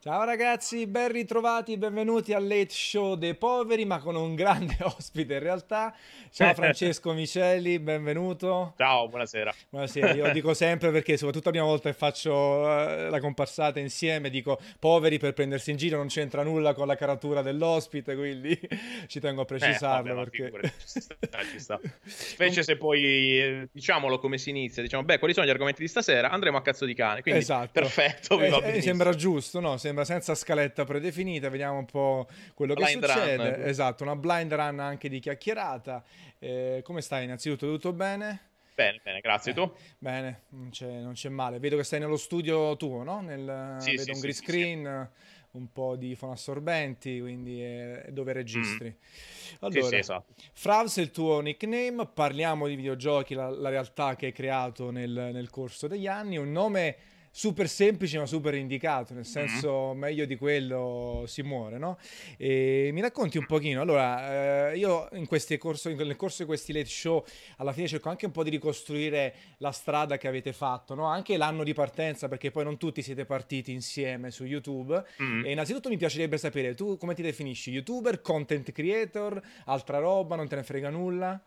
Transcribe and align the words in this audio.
Ciao 0.00 0.22
ragazzi, 0.22 0.86
ben 0.86 1.10
ritrovati, 1.10 1.76
benvenuti 1.76 2.32
al 2.32 2.46
Late 2.46 2.70
Show 2.70 3.16
dei 3.16 3.34
Poveri, 3.34 3.84
ma 3.84 3.98
con 3.98 4.14
un 4.14 4.36
grande 4.36 4.76
ospite 4.96 5.34
in 5.34 5.40
realtà. 5.40 5.92
Ciao 6.30 6.54
Francesco 6.54 7.12
Miceli, 7.12 7.80
benvenuto. 7.80 8.74
Ciao, 8.76 9.08
buonasera. 9.08 9.52
Buonasera, 9.70 10.12
io 10.12 10.26
lo 10.26 10.32
dico 10.32 10.54
sempre 10.54 10.92
perché 10.92 11.16
soprattutto 11.16 11.46
la 11.46 11.50
prima 11.50 11.66
volta 11.66 11.90
che 11.90 11.96
faccio 11.96 12.32
uh, 12.32 13.10
la 13.10 13.18
comparsata 13.18 13.80
insieme 13.80 14.30
dico 14.30 14.60
poveri 14.78 15.18
per 15.18 15.32
prendersi 15.32 15.72
in 15.72 15.78
giro, 15.78 15.96
non 15.96 16.06
c'entra 16.06 16.44
nulla 16.44 16.74
con 16.74 16.86
la 16.86 16.94
caratura 16.94 17.42
dell'ospite, 17.42 18.14
quindi 18.14 18.56
ci 19.08 19.18
tengo 19.18 19.42
a 19.42 19.44
precisarlo. 19.46 20.12
Eh, 20.12 20.14
vabbè, 20.14 20.30
perché... 20.30 20.74
ci 20.78 21.00
sta, 21.00 21.16
ci 21.50 21.58
sta. 21.58 21.80
Specie 22.06 22.62
se 22.62 22.76
poi, 22.76 23.02
eh, 23.02 23.68
diciamolo 23.72 24.20
come 24.20 24.38
si 24.38 24.50
inizia, 24.50 24.80
diciamo, 24.80 25.02
beh, 25.02 25.18
quali 25.18 25.34
sono 25.34 25.44
gli 25.44 25.50
argomenti 25.50 25.82
di 25.82 25.88
stasera? 25.88 26.30
Andremo 26.30 26.56
a 26.56 26.62
cazzo 26.62 26.84
di 26.84 26.94
cane, 26.94 27.20
quindi 27.20 27.40
esatto. 27.40 27.72
perfetto, 27.72 28.38
mi 28.38 28.48
va 28.48 28.62
eh, 28.62 28.80
Sembra 28.80 29.12
giusto, 29.12 29.58
no? 29.58 29.70
Sembra 29.70 29.86
senza 30.04 30.34
scaletta 30.34 30.84
predefinita, 30.84 31.48
vediamo 31.48 31.78
un 31.78 31.86
po' 31.86 32.26
quello 32.54 32.74
blind 32.74 33.00
che 33.00 33.08
succede. 33.08 33.54
Run. 33.56 33.68
Esatto, 33.68 34.02
una 34.02 34.16
blind 34.16 34.52
run 34.54 34.78
anche 34.78 35.08
di 35.08 35.18
chiacchierata. 35.20 36.02
Eh, 36.38 36.80
come 36.84 37.00
stai? 37.00 37.24
Innanzitutto 37.24 37.66
tutto 37.66 37.92
bene? 37.92 38.46
Bene, 38.74 39.00
bene, 39.02 39.20
grazie. 39.20 39.50
Eh, 39.50 39.54
tu? 39.54 39.72
Bene, 39.98 40.42
non 40.50 40.70
c'è, 40.70 40.86
non 40.86 41.14
c'è, 41.14 41.28
male. 41.28 41.58
Vedo 41.58 41.76
che 41.76 41.82
stai 41.82 41.98
nello 41.98 42.16
studio 42.16 42.76
tuo, 42.76 43.02
no? 43.02 43.20
Nel, 43.20 43.76
sì, 43.80 43.90
vedo 43.90 44.02
sì, 44.02 44.10
un 44.12 44.20
green 44.20 44.34
sì, 44.34 44.42
screen, 44.44 45.10
un 45.50 45.72
po' 45.72 45.96
di 45.96 46.14
fonoassorbenti, 46.14 47.18
quindi 47.20 47.60
è 47.60 48.06
dove 48.10 48.32
registri. 48.32 48.86
Mm. 48.88 49.56
Allora, 49.58 49.96
esatto. 49.96 50.32
Fravs 50.52 50.98
è 50.98 51.00
il 51.00 51.10
tuo 51.10 51.40
nickname, 51.40 52.06
parliamo 52.06 52.68
di 52.68 52.76
videogiochi, 52.76 53.34
la, 53.34 53.50
la 53.50 53.68
realtà 53.68 54.14
che 54.14 54.26
hai 54.26 54.32
creato 54.32 54.92
nel, 54.92 55.30
nel 55.32 55.50
corso 55.50 55.88
degli 55.88 56.06
anni, 56.06 56.36
un 56.36 56.52
nome 56.52 56.96
super 57.38 57.68
semplice 57.68 58.18
ma 58.18 58.26
super 58.26 58.52
indicato, 58.56 59.14
nel 59.14 59.22
mm-hmm. 59.22 59.46
senso 59.46 59.90
mm-hmm. 59.90 59.98
meglio 59.98 60.24
di 60.24 60.34
quello 60.34 61.22
si 61.28 61.42
muore, 61.42 61.78
no? 61.78 61.96
E 62.36 62.90
mi 62.92 63.00
racconti 63.00 63.38
un 63.38 63.46
pochino, 63.46 63.80
allora, 63.80 64.70
eh, 64.72 64.76
io 64.76 65.08
in 65.12 65.28
corso, 65.56 65.88
nel 65.94 66.16
corso 66.16 66.42
di 66.42 66.48
questi 66.48 66.72
late 66.72 66.88
show 66.88 67.24
alla 67.58 67.72
fine 67.72 67.86
cerco 67.86 68.08
anche 68.08 68.26
un 68.26 68.32
po' 68.32 68.42
di 68.42 68.50
ricostruire 68.50 69.34
la 69.58 69.70
strada 69.70 70.16
che 70.16 70.26
avete 70.26 70.52
fatto, 70.52 70.96
no? 70.96 71.04
Anche 71.04 71.36
l'anno 71.36 71.62
di 71.62 71.74
partenza, 71.74 72.26
perché 72.26 72.50
poi 72.50 72.64
non 72.64 72.76
tutti 72.76 73.02
siete 73.02 73.24
partiti 73.24 73.70
insieme 73.70 74.32
su 74.32 74.42
YouTube. 74.42 75.00
Mm-hmm. 75.22 75.44
E 75.44 75.52
innanzitutto 75.52 75.88
mi 75.90 75.96
piacerebbe 75.96 76.38
sapere, 76.38 76.74
tu 76.74 76.96
come 76.96 77.14
ti 77.14 77.22
definisci? 77.22 77.70
YouTuber, 77.70 78.20
content 78.20 78.72
creator, 78.72 79.40
altra 79.66 79.98
roba, 80.00 80.34
non 80.34 80.48
te 80.48 80.56
ne 80.56 80.64
frega 80.64 80.90
nulla? 80.90 81.40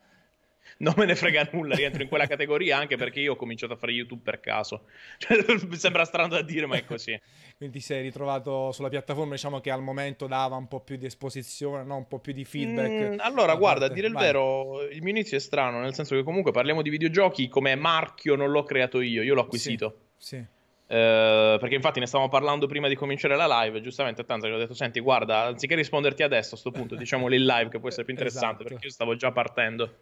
Non 0.78 0.94
me 0.98 1.06
ne 1.06 1.16
frega 1.16 1.50
nulla, 1.52 1.76
rientro 1.76 2.02
in 2.02 2.10
quella 2.10 2.28
categoria 2.28 2.78
anche 2.78 2.98
perché 2.98 3.20
io 3.20 3.34
ho 3.34 3.36
cominciato 3.36 3.74
a 3.74 3.76
fare 3.76 3.92
YouTube 3.92 4.22
per 4.24 4.40
caso. 4.40 4.86
Cioè, 5.18 5.38
mi 5.68 5.76
sembra 5.76 6.06
strano 6.06 6.30
da 6.30 6.42
dire, 6.42 6.66
ma 6.66 6.76
è 6.76 6.86
così. 6.86 7.20
Quindi 7.58 7.80
ti 7.80 7.84
sei 7.84 8.02
ritrovato 8.02 8.72
sulla 8.72 8.90
piattaforma, 8.90 9.34
diciamo 9.34 9.60
che 9.60 9.70
al 9.70 9.82
momento 9.82 10.28
dava 10.28 10.56
un 10.56 10.68
po' 10.68 10.80
più 10.82 10.96
di 10.96 11.06
esposizione, 11.06 11.84
no? 11.84 11.98
un 11.98 12.08
po' 12.08 12.20
più 12.20 12.34
di 12.34 12.46
feedback. 12.46 13.14
Mm, 13.14 13.20
allora, 13.20 13.56
guarda, 13.56 13.86
a 13.86 13.90
dire 13.90 14.08
il 14.08 14.14
Vai. 14.14 14.24
vero, 14.24 14.88
il 14.88 15.02
mio 15.02 15.12
inizio 15.12 15.38
è 15.38 15.40
strano, 15.40 15.80
nel 15.80 15.94
senso 15.94 16.16
che 16.16 16.24
comunque 16.24 16.52
parliamo 16.52 16.82
di 16.82 16.90
videogiochi 16.90 17.48
come 17.48 17.76
marchio 17.76 18.36
non 18.36 18.50
l'ho 18.50 18.64
creato 18.64 19.02
io, 19.02 19.22
io 19.22 19.34
l'ho 19.34 19.42
acquisito. 19.42 19.98
Sì. 20.18 20.38
sì. 20.38 20.60
Uh, 20.92 21.56
perché 21.58 21.76
infatti 21.76 22.02
ne 22.02 22.06
stavamo 22.06 22.30
parlando 22.30 22.68
prima 22.68 22.90
di 22.90 22.96
cominciare 22.96 23.38
la 23.38 23.62
live. 23.62 23.80
Giustamente, 23.80 24.22
a 24.22 24.24
Tanza 24.26 24.50
gli 24.50 24.52
ho 24.52 24.58
detto: 24.58 24.74
Senti, 24.74 25.00
guarda, 25.00 25.44
anziché 25.44 25.76
risponderti 25.76 26.22
adesso 26.22 26.56
a 26.56 26.60
questo 26.60 26.72
punto, 26.72 26.96
diciamoli 26.96 27.38
in 27.38 27.46
live 27.46 27.70
che 27.70 27.80
può 27.80 27.88
essere 27.88 28.04
più 28.04 28.14
interessante 28.14 28.64
esatto. 28.64 28.68
perché 28.68 28.88
io 28.88 28.92
stavo 28.92 29.16
già 29.16 29.32
partendo. 29.32 30.00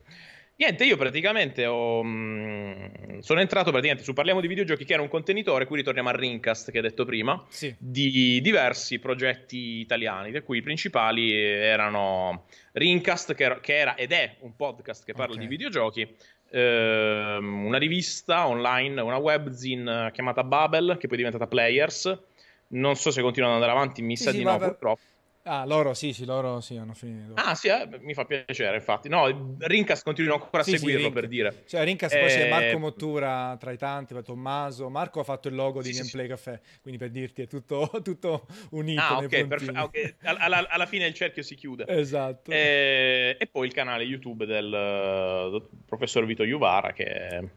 Niente, 0.60 0.84
io 0.84 0.98
praticamente 0.98 1.66
ho, 1.66 2.04
mh, 2.04 2.10
mm, 2.10 3.20
sono 3.20 3.40
entrato 3.40 3.70
praticamente 3.72 4.04
su 4.04 4.12
Parliamo 4.12 4.42
di 4.42 4.48
videogiochi, 4.48 4.84
che 4.84 4.92
era 4.92 5.02
un 5.02 5.08
contenitore, 5.08 5.66
qui 5.66 5.78
ritorniamo 5.78 6.10
al 6.10 6.16
Rincast 6.16 6.70
che 6.70 6.80
hai 6.80 6.84
detto 6.84 7.06
prima, 7.06 7.42
sì. 7.48 7.74
di 7.78 8.42
diversi 8.42 9.00
progetti 9.00 9.80
italiani, 9.80 10.32
tra 10.32 10.42
cui 10.42 10.58
i 10.58 10.62
principali 10.62 11.34
erano 11.34 12.44
Rincast, 12.74 13.36
che 13.36 13.44
era, 13.46 13.60
che 13.62 13.78
era 13.78 13.96
ed 13.96 14.12
è 14.12 14.36
un 14.40 14.54
podcast 14.58 15.06
che 15.06 15.14
parla 15.14 15.36
okay. 15.36 15.48
di 15.48 15.50
videogiochi, 15.50 16.16
ehm, 16.50 17.66
una 17.66 17.78
rivista 17.78 18.46
online, 18.46 19.00
una 19.00 19.16
webzine 19.16 20.12
chiamata 20.12 20.44
Babel, 20.44 20.98
che 21.00 21.08
poi 21.08 21.16
è 21.16 21.20
diventata 21.24 21.48
Players. 21.48 22.20
Non 22.72 22.98
so 22.98 23.12
se 23.12 23.22
continuano 23.22 23.56
ad 23.56 23.62
andare 23.62 23.80
avanti, 23.80 24.02
mi 24.02 24.18
sì, 24.18 24.24
sa 24.24 24.32
sì, 24.32 24.40
di 24.40 24.44
no, 24.44 24.58
purtroppo. 24.58 25.00
Ah, 25.52 25.66
loro 25.66 25.96
sì, 25.96 26.14
sì, 26.14 26.26
loro 26.26 26.62
sì, 26.62 26.78
hanno 26.78 26.94
finito. 26.94 27.34
Ah, 27.34 27.56
sì, 27.56 27.70
eh, 27.70 27.88
mi 28.02 28.14
fa 28.14 28.24
piacere, 28.26 28.76
infatti. 28.76 29.10
No, 29.10 29.56
Rincas 29.58 30.04
continuano 30.04 30.44
ancora 30.44 30.62
a 30.62 30.64
sì, 30.64 30.78
seguirlo, 30.78 31.08
sì, 31.08 31.12
per 31.12 31.28
dire. 31.28 31.64
Cioè, 31.66 31.84
Rincas 31.86 32.14
eh... 32.14 32.20
poi 32.20 32.30
c'è 32.30 32.50
Marco 32.50 32.78
Mottura 32.78 33.58
tra 33.60 33.72
i 33.72 33.78
tanti, 33.78 34.16
Tommaso. 34.22 34.92
Marco 34.92 35.22
ha 35.22 35.24
fatto 35.24 35.48
il 35.48 35.56
logo 35.56 35.82
di 35.82 35.92
sì, 35.92 36.02
Gameplay. 36.02 36.28
Caffè, 36.28 36.60
quindi 36.84 37.00
per 37.00 37.10
dirti 37.10 37.42
è 37.42 37.48
tutto, 37.48 37.90
tutto 38.04 38.46
unito. 38.72 39.02
Ah, 39.02 39.18
ok, 39.18 39.48
perfetto. 39.48 39.82
Okay. 39.82 40.16
Alla, 40.22 40.68
alla, 40.70 40.86
fine 40.86 41.08
il 41.08 41.16
cerchio 41.16 41.42
si 41.42 41.56
chiude. 41.56 41.86
Esatto. 41.88 42.52
E, 42.52 43.36
e 43.40 43.48
poi 43.48 43.66
il 43.66 43.74
canale 43.74 44.04
YouTube 44.04 44.46
del, 44.46 44.70
del 44.70 45.68
professor 45.84 46.26
Vito 46.26 46.44
Juvara, 46.44 46.94
che... 46.94 47.38
Eh. 47.38 47.50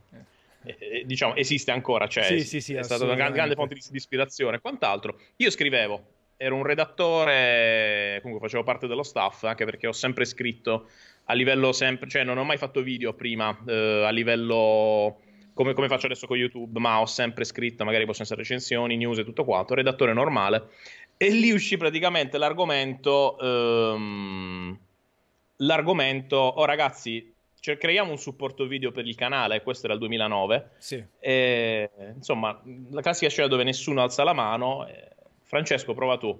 Eh, 0.64 1.02
diciamo 1.04 1.34
esiste 1.34 1.72
ancora, 1.72 2.06
cioè 2.06 2.22
sì, 2.22 2.44
sì, 2.44 2.60
sì, 2.60 2.74
è 2.74 2.84
stata 2.84 3.02
una 3.02 3.16
grande, 3.16 3.56
fonte 3.56 3.74
di, 3.74 3.80
di 3.90 3.96
ispirazione 3.96 4.60
quant'altro. 4.60 5.18
Io 5.38 5.50
scrivevo 5.50 6.20
ero 6.36 6.56
un 6.56 6.64
redattore, 6.64 8.18
comunque 8.22 8.46
facevo 8.46 8.64
parte 8.64 8.86
dello 8.86 9.02
staff, 9.02 9.44
anche 9.44 9.64
perché 9.64 9.86
ho 9.86 9.92
sempre 9.92 10.24
scritto 10.24 10.88
a 11.26 11.34
livello 11.34 11.72
sempre, 11.72 12.08
cioè 12.08 12.24
non 12.24 12.38
ho 12.38 12.44
mai 12.44 12.56
fatto 12.56 12.82
video 12.82 13.12
prima, 13.14 13.56
eh, 13.66 14.04
a 14.04 14.10
livello 14.10 15.20
come, 15.54 15.74
come, 15.74 15.88
faccio 15.88 16.06
adesso 16.06 16.26
con 16.26 16.36
YouTube, 16.36 16.78
ma 16.80 17.00
ho 17.00 17.06
sempre 17.06 17.44
scritto, 17.44 17.84
magari 17.84 18.06
possono 18.06 18.24
essere 18.24 18.40
recensioni, 18.40 18.96
news 18.96 19.18
e 19.18 19.24
tutto 19.24 19.44
quanto, 19.44 19.74
redattore 19.74 20.12
normale. 20.12 20.68
E 21.16 21.30
lì 21.30 21.52
uscì 21.52 21.76
praticamente 21.76 22.38
l'argomento, 22.38 23.38
ehm, 23.38 24.78
l'argomento, 25.58 26.36
oh 26.36 26.64
ragazzi, 26.64 27.32
cioè, 27.62 27.76
creiamo 27.76 28.10
un 28.10 28.18
supporto 28.18 28.66
video 28.66 28.90
per 28.90 29.06
il 29.06 29.14
canale, 29.14 29.62
questo 29.62 29.86
era 29.86 29.94
il 29.94 30.00
2009. 30.00 30.70
Sì. 30.78 31.04
E, 31.20 31.88
insomma, 32.12 32.60
la 32.90 33.00
classica 33.02 33.30
scena 33.30 33.46
dove 33.46 33.62
nessuno 33.62 34.02
alza 34.02 34.24
la 34.24 34.32
mano. 34.32 34.84
E, 34.88 35.10
Francesco, 35.52 35.92
prova 35.92 36.16
tu. 36.16 36.34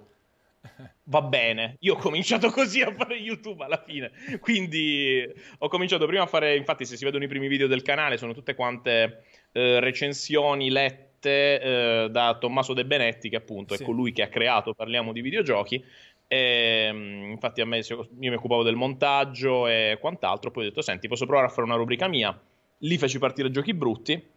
Va 1.03 1.21
bene, 1.21 1.75
io 1.81 1.93
ho 1.93 1.97
cominciato 1.97 2.49
così 2.49 2.81
a 2.81 2.91
fare 2.91 3.13
YouTube 3.15 3.63
alla 3.63 3.83
fine, 3.85 4.11
quindi 4.39 5.23
ho 5.59 5.67
cominciato 5.67 6.07
prima 6.07 6.23
a 6.23 6.25
fare, 6.25 6.55
infatti 6.55 6.83
se 6.83 6.97
si 6.97 7.05
vedono 7.05 7.23
i 7.23 7.27
primi 7.27 7.47
video 7.47 7.67
del 7.67 7.83
canale 7.83 8.17
sono 8.17 8.33
tutte 8.33 8.55
quante 8.55 9.25
eh, 9.51 9.79
recensioni 9.79 10.71
lette 10.71 11.61
eh, 11.61 12.07
da 12.09 12.37
Tommaso 12.39 12.73
De 12.73 12.85
Benetti, 12.85 13.29
che 13.29 13.35
appunto 13.35 13.75
sì. 13.75 13.83
è 13.83 13.85
colui 13.85 14.13
che 14.13 14.23
ha 14.23 14.29
creato 14.29 14.73
Parliamo 14.73 15.11
di 15.11 15.21
videogiochi, 15.21 15.85
e, 16.25 16.89
mm, 16.91 17.31
infatti 17.33 17.61
a 17.61 17.67
me 17.67 17.83
io 17.87 18.07
mi 18.09 18.33
occupavo 18.33 18.63
del 18.63 18.75
montaggio 18.75 19.67
e 19.67 19.99
quant'altro, 20.01 20.49
poi 20.49 20.63
ho 20.63 20.69
detto 20.69 20.81
senti 20.81 21.07
posso 21.07 21.27
provare 21.27 21.49
a 21.49 21.51
fare 21.51 21.67
una 21.67 21.75
rubrica 21.75 22.07
mia, 22.07 22.35
lì 22.79 22.97
feci 22.97 23.19
partire 23.19 23.51
giochi 23.51 23.75
brutti 23.75 24.31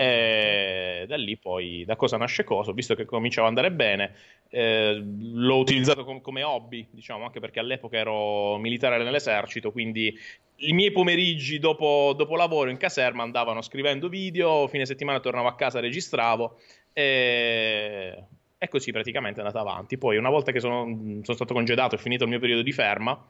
e 0.00 1.06
da 1.08 1.16
lì 1.16 1.36
poi 1.36 1.82
da 1.84 1.96
cosa 1.96 2.16
nasce 2.16 2.44
cosa, 2.44 2.70
visto 2.70 2.94
che 2.94 3.04
cominciava 3.04 3.48
ad 3.48 3.56
andare 3.56 3.74
bene, 3.74 4.14
eh, 4.48 4.94
l'ho 4.94 5.56
utilizzato 5.56 6.04
com- 6.04 6.20
come 6.20 6.44
hobby, 6.44 6.86
diciamo, 6.88 7.24
anche 7.24 7.40
perché 7.40 7.58
all'epoca 7.58 7.96
ero 7.96 8.58
militare 8.58 9.02
nell'esercito, 9.02 9.72
quindi 9.72 10.16
i 10.58 10.72
miei 10.72 10.92
pomeriggi 10.92 11.58
dopo, 11.58 12.14
dopo 12.16 12.36
lavoro 12.36 12.70
in 12.70 12.76
caserma 12.76 13.24
andavano 13.24 13.60
scrivendo 13.60 14.08
video, 14.08 14.68
fine 14.68 14.86
settimana 14.86 15.18
tornavo 15.18 15.48
a 15.48 15.56
casa, 15.56 15.80
registravo 15.80 16.60
e, 16.92 18.22
e 18.56 18.68
così 18.68 18.92
praticamente 18.92 19.40
è 19.40 19.44
andata 19.44 19.58
avanti. 19.58 19.98
Poi 19.98 20.16
una 20.16 20.30
volta 20.30 20.52
che 20.52 20.60
sono, 20.60 20.84
sono 21.22 21.36
stato 21.36 21.54
congedato 21.54 21.96
e 21.96 21.98
finito 21.98 22.22
il 22.22 22.30
mio 22.30 22.38
periodo 22.38 22.62
di 22.62 22.70
ferma, 22.70 23.20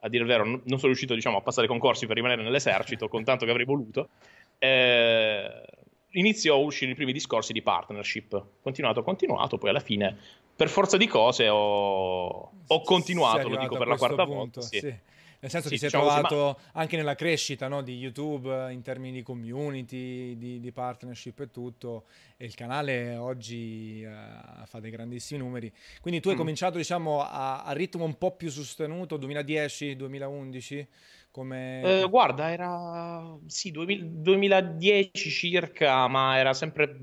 a 0.00 0.08
dire 0.10 0.22
il 0.22 0.28
vero, 0.28 0.44
non 0.44 0.60
sono 0.66 0.88
riuscito 0.88 1.14
diciamo, 1.14 1.38
a 1.38 1.40
passare 1.40 1.66
concorsi 1.66 2.06
per 2.06 2.16
rimanere 2.16 2.42
nell'esercito 2.42 3.08
con 3.08 3.24
tanto 3.24 3.46
che 3.46 3.50
avrei 3.52 3.64
voluto. 3.64 4.10
Eh, 4.58 5.78
iniziò 6.12 6.54
a 6.54 6.58
uscire 6.58 6.92
i 6.92 6.94
primi 6.94 7.12
discorsi 7.12 7.52
di 7.52 7.62
partnership. 7.62 8.44
Continuato, 8.62 9.02
continuato, 9.02 9.58
poi 9.58 9.70
alla 9.70 9.80
fine, 9.80 10.16
per 10.54 10.68
forza 10.68 10.96
di 10.96 11.06
cose, 11.06 11.48
ho, 11.48 12.50
ho 12.66 12.80
continuato, 12.82 13.48
lo 13.48 13.56
dico 13.56 13.76
per 13.76 13.88
la 13.88 13.96
quarta 13.96 14.24
punto, 14.24 14.34
volta. 14.34 14.60
Sì. 14.60 14.78
Sì. 14.78 14.94
Nel 15.42 15.50
senso 15.50 15.68
sì, 15.68 15.74
ti 15.74 15.80
sei 15.80 15.88
diciamo 15.88 16.04
trovato 16.04 16.52
così, 16.52 16.66
ma... 16.74 16.80
anche 16.80 16.96
nella 16.98 17.14
crescita 17.14 17.66
no, 17.66 17.80
di 17.80 17.96
YouTube 17.96 18.70
in 18.72 18.82
termini 18.82 19.16
di 19.16 19.22
community, 19.22 20.36
di, 20.36 20.60
di, 20.60 20.70
partnership 20.70 21.40
e 21.40 21.50
tutto, 21.50 22.04
e 22.36 22.44
il 22.44 22.54
canale 22.54 23.16
oggi 23.16 24.04
uh, 24.04 24.66
fa 24.66 24.80
dei 24.80 24.90
grandissimi 24.90 25.40
numeri. 25.40 25.72
Quindi 26.02 26.20
tu 26.20 26.28
hai 26.28 26.34
mm. 26.34 26.38
cominciato 26.38 26.76
diciamo 26.76 27.22
a, 27.22 27.62
a 27.62 27.72
ritmo 27.72 28.04
un 28.04 28.18
po' 28.18 28.36
più 28.36 28.50
sostenuto, 28.50 29.16
2010-2011? 29.16 30.86
Come... 31.30 31.82
Eh, 31.82 32.08
guarda, 32.08 32.50
era 32.50 33.36
sì, 33.46 33.70
2010 33.70 35.30
circa, 35.30 36.08
ma 36.08 36.36
era 36.36 36.52
sempre 36.52 36.98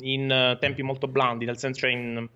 in 0.00 0.56
tempi 0.60 0.82
molto 0.82 1.08
blandi, 1.08 1.44
nel 1.44 1.58
senso 1.58 1.80
cioè 1.80 1.90
in, 1.90 2.28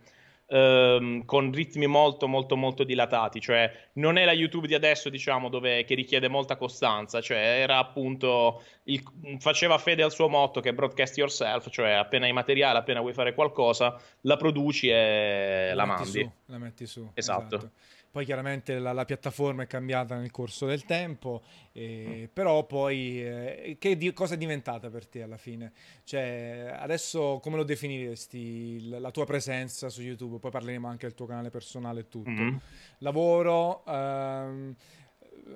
ehm, 0.49 1.25
con 1.25 1.53
ritmi 1.53 1.87
molto 1.87 2.27
molto 2.29 2.57
molto 2.57 2.85
dilatati, 2.85 3.41
cioè 3.41 3.71
non 3.95 4.17
è 4.17 4.25
la 4.25 4.33
YouTube 4.33 4.67
di 4.67 4.75
adesso, 4.75 5.09
diciamo, 5.09 5.49
dove, 5.49 5.85
che 5.85 5.95
richiede 5.95 6.29
molta 6.29 6.57
costanza, 6.57 7.21
cioè 7.21 7.39
era 7.39 7.79
appunto 7.79 8.63
il, 8.85 9.03
faceva 9.39 9.79
fede 9.79 10.03
al 10.03 10.13
suo 10.13 10.29
motto 10.29 10.61
che 10.61 10.71
è 10.71 10.73
broadcast 10.73 11.17
yourself, 11.17 11.69
cioè 11.71 11.93
appena 11.93 12.27
hai 12.27 12.33
materiale, 12.33 12.79
appena 12.79 13.01
vuoi 13.01 13.13
fare 13.13 13.35
qualcosa, 13.35 14.01
la 14.23 14.37
produci 14.37 14.89
e 14.89 15.69
la, 15.69 15.75
la 15.75 15.85
mandi. 15.85 16.23
Su, 16.23 16.31
la 16.47 16.59
metti 16.59 16.87
su. 16.87 17.11
Esatto. 17.15 17.57
esatto. 17.57 17.71
Poi 18.17 18.25
chiaramente 18.25 18.79
la, 18.79 18.95
la, 18.95 19.05
piattaforma 19.05 19.65
è 19.65 19.67
cambiata 19.67 20.17
nel 20.17 20.31
corso 20.31 20.65
del 20.65 20.87
tempo, 20.87 21.43
eh, 21.73 22.23
mm. 22.23 22.25
però 22.33 22.65
poi 22.65 23.23
eh, 23.23 23.77
che 23.79 23.99
di, 23.99 24.11
cosa 24.15 24.33
è 24.33 24.37
diventata 24.39 24.89
per 24.89 25.07
te 25.07 25.21
alla 25.21 25.37
fine? 25.37 25.75
Cioè, 26.03 26.75
adesso 26.79 27.41
come 27.43 27.57
lo 27.57 27.63
definiresti 27.63 28.89
la, 28.89 29.01
la 29.01 29.11
tua 29.11 29.27
presenza 29.27 29.91
su 29.91 30.01
YouTube? 30.01 30.39
Poi 30.39 30.51
parleremo 30.51 30.89
anche 30.89 31.05
del 31.05 31.15
tuo 31.15 31.27
canale 31.27 31.51
personale 31.51 32.01
e 32.01 32.09
tutto. 32.09 32.31
Mm-hmm. 32.31 32.57
Lavoro, 33.01 33.85
ehm, 33.85 34.75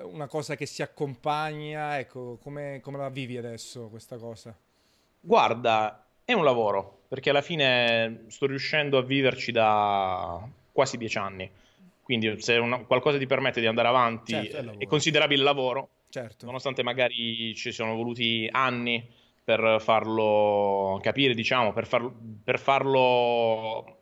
una 0.03 0.27
cosa 0.27 0.55
che 0.55 0.67
si 0.67 0.83
accompagna, 0.83 1.99
ecco, 1.99 2.37
come, 2.43 2.81
come 2.83 2.99
la 2.99 3.09
vivi 3.09 3.39
adesso 3.39 3.89
questa 3.89 4.19
cosa? 4.19 4.55
Guarda, 5.19 6.05
è 6.23 6.35
un 6.35 6.45
lavoro, 6.45 7.05
perché 7.09 7.31
alla 7.31 7.41
fine 7.41 8.25
sto 8.27 8.45
riuscendo 8.45 8.99
a 8.99 9.03
viverci 9.03 9.51
da 9.51 10.47
quasi 10.71 10.99
dieci 10.99 11.17
anni 11.17 11.51
quindi 12.11 12.41
se 12.43 12.57
una, 12.57 12.79
qualcosa 12.79 13.19
ti 13.19 13.27
permette 13.27 13.61
di 13.61 13.69
andare 13.69 13.87
avanti 13.87 14.33
certo, 14.33 14.57
è, 14.57 14.79
è, 14.79 14.87
considerabile 14.89 15.45
lavoro, 15.45 15.91
certo. 16.09 16.45
nonostante 16.45 16.83
magari 16.83 17.55
ci 17.55 17.71
siano 17.71 17.95
voluti 17.95 18.49
anni 18.51 19.09
per 19.45 19.77
farlo 19.79 20.99
capire, 21.01 21.35
diciamo, 21.35 21.73
per, 21.73 21.87
far, 21.87 22.11
per 22.43 22.59
farlo 22.59 23.99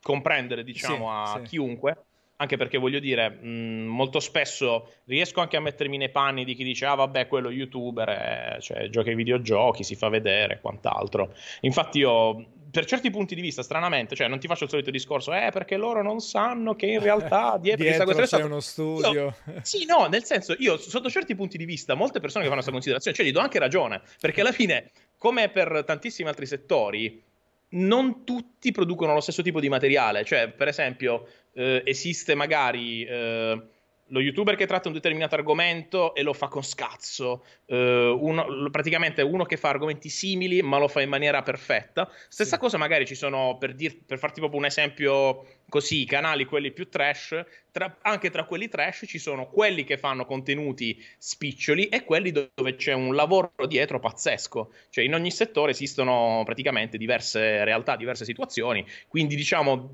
comprendere, 0.00 0.62
diciamo, 0.62 1.06
sì, 1.26 1.32
a 1.32 1.38
sì. 1.38 1.48
chiunque. 1.48 2.04
Anche 2.36 2.56
perché 2.56 2.78
voglio 2.78 3.00
dire, 3.00 3.28
mh, 3.28 3.86
molto 3.86 4.20
spesso 4.20 4.92
riesco 5.06 5.40
anche 5.40 5.56
a 5.56 5.60
mettermi 5.60 5.96
nei 5.96 6.10
panni 6.10 6.44
di 6.44 6.54
chi 6.54 6.62
dice: 6.62 6.86
Ah, 6.86 6.94
vabbè, 6.94 7.26
quello 7.26 7.50
youtuber, 7.50 8.08
è, 8.08 8.56
cioè, 8.60 8.88
gioca 8.88 9.10
ai 9.10 9.16
videogiochi, 9.16 9.82
si 9.82 9.96
fa 9.96 10.08
vedere 10.08 10.54
e 10.54 10.60
quant'altro. 10.60 11.34
Infatti, 11.60 11.98
io 11.98 12.46
per 12.72 12.86
certi 12.86 13.10
punti 13.10 13.34
di 13.34 13.42
vista, 13.42 13.62
stranamente, 13.62 14.16
cioè 14.16 14.28
non 14.28 14.38
ti 14.38 14.46
faccio 14.46 14.64
il 14.64 14.70
solito 14.70 14.90
discorso, 14.90 15.32
eh, 15.34 15.50
perché 15.52 15.76
loro 15.76 16.02
non 16.02 16.20
sanno 16.20 16.74
che 16.74 16.86
in 16.86 17.00
realtà 17.00 17.58
dietro, 17.60 17.84
dietro 17.84 18.04
questa 18.04 18.22
c'è 18.22 18.26
stato... 18.26 18.46
uno 18.46 18.60
studio. 18.60 19.12
Io, 19.12 19.60
sì, 19.60 19.84
no, 19.84 20.06
nel 20.06 20.24
senso, 20.24 20.56
io 20.58 20.78
sotto 20.78 21.10
certi 21.10 21.34
punti 21.34 21.58
di 21.58 21.66
vista, 21.66 21.94
molte 21.94 22.18
persone 22.18 22.44
che 22.44 22.48
fanno 22.48 22.62
questa 22.62 22.72
considerazione, 22.72 23.14
cioè 23.14 23.26
gli 23.26 23.32
do 23.32 23.40
anche 23.40 23.58
ragione, 23.58 24.00
perché 24.18 24.40
alla 24.40 24.52
fine, 24.52 24.90
come 25.18 25.50
per 25.50 25.84
tantissimi 25.86 26.28
altri 26.28 26.46
settori, 26.46 27.22
non 27.74 28.24
tutti 28.24 28.72
producono 28.72 29.12
lo 29.12 29.20
stesso 29.20 29.42
tipo 29.42 29.60
di 29.60 29.68
materiale, 29.68 30.24
cioè, 30.24 30.48
per 30.48 30.68
esempio, 30.68 31.28
eh, 31.52 31.82
esiste 31.84 32.34
magari... 32.34 33.04
Eh, 33.04 33.62
lo 34.12 34.20
youtuber 34.20 34.56
che 34.56 34.66
tratta 34.66 34.88
un 34.88 34.94
determinato 34.94 35.34
argomento 35.34 36.14
e 36.14 36.22
lo 36.22 36.34
fa 36.34 36.48
con 36.48 36.62
scazzo, 36.62 37.44
uh, 37.66 37.74
uno, 37.74 38.68
praticamente 38.70 39.22
uno 39.22 39.44
che 39.44 39.56
fa 39.56 39.70
argomenti 39.70 40.10
simili 40.10 40.60
ma 40.60 40.78
lo 40.78 40.86
fa 40.86 41.00
in 41.00 41.08
maniera 41.08 41.42
perfetta. 41.42 42.08
Stessa 42.28 42.54
sì. 42.54 42.60
cosa 42.60 42.76
magari 42.76 43.06
ci 43.06 43.14
sono, 43.14 43.56
per, 43.58 43.74
dir, 43.74 43.96
per 44.04 44.18
farti 44.18 44.40
proprio 44.40 44.60
un 44.60 44.66
esempio 44.66 45.46
così, 45.68 46.02
i 46.02 46.04
canali 46.04 46.44
quelli 46.44 46.72
più 46.72 46.90
trash, 46.90 47.42
tra, 47.70 47.96
anche 48.02 48.28
tra 48.28 48.44
quelli 48.44 48.68
trash 48.68 49.04
ci 49.06 49.18
sono 49.18 49.46
quelli 49.46 49.84
che 49.84 49.96
fanno 49.96 50.26
contenuti 50.26 51.02
spiccioli 51.16 51.88
e 51.88 52.04
quelli 52.04 52.32
dove 52.32 52.76
c'è 52.76 52.92
un 52.92 53.14
lavoro 53.14 53.52
dietro 53.66 53.98
pazzesco. 53.98 54.72
Cioè 54.90 55.04
in 55.04 55.14
ogni 55.14 55.30
settore 55.30 55.70
esistono 55.70 56.42
praticamente 56.44 56.98
diverse 56.98 57.64
realtà, 57.64 57.96
diverse 57.96 58.26
situazioni, 58.26 58.84
quindi 59.08 59.36
diciamo 59.36 59.90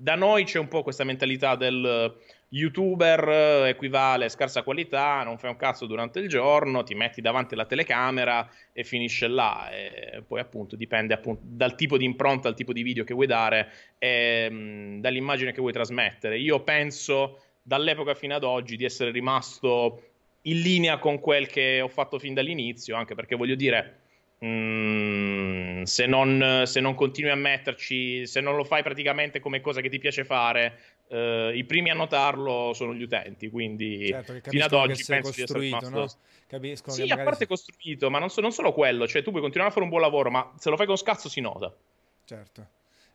da 0.00 0.14
noi 0.14 0.44
c'è 0.44 0.58
un 0.58 0.68
po' 0.68 0.82
questa 0.82 1.04
mentalità 1.04 1.56
del 1.56 2.16
youtuber 2.50 3.28
eh, 3.28 3.68
equivale 3.68 4.28
scarsa 4.28 4.62
qualità, 4.62 5.22
non 5.22 5.38
fai 5.38 5.50
un 5.50 5.56
cazzo 5.56 5.86
durante 5.86 6.18
il 6.18 6.28
giorno, 6.28 6.82
ti 6.82 6.94
metti 6.94 7.20
davanti 7.20 7.54
alla 7.54 7.66
telecamera 7.66 8.48
e 8.72 8.84
finisce 8.84 9.28
là. 9.28 9.70
E 9.70 10.22
poi 10.26 10.40
appunto 10.40 10.76
dipende 10.76 11.14
appunto 11.14 11.42
dal 11.44 11.74
tipo 11.74 11.96
di 11.96 12.04
impronta, 12.04 12.48
dal 12.48 12.56
tipo 12.56 12.72
di 12.72 12.82
video 12.82 13.04
che 13.04 13.14
vuoi 13.14 13.26
dare 13.26 13.72
e 13.98 14.50
mh, 14.50 15.00
dall'immagine 15.00 15.52
che 15.52 15.60
vuoi 15.60 15.72
trasmettere. 15.72 16.38
Io 16.38 16.62
penso 16.62 17.40
dall'epoca 17.62 18.14
fino 18.14 18.34
ad 18.34 18.44
oggi 18.44 18.76
di 18.76 18.84
essere 18.84 19.10
rimasto 19.10 20.02
in 20.42 20.60
linea 20.60 20.98
con 20.98 21.20
quel 21.20 21.46
che 21.46 21.80
ho 21.80 21.88
fatto 21.88 22.18
fin 22.18 22.34
dall'inizio, 22.34 22.96
anche 22.96 23.14
perché 23.14 23.36
voglio 23.36 23.54
dire... 23.54 23.96
Mm, 24.42 25.82
se, 25.82 26.06
non, 26.06 26.62
se, 26.64 26.80
non, 26.80 26.94
continui 26.94 27.30
a 27.30 27.34
metterci, 27.34 28.26
se 28.26 28.40
non 28.40 28.56
lo 28.56 28.64
fai 28.64 28.82
praticamente 28.82 29.38
come 29.38 29.60
cosa 29.60 29.82
che 29.82 29.90
ti 29.90 29.98
piace 29.98 30.24
fare, 30.24 30.78
Uh, 31.10 31.50
i 31.52 31.64
primi 31.64 31.90
a 31.90 31.94
notarlo 31.94 32.72
sono 32.72 32.94
gli 32.94 33.02
utenti, 33.02 33.50
quindi 33.50 34.06
certo, 34.06 34.48
fino 34.48 34.64
ad 34.64 34.72
oggi 34.72 35.04
penso 35.04 35.32
di 35.32 35.42
essere 35.42 35.58
rimasto... 35.58 35.90
No? 35.90 36.06
Capiscono 36.46 36.94
sì, 36.94 37.02
a 37.02 37.16
parte 37.16 37.44
si... 37.44 37.46
costruito, 37.46 38.10
ma 38.10 38.18
non, 38.18 38.28
so, 38.28 38.40
non, 38.40 38.52
solo 38.52 38.72
quello, 38.72 39.06
cioè 39.06 39.22
tu 39.22 39.30
puoi 39.30 39.40
continuare 39.40 39.70
a 39.70 39.72
fare 39.72 39.84
un 39.84 39.90
buon 39.90 40.02
lavoro, 40.02 40.30
ma 40.30 40.52
se 40.58 40.70
lo 40.70 40.76
fai 40.76 40.86
con 40.86 40.96
scazzo 40.96 41.28
si 41.28 41.40
nota. 41.40 41.72
Certo. 42.24 42.66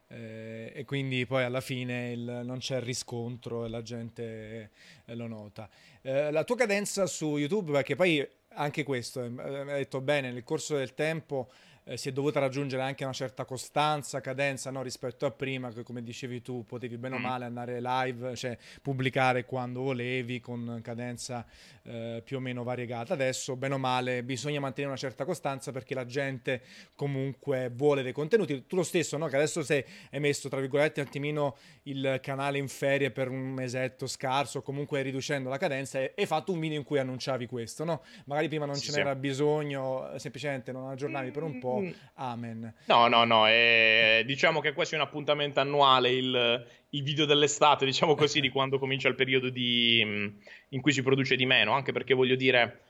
Eh, 0.08 0.72
e 0.74 0.86
quindi 0.86 1.26
poi 1.26 1.44
alla 1.44 1.62
fine 1.62 2.12
il, 2.12 2.42
non 2.44 2.60
c'è 2.60 2.80
riscontro 2.80 3.66
e 3.66 3.70
la 3.70 3.82
gente 3.82 4.72
eh, 5.06 5.16
lo 5.16 5.28
nota. 5.28 5.70
Eh, 6.02 6.32
la 6.32 6.44
tua 6.44 6.56
cadenza 6.56 7.06
su 7.08 7.38
YouTube, 7.38 7.72
perché 7.72 7.96
poi 7.96 8.26
anche 8.50 8.84
questo, 8.84 9.24
eh, 9.24 9.32
hai 9.38 9.66
detto 9.66 10.02
bene, 10.02 10.32
nel 10.32 10.44
corso 10.44 10.78
del 10.78 10.94
tempo 10.94 11.50
eh, 11.88 11.98
si 11.98 12.10
è 12.10 12.12
dovuta 12.12 12.40
raggiungere 12.40 12.82
anche 12.82 13.04
una 13.04 13.14
certa 13.14 13.46
costanza, 13.46 14.20
cadenza 14.20 14.72
no? 14.72 14.82
rispetto 14.82 15.26
a 15.28 15.32
prima, 15.32 15.72
che 15.72 15.84
come 15.84 16.02
dicevi 16.02 16.42
tu 16.42 16.66
potevi 16.66 16.98
bene 16.98 17.16
o 17.16 17.20
mm. 17.20 17.22
male 17.22 17.46
andare 17.46 17.80
live, 17.80 18.36
cioè 18.36 18.58
pubblicare 18.82 19.46
quando 19.46 19.82
volevi 19.82 20.40
con 20.40 20.80
cadenza 20.82 21.46
eh, 21.84 22.22
più 22.26 22.38
o 22.38 22.40
meno 22.40 22.64
variegata. 22.64 23.14
Adesso, 23.14 23.56
bene 23.56 23.76
o 23.76 23.78
male, 23.78 24.24
bisogna 24.24 24.60
mantenere 24.60 24.94
una 24.94 25.00
certa 25.00 25.26
costanza 25.26 25.72
perché 25.72 25.94
la 25.94 26.06
gente 26.06 26.64
comunque 26.96 27.70
vuole 27.70 28.02
dei 28.02 28.14
contenuti. 28.14 28.66
Tu 28.66 28.76
lo 28.76 28.84
stesso, 28.84 29.18
no? 29.18 29.28
che 29.28 29.36
adesso 29.36 29.62
sei, 29.62 29.86
hai 30.12 30.20
messo, 30.20 30.50
tra 30.50 30.60
virgolette, 30.60 31.02
un 31.02 31.08
attimino 31.08 31.56
il 31.84 32.20
canale 32.22 32.58
in 32.58 32.68
ferie 32.68 33.12
per 33.12 33.30
un 33.30 33.52
mesetto 33.52 34.08
scarso, 34.08 34.64
comunque 34.64 35.04
riducendo 35.04 35.50
la 35.50 35.58
cadenza 35.58 36.00
e 36.00 36.14
hai 36.18 36.26
fatto 36.26 36.52
un 36.52 36.60
video 36.60 36.80
in 36.80 36.84
cui 36.84 36.98
annunciavi 36.98 37.46
questo, 37.46 37.84
no? 37.84 38.02
Magari 38.26 38.48
prima 38.48 38.66
non 38.66 38.76
sì, 38.76 38.90
ce 38.90 38.98
n'era 38.98 39.14
sì. 39.14 39.20
bisogno, 39.20 40.10
semplicemente 40.18 40.72
non 40.72 40.90
aggiornavi 40.90 41.30
per 41.30 41.44
un 41.44 41.60
po' 41.60 41.75
Mm. 41.82 41.92
amen. 42.16 42.74
No, 42.86 43.08
no, 43.08 43.24
no, 43.24 43.48
è, 43.48 44.24
diciamo 44.26 44.60
che 44.60 44.74
questo 44.74 44.96
è 44.96 44.98
un 44.98 45.06
appuntamento 45.06 45.60
annuale, 45.60 46.12
il, 46.12 46.66
il 46.90 47.04
video 47.04 47.26
dell'estate, 47.26 47.86
diciamo 47.86 48.16
così, 48.16 48.40
di 48.40 48.50
quando 48.50 48.80
comincia 48.80 49.08
il 49.08 49.16
periodo 49.16 49.50
di, 49.50 50.02
mm, 50.04 50.28
in 50.70 50.82
cui 50.82 50.92
si 50.92 51.02
produce 51.02 51.36
di 51.36 51.46
meno, 51.46 51.74
anche 51.74 51.92
perché 51.92 52.14
voglio 52.14 52.36
dire, 52.36 52.82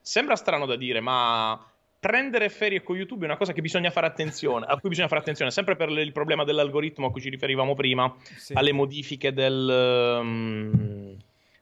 sembra 0.00 0.36
strano 0.36 0.66
da 0.66 0.76
dire, 0.76 1.00
ma 1.00 1.60
prendere 2.00 2.48
ferie 2.48 2.82
con 2.82 2.96
YouTube 2.96 3.22
è 3.22 3.28
una 3.28 3.36
cosa 3.36 3.52
che 3.52 3.60
bisogna 3.60 3.90
fare 3.90 4.06
attenzione, 4.06 4.66
a 4.66 4.78
cui 4.78 4.88
bisogna 4.88 5.08
fare 5.08 5.20
attenzione, 5.20 5.50
sempre 5.50 5.76
per 5.76 5.90
il 5.90 6.12
problema 6.12 6.44
dell'algoritmo 6.44 7.06
a 7.06 7.10
cui 7.10 7.20
ci 7.20 7.30
riferivamo 7.30 7.74
prima, 7.74 8.14
sì. 8.36 8.52
alle 8.54 8.72
modifiche 8.72 9.32
del... 9.32 10.18
Um, 10.20 11.16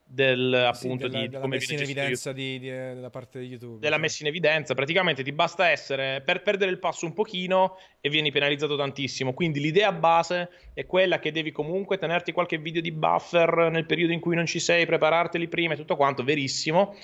del, 0.08 0.54
appunto, 0.54 1.06
sì, 1.06 1.10
della, 1.10 1.22
di, 1.24 1.28
della 1.28 1.46
messa 1.48 1.72
in 1.72 1.80
evidenza 1.80 2.32
di, 2.32 2.58
di, 2.60 2.68
della 2.68 3.10
parte 3.10 3.40
di 3.40 3.46
YouTube. 3.46 3.80
Della 3.80 3.94
cioè. 3.94 4.02
messa 4.02 4.22
in 4.22 4.28
evidenza, 4.28 4.74
praticamente 4.74 5.24
ti 5.24 5.32
basta 5.32 5.68
essere 5.68 6.22
per 6.24 6.42
perdere 6.42 6.70
il 6.70 6.78
passo 6.78 7.06
un 7.06 7.12
pochino 7.12 7.76
e 8.00 8.08
vieni 8.08 8.30
penalizzato 8.30 8.76
tantissimo. 8.76 9.34
Quindi 9.34 9.58
l'idea 9.60 9.90
base 9.90 10.48
è 10.74 10.86
quella 10.86 11.18
che 11.18 11.32
devi 11.32 11.50
comunque 11.50 11.98
tenerti 11.98 12.30
qualche 12.30 12.58
video 12.58 12.80
di 12.80 12.92
buffer 12.92 13.68
nel 13.70 13.84
periodo 13.84 14.12
in 14.12 14.20
cui 14.20 14.36
non 14.36 14.46
ci 14.46 14.60
sei, 14.60 14.86
prepararteli 14.86 15.48
prima 15.48 15.74
e 15.74 15.76
tutto 15.76 15.96
quanto, 15.96 16.22
verissimo. 16.22 16.94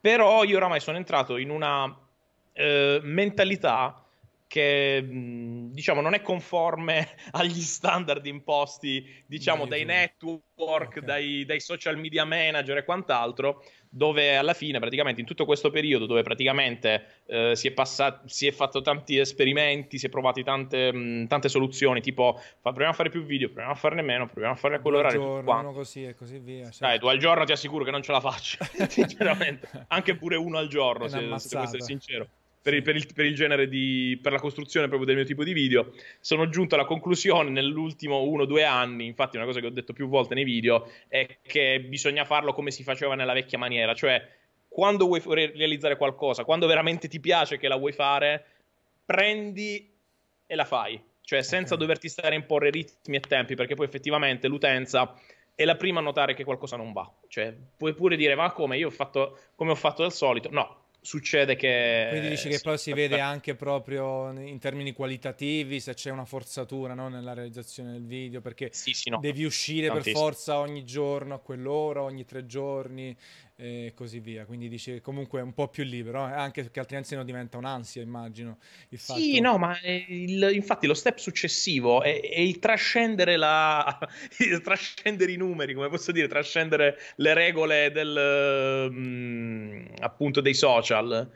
Però 0.00 0.44
io 0.44 0.56
oramai 0.56 0.80
sono 0.80 0.98
entrato 0.98 1.38
in 1.38 1.48
una 1.48 1.96
eh, 2.52 3.00
mentalità 3.02 4.01
che 4.52 5.02
diciamo 5.02 6.02
non 6.02 6.12
è 6.12 6.20
conforme 6.20 7.08
agli 7.32 7.62
standard 7.62 8.26
imposti 8.26 9.24
diciamo 9.24 9.64
dai 9.64 9.86
network, 9.86 10.96
okay. 10.96 11.02
dai, 11.02 11.44
dai, 11.46 11.58
social 11.58 11.96
media 11.96 12.26
manager 12.26 12.76
e 12.76 12.84
quant'altro 12.84 13.64
dove 13.88 14.36
alla 14.36 14.52
fine 14.52 14.78
praticamente 14.78 15.22
in 15.22 15.26
tutto 15.26 15.46
questo 15.46 15.70
periodo 15.70 16.04
dove 16.04 16.20
praticamente 16.20 17.22
eh, 17.28 17.56
si, 17.56 17.68
è 17.68 17.70
passato, 17.72 18.28
si, 18.28 18.46
è 18.46 18.52
fatto 18.52 18.82
tanti 18.82 19.16
esperimenti 19.16 19.96
si 19.96 20.04
è 20.04 20.10
provati 20.10 20.42
tante, 20.42 20.92
mh, 20.92 21.28
tante 21.28 21.48
soluzioni 21.48 22.02
tipo 22.02 22.34
fa, 22.36 22.60
proviamo 22.60 22.90
a 22.90 22.94
fare 22.94 23.08
più 23.08 23.24
video 23.24 23.48
proviamo 23.48 23.72
a 23.72 23.76
farne 23.76 24.02
meno 24.02 24.26
proviamo 24.26 24.52
a 24.52 24.58
farne 24.58 24.76
a 24.76 24.80
quell'orario 24.80 25.18
giorno, 25.18 25.58
uno 25.60 25.72
così 25.72 26.04
e 26.04 26.14
così 26.14 26.38
via 26.38 26.64
certo. 26.64 26.84
Dai, 26.84 26.98
due 26.98 27.12
al 27.12 27.18
giorno 27.18 27.44
ti 27.44 27.52
assicuro 27.52 27.84
che 27.84 27.90
non 27.90 28.02
ce 28.02 28.12
la 28.12 28.20
faccio 28.20 28.58
sinceramente. 28.86 29.86
Anche 29.88 30.14
pure 30.14 30.36
uno 30.36 30.58
al 30.58 30.68
giorno 30.68 31.08
se, 31.08 31.18
se 31.38 31.48
devo 31.48 31.64
essere 31.64 31.80
sincero 31.80 32.28
per 32.62 32.74
il, 32.74 32.82
per, 32.82 32.94
il, 32.94 33.06
per 33.12 33.24
il, 33.24 33.34
genere 33.34 33.68
di. 33.68 34.18
per 34.22 34.32
la 34.32 34.38
costruzione 34.38 34.86
proprio 34.86 35.06
del 35.06 35.16
mio 35.16 35.24
tipo 35.24 35.42
di 35.42 35.52
video. 35.52 35.92
Sono 36.20 36.48
giunto 36.48 36.76
alla 36.76 36.84
conclusione 36.84 37.50
nell'ultimo 37.50 38.22
uno 38.22 38.42
o 38.42 38.46
due 38.46 38.64
anni. 38.64 39.06
Infatti, 39.06 39.36
una 39.36 39.44
cosa 39.44 39.60
che 39.60 39.66
ho 39.66 39.70
detto 39.70 39.92
più 39.92 40.08
volte 40.08 40.34
nei 40.34 40.44
video 40.44 40.90
è 41.08 41.38
che 41.42 41.80
bisogna 41.80 42.24
farlo 42.24 42.52
come 42.52 42.70
si 42.70 42.84
faceva 42.84 43.14
nella 43.16 43.32
vecchia 43.32 43.58
maniera, 43.58 43.94
cioè 43.94 44.26
quando 44.68 45.06
vuoi 45.06 45.20
realizzare 45.26 45.96
qualcosa, 45.96 46.44
quando 46.44 46.66
veramente 46.66 47.06
ti 47.06 47.20
piace 47.20 47.58
che 47.58 47.68
la 47.68 47.76
vuoi 47.76 47.92
fare, 47.92 48.44
prendi 49.04 49.92
e 50.46 50.54
la 50.54 50.64
fai. 50.64 51.00
Cioè, 51.20 51.42
senza 51.42 51.76
doverti 51.76 52.08
stare 52.08 52.34
a 52.34 52.38
imporre 52.38 52.70
ritmi 52.70 53.16
e 53.16 53.20
tempi, 53.20 53.54
perché 53.54 53.74
poi 53.74 53.86
effettivamente 53.86 54.48
l'utenza 54.48 55.14
è 55.54 55.64
la 55.64 55.76
prima 55.76 56.00
a 56.00 56.02
notare 56.02 56.34
che 56.34 56.44
qualcosa 56.44 56.76
non 56.76 56.92
va. 56.92 57.10
Cioè, 57.28 57.54
puoi 57.76 57.94
pure 57.94 58.16
dire, 58.16 58.34
ma 58.34 58.50
come? 58.52 58.78
Io 58.78 58.88
ho 58.88 58.90
fatto 58.90 59.38
come 59.54 59.72
ho 59.72 59.74
fatto 59.76 60.02
al 60.04 60.12
solito. 60.12 60.48
No, 60.50 60.81
succede 61.02 61.56
che... 61.56 62.06
Quindi 62.10 62.28
dici 62.28 62.48
che 62.48 62.60
poi 62.60 62.78
si 62.78 62.92
vede 62.92 63.18
anche 63.18 63.56
proprio 63.56 64.30
in 64.30 64.58
termini 64.60 64.92
qualitativi 64.92 65.80
se 65.80 65.94
c'è 65.94 66.10
una 66.10 66.24
forzatura 66.24 66.94
no? 66.94 67.08
nella 67.08 67.34
realizzazione 67.34 67.92
del 67.92 68.06
video, 68.06 68.40
perché 68.40 68.70
sì, 68.72 68.92
sì, 68.92 69.10
no. 69.10 69.18
devi 69.18 69.44
uscire 69.44 69.88
Tantissimo. 69.88 70.14
per 70.14 70.22
forza 70.22 70.58
ogni 70.58 70.84
giorno, 70.84 71.34
a 71.34 71.40
quell'ora, 71.40 72.02
ogni 72.02 72.24
tre 72.24 72.46
giorni 72.46 73.14
e 73.62 73.92
così 73.94 74.18
via. 74.18 74.44
Quindi 74.44 74.68
dici 74.68 75.00
comunque 75.00 75.38
è 75.38 75.42
un 75.42 75.54
po' 75.54 75.68
più 75.68 75.84
libero, 75.84 76.26
eh? 76.26 76.32
anche 76.32 76.62
perché 76.62 76.80
altrimenti 76.80 77.14
non 77.14 77.24
diventa 77.24 77.58
un'ansia, 77.58 78.02
immagino. 78.02 78.58
Fatto... 78.96 79.20
Sì, 79.20 79.38
no, 79.38 79.56
ma 79.56 79.78
il, 79.84 80.50
infatti 80.52 80.88
lo 80.88 80.94
step 80.94 81.18
successivo 81.18 82.02
è, 82.02 82.20
è 82.20 82.40
il, 82.40 82.58
trascendere 82.58 83.36
la, 83.36 83.98
il 84.38 84.60
trascendere 84.62 85.30
i 85.30 85.36
numeri, 85.36 85.74
come 85.74 85.88
posso 85.88 86.10
dire, 86.10 86.26
trascendere 86.26 86.98
le 87.16 87.34
regole 87.34 87.92
del, 87.92 88.88
um, 88.90 89.86
appunto 90.00 90.40
dei 90.40 90.54
social 90.54 91.30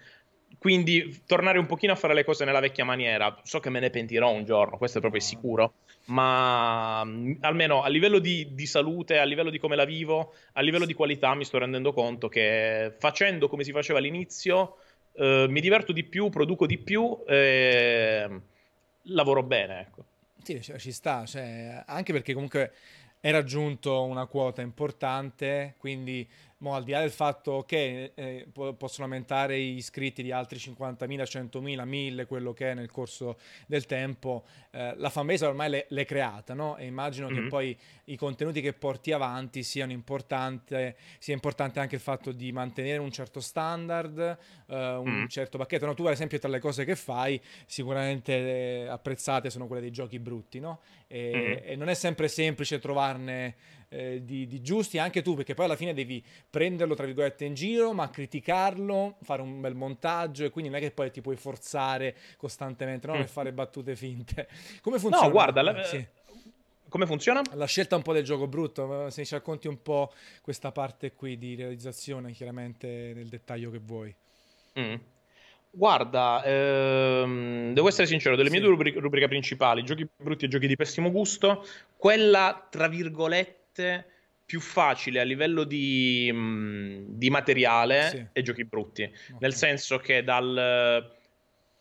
quindi 0.59 1.23
tornare 1.27 1.59
un 1.59 1.67
pochino 1.67 1.93
a 1.93 1.97
fare 1.97 2.15
le 2.15 2.25
cose 2.25 2.45
nella 2.45 2.61
vecchia 2.61 2.85
maniera. 2.85 3.39
So 3.45 3.61
che 3.61 3.71
me 3.71 3.81
ne 3.81 3.91
pentirò 3.91 4.31
un 4.31 4.45
giorno, 4.45 4.79
questo 4.79 4.99
è 4.99 5.01
proprio 5.01 5.21
sicuro, 5.21 5.75
ma 6.07 7.05
mm, 7.05 7.35
almeno 7.41 7.83
a 7.83 7.89
livello 7.89 8.19
di, 8.19 8.49
di, 8.53 8.67
salute, 8.67 9.19
a 9.19 9.25
livello 9.25 9.51
di 9.51 9.59
come 9.59 9.77
la 9.77 9.85
vivo, 9.85 10.35
a 10.53 10.61
livello 10.61 10.87
di 10.87 10.95
qualità 10.95 11.35
mi 11.35 11.45
sto 11.45 11.59
rendendo 11.59 11.93
conto 11.93 12.29
che 12.29 12.95
facendo 12.99 13.49
come 13.49 13.65
si 13.65 13.73
faceva 13.73 13.99
all'inizio 13.99 14.77
eh, 15.15 15.47
mi 15.49 15.61
diverto 15.61 15.93
di 15.93 16.05
più, 16.05 16.29
produco 16.29 16.67
di 16.67 16.79
più 16.79 17.17
e 17.27 18.41
lavoro 19.03 19.43
bene, 19.43 19.81
ecco. 19.81 20.05
Sì, 20.43 20.61
ci 20.61 20.93
sta, 20.93 21.27
cioè, 21.27 21.83
anche 21.87 22.13
perché 22.13 22.33
comunque 22.33 22.73
hai 23.21 23.33
raggiunto 23.33 24.05
una 24.05 24.27
quota 24.27 24.63
importante, 24.63 25.75
quindi 25.79 26.29
Mo, 26.59 26.75
al 26.75 26.85
di 26.85 26.93
là 26.93 27.01
del 27.01 27.11
fatto 27.11 27.65
che 27.67 28.13
eh, 28.15 28.49
possono 28.79 29.05
aumentare 29.05 29.61
gli 29.61 29.77
iscritti 29.77 30.23
di 30.23 30.33
altri 30.33 30.59
50.000, 30.59 31.23
100.000, 31.23 31.85
1000, 31.85 32.25
quello 32.25 32.55
che 32.55 32.71
è 32.71 32.75
nel 32.75 32.91
corso 32.91 33.39
del 33.67 33.85
tempo, 33.85 34.47
eh, 34.71 34.95
la 34.97 35.11
fanbase 35.11 35.45
ormai 35.45 35.85
l'è, 35.87 36.05
creata, 36.07 36.55
no? 36.55 36.79
E 36.79 36.87
immagino 36.87 37.29
mm-hmm. 37.29 37.43
che 37.43 37.49
poi 37.49 37.79
i 38.05 38.17
contenuti 38.17 38.63
che 38.63 38.73
porti 38.73 39.13
avanti 39.13 39.63
siano 39.63 39.93
importanti, 39.93 40.95
sia 41.19 41.35
importante 41.35 41.79
anche 41.79 41.97
il 41.97 42.01
fatto 42.01 42.33
di 42.33 42.51
mantenere 42.53 43.01
un 43.01 43.11
certo 43.11 43.41
standard, 43.41 44.19
eh, 44.19 44.95
un 44.95 45.05
mm-hmm. 45.11 45.27
certo 45.27 45.59
pacchetto. 45.59 45.85
No, 45.85 45.93
tu, 45.93 46.07
ad 46.07 46.13
esempio, 46.13 46.39
tra 46.39 46.49
le 46.49 46.59
cose 46.59 46.87
che 46.87 46.97
fai, 46.97 47.39
sicuramente 47.67 48.33
eh, 48.85 48.87
apprezzate 48.87 49.51
sono 49.51 49.67
quelle 49.67 49.83
dei 49.83 49.93
giochi 49.93 50.19
brutti, 50.19 50.59
no? 50.59 50.81
E, 51.07 51.33
mm-hmm. 51.35 51.59
e 51.65 51.77
non 51.77 51.91
è 51.91 51.95
sempre 51.95 52.29
semplice 52.29 52.79
trovarne 52.79 53.55
eh, 53.89 54.25
di, 54.25 54.47
di, 54.47 54.63
giusti 54.63 54.99
anche 54.99 55.23
tu, 55.23 55.35
perché 55.35 55.55
poi 55.55 55.67
alla 55.67 55.77
fine 55.77 55.95
devi 55.95 56.23
prenderlo 56.49 56.95
tra 56.95 57.07
virgolette 57.07 57.45
in 57.45 57.55
giro, 57.55 57.93
ma 57.93 58.11
criticarlo, 58.11 59.17
fare 59.23 59.43
un 59.43 59.61
bel 59.61 59.75
montaggio 59.75 60.45
e 60.45 60.51
quindi 60.51 60.71
non 60.71 60.81
è 60.81 60.83
che 60.83 60.91
poi 60.91 61.11
ti 61.11 61.21
puoi 61.21 61.37
forzare 61.37 62.17
costantemente 62.37 63.07
no? 63.07 63.15
mm. 63.15 63.19
per 63.19 63.29
fare 63.29 63.53
battute 63.53 63.97
finte. 63.97 64.49
Come 64.83 64.99
funziona? 64.99 65.27
No, 65.27 65.33
guarda, 65.33 65.63
la... 65.63 65.83
sì. 65.85 66.05
come 66.89 67.07
funziona? 67.07 67.43
La 67.55 67.67
scelta 67.67 67.97
un 67.97 68.03
po' 68.03 68.13
del 68.13 68.25
gioco 68.25 68.47
brutto, 68.47 69.11
se 69.11 69.25
ci 69.25 69.35
racconti 69.35 69.69
un 69.69 69.83
po' 69.83 70.13
questa 70.43 70.73
parte 70.73 71.13
qui 71.13 71.37
di 71.37 71.55
realizzazione, 71.55 72.33
chiaramente 72.33 73.13
nel 73.15 73.29
dettaglio 73.29 73.71
che 73.71 73.81
vuoi. 73.83 74.15
Mm. 74.79 74.95
Guarda, 75.77 76.43
ehm, 76.43 77.75
devo 77.75 77.89
essere 77.89 78.07
sincero, 78.07 78.35
delle 78.35 78.49
sì. 78.49 78.55
mie 78.55 78.63
due 78.63 78.71
rubriche, 78.71 78.99
rubriche, 78.99 79.29
principali, 79.29 79.85
giochi 79.85 80.09
brutti 80.17 80.47
e 80.47 80.49
giochi 80.49 80.67
di 80.67 80.75
pessimo 80.75 81.11
gusto, 81.11 81.67
quella, 81.99 82.67
tra 82.71 82.89
virgolette, 82.89 83.66
più 84.47 84.61
facile 84.61 85.21
a 85.21 85.25
livello 85.25 85.65
di, 85.65 86.31
mm, 86.33 87.05
di 87.09 87.31
materiale 87.31 88.09
sì. 88.11 88.27
e 88.33 88.43
giochi 88.43 88.65
brutti. 88.65 89.03
Okay. 89.03 89.37
Nel 89.41 89.55
senso 89.55 89.99
che 89.99 90.23
dal, 90.23 91.13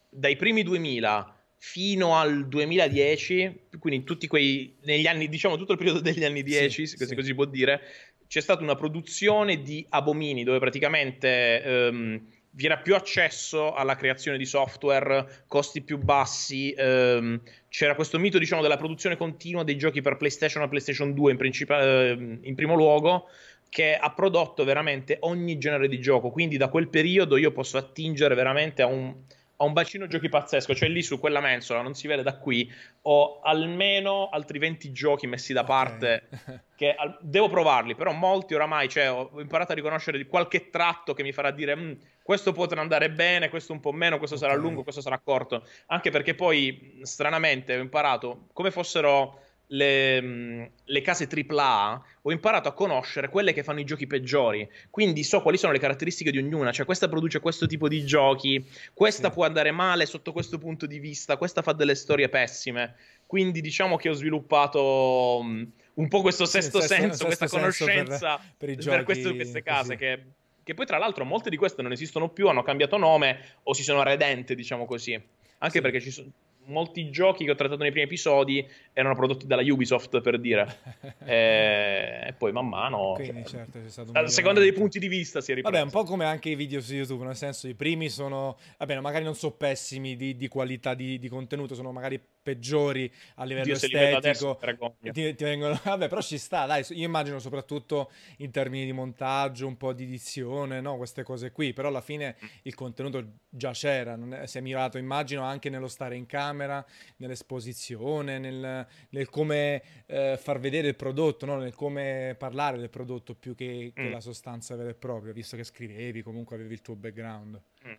dai 0.10 0.36
primi 0.36 0.64
2000 0.64 1.34
fino 1.58 2.16
al 2.16 2.48
2010, 2.48 3.68
quindi 3.80 4.04
tutti 4.04 4.28
quei 4.28 4.76
negli 4.84 5.08
anni, 5.08 5.30
diciamo 5.30 5.58
tutto 5.58 5.72
il 5.72 5.78
periodo 5.78 6.00
degli 6.00 6.24
anni 6.24 6.44
10, 6.44 6.88
sì, 6.88 6.98
se 6.98 7.06
sì. 7.06 7.16
così 7.16 7.28
si 7.28 7.36
può 7.36 7.46
dire, 7.46 7.82
c'è 8.28 8.42
stata 8.42 8.62
una 8.64 8.76
produzione 8.76 9.62
di 9.62 9.86
abomini 9.90 10.44
dove 10.44 10.60
praticamente 10.60 11.64
ehm, 11.64 12.28
vi 12.56 12.66
era 12.66 12.78
più 12.78 12.96
accesso 12.96 13.74
alla 13.74 13.96
creazione 13.96 14.38
di 14.38 14.46
software, 14.46 15.44
costi 15.48 15.82
più 15.82 15.98
bassi, 15.98 16.72
ehm, 16.72 17.42
c'era 17.68 17.96
questo 17.96 18.18
mito 18.18 18.40
diciamo, 18.40 18.62
della 18.62 18.78
produzione 18.78 19.18
continua 19.18 19.64
dei 19.64 19.78
giochi 19.78 20.02
per 20.02 20.16
PlayStation 20.16 20.64
e 20.64 20.70
PlayStation 20.70 21.14
2 21.14 21.32
in, 21.32 21.38
princip- 21.38 21.72
eh, 21.72 22.38
in 22.42 22.56
primo 22.56 22.76
luogo, 22.76 23.28
che 23.70 23.96
ha 23.96 24.14
prodotto 24.14 24.64
veramente 24.64 25.18
ogni 25.22 25.58
genere 25.58 25.90
di 25.90 26.00
gioco, 26.00 26.32
quindi 26.32 26.56
da 26.56 26.70
quel 26.70 26.88
periodo 26.88 27.36
io 27.36 27.52
posso 27.52 27.78
attingere 27.78 28.34
veramente 28.34 28.82
a 28.82 28.86
un, 28.86 29.14
a 29.58 29.64
un 29.64 29.74
bacino 29.74 30.08
giochi 30.08 30.30
pazzesco, 30.30 30.76
cioè 30.76 30.90
lì 30.90 31.02
su 31.02 31.20
quella 31.20 31.40
mensola, 31.40 31.82
non 31.82 31.94
si 31.94 32.08
vede 32.08 32.24
da 32.24 32.38
qui, 32.38 32.72
ho 33.04 33.40
almeno 33.42 34.30
altri 34.30 34.60
20 34.60 34.92
giochi 34.92 35.28
messi 35.28 35.54
da 35.54 35.64
parte 35.64 36.28
okay. 36.32 36.60
che 36.76 36.94
al- 36.94 37.18
devo 37.22 37.50
provarli, 37.50 37.96
però 37.96 38.12
molti 38.12 38.54
oramai, 38.54 38.90
cioè, 38.90 39.12
ho 39.12 39.32
imparato 39.40 39.72
a 39.72 39.76
riconoscere 39.76 40.26
qualche 40.26 40.70
tratto 40.70 41.14
che 41.14 41.24
mi 41.24 41.32
farà 41.32 41.52
dire 41.52 41.76
mm, 41.76 41.92
questo 42.22 42.52
potrà 42.52 42.82
andare 42.82 43.12
bene, 43.12 43.50
questo 43.50 43.72
un 43.72 43.80
po' 43.80 43.92
meno, 43.92 44.18
questo 44.18 44.36
okay. 44.36 44.50
sarà 44.50 44.60
lungo, 44.60 44.84
questo 44.84 45.02
sarà 45.02 45.20
corto, 45.20 45.66
anche 45.88 46.10
perché 46.10 46.36
poi 46.36 47.00
stranamente 47.04 47.78
ho 47.78 47.82
imparato 47.82 48.48
come 48.52 48.72
fossero 48.72 49.40
le, 49.68 50.22
mm, 50.22 50.64
le, 50.86 51.02
case 51.02 51.28
AAA 51.28 52.04
ho 52.22 52.32
imparato 52.32 52.68
a 52.68 52.74
conoscere 52.74 53.30
quelle 53.30 53.54
che 53.54 53.64
fanno 53.64 53.80
i 53.80 53.84
giochi 53.84 54.08
peggiori. 54.08 54.70
Quindi 54.90 55.24
so 55.24 55.42
quali 55.42 55.58
sono 55.58 55.72
le 55.72 55.80
caratteristiche 55.80 56.32
di 56.32 56.38
ognuna. 56.38 56.72
Cioè, 56.72 56.86
questa 56.86 57.08
produce 57.08 57.40
questo 57.40 57.66
tipo 57.66 57.88
di 57.88 58.06
giochi, 58.06 58.64
questa 58.94 59.30
sì. 59.30 59.34
può 59.34 59.46
andare 59.46 59.72
male 59.72 60.06
sotto 60.06 60.32
questo 60.32 60.58
punto 60.58 60.86
di 60.86 61.00
vista, 61.00 61.38
questa 61.38 61.62
fa 61.62 61.74
delle 61.74 61.96
storie 61.96 62.30
pessime. 62.30 62.96
Quindi 63.26 63.62
diciamo 63.62 63.98
che 63.98 64.10
ho 64.10 64.14
sviluppato 64.14 65.40
um, 65.40 65.72
un 65.96 66.08
po' 66.08 66.22
questo 66.22 66.46
sesto 66.46 66.82
sì, 66.82 66.88
senso, 66.88 67.08
sesto, 67.08 67.26
questa 67.26 67.48
sesto 67.48 67.60
conoscenza 67.60 68.38
per, 68.58 68.76
per, 68.76 68.86
per 68.86 69.04
queste, 69.04 69.36
queste 69.36 69.64
case 69.64 69.96
che 69.96 70.24
che 70.66 70.74
poi 70.74 70.88
tra 70.88 70.98
l'altro 70.98 71.26
molte 71.26 71.52
di 71.52 71.58
queste 71.58 71.84
non 71.84 71.92
esistono 71.92 72.30
più, 72.30 72.48
hanno 72.48 72.64
cambiato 72.64 72.98
nome 72.98 73.58
o 73.64 73.74
si 73.74 73.84
sono 73.84 74.02
redente, 74.02 74.56
diciamo 74.56 74.88
così. 74.88 75.14
Anche 75.14 75.76
sì. 75.76 75.82
perché 75.82 76.02
ci 76.02 76.10
sono, 76.10 76.32
molti 76.66 77.10
giochi 77.10 77.46
che 77.46 77.52
ho 77.52 77.56
trattato 77.56 77.82
nei 77.82 77.92
primi 77.92 78.06
episodi 78.06 78.66
erano 78.94 79.16
prodotti 79.16 79.48
dalla 79.48 79.62
Ubisoft 79.62 80.22
per 80.22 80.40
dire. 80.40 80.78
E, 81.26 82.28
e 82.28 82.34
poi 82.34 82.52
man 82.52 82.68
mano 82.68 83.14
Quindi, 83.16 83.46
cioè, 83.46 83.66
certo, 83.72 84.12
a 84.12 84.28
seconda 84.28 84.60
dei 84.60 84.74
punti 84.74 85.00
di 85.00 85.08
vista 85.08 85.42
si 85.42 85.52
è 85.52 85.56
ripreso. 85.56 85.76
Vabbè 85.76 85.86
un 85.86 85.92
po' 85.92 86.08
come 86.08 86.26
anche 86.26 86.50
i 86.50 86.56
video 86.56 86.82
su 86.82 86.94
YouTube 86.94 87.26
nel 87.26 87.36
senso 87.36 87.68
i 87.68 87.74
primi 87.74 88.10
sono 88.10 88.58
vabbè 88.78 89.00
magari 89.00 89.24
non 89.24 89.34
sono 89.34 89.54
pessimi 89.54 90.16
di, 90.16 90.36
di 90.36 90.48
qualità 90.48 90.94
di, 90.94 91.18
di, 91.18 91.30
contenuto 91.30 91.74
sono 91.74 91.92
magari 91.92 92.22
peggiori 92.46 93.12
a 93.36 93.44
livello 93.44 93.66
Dio, 93.66 93.74
estetico 93.74 94.98
ti, 95.12 95.34
ti 95.34 95.44
vengono, 95.44 95.80
vabbè 95.84 96.08
però 96.08 96.22
ci 96.22 96.38
sta 96.38 96.68
dai 96.68 96.86
io 96.90 97.06
immagino 97.06 97.40
soprattutto 97.40 98.12
in 98.38 98.52
termini 98.52 98.86
di 98.86 98.92
montaggio 98.92 99.66
un 99.66 99.78
po' 99.78 99.94
di 99.94 100.04
edizione 100.04 100.80
no? 100.80 100.98
queste 100.98 101.24
cose 101.24 101.52
qui 101.52 101.74
però 101.74 101.88
alla 101.88 102.02
fine 102.02 102.36
mm. 102.42 102.48
il 102.64 102.76
contenuto 102.76 103.26
già 103.50 103.72
c'era 103.72 104.16
non 104.16 104.34
è, 104.34 104.46
si 104.46 104.60
è 104.60 104.62
mirato 104.62 105.00
immagino 105.00 105.42
anche 105.42 105.70
nello 105.70 105.88
stare 105.88 106.16
in 106.16 106.28
camera 106.28 106.44
camera, 106.46 106.86
nell'esposizione, 107.18 108.38
nel, 108.38 108.88
nel 109.10 109.30
come 109.30 109.82
eh, 110.06 110.38
far 110.40 110.60
vedere 110.60 110.90
il 110.90 110.96
prodotto, 110.96 111.46
no? 111.46 111.58
nel 111.58 111.74
come 111.74 112.36
parlare 112.38 112.78
del 112.78 112.90
prodotto 112.90 113.34
più 113.34 113.56
che, 113.56 113.92
che 113.96 114.10
mm. 114.10 114.12
la 114.12 114.20
sostanza 114.20 114.76
vera 114.76 114.90
e 114.90 114.96
propria, 114.96 115.34
visto 115.34 115.56
che 115.56 115.64
scrivevi, 115.64 116.22
comunque 116.22 116.56
avevi 116.56 116.74
il 116.74 116.82
tuo 116.82 116.96
background. 116.96 117.60
Mm. 117.88 117.94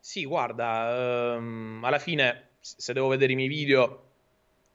Sì, 0.00 0.24
guarda, 0.24 1.36
um, 1.36 1.80
alla 1.84 1.98
fine 1.98 2.50
se 2.76 2.92
devo 2.92 3.08
vedere 3.08 3.32
i 3.32 3.36
miei 3.36 3.48
video, 3.48 4.04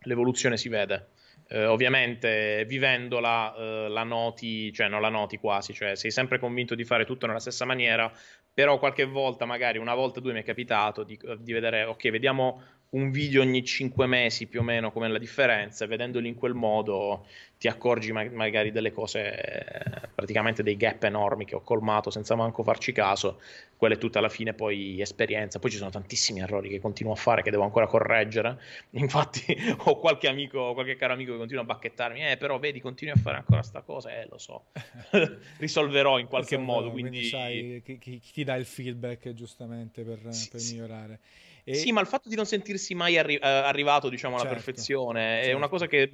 l'evoluzione 0.02 0.58
si 0.58 0.70
vede. 0.70 1.10
Uh, 1.50 1.70
ovviamente 1.70 2.66
vivendola 2.68 3.54
uh, 3.56 3.88
la 3.90 4.04
noti, 4.04 4.72
cioè 4.72 4.88
non 4.88 5.02
la 5.02 5.10
noti 5.10 5.38
quasi, 5.38 5.74
cioè 5.74 5.96
sei 5.96 6.10
sempre 6.10 6.40
convinto 6.40 6.74
di 6.74 6.86
fare 6.86 7.06
tutto 7.06 7.28
nella 7.28 7.40
stessa 7.40 7.66
maniera, 7.66 8.12
però 8.54 8.80
qualche 8.80 9.04
volta, 9.06 9.46
magari 9.46 9.78
una 9.78 9.94
volta 9.94 10.20
o 10.20 10.22
due 10.22 10.34
mi 10.34 10.40
è 10.40 10.44
capitato 10.44 11.04
di, 11.04 11.20
di 11.40 11.54
vedere, 11.54 11.84
ok, 11.84 12.10
vediamo 12.10 12.62
un 12.94 13.12
video 13.12 13.42
ogni 13.42 13.64
5 13.64 14.06
mesi 14.06 14.48
più 14.48 14.60
o 14.60 14.64
meno 14.64 14.92
come 14.92 15.08
la 15.08 15.18
differenza, 15.18 15.86
vedendoli 15.88 16.28
in 16.28 16.36
quel 16.36 16.54
modo 16.54 17.26
ti 17.58 17.68
accorgi 17.68 18.12
ma- 18.12 18.30
magari 18.30 18.72
delle 18.72 18.92
cose, 18.92 20.10
praticamente 20.14 20.64
dei 20.64 20.78
gap 20.78 21.04
enormi 21.04 21.46
che 21.46 21.56
ho 21.56 21.62
colmato 21.62 22.12
senza 22.12 22.36
manco 22.36 22.64
farci 22.64 22.92
caso, 22.92 23.40
quella 23.78 23.96
è 23.96 23.98
tutta 23.98 24.20
alla 24.20 24.30
fine 24.30 24.54
poi 24.54 25.02
esperienza, 25.02 25.60
poi 25.60 25.72
ci 25.72 25.78
sono 25.78 25.90
tantissimi 25.90 26.42
errori 26.42 26.70
che 26.70 26.80
continuo 26.80 27.14
a 27.14 27.16
fare 27.16 27.42
che 27.42 27.50
devo 27.50 27.64
ancora 27.64 27.88
correggere, 27.88 28.60
infatti 28.92 29.56
ho 29.86 29.98
qualche 29.98 30.28
amico, 30.28 30.74
qualche 30.74 30.96
caro 30.96 31.14
amico 31.14 31.32
che 31.32 31.38
continua 31.38 31.64
a 31.64 31.66
bacchettarmi, 31.66 32.32
eh 32.32 32.38
però 32.38 32.60
vedi 32.60 32.80
continui 32.80 33.14
a 33.14 33.18
fare 33.18 33.38
ancora 33.38 33.64
sta 33.64 33.82
cosa, 33.82 34.12
eh 34.12 34.28
lo 34.30 34.38
so, 34.38 34.66
risolverò 35.58 36.20
in 36.20 36.28
qualche 36.28 36.56
esatto, 36.56 36.72
modo, 36.72 36.92
quindi... 36.92 37.10
quindi 37.10 37.28
sai 37.28 37.82
chi, 37.84 38.20
chi, 38.20 38.32
ti 38.32 38.44
dà 38.44 38.56
il 38.56 38.66
feedback 38.66 39.34
giustamente 39.34 40.04
per, 40.04 40.20
sì, 40.32 40.50
per 40.50 40.62
migliorare. 40.62 41.20
E... 41.64 41.76
Sì, 41.76 41.92
ma 41.92 42.02
il 42.02 42.08
fatto 42.08 42.30
di 42.30 42.36
non 42.36 42.46
sentirsi 42.46 42.94
mai 42.94 43.18
arri- 43.18 43.38
eh, 43.38 43.48
arrivato, 43.48 44.10
diciamo, 44.10 44.36
alla 44.36 44.46
certo, 44.46 44.64
perfezione 44.64 45.36
certo. 45.36 45.50
è 45.50 45.54
una 45.54 45.68
cosa 45.68 45.88
che 45.88 46.12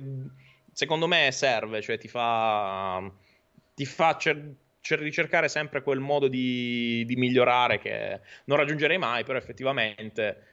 secondo 0.72 1.08
me 1.08 1.32
serve, 1.32 1.82
cioè 1.82 1.98
ti 1.98 2.08
fa. 2.08 3.12
ti 3.74 3.86
fa. 3.86 4.18
Cioè, 4.18 4.38
ricercare 4.92 5.50
sempre 5.50 5.84
quel 5.84 6.00
modo 6.00 6.28
di, 6.28 7.04
di 7.06 7.16
migliorare 7.16 7.80
che 7.80 8.22
non 8.46 8.58
raggiungerei 8.58 8.98
mai, 8.98 9.24
però 9.24 9.38
effettivamente 9.38 10.50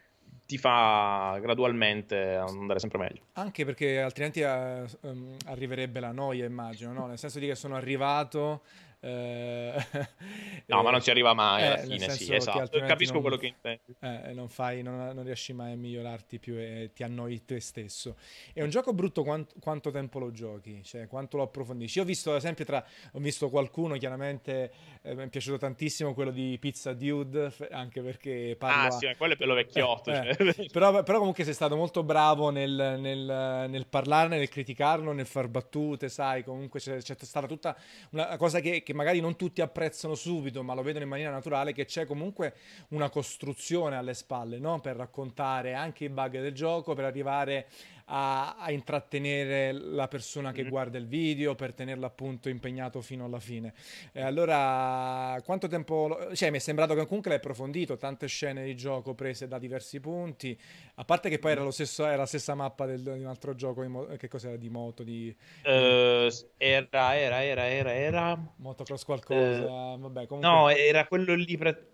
ti 0.47 0.59
fa 0.59 1.39
gradualmente 1.41 2.35
andare 2.35 2.79
sempre 2.79 2.99
meglio. 2.99 3.23
Anche 3.35 3.65
perché 3.65 4.01
altrimenti 4.01 4.43
uh, 4.43 4.87
um, 5.09 5.37
arriverebbe 5.47 6.01
la 6.01 6.13
noia, 6.13 6.45
immagino, 6.45 6.93
no? 6.93 7.07
nel 7.07 7.19
senso 7.19 7.39
di 7.39 7.47
che 7.47 7.55
sono 7.55 7.75
arrivato 7.75 8.63
no, 10.67 10.83
ma 10.83 10.91
non 10.91 11.01
si 11.01 11.11
arriva 11.11 11.33
mai 11.35 11.67
alla 11.67 11.81
eh, 11.81 11.87
fine, 11.87 12.11
sì, 12.11 12.35
esatto. 12.35 12.79
Capisco 12.81 13.15
non, 13.15 13.23
quello 13.23 13.37
che 13.37 13.47
intendi. 13.47 13.95
Eh, 14.01 14.33
non, 14.33 14.49
fai, 14.49 14.83
non, 14.83 15.13
non, 15.15 15.25
riesci 15.25 15.53
mai 15.53 15.73
a 15.73 15.77
migliorarti 15.77 16.39
più 16.39 16.55
e 16.55 16.91
ti 16.95 17.03
annoi 17.03 17.45
te 17.45 17.61
stesso. 17.61 18.17
È 18.53 18.63
un 18.63 18.71
gioco 18.71 18.93
brutto 18.93 19.23
quant, 19.23 19.53
quanto 19.61 19.91
tempo 19.91 20.19
lo 20.19 20.31
giochi, 20.33 20.83
cioè 20.83 21.07
quanto 21.07 21.37
lo 21.37 21.45
approfondisci. 21.45 21.99
Io 21.99 22.05
ho 22.05 22.07
visto, 22.07 22.31
ad 22.31 22.39
esempio, 22.39 22.65
tra, 22.65 22.85
ho 23.13 23.19
visto 23.19 23.49
qualcuno, 23.49 23.97
chiaramente 23.97 24.73
eh, 25.03 25.15
mi 25.15 25.25
è 25.25 25.29
piaciuto 25.29 25.59
tantissimo 25.59 26.13
quello 26.13 26.31
di 26.31 26.57
Pizza 26.59 26.93
Dude, 26.93 27.53
anche 27.71 28.03
perché 28.03 28.57
parla... 28.59 28.85
Ah 28.85 28.91
sì, 28.91 29.09
quello 29.17 29.35
è 29.35 29.37
bello 29.37 29.55
vecchiotto. 29.55 30.11
Eh, 30.11 30.35
cioè. 30.37 30.55
Eh. 30.59 30.69
però, 30.73 31.03
però, 31.03 31.19
comunque 31.19 31.45
sei 31.45 31.55
stato 31.55 31.77
molto 31.77 32.03
bravo 32.03 32.51
nel, 32.51 32.97
nel, 32.99 33.67
nel, 33.69 33.87
parlarne, 33.87 34.39
nel 34.39 34.49
criticarlo, 34.49 35.13
nel 35.13 35.27
far 35.27 35.49
battute, 35.49 36.09
sai, 36.09 36.43
comunque 36.43 36.81
c'è, 36.81 36.99
c'è 36.99 37.15
stata 37.21 37.47
tutta 37.47 37.77
una 38.11 38.37
cosa 38.37 38.61
che, 38.61 38.83
che 38.83 38.95
magari 38.97 39.21
non 39.21 39.37
tutti 39.37 39.61
apprezzano 39.61 40.17
subito, 40.17 40.63
ma 40.65 40.75
lo 40.75 40.83
vedono 40.83 41.05
in 41.05 41.11
maniera 41.11 41.31
naturale, 41.31 41.73
che 41.73 41.85
c'è 41.85 42.07
comunque 42.07 42.55
una 42.89 43.09
costruzione 43.09 43.97
alle 43.97 44.15
spalle, 44.15 44.59
no? 44.59 44.81
per 44.81 44.97
raccontare 44.97 45.75
anche 45.75 46.05
i 46.05 46.09
bug 46.09 46.41
del 46.41 46.53
gioco, 46.53 46.95
per 46.95 47.05
arrivare 47.05 47.69
a, 48.09 48.57
a 48.57 48.71
intrattenere 48.71 49.73
la 49.73 50.09
persona 50.09 50.53
che 50.53 50.63
mm-hmm. 50.63 50.71
guarda 50.71 50.99
il 50.99 51.07
video, 51.07 51.55
per 51.55 51.73
tenerlo 51.73 52.07
appunto 52.07 52.49
impegnato 52.49 53.01
fino 53.01 53.25
alla 53.25 53.41
fine. 53.41 53.75
E 54.13 54.21
allora, 54.21 55.41
quanto 55.45 55.69
tempo... 55.69 56.29
Cioè, 56.33 56.51
mi 56.51 56.59
è 56.59 56.61
sembrato 56.61 56.95
che 56.95 57.07
comunque 57.07 57.31
l'hai 57.31 57.39
approfondito, 57.39 57.97
tante 57.97 58.27
scene 58.27 58.65
di 58.65 58.77
gioco 58.77 59.15
prese 59.15 59.49
da 59.49 59.59
diversi 59.59 60.01
punti, 60.01 60.59
a 60.97 61.05
parte 61.05 61.29
che 61.29 61.39
poi 61.39 61.53
era, 61.53 61.63
lo 61.63 61.71
stesso, 61.71 62.05
era 62.05 62.17
la 62.17 62.27
stessa 62.27 62.55
mappa 62.55 62.87
del, 62.87 63.03
di 63.03 63.21
un 63.21 63.27
altro 63.27 63.55
gioco, 63.55 63.83
mo- 63.89 64.07
che 64.17 64.29
cos'era, 64.29 64.57
di 64.57 64.69
moto, 64.69 65.03
di... 65.03 65.35
Uh, 65.65 66.29
era, 66.57 67.17
era, 67.17 67.43
era, 67.43 67.67
era, 67.67 67.93
era... 67.93 68.55
Motocross 68.57 69.05
qualcosa, 69.05 69.65
uh, 69.65 69.99
vabbè, 69.99 70.27
comunque... 70.27 70.51
No, 70.51 70.69
era 70.69 71.07
quello 71.07 71.35
lì... 71.35 71.57
Pre- 71.57 71.91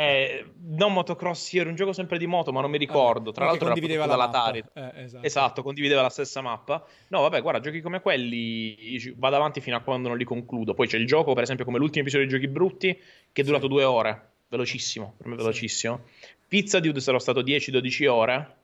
eh, 0.00 0.46
non 0.62 0.94
motocross, 0.94 1.52
era 1.52 1.68
un 1.68 1.74
gioco 1.74 1.92
sempre 1.92 2.16
di 2.16 2.26
moto, 2.26 2.52
ma 2.52 2.62
non 2.62 2.70
mi 2.70 2.78
ricordo. 2.78 3.32
Tra 3.32 3.44
l'altro, 3.44 3.66
condivideva 3.66 4.06
la 4.06 4.16
dall'Atari. 4.16 4.64
Eh, 4.72 4.92
esatto. 4.94 5.26
esatto. 5.26 5.62
condivideva 5.62 6.00
la 6.00 6.08
stessa 6.08 6.40
mappa. 6.40 6.82
No, 7.08 7.20
vabbè, 7.20 7.42
guarda, 7.42 7.60
giochi 7.60 7.82
come 7.82 8.00
quelli 8.00 9.12
vado 9.16 9.36
avanti 9.36 9.60
fino 9.60 9.76
a 9.76 9.80
quando 9.80 10.08
non 10.08 10.16
li 10.16 10.24
concludo. 10.24 10.72
Poi 10.72 10.86
c'è 10.86 10.96
il 10.96 11.06
gioco, 11.06 11.34
per 11.34 11.42
esempio, 11.42 11.66
come 11.66 11.76
l'ultimo 11.76 12.00
episodio 12.00 12.26
di 12.26 12.32
Giochi 12.32 12.48
Brutti, 12.48 12.98
che 13.30 13.42
è 13.42 13.44
durato 13.44 13.64
sì. 13.64 13.68
due 13.68 13.84
ore. 13.84 14.28
Velocissimo, 14.48 15.14
per 15.18 15.26
me 15.26 15.36
velocissimo. 15.36 16.00
Sì. 16.18 16.26
Pizza 16.48 16.80
Dude 16.80 17.00
sarò 17.00 17.18
stato 17.18 17.42
10-12 17.42 18.08
ore 18.08 18.56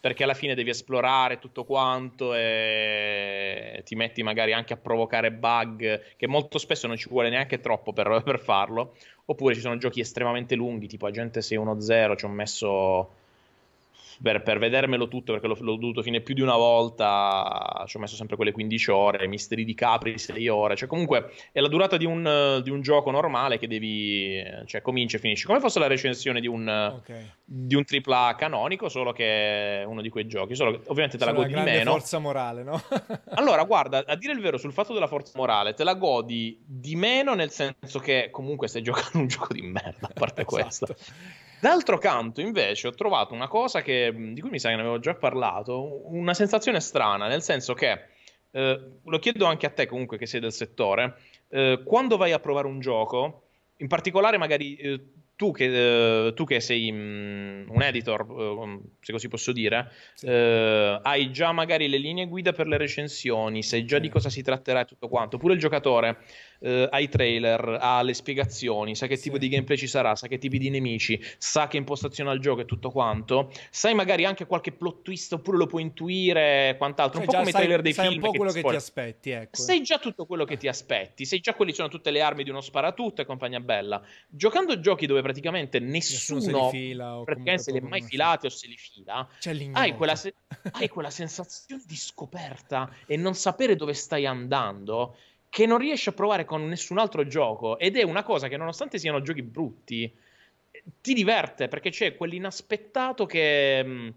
perché 0.00 0.24
alla 0.24 0.34
fine 0.34 0.54
devi 0.54 0.70
esplorare 0.70 1.38
tutto 1.38 1.64
quanto 1.64 2.34
e 2.34 3.82
ti 3.84 3.94
metti 3.94 4.22
magari 4.22 4.54
anche 4.54 4.72
a 4.72 4.78
provocare 4.78 5.30
bug 5.30 6.16
che 6.16 6.26
molto 6.26 6.58
spesso 6.58 6.86
non 6.86 6.96
ci 6.96 7.08
vuole 7.08 7.28
neanche 7.28 7.60
troppo 7.60 7.92
per, 7.92 8.22
per 8.24 8.40
farlo. 8.40 8.94
Oppure 9.26 9.54
ci 9.54 9.60
sono 9.60 9.76
giochi 9.76 10.00
estremamente 10.00 10.56
lunghi 10.56 10.88
tipo 10.88 11.06
Agente 11.06 11.42
610 11.42 12.16
ci 12.16 12.24
ho 12.24 12.28
messo 12.28 13.10
per, 14.22 14.42
per 14.42 14.58
vedermelo 14.58 15.08
tutto, 15.08 15.32
perché 15.32 15.46
l'ho, 15.46 15.56
l'ho, 15.58 15.76
dovuto 15.76 16.02
finire 16.02 16.22
più 16.22 16.34
di 16.34 16.40
una 16.40 16.56
volta, 16.56 17.84
ci 17.86 17.96
ho 17.96 18.00
messo 18.00 18.16
sempre 18.16 18.36
quelle 18.36 18.52
15 18.52 18.90
ore, 18.90 19.26
Misteri 19.26 19.64
di 19.64 19.74
Capri 19.74 20.18
6 20.18 20.48
ore, 20.48 20.76
cioè 20.76 20.88
comunque 20.88 21.30
è 21.52 21.60
la 21.60 21.68
durata 21.68 21.96
di 21.96 22.04
un, 22.04 22.60
di 22.62 22.70
un 22.70 22.82
gioco 22.82 23.10
normale 23.10 23.58
che 23.58 23.66
devi, 23.66 24.42
cioè 24.66 24.82
cominci 24.82 25.16
e 25.16 25.18
finisci, 25.18 25.46
come 25.46 25.60
fosse 25.60 25.78
la 25.78 25.86
recensione 25.86 26.40
di 26.40 26.46
un, 26.46 26.68
okay. 26.68 27.30
di 27.44 27.74
un 27.74 27.84
AAA 27.86 28.34
canonico, 28.34 28.88
solo 28.88 29.12
che 29.12 29.80
è 29.80 29.84
uno 29.84 30.02
di 30.02 30.08
quei 30.10 30.26
giochi, 30.26 30.54
solo 30.54 30.72
che 30.72 30.80
ovviamente 30.86 31.16
te 31.16 31.24
la 31.24 31.32
godi 31.32 31.54
di 31.54 31.60
meno. 31.60 31.92
forza 31.92 32.18
morale, 32.18 32.62
no? 32.62 32.80
allora, 33.34 33.64
guarda, 33.64 34.04
a 34.06 34.16
dire 34.16 34.32
il 34.32 34.40
vero, 34.40 34.58
sul 34.58 34.72
fatto 34.72 34.92
della 34.92 35.08
forza 35.08 35.32
morale, 35.36 35.74
te 35.74 35.84
la 35.84 35.94
godi 35.94 36.62
di 36.64 36.94
meno 36.94 37.34
nel 37.34 37.50
senso 37.50 37.98
che 38.00 38.28
comunque 38.30 38.68
stai 38.68 38.82
giocando 38.82 39.18
un 39.18 39.28
gioco 39.28 39.52
di 39.52 39.62
merda, 39.62 40.08
a 40.08 40.12
parte 40.12 40.44
esatto. 40.46 40.54
questo. 40.54 40.96
D'altro 41.60 41.98
canto, 41.98 42.40
invece, 42.40 42.88
ho 42.88 42.92
trovato 42.92 43.34
una 43.34 43.48
cosa 43.48 43.82
che, 43.82 44.12
di 44.14 44.40
cui 44.40 44.50
mi 44.50 44.58
sa 44.58 44.70
che 44.70 44.76
ne 44.76 44.80
avevo 44.80 44.98
già 44.98 45.14
parlato, 45.14 46.10
una 46.10 46.32
sensazione 46.32 46.80
strana, 46.80 47.28
nel 47.28 47.42
senso 47.42 47.74
che, 47.74 48.06
eh, 48.52 48.80
lo 49.04 49.18
chiedo 49.18 49.44
anche 49.44 49.66
a 49.66 49.70
te 49.70 49.86
comunque 49.86 50.16
che 50.16 50.26
sei 50.26 50.40
del 50.40 50.52
settore, 50.52 51.16
eh, 51.48 51.82
quando 51.84 52.16
vai 52.16 52.32
a 52.32 52.38
provare 52.38 52.66
un 52.66 52.80
gioco, 52.80 53.42
in 53.76 53.88
particolare 53.88 54.38
magari 54.38 54.76
eh, 54.76 55.00
tu, 55.36 55.52
che, 55.52 56.26
eh, 56.26 56.34
tu, 56.34 56.44
che, 56.44 56.60
sei 56.60 56.90
um, 56.90 57.64
un 57.68 57.82
editor, 57.82 58.30
uh, 58.30 58.82
se 59.00 59.12
così 59.12 59.28
posso 59.28 59.52
dire, 59.52 59.90
sì. 60.12 60.26
uh, 60.26 60.98
hai 61.02 61.30
già 61.30 61.50
magari 61.52 61.88
le 61.88 61.96
linee 61.96 62.26
guida 62.26 62.52
per 62.52 62.66
le 62.66 62.76
recensioni, 62.76 63.62
sai 63.62 63.86
già 63.86 63.96
sì. 63.96 64.02
di 64.02 64.08
cosa 64.10 64.28
si 64.28 64.42
tratterà 64.42 64.80
e 64.80 64.84
tutto 64.84 65.08
quanto, 65.08 65.36
oppure 65.36 65.54
il 65.54 65.58
giocatore 65.60 66.18
eh, 66.60 66.88
ai 66.90 67.08
trailer, 67.08 67.78
alle 67.80 68.14
spiegazioni, 68.14 68.94
sa 68.94 69.06
che 69.06 69.16
tipo 69.16 69.34
sì. 69.34 69.40
di 69.40 69.48
gameplay 69.48 69.76
ci 69.76 69.86
sarà, 69.86 70.14
sa 70.14 70.28
che 70.28 70.38
tipi 70.38 70.58
di 70.58 70.70
nemici, 70.70 71.20
sa 71.38 71.66
che 71.66 71.76
impostazione 71.76 72.30
ha 72.30 72.32
il 72.32 72.40
gioco 72.40 72.60
e 72.60 72.64
tutto 72.64 72.90
quanto. 72.90 73.52
Sai 73.70 73.94
magari 73.94 74.24
anche 74.24 74.46
qualche 74.46 74.72
plot 74.72 75.02
twist 75.02 75.32
oppure 75.32 75.56
lo 75.56 75.66
puoi 75.66 75.82
intuire 75.82 76.74
quant'altro, 76.78 77.20
cioè, 77.20 77.26
un 77.26 77.32
po' 77.32 77.38
come 77.38 77.50
i 77.50 77.52
trailer 77.52 77.82
dei 77.82 77.92
sai 77.92 78.08
film. 78.08 78.20
Sai 78.20 78.28
un 78.28 78.32
po' 78.32 78.38
quello 78.38 78.52
che, 78.52 78.62
ti 78.62 78.76
aspetti, 78.76 79.30
ecco. 79.30 79.60
Sai 79.60 79.82
già 79.82 79.98
tutto 79.98 80.26
quello 80.26 80.44
che 80.44 80.56
ti 80.56 80.68
aspetti, 80.68 81.24
sai 81.24 81.40
già 81.40 81.54
quelle 81.54 81.72
sono 81.72 81.88
tutte 81.88 82.10
le 82.10 82.20
armi 82.20 82.44
di 82.44 82.50
uno 82.50 82.60
sparatutto 82.60 83.22
e 83.22 83.24
compagnia 83.24 83.60
bella. 83.60 84.02
Giocando 84.28 84.78
giochi 84.80 85.06
dove 85.06 85.22
praticamente 85.22 85.78
nessuno, 85.78 86.40
nessuno 86.40 86.68
se 86.70 86.76
li 86.76 86.88
fila 86.88 87.20
praticamente 87.24 87.62
se 87.62 87.72
li 87.72 87.78
è 87.78 87.80
mai 87.82 88.02
filati 88.02 88.46
o 88.46 88.50
se 88.50 88.66
li 88.66 88.76
fila, 88.76 89.28
hai 89.72 89.94
quella, 89.94 90.16
se- 90.16 90.34
hai 90.72 90.88
quella 90.88 91.10
sensazione 91.10 91.82
di 91.86 91.96
scoperta 91.96 92.90
e 93.06 93.16
non 93.16 93.34
sapere 93.34 93.76
dove 93.76 93.94
stai 93.94 94.26
andando 94.26 95.16
che 95.50 95.66
non 95.66 95.78
riesci 95.78 96.08
a 96.08 96.12
provare 96.12 96.44
con 96.44 96.66
nessun 96.66 96.98
altro 96.98 97.26
gioco 97.26 97.78
ed 97.78 97.96
è 97.96 98.02
una 98.02 98.22
cosa 98.22 98.48
che 98.48 98.56
nonostante 98.56 98.98
siano 98.98 99.20
giochi 99.20 99.42
brutti 99.42 100.10
ti 101.02 101.12
diverte 101.12 101.66
perché 101.66 101.90
c'è 101.90 102.16
quell'inaspettato 102.16 103.26
che 103.26 103.82
mh, 103.84 103.90
mm, 103.90 104.08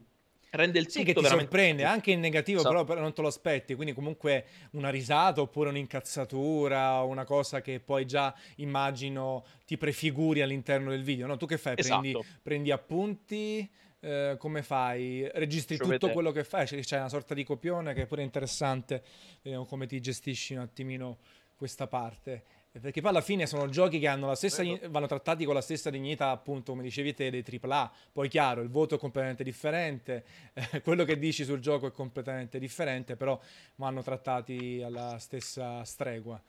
rende 0.52 0.78
il 0.78 0.88
sì, 0.88 1.00
tutto 1.00 1.06
che 1.06 1.14
ti 1.16 1.22
veramente... 1.22 1.50
sorprende 1.50 1.84
anche 1.86 2.12
in 2.12 2.20
negativo 2.20 2.62
so. 2.62 2.68
però, 2.68 2.84
però, 2.84 3.02
non 3.02 3.14
te 3.14 3.22
lo 3.24 3.28
aspetti 3.28 3.74
quindi 3.74 3.94
comunque 3.94 4.46
una 4.74 4.90
risata 4.90 5.42
oppure 5.42 5.70
un'incazzatura 5.70 7.02
una 7.02 7.26
cosa 7.26 7.62
che 7.62 7.80
poi 7.80 8.06
già 8.06 8.34
immagino 8.58 9.44
ti 9.66 9.76
prefiguri 9.76 10.44
all'interno 10.44 10.92
del 10.92 11.02
video 11.02 11.26
no? 11.26 11.36
tu 11.36 11.48
che 11.48 11.58
fai? 11.58 11.74
Esatto. 11.76 12.00
Prendi, 12.00 12.26
prendi 12.44 12.72
appunti 12.72 13.70
eh, 14.04 14.36
come 14.38 14.64
fai? 14.64 15.30
Registri 15.34 15.78
tutto 15.78 15.90
vedere. 15.90 16.12
quello 16.12 16.32
che 16.32 16.44
fai? 16.44 16.66
C'è, 16.66 16.78
c'è 16.80 16.98
una 16.98 17.10
sorta 17.10 17.34
di 17.34 17.44
copione 17.46 17.94
che 17.94 18.02
è 18.02 18.06
pure 18.06 18.22
interessante, 18.22 19.02
vediamo 19.42 19.66
come 19.66 19.88
ti 19.88 20.02
gestisci 20.02 20.54
un 20.54 20.60
attimino 20.60 21.18
questa 21.56 21.88
parte. 21.88 22.44
Perché 22.82 23.02
poi 23.02 23.12
alla 23.12 23.22
fine 23.22 23.46
sono 23.46 23.70
giochi 23.70 24.00
che 24.00 24.08
hanno 24.08 24.28
la 24.28 24.36
stessa, 24.36 24.64
vanno 24.90 25.06
trattati 25.06 25.46
con 25.46 25.54
la 25.54 25.62
stessa 25.62 25.92
dignità, 25.92 26.32
appunto, 26.32 26.72
come 26.72 26.84
dicevi 26.84 27.14
te, 27.14 27.30
dei 27.30 27.44
AAA. 27.48 27.92
Poi, 28.12 28.28
chiaro, 28.28 28.62
il 28.62 28.70
voto 28.70 28.96
è 28.96 28.98
completamente 28.98 29.44
differente, 29.44 30.26
eh, 30.54 30.82
quello 30.82 31.06
che 31.06 31.20
dici 31.20 31.46
sul 31.46 31.60
gioco 31.60 31.88
è 31.88 31.92
completamente 31.92 32.58
differente, 32.58 33.16
però 33.16 33.40
vanno 33.76 34.02
trattati 34.02 34.82
alla 34.84 35.20
stessa 35.20 35.84
stregua. 35.84 36.42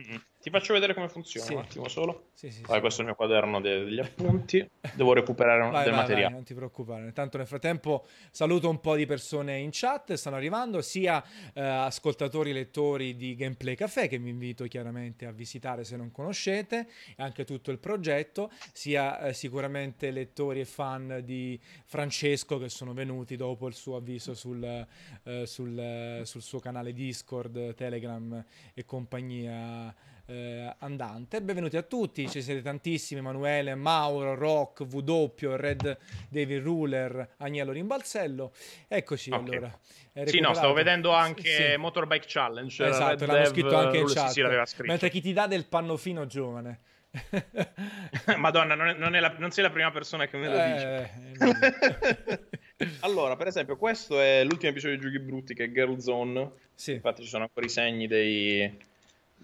Mm-hmm. 0.00 0.16
Ti 0.44 0.50
faccio 0.50 0.74
vedere 0.74 0.92
come 0.92 1.08
funziona 1.08 1.46
sì. 1.46 1.54
un 1.54 1.60
attimo 1.60 1.88
solo. 1.88 2.26
Sì, 2.34 2.50
sì, 2.50 2.60
vai, 2.66 2.80
questo 2.80 3.00
è 3.00 3.04
il 3.04 3.06
mio 3.06 3.16
quaderno 3.16 3.62
degli 3.62 3.96
appunti. 4.04 4.68
Devo 4.92 5.14
recuperare 5.14 5.60
vai, 5.70 5.84
del 5.84 5.92
vai, 5.92 6.00
materiale. 6.02 6.24
Vai, 6.24 6.32
non 6.34 6.44
ti 6.44 6.52
preoccupare. 6.52 7.06
Intanto 7.06 7.38
nel 7.38 7.46
frattempo 7.46 8.04
saluto 8.30 8.68
un 8.68 8.78
po' 8.78 8.94
di 8.94 9.06
persone 9.06 9.56
in 9.60 9.70
chat, 9.72 10.12
stanno 10.12 10.36
arrivando, 10.36 10.82
sia 10.82 11.24
eh, 11.54 11.62
ascoltatori 11.62 12.50
e 12.50 12.52
lettori 12.52 13.16
di 13.16 13.34
Gameplay 13.36 13.74
Café, 13.74 14.06
che 14.06 14.18
vi 14.18 14.28
invito 14.28 14.66
chiaramente 14.66 15.24
a 15.24 15.32
visitare 15.32 15.82
se 15.82 15.96
non 15.96 16.12
conoscete, 16.12 16.88
e 17.16 17.22
anche 17.22 17.46
tutto 17.46 17.70
il 17.70 17.78
progetto, 17.78 18.50
sia 18.74 19.20
eh, 19.20 19.32
sicuramente 19.32 20.10
lettori 20.10 20.60
e 20.60 20.66
fan 20.66 21.22
di 21.24 21.58
Francesco 21.86 22.58
che 22.58 22.68
sono 22.68 22.92
venuti 22.92 23.36
dopo 23.36 23.66
il 23.66 23.74
suo 23.74 23.96
avviso 23.96 24.34
sul, 24.34 24.62
eh, 24.62 25.46
sul, 25.46 26.20
sul 26.24 26.42
suo 26.42 26.58
canale 26.58 26.92
Discord, 26.92 27.72
Telegram 27.72 28.44
e 28.74 28.84
compagnia 28.84 30.12
eh, 30.26 30.74
andante. 30.78 31.42
Benvenuti 31.42 31.76
a 31.76 31.82
tutti, 31.82 32.28
ci 32.28 32.42
siete 32.42 32.62
tantissimi, 32.62 33.20
Emanuele, 33.20 33.74
Mauro, 33.74 34.34
Rock, 34.34 34.80
W, 34.80 35.54
Red 35.56 35.98
David 36.28 36.62
Ruler, 36.62 37.34
Agnello 37.38 37.72
Rimbalzello. 37.72 38.52
Eccoci 38.88 39.30
okay. 39.30 39.46
allora. 39.46 39.78
Sì, 40.24 40.40
no, 40.40 40.54
stavo 40.54 40.72
vedendo 40.72 41.12
anche 41.12 41.72
sì. 41.72 41.76
Motorbike 41.76 42.24
Challenge. 42.26 42.86
Esatto, 42.86 43.10
Red 43.10 43.26
l'hanno 43.26 43.42
Dev, 43.42 43.52
scritto 43.52 43.76
anche 43.76 43.98
in 43.98 44.06
chat. 44.06 44.28
Sì, 44.30 44.42
sì, 44.76 44.82
Mentre 44.82 45.10
chi 45.10 45.20
ti 45.20 45.32
dà 45.32 45.46
del 45.46 45.66
pannofino 45.66 46.26
giovane. 46.26 46.80
Madonna, 48.38 48.74
non, 48.74 48.88
è, 48.88 48.94
non, 48.94 49.14
è 49.14 49.20
la, 49.20 49.34
non, 49.38 49.52
sei 49.52 49.62
la 49.62 49.70
prima 49.70 49.92
persona 49.92 50.26
che 50.26 50.36
me 50.36 50.48
lo 50.48 50.56
eh, 50.56 50.72
dice. 50.72 52.38
Eh, 52.76 52.88
allora, 53.00 53.36
per 53.36 53.46
esempio, 53.46 53.76
questo 53.76 54.20
è 54.20 54.42
l'ultimo 54.42 54.70
episodio 54.72 54.96
di 54.96 55.02
Giochi 55.02 55.20
Brutti 55.20 55.54
che 55.54 55.64
è 55.64 55.70
Girl 55.70 56.00
Zone. 56.00 56.50
Sì. 56.74 56.92
Infatti 56.94 57.22
ci 57.22 57.28
sono 57.28 57.44
ancora 57.44 57.66
i 57.66 57.68
segni 57.68 58.08
dei, 58.08 58.76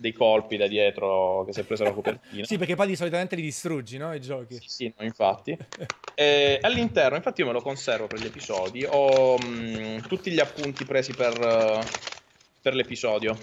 dei 0.01 0.13
colpi 0.13 0.57
da 0.57 0.67
dietro 0.67 1.45
che 1.45 1.53
si 1.53 1.61
è 1.61 1.65
presa 1.65 1.85
la 1.85 1.93
copertina. 1.93 2.45
sì, 2.47 2.57
perché 2.57 2.75
poi 2.75 2.89
di 2.89 2.97
solitamente 2.97 3.37
li 3.37 3.43
distruggi, 3.43 3.99
no? 3.99 4.15
I 4.15 4.21
giochi. 4.21 4.55
Sì, 4.55 4.69
sì 4.69 4.95
no, 4.97 5.05
infatti. 5.05 5.57
e, 6.15 6.59
all'interno, 6.63 7.17
infatti 7.17 7.43
io 7.43 7.47
me 7.47 7.53
lo 7.53 7.61
conservo 7.61 8.07
per 8.07 8.19
gli 8.19 8.25
episodi, 8.25 8.85
ho 8.89 9.37
mh, 9.39 9.45
mm, 9.47 9.99
tutti 10.09 10.31
gli 10.31 10.41
appunti 10.41 10.85
presi 10.85 11.13
per, 11.13 11.39
uh, 11.39 11.81
per 12.63 12.75
l'episodio. 12.75 13.37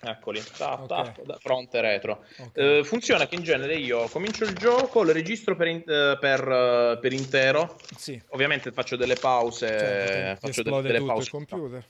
Eccoli, 0.00 0.40
tap, 0.56 0.82
okay. 0.82 1.12
tap, 1.26 1.38
fronte 1.40 1.80
retro. 1.80 2.24
Okay. 2.36 2.80
Uh, 2.80 2.84
funziona 2.84 3.26
che 3.26 3.34
in 3.34 3.42
genere 3.42 3.76
io 3.76 4.06
comincio 4.08 4.44
il 4.44 4.54
gioco, 4.54 5.02
lo 5.02 5.10
registro 5.12 5.56
per, 5.56 5.66
in, 5.68 5.78
uh, 5.78 6.18
per, 6.18 6.46
uh, 6.46 7.00
per 7.00 7.12
intero. 7.12 7.76
Sì. 7.96 8.20
Ovviamente 8.28 8.70
faccio 8.72 8.94
delle 8.94 9.16
pause. 9.16 9.66
Certo, 9.66 10.46
faccio 10.46 10.62
delle, 10.62 10.82
delle 10.82 11.02
pause. 11.02 11.22
il 11.22 11.30
computer. 11.30 11.84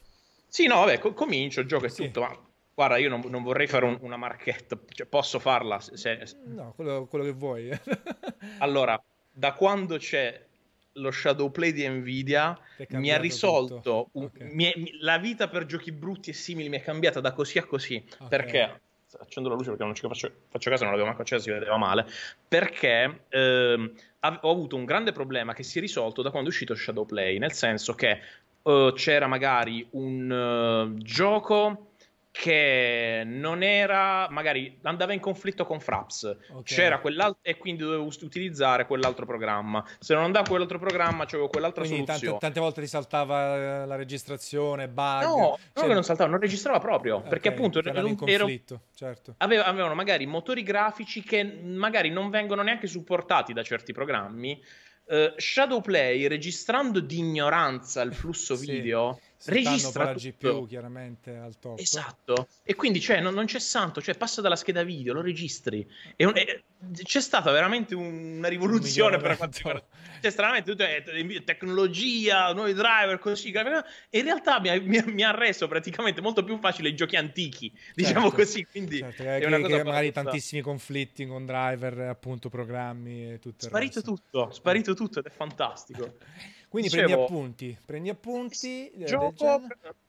Sì, 0.49 0.67
no, 0.67 0.77
vabbè, 0.77 0.99
co- 0.99 1.13
comincio, 1.13 1.67
gioco 1.67 1.85
e 1.85 1.91
sì. 1.91 2.05
tutto, 2.05 2.21
ma 2.21 2.39
guarda, 2.77 2.99
io 2.99 3.09
non, 3.09 3.23
non 3.29 3.43
vorrei 3.43 3.67
fare 3.67 3.87
un, 3.87 3.97
una 4.03 4.19
marchetta, 4.19 4.79
cioè, 4.89 5.07
posso 5.07 5.39
farla 5.39 5.81
se... 5.81 6.29
No, 6.45 6.75
quello, 6.77 7.07
quello 7.07 7.25
che 7.25 7.33
vuoi. 7.33 7.71
allora, 8.59 9.03
da 9.33 9.55
quando 9.55 9.97
c'è 9.97 10.45
lo 10.93 11.11
shadow 11.11 11.51
play 11.51 11.73
di 11.73 11.89
Nvidia 11.89 12.59
mi 12.91 13.11
ha 13.11 13.19
risolto 13.19 14.09
un, 14.13 14.25
okay. 14.25 14.55
mi, 14.55 14.99
la 15.01 15.19
vita 15.19 15.49
per 15.49 15.67
giochi 15.67 15.93
brutti 15.93 16.31
e 16.31 16.33
simili 16.33 16.71
mi 16.71 16.79
è 16.79 16.83
cambiata 16.83 17.21
da 17.21 17.33
così 17.33 17.59
a 17.59 17.65
così 17.65 18.03
okay. 18.15 18.29
perché 18.29 18.81
accendo 19.19 19.51
la 19.51 19.57
luce 19.57 19.69
perché 19.69 19.85
non 19.85 19.95
ci 19.95 20.07
faccio, 20.07 20.33
faccio 20.49 20.71
caso 20.71 20.85
non 20.85 20.93
l'avevo 20.93 21.09
manco 21.09 21.23
accesa 21.23 21.43
si 21.43 21.51
vedeva 21.51 21.77
male 21.77 22.07
perché 22.49 23.25
ehm, 23.29 23.93
ho 24.21 24.51
avuto 24.51 24.77
un 24.77 24.87
grande 24.87 25.13
problema 25.13 25.53
che 25.53 25.63
si 25.63 25.77
è 25.77 25.81
risolto 25.83 26.23
da 26.23 26.31
quando 26.31 26.49
è 26.49 26.53
uscito 26.53 26.75
Shadow 26.75 27.05
Play 27.05 27.37
nel 27.37 27.53
senso 27.53 27.93
che 27.93 28.21
uh, 28.63 28.93
c'era 28.93 29.27
magari 29.27 29.87
un 29.91 30.95
uh, 30.95 31.03
gioco 31.03 31.91
che 32.39 33.23
non 33.25 33.63
era, 33.63 34.29
magari 34.31 34.79
andava 34.83 35.15
in 35.15 35.21
conflitto 35.21 35.65
con 35.65 35.81
Fraps, 35.81 36.37
okay. 36.51 36.63
c'era 36.63 37.01
quell'altro 37.01 37.41
e 37.43 37.57
quindi 37.57 37.83
dovevo 37.83 38.05
utilizzare 38.05 38.87
quell'altro 38.87 39.25
programma. 39.25 39.83
Se 39.99 40.13
non 40.13 40.25
andava 40.25 40.47
quell'altro 40.47 40.79
programma, 40.79 41.25
c'avevo 41.25 41.49
quell'altra 41.49 41.83
quindi 41.85 42.05
soluzione. 42.05 42.33
Tante, 42.33 42.45
tante 42.45 42.61
volte 42.61 42.81
risaltava 42.81 43.83
eh, 43.83 43.87
la 43.87 43.97
registrazione, 43.97 44.87
bug. 44.89 45.23
No, 45.23 45.37
non 45.37 45.57
cioè... 45.73 45.87
che 45.87 45.95
non 45.95 46.05
saltava, 46.05 46.29
non 46.29 46.39
registrava 46.39 46.79
proprio, 46.79 47.17
okay, 47.17 47.29
perché 47.31 47.49
appunto 47.49 47.79
era 47.79 48.01
in 48.01 48.17
conflitto, 48.17 48.83
certo. 48.95 49.35
avevano 49.39 49.95
magari 49.95 50.27
motori 50.27 50.63
grafici 50.63 51.23
che 51.23 51.43
magari 51.43 52.11
non 52.11 52.29
vengono 52.29 52.63
neanche 52.63 52.87
supportati 52.87 53.55
da 53.55 53.63
certi 53.63 53.95
programmi 53.95 54.63
uh, 55.07 55.33
Shadowplay 55.37 56.27
registrando 56.27 57.01
di 57.01 57.19
ignoranza 57.19 58.03
il 58.03 58.15
flusso 58.15 58.57
sì, 58.57 58.71
video 58.71 59.21
registra 59.45 60.05
la 60.05 60.15
GPU 60.15 60.67
chiaramente 60.67 61.37
al 61.37 61.59
top. 61.59 61.79
Esatto. 61.79 62.49
E 62.63 62.75
quindi 62.75 63.01
cioè, 63.01 63.21
non, 63.21 63.35
non, 63.35 63.47
c'è 63.47 63.59
santo 63.59 64.01
cioè 64.01 64.17
passa 64.17 64.41
dalla 64.41 64.57
scheda 64.57 64.83
video 64.83 65.13
lo 65.13 65.21
registri. 65.21 65.87
E, 66.17 66.25
un, 66.25 66.37
e 66.37 66.65
c'è 67.03 67.21
stata 67.21 67.51
veramente 67.51 67.95
una 67.95 68.49
rivoluzione 68.49 69.17
un 69.17 69.23
per 69.23 69.37
quanto 69.37 69.57
riguarda 69.59 69.85
cioè 70.21 70.31
stranamente 70.31 70.75
eh, 71.05 71.43
tecnologia 71.45 72.53
nuovi 72.53 72.73
driver 72.73 73.19
così 73.19 73.51
e 73.51 74.19
in 74.19 74.25
realtà 74.25 74.61
mi 74.61 74.69
ha, 74.69 74.81
mi, 74.81 75.03
mi 75.07 75.23
ha, 75.23 75.31
reso 75.31 75.69
praticamente 75.69 76.21
molto 76.21 76.43
più 76.45 76.59
facile 76.59 76.89
i 76.89 76.95
giochi 76.95 77.17
antichi 77.17 77.73
diciamo 77.95 78.29
certo, 78.29 78.37
così 78.37 78.67
quindi 78.67 78.99
certo, 78.99 79.23
è 79.23 79.45
una 79.47 79.61
cosa 79.61 79.85
magari 79.85 80.13
tantissimi 80.13 80.63
conflitti 80.63 81.27
con 81.27 81.47
driver 81.47 82.01
appunto 82.01 82.49
programmi 82.49 83.33
e 83.33 83.39
tutto 83.39 83.67
sparito 83.67 84.03
tutto 84.03 84.51
sparito 84.51 84.95
tutto 84.95 85.21
ed 85.21 85.27
è 85.27 85.31
fantastico. 85.31 86.15
Quindi 86.77 86.91
Dicevo, 86.91 87.07
prendi 87.07 87.23
appunti, 87.23 87.79
prendi 87.87 88.09
appunti. 88.11 88.93
Gioco, 88.99 89.63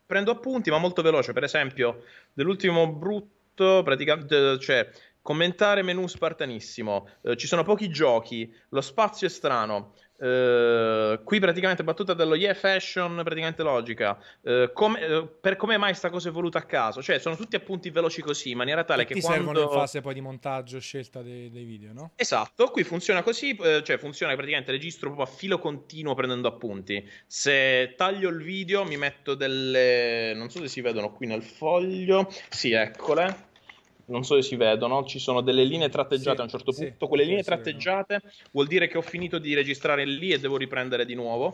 prendo 0.05 0.31
appunti, 0.31 0.69
ma 0.69 0.77
molto 0.77 1.01
veloce. 1.01 1.31
Per 1.31 1.43
esempio, 1.45 2.03
dell'ultimo 2.33 2.91
brutto, 2.91 3.83
praticamente, 3.83 4.59
cioè, 4.59 4.89
commentare 5.21 5.81
menu 5.81 6.05
spartanissimo. 6.07 7.07
Eh, 7.21 7.37
ci 7.37 7.47
sono 7.47 7.63
pochi 7.63 7.87
giochi, 7.87 8.53
lo 8.69 8.81
spazio 8.81 9.27
è 9.27 9.29
strano. 9.29 9.93
Uh, 10.19 11.23
qui 11.23 11.39
praticamente 11.39 11.83
battuta 11.83 12.15
dello 12.15 12.33
yeah 12.33 12.55
fashion 12.55 13.21
praticamente 13.23 13.61
logica. 13.61 14.17
Uh, 14.41 14.71
come, 14.73 15.05
uh, 15.05 15.29
per 15.39 15.55
come 15.55 15.77
mai 15.77 15.93
sta 15.93 16.09
cosa 16.09 16.29
è 16.29 16.31
voluta 16.31 16.57
a 16.57 16.63
caso? 16.63 17.03
Cioè 17.03 17.19
sono 17.19 17.35
tutti 17.35 17.55
appunti 17.55 17.91
veloci 17.91 18.21
così 18.23 18.49
in 18.49 18.57
maniera 18.57 18.83
tale 18.83 19.05
che 19.05 19.13
ti 19.13 19.21
quando... 19.21 19.43
servono 19.45 19.61
in 19.61 19.79
fase 19.79 20.01
poi 20.01 20.15
di 20.15 20.21
montaggio 20.21 20.79
scelta 20.79 21.21
dei, 21.21 21.51
dei 21.51 21.65
video 21.65 21.93
no? 21.93 22.11
esatto 22.15 22.67
qui 22.71 22.83
funziona 22.83 23.21
così 23.21 23.55
cioè 23.55 23.97
funziona 23.97 24.33
praticamente 24.33 24.71
registro 24.71 25.11
proprio 25.11 25.31
a 25.31 25.37
filo 25.37 25.59
continuo 25.59 26.15
prendendo 26.15 26.47
appunti. 26.47 27.07
Se 27.27 27.93
taglio 27.95 28.29
il 28.29 28.41
video 28.41 28.85
mi 28.85 28.97
metto 28.97 29.35
delle 29.35 30.33
non 30.35 30.49
so 30.49 30.61
se 30.61 30.67
si 30.67 30.81
vedono 30.81 31.11
qui 31.11 31.27
nel 31.27 31.43
foglio 31.43 32.27
sì 32.49 32.71
eccole 32.71 33.46
non 34.07 34.23
so 34.23 34.35
se 34.35 34.41
si 34.41 34.55
vedono, 34.55 35.03
ci 35.05 35.19
sono 35.19 35.41
delle 35.41 35.63
linee 35.63 35.89
tratteggiate 35.89 36.35
sì, 36.35 36.41
a 36.41 36.43
un 36.43 36.49
certo 36.49 36.71
punto. 36.71 36.95
Sì, 36.99 37.07
Quelle 37.07 37.23
linee 37.23 37.43
tratteggiate 37.43 38.21
vuol 38.51 38.67
dire 38.67 38.87
che 38.87 38.97
ho 38.97 39.01
finito 39.01 39.37
di 39.37 39.53
registrare 39.53 40.05
lì 40.05 40.31
e 40.31 40.39
devo 40.39 40.57
riprendere 40.57 41.05
di 41.05 41.15
nuovo. 41.15 41.53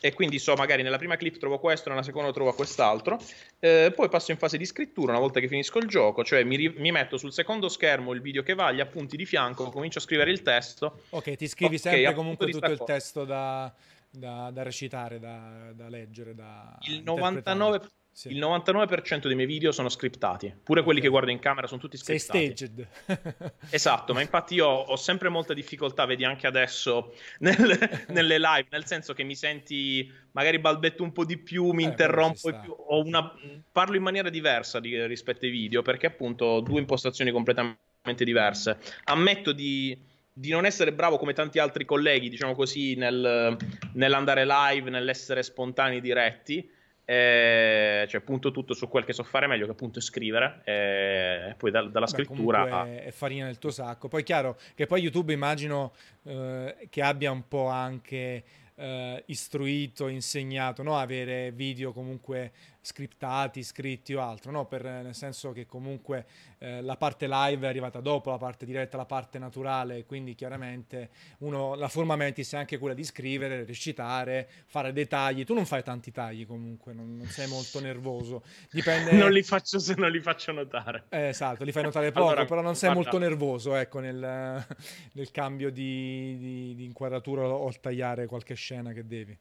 E 0.00 0.12
quindi 0.14 0.38
so, 0.38 0.54
magari 0.54 0.82
nella 0.82 0.98
prima 0.98 1.16
clip 1.16 1.36
trovo 1.38 1.58
questo, 1.58 1.88
nella 1.90 2.02
seconda 2.02 2.32
trovo 2.32 2.52
quest'altro. 2.54 3.20
Eh, 3.60 3.92
poi 3.94 4.08
passo 4.08 4.32
in 4.32 4.38
fase 4.38 4.56
di 4.56 4.64
scrittura 4.64 5.12
una 5.12 5.20
volta 5.20 5.38
che 5.38 5.48
finisco 5.48 5.78
il 5.78 5.86
gioco, 5.86 6.24
cioè 6.24 6.42
mi, 6.42 6.56
ri- 6.56 6.74
mi, 6.76 6.90
metto 6.90 7.16
sul 7.16 7.32
secondo 7.32 7.68
schermo 7.68 8.12
il 8.12 8.20
video 8.20 8.42
che 8.42 8.54
va, 8.54 8.72
gli 8.72 8.80
appunti 8.80 9.16
di 9.16 9.26
fianco, 9.26 9.70
comincio 9.70 9.98
a 9.98 10.02
scrivere 10.02 10.30
il 10.30 10.42
testo. 10.42 11.02
Ok, 11.10 11.36
ti 11.36 11.46
scrivi 11.46 11.76
okay, 11.76 11.92
sempre 11.92 12.14
comunque 12.14 12.50
tutto 12.50 12.70
il 12.70 12.82
testo 12.84 13.24
da, 13.24 13.72
da, 14.10 14.50
da 14.50 14.62
recitare, 14.62 15.20
da, 15.20 15.70
da 15.72 15.88
leggere, 15.88 16.34
da 16.34 16.76
il 16.86 17.02
99%. 17.04 18.01
Sì. 18.14 18.28
Il 18.28 18.38
99% 18.40 19.26
dei 19.26 19.34
miei 19.34 19.46
video 19.46 19.72
sono 19.72 19.88
scriptati, 19.88 20.54
pure 20.62 20.82
quelli 20.82 21.00
che 21.00 21.08
guardo 21.08 21.30
in 21.30 21.38
camera 21.38 21.66
sono 21.66 21.80
tutti 21.80 21.96
scriptati. 21.96 22.54
Sei 22.54 22.54
staged. 22.54 22.86
esatto, 23.70 24.12
ma 24.12 24.20
infatti 24.20 24.54
io 24.54 24.66
ho 24.66 24.96
sempre 24.96 25.30
molta 25.30 25.54
difficoltà, 25.54 26.04
vedi 26.04 26.22
anche 26.22 26.46
adesso 26.46 27.14
nel, 27.40 28.04
nelle 28.08 28.38
live, 28.38 28.66
nel 28.70 28.84
senso 28.84 29.14
che 29.14 29.22
mi 29.22 29.34
senti, 29.34 30.12
magari 30.32 30.58
balbetto 30.58 31.02
un 31.02 31.10
po' 31.10 31.24
di 31.24 31.38
più, 31.38 31.70
mi 31.70 31.84
eh, 31.84 31.86
interrompo 31.86 32.50
più, 32.60 32.76
una, 32.88 33.32
parlo 33.72 33.96
in 33.96 34.02
maniera 34.02 34.28
diversa 34.28 34.78
di, 34.78 35.06
rispetto 35.06 35.46
ai 35.46 35.50
video, 35.50 35.80
perché 35.80 36.06
appunto 36.06 36.44
ho 36.44 36.60
due 36.60 36.80
impostazioni 36.80 37.30
completamente 37.30 38.24
diverse. 38.24 38.76
Ammetto 39.04 39.52
di, 39.52 39.98
di 40.30 40.50
non 40.50 40.66
essere 40.66 40.92
bravo 40.92 41.16
come 41.16 41.32
tanti 41.32 41.58
altri 41.58 41.86
colleghi, 41.86 42.28
diciamo 42.28 42.54
così, 42.54 42.94
nel, 42.94 43.56
nell'andare 43.94 44.44
live, 44.44 44.90
nell'essere 44.90 45.42
spontanei 45.42 46.02
diretti 46.02 46.80
eh, 47.04 48.06
cioè 48.08 48.20
punto 48.20 48.50
tutto 48.50 48.74
su 48.74 48.88
quel 48.88 49.04
che 49.04 49.12
so 49.12 49.24
fare 49.24 49.46
meglio 49.46 49.64
che 49.66 49.72
appunto 49.72 50.00
scrivere 50.00 50.60
e 50.64 51.54
poi 51.56 51.70
da, 51.70 51.82
dalla 51.82 52.06
Beh, 52.06 52.12
scrittura 52.12 52.86
è 52.86 53.10
farina 53.10 53.46
nel 53.46 53.58
tuo 53.58 53.70
sacco 53.70 54.08
poi 54.08 54.22
chiaro 54.22 54.56
che 54.74 54.86
poi 54.86 55.02
YouTube 55.02 55.32
immagino 55.32 55.92
eh, 56.22 56.86
che 56.88 57.02
abbia 57.02 57.30
un 57.30 57.48
po' 57.48 57.66
anche 57.66 58.44
eh, 58.74 59.22
istruito, 59.26 60.08
insegnato, 60.08 60.82
no? 60.82 60.96
avere 60.96 61.52
video 61.52 61.92
comunque 61.92 62.52
scriptati, 62.82 63.62
scritti 63.62 64.12
o 64.12 64.20
altro, 64.20 64.50
no? 64.50 64.66
per, 64.66 64.82
nel 64.82 65.14
senso 65.14 65.52
che 65.52 65.66
comunque 65.66 66.26
eh, 66.58 66.82
la 66.82 66.96
parte 66.96 67.28
live 67.28 67.64
è 67.64 67.68
arrivata 67.68 68.00
dopo, 68.00 68.30
la 68.30 68.38
parte 68.38 68.66
diretta, 68.66 68.96
la 68.96 69.04
parte 69.04 69.38
naturale, 69.38 70.04
quindi 70.04 70.34
chiaramente 70.34 71.10
uno, 71.38 71.76
la 71.76 71.86
forma 71.86 72.16
mentis 72.16 72.52
è 72.52 72.56
anche 72.56 72.78
quella 72.78 72.94
di 72.94 73.04
scrivere, 73.04 73.64
recitare, 73.64 74.48
fare 74.66 74.92
dei 74.92 75.06
tagli, 75.06 75.44
tu 75.44 75.54
non 75.54 75.64
fai 75.64 75.84
tanti 75.84 76.10
tagli 76.10 76.44
comunque, 76.44 76.92
non, 76.92 77.16
non 77.16 77.26
sei 77.26 77.46
molto 77.46 77.80
nervoso, 77.80 78.42
dipende... 78.70 79.12
non 79.16 79.30
li 79.30 79.44
faccio 79.44 79.78
se 79.78 79.94
non 79.96 80.10
li 80.10 80.20
faccio 80.20 80.50
notare. 80.50 81.04
Eh, 81.10 81.28
esatto, 81.28 81.62
li 81.62 81.70
fai 81.70 81.84
notare 81.84 82.10
poco, 82.12 82.26
allora, 82.26 82.44
però 82.46 82.62
non 82.62 82.74
sei 82.74 82.92
guarda... 82.92 83.10
molto 83.10 83.24
nervoso 83.24 83.76
ecco, 83.76 84.00
nel, 84.00 84.18
nel 85.12 85.30
cambio 85.30 85.70
di, 85.70 86.36
di, 86.36 86.74
di 86.74 86.84
inquadratura 86.84 87.46
o 87.46 87.72
tagliare 87.80 88.26
qualche 88.26 88.54
scena 88.54 88.92
che 88.92 89.06
devi. 89.06 89.38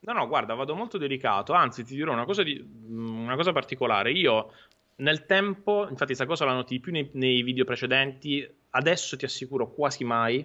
No, 0.00 0.12
no, 0.12 0.26
guarda, 0.28 0.54
vado 0.54 0.74
molto 0.74 0.98
delicato. 0.98 1.52
Anzi, 1.52 1.84
ti 1.84 1.94
dirò 1.94 2.12
una 2.12 2.24
cosa, 2.24 2.42
di, 2.42 2.64
una 2.88 3.34
cosa 3.34 3.52
particolare. 3.52 4.12
Io 4.12 4.52
nel 4.96 5.26
tempo, 5.26 5.82
infatti, 5.82 6.14
questa 6.14 6.26
cosa 6.26 6.44
la 6.44 6.52
noti 6.52 6.74
di 6.74 6.80
più 6.80 6.92
nei, 6.92 7.10
nei, 7.14 7.42
video 7.42 7.64
precedenti. 7.64 8.48
Adesso 8.70 9.16
ti 9.16 9.24
assicuro 9.24 9.70
quasi 9.70 10.04
mai. 10.04 10.38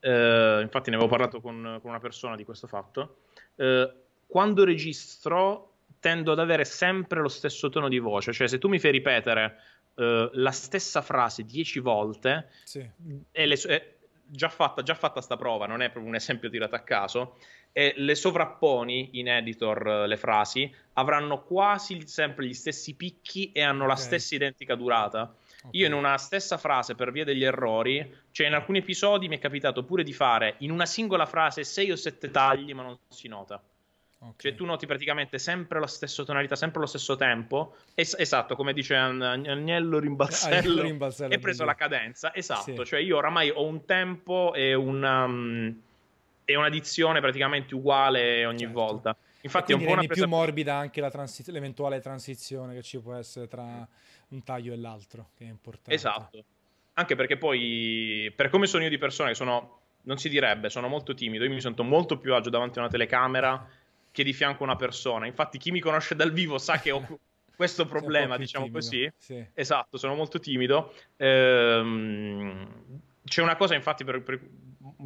Eh, 0.00 0.58
infatti, 0.62 0.90
ne 0.90 0.96
avevo 0.96 1.10
parlato 1.10 1.40
con, 1.40 1.78
con, 1.80 1.90
una 1.90 2.00
persona 2.00 2.36
di 2.36 2.44
questo 2.44 2.66
fatto. 2.66 3.16
Eh, 3.56 3.92
quando 4.26 4.64
registro, 4.64 5.72
tendo 5.98 6.32
ad 6.32 6.38
avere 6.38 6.64
sempre 6.64 7.20
lo 7.20 7.28
stesso 7.28 7.68
tono 7.70 7.88
di 7.88 7.98
voce. 7.98 8.32
Cioè, 8.32 8.46
se 8.46 8.58
tu 8.58 8.68
mi 8.68 8.78
fai 8.78 8.92
ripetere 8.92 9.58
eh, 9.94 10.30
la 10.32 10.50
stessa 10.52 11.02
frase 11.02 11.44
dieci 11.44 11.80
volte, 11.80 12.48
sì. 12.64 12.88
e 13.30 13.46
le, 13.46 13.54
è 13.54 13.94
già 14.24 14.48
fatta, 14.48 14.82
già 14.82 14.94
fatta 14.94 15.20
sta 15.20 15.36
prova, 15.36 15.66
non 15.66 15.82
è 15.82 15.90
proprio 15.90 16.08
un 16.08 16.14
esempio 16.14 16.48
tirato 16.48 16.74
a 16.74 16.80
caso 16.80 17.36
e 17.72 17.94
le 17.96 18.14
sovrapponi 18.14 19.10
in 19.14 19.28
editor 19.28 19.86
eh, 19.86 20.06
le 20.06 20.16
frasi 20.16 20.72
avranno 20.94 21.42
quasi 21.42 22.06
sempre 22.06 22.46
gli 22.46 22.52
stessi 22.52 22.94
picchi 22.94 23.50
e 23.52 23.62
hanno 23.62 23.84
okay. 23.84 23.96
la 23.96 24.00
stessa 24.00 24.34
identica 24.34 24.74
durata. 24.74 25.34
Okay. 25.64 25.80
Io 25.80 25.86
in 25.86 25.94
una 25.94 26.18
stessa 26.18 26.58
frase, 26.58 26.94
per 26.94 27.12
via 27.12 27.24
degli 27.24 27.44
errori, 27.44 28.14
cioè 28.32 28.48
in 28.48 28.54
alcuni 28.54 28.78
episodi 28.78 29.28
mi 29.28 29.36
è 29.36 29.38
capitato 29.38 29.84
pure 29.84 30.02
di 30.02 30.12
fare 30.12 30.56
in 30.58 30.70
una 30.70 30.86
singola 30.86 31.24
frase 31.24 31.64
sei 31.64 31.90
o 31.90 31.96
sette 31.96 32.30
tagli, 32.30 32.74
ma 32.74 32.82
non 32.82 32.98
si 33.08 33.28
nota. 33.28 33.62
Okay. 34.18 34.34
Cioè 34.36 34.54
tu 34.54 34.64
noti 34.64 34.86
praticamente 34.86 35.38
sempre 35.38 35.80
la 35.80 35.88
stessa 35.88 36.22
tonalità, 36.22 36.54
sempre 36.54 36.80
lo 36.80 36.86
stesso 36.86 37.16
tempo. 37.16 37.74
Es- 37.94 38.14
esatto, 38.16 38.54
come 38.54 38.72
dice 38.72 38.94
Agnello 38.94 39.98
Rimbalzello, 39.98 40.82
Rimbalzello, 40.82 41.32
hai 41.32 41.40
preso 41.40 41.64
la 41.64 41.74
cadenza. 41.74 42.32
Esatto, 42.32 42.84
sì. 42.84 42.84
cioè 42.84 43.00
io 43.00 43.16
oramai 43.16 43.50
ho 43.50 43.64
un 43.64 43.84
tempo 43.84 44.54
e 44.54 44.74
una, 44.74 45.24
um, 45.24 45.76
e 46.52 46.56
una 46.56 46.68
dizione 46.68 47.20
praticamente 47.20 47.74
uguale 47.74 48.44
ogni 48.46 48.60
certo. 48.60 48.74
volta. 48.74 49.16
Infatti 49.42 49.72
è 49.72 49.74
un 49.74 49.84
po' 49.84 49.92
una 49.92 50.02
presa... 50.04 50.22
più 50.22 50.28
morbida 50.28 50.76
anche 50.76 51.00
la 51.00 51.10
transi- 51.10 51.50
l'eventuale 51.50 52.00
transizione 52.00 52.74
che 52.74 52.82
ci 52.82 53.00
può 53.00 53.14
essere 53.14 53.48
tra 53.48 53.86
un 54.28 54.42
taglio 54.44 54.72
e 54.72 54.76
l'altro, 54.76 55.30
che 55.36 55.44
è 55.44 55.48
importante. 55.48 55.94
Esatto. 55.94 56.44
Anche 56.94 57.16
perché 57.16 57.36
poi, 57.36 58.32
per 58.36 58.50
come 58.50 58.66
sono 58.66 58.84
io 58.84 58.88
di 58.88 58.98
persona 58.98 59.30
che 59.30 59.34
sono, 59.34 59.80
non 60.02 60.18
si 60.18 60.28
direbbe, 60.28 60.68
sono 60.70 60.88
molto 60.88 61.14
timido, 61.14 61.44
io 61.44 61.50
mi 61.50 61.60
sento 61.60 61.82
molto 61.82 62.18
più 62.18 62.34
agio 62.34 62.50
davanti 62.50 62.78
a 62.78 62.82
una 62.82 62.90
telecamera 62.90 63.68
che 64.10 64.22
di 64.22 64.32
fianco 64.32 64.62
a 64.62 64.66
una 64.66 64.76
persona. 64.76 65.26
Infatti 65.26 65.58
chi 65.58 65.70
mi 65.70 65.80
conosce 65.80 66.14
dal 66.14 66.32
vivo 66.32 66.58
sa 66.58 66.78
che 66.78 66.90
ho 66.92 67.00
questo 67.56 67.86
problema, 67.86 68.36
diciamo 68.36 68.66
timido. 68.66 68.84
così. 68.84 69.12
Sì. 69.16 69.44
Esatto, 69.54 69.96
sono 69.96 70.14
molto 70.14 70.38
timido. 70.38 70.92
Ehm, 71.16 72.68
c'è 73.24 73.42
una 73.42 73.56
cosa 73.56 73.74
infatti 73.74 74.04
per, 74.04 74.22
per, 74.22 74.40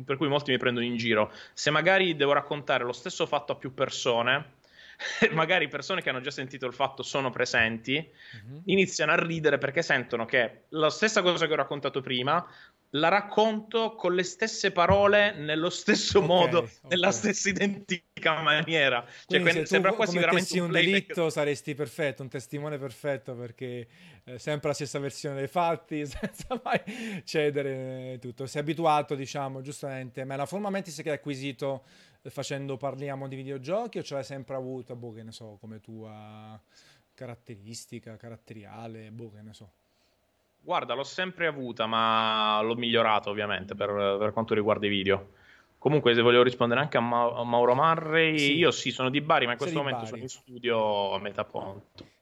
per 0.04 0.16
cui 0.16 0.28
molti 0.28 0.50
mi 0.50 0.58
prendono 0.58 0.84
in 0.84 0.96
giro. 0.96 1.32
Se 1.52 1.70
magari 1.70 2.16
devo 2.16 2.32
raccontare 2.32 2.84
lo 2.84 2.92
stesso 2.92 3.26
fatto 3.26 3.52
a 3.52 3.56
più 3.56 3.74
persone, 3.74 4.54
magari 5.32 5.68
persone 5.68 6.02
che 6.02 6.08
hanno 6.08 6.20
già 6.20 6.30
sentito 6.30 6.66
il 6.66 6.72
fatto 6.72 7.02
sono 7.02 7.30
presenti, 7.30 7.94
mm-hmm. 7.94 8.60
iniziano 8.66 9.12
a 9.12 9.16
ridere 9.16 9.58
perché 9.58 9.82
sentono 9.82 10.24
che 10.24 10.62
la 10.70 10.90
stessa 10.90 11.22
cosa 11.22 11.46
che 11.46 11.52
ho 11.52 11.56
raccontato 11.56 12.00
prima 12.00 12.44
la 12.98 13.08
racconto 13.08 13.94
con 13.94 14.14
le 14.14 14.22
stesse 14.22 14.72
parole, 14.72 15.32
nello 15.34 15.70
stesso 15.70 16.18
okay, 16.18 16.28
modo, 16.28 16.58
okay. 16.58 16.70
nella 16.88 17.12
stessa 17.12 17.48
identica 17.48 18.40
maniera. 18.42 19.04
Cioè, 19.04 19.40
Quindi 19.40 19.50
que- 19.50 19.66
sembra 19.66 19.92
quasi 19.92 20.18
veramente 20.18 20.58
un, 20.58 20.66
un 20.66 20.72
delitto, 20.72 21.30
saresti 21.30 21.74
perfetto, 21.74 22.22
un 22.22 22.28
testimone 22.28 22.78
perfetto 22.78 23.34
perché 23.34 23.88
eh, 24.24 24.38
sempre 24.38 24.68
la 24.68 24.74
stessa 24.74 24.98
versione 24.98 25.36
dei 25.36 25.48
fatti, 25.48 26.04
senza 26.06 26.60
mai 26.62 27.22
cedere 27.24 28.18
tutto. 28.20 28.46
Sei 28.46 28.62
abituato, 28.62 29.14
diciamo, 29.14 29.60
giustamente, 29.60 30.24
ma 30.24 30.36
la 30.36 30.46
forma 30.46 30.70
mentis 30.70 30.96
che 30.96 31.10
hai 31.10 31.16
acquisito 31.16 31.84
eh, 32.22 32.30
facendo 32.30 32.76
parliamo 32.76 33.28
di 33.28 33.36
videogiochi 33.36 33.98
o 33.98 34.02
ce 34.02 34.14
l'hai 34.14 34.24
sempre 34.24 34.56
avuta, 34.56 34.94
boh, 34.94 35.12
che 35.12 35.22
ne 35.22 35.32
so, 35.32 35.56
come 35.60 35.80
tua 35.80 36.60
caratteristica, 37.14 38.16
caratteriale, 38.16 39.10
boh, 39.10 39.30
che 39.30 39.42
ne 39.42 39.52
so. 39.52 39.72
Guarda, 40.66 40.94
l'ho 40.94 41.04
sempre 41.04 41.46
avuta, 41.46 41.86
ma 41.86 42.60
l'ho 42.60 42.74
migliorato 42.74 43.30
ovviamente 43.30 43.76
per, 43.76 44.16
per 44.18 44.32
quanto 44.32 44.52
riguarda 44.52 44.86
i 44.86 44.88
video. 44.88 45.28
Comunque, 45.78 46.12
se 46.12 46.22
volevo 46.22 46.42
rispondere 46.42 46.80
anche 46.80 46.96
a, 46.96 47.00
Ma- 47.00 47.36
a 47.36 47.44
Mauro 47.44 47.76
Marrei, 47.76 48.36
sì. 48.36 48.56
io 48.56 48.72
sì, 48.72 48.90
sono 48.90 49.08
di 49.08 49.20
Bari, 49.20 49.46
ma 49.46 49.52
in 49.52 49.58
questo 49.58 49.78
momento 49.78 50.00
Bari. 50.00 50.10
sono 50.10 50.22
in 50.22 50.28
studio 50.28 51.14
a 51.14 51.20
Metaponto 51.20 52.14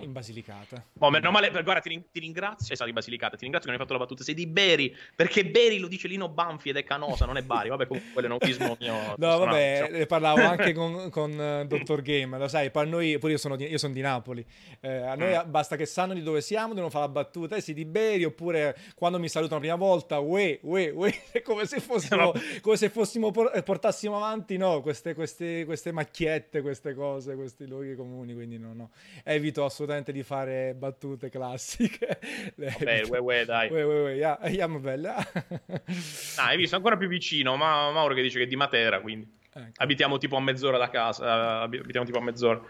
in 0.00 0.12
Basilicata. 0.12 0.84
Oh, 0.98 1.10
meno 1.10 1.30
male, 1.30 1.50
guarda, 1.50 1.80
ti, 1.80 2.02
ti 2.10 2.20
ringrazio. 2.20 2.72
Esatto, 2.72 2.88
di 2.88 2.94
Basilicata. 2.94 3.36
Ti 3.36 3.42
ringrazio 3.42 3.70
che 3.70 3.76
mi 3.76 3.80
hai 3.80 3.86
fatto 3.86 3.98
la 3.98 4.04
battuta. 4.04 4.24
Sei 4.24 4.34
di 4.34 4.46
Beri, 4.46 4.94
perché 5.14 5.44
Beri 5.44 5.78
lo 5.78 5.88
dice 5.88 6.08
Lino 6.08 6.28
Banfi 6.28 6.68
ed 6.68 6.76
è 6.76 6.84
canosa, 6.84 7.26
non 7.26 7.36
è 7.36 7.42
Bari. 7.42 7.68
Vabbè, 7.68 7.86
comunque 7.86 8.12
quello 8.12 8.28
è 8.28 8.30
un 8.30 8.38
autismo 8.40 8.76
mio. 8.80 9.14
no, 9.16 9.38
vabbè, 9.38 9.88
ne 9.90 10.06
parlavo 10.06 10.42
anche 10.42 10.72
con, 10.74 11.10
con 11.10 11.30
uh, 11.32 11.66
Dottor 11.66 12.02
Game. 12.02 12.38
Lo 12.38 12.48
sai, 12.48 12.70
poi 12.70 12.88
noi, 12.88 13.18
pure 13.18 13.32
io 13.32 13.38
sono 13.38 13.56
di, 13.56 13.66
io 13.66 13.78
sono 13.78 13.92
di 13.92 14.00
Napoli. 14.00 14.44
Eh, 14.80 14.88
a 14.88 15.14
noi 15.16 15.36
mm. 15.36 15.50
basta 15.50 15.76
che 15.76 15.86
sanno 15.86 16.14
di 16.14 16.22
dove 16.22 16.40
siamo, 16.40 16.72
devono 16.72 16.90
fare 16.90 17.06
la 17.06 17.12
battuta. 17.12 17.56
Eh, 17.56 17.60
sei 17.60 17.74
di 17.74 17.84
Beri, 17.84 18.24
oppure 18.24 18.76
quando 18.94 19.18
mi 19.18 19.28
salutano 19.28 19.60
la 19.60 19.66
prima 19.66 19.84
volta, 19.84 20.18
uè, 20.18 20.58
uè, 20.62 20.92
uè. 20.94 21.18
È 21.32 21.42
come 21.42 21.66
se 21.66 21.80
fossimo, 21.80 22.32
come 22.60 22.76
se 22.76 22.88
fossimo 22.88 23.32
eh, 23.52 23.62
portassimo 23.62 24.16
avanti, 24.16 24.56
no, 24.56 24.80
queste, 24.80 25.14
queste, 25.14 25.64
queste 25.64 25.92
macchiette, 25.92 26.62
queste 26.62 26.94
cose, 26.94 27.34
questi 27.34 27.66
luoghi 27.66 27.94
comuni. 27.94 28.34
Quindi 28.34 28.58
no, 28.58 28.72
no. 28.72 28.90
Evito 29.24 29.64
assolutamente 29.64 29.79
di 30.12 30.22
fare 30.22 30.74
battute 30.74 31.28
classiche. 31.28 32.18
Vabbè, 32.56 33.02
ue, 33.08 33.18
ue, 33.18 33.44
dai. 33.44 33.70
Ue, 33.70 33.82
ue, 33.82 34.02
ue, 34.02 34.14
yeah, 34.14 34.38
yeah, 34.48 34.68
bella. 34.68 35.16
ah, 36.36 36.46
hai 36.46 36.56
visto 36.56 36.76
ancora 36.76 36.96
più 36.96 37.08
vicino, 37.08 37.56
ma 37.56 37.90
Mauro 37.90 38.14
che 38.14 38.22
dice 38.22 38.38
che 38.38 38.44
è 38.44 38.48
di 38.48 38.56
Matera, 38.56 39.00
quindi 39.00 39.28
ecco. 39.52 39.70
abitiamo 39.76 40.18
tipo 40.18 40.36
a 40.36 40.40
mezz'ora 40.40 40.78
da 40.78 40.88
casa, 40.88 41.60
abitiamo 41.60 42.06
tipo 42.06 42.18
a 42.18 42.22
mezz'ora 42.22 42.60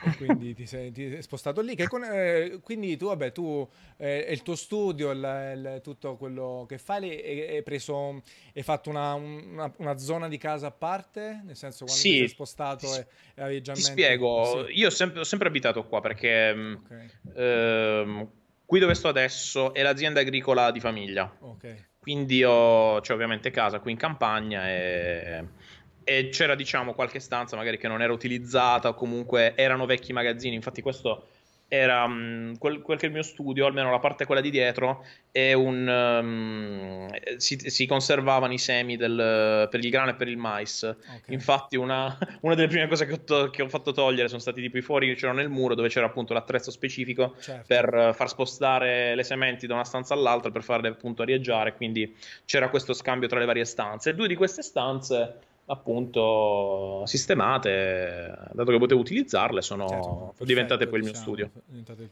quindi 0.18 0.54
ti 0.54 0.66
sei, 0.66 0.92
ti 0.92 1.08
sei, 1.10 1.22
spostato 1.22 1.60
lì. 1.60 1.76
Con, 1.86 2.04
eh, 2.04 2.58
quindi 2.62 2.96
tu, 2.96 3.06
vabbè, 3.06 3.32
tu 3.32 3.66
eh, 3.96 4.26
il 4.30 4.42
tuo 4.42 4.54
studio, 4.54 5.10
il, 5.10 5.52
il, 5.54 5.80
tutto 5.82 6.16
quello 6.16 6.66
che 6.68 6.78
fai, 6.78 7.54
hai 7.54 7.62
preso, 7.62 8.22
hai 8.54 8.62
fatto 8.62 8.90
una, 8.90 9.14
una, 9.14 9.72
una, 9.78 9.98
zona 9.98 10.28
di 10.28 10.38
casa 10.38 10.68
a 10.68 10.72
parte? 10.72 11.42
Nel 11.44 11.56
senso, 11.56 11.84
quando 11.84 12.00
sì, 12.00 12.10
ti 12.10 12.18
sei 12.18 12.28
spostato 12.28 12.94
e, 12.94 13.06
e 13.34 13.42
avevi 13.42 13.62
già 13.62 13.72
Ti 13.72 13.80
mente... 13.80 13.92
spiego, 13.92 14.66
sì. 14.66 14.78
io 14.78 14.86
ho 14.88 14.90
sempre, 14.90 15.20
ho 15.20 15.24
sempre, 15.24 15.48
abitato 15.48 15.84
qua 15.86 16.00
perché 16.00 16.54
mm, 16.54 16.74
okay. 16.74 17.10
ehm, 17.34 18.30
qui 18.64 18.80
dove 18.80 18.94
sto 18.94 19.08
adesso 19.08 19.72
è 19.72 19.82
l'azienda 19.82 20.20
agricola 20.20 20.70
di 20.70 20.80
famiglia. 20.80 21.34
Ok. 21.40 21.84
Quindi 21.98 22.44
ho, 22.44 23.00
c'è 23.00 23.12
ovviamente 23.12 23.50
casa 23.50 23.80
qui 23.80 23.90
in 23.90 23.96
campagna 23.96 24.70
e 24.70 25.44
e 26.08 26.28
c'era 26.28 26.54
diciamo 26.54 26.94
qualche 26.94 27.18
stanza 27.18 27.56
magari 27.56 27.78
che 27.78 27.88
non 27.88 28.00
era 28.00 28.12
utilizzata 28.12 28.90
o 28.90 28.94
comunque 28.94 29.56
erano 29.56 29.86
vecchi 29.86 30.12
magazzini 30.12 30.54
infatti 30.54 30.80
questo 30.80 31.26
era 31.68 32.04
um, 32.04 32.56
quel, 32.58 32.80
quel, 32.80 32.96
che 32.96 33.06
è 33.06 33.08
il 33.08 33.14
mio 33.14 33.24
studio 33.24 33.66
almeno 33.66 33.90
la 33.90 33.98
parte 33.98 34.24
quella 34.24 34.40
di 34.40 34.50
dietro 34.50 35.04
è 35.32 35.52
un 35.52 35.88
um, 35.88 37.36
si, 37.38 37.58
si, 37.58 37.86
conservavano 37.86 38.52
i 38.52 38.58
semi 38.58 38.96
del, 38.96 39.66
per 39.68 39.84
il 39.84 39.90
grano 39.90 40.10
e 40.10 40.14
per 40.14 40.28
il 40.28 40.36
mais 40.36 40.82
okay. 40.84 41.20
infatti 41.26 41.74
una, 41.74 42.16
una, 42.42 42.54
delle 42.54 42.68
prime 42.68 42.86
cose 42.86 43.04
che 43.04 43.14
ho, 43.14 43.20
to- 43.24 43.50
che 43.50 43.62
ho, 43.62 43.68
fatto 43.68 43.90
togliere 43.90 44.28
sono 44.28 44.40
stati 44.40 44.60
tipo 44.60 44.78
i 44.78 44.80
fuori 44.80 45.08
che 45.08 45.14
c'erano 45.16 45.38
nel 45.38 45.48
muro 45.48 45.74
dove 45.74 45.88
c'era 45.88 46.06
appunto 46.06 46.32
l'attrezzo 46.32 46.70
specifico 46.70 47.34
certo. 47.40 47.64
per 47.66 48.12
far 48.14 48.28
spostare 48.28 49.16
le 49.16 49.24
sementi 49.24 49.66
da 49.66 49.74
una 49.74 49.84
stanza 49.84 50.14
all'altra 50.14 50.52
per 50.52 50.62
farle 50.62 50.86
appunto 50.86 51.22
arieggiare 51.22 51.74
quindi 51.74 52.14
c'era 52.44 52.68
questo 52.68 52.94
scambio 52.94 53.26
tra 53.26 53.40
le 53.40 53.44
varie 53.44 53.64
stanze 53.64 54.10
e 54.10 54.14
due 54.14 54.28
di 54.28 54.36
queste 54.36 54.62
stanze 54.62 55.40
appunto 55.66 57.02
sistemate, 57.06 58.50
dato 58.52 58.70
che 58.70 58.78
potevo 58.78 59.00
utilizzarle, 59.00 59.62
sono 59.62 59.88
certo, 59.88 60.34
diventate 60.44 60.86
poi 60.86 60.98
il 60.98 61.04
mio 61.04 61.14
studio. 61.14 61.50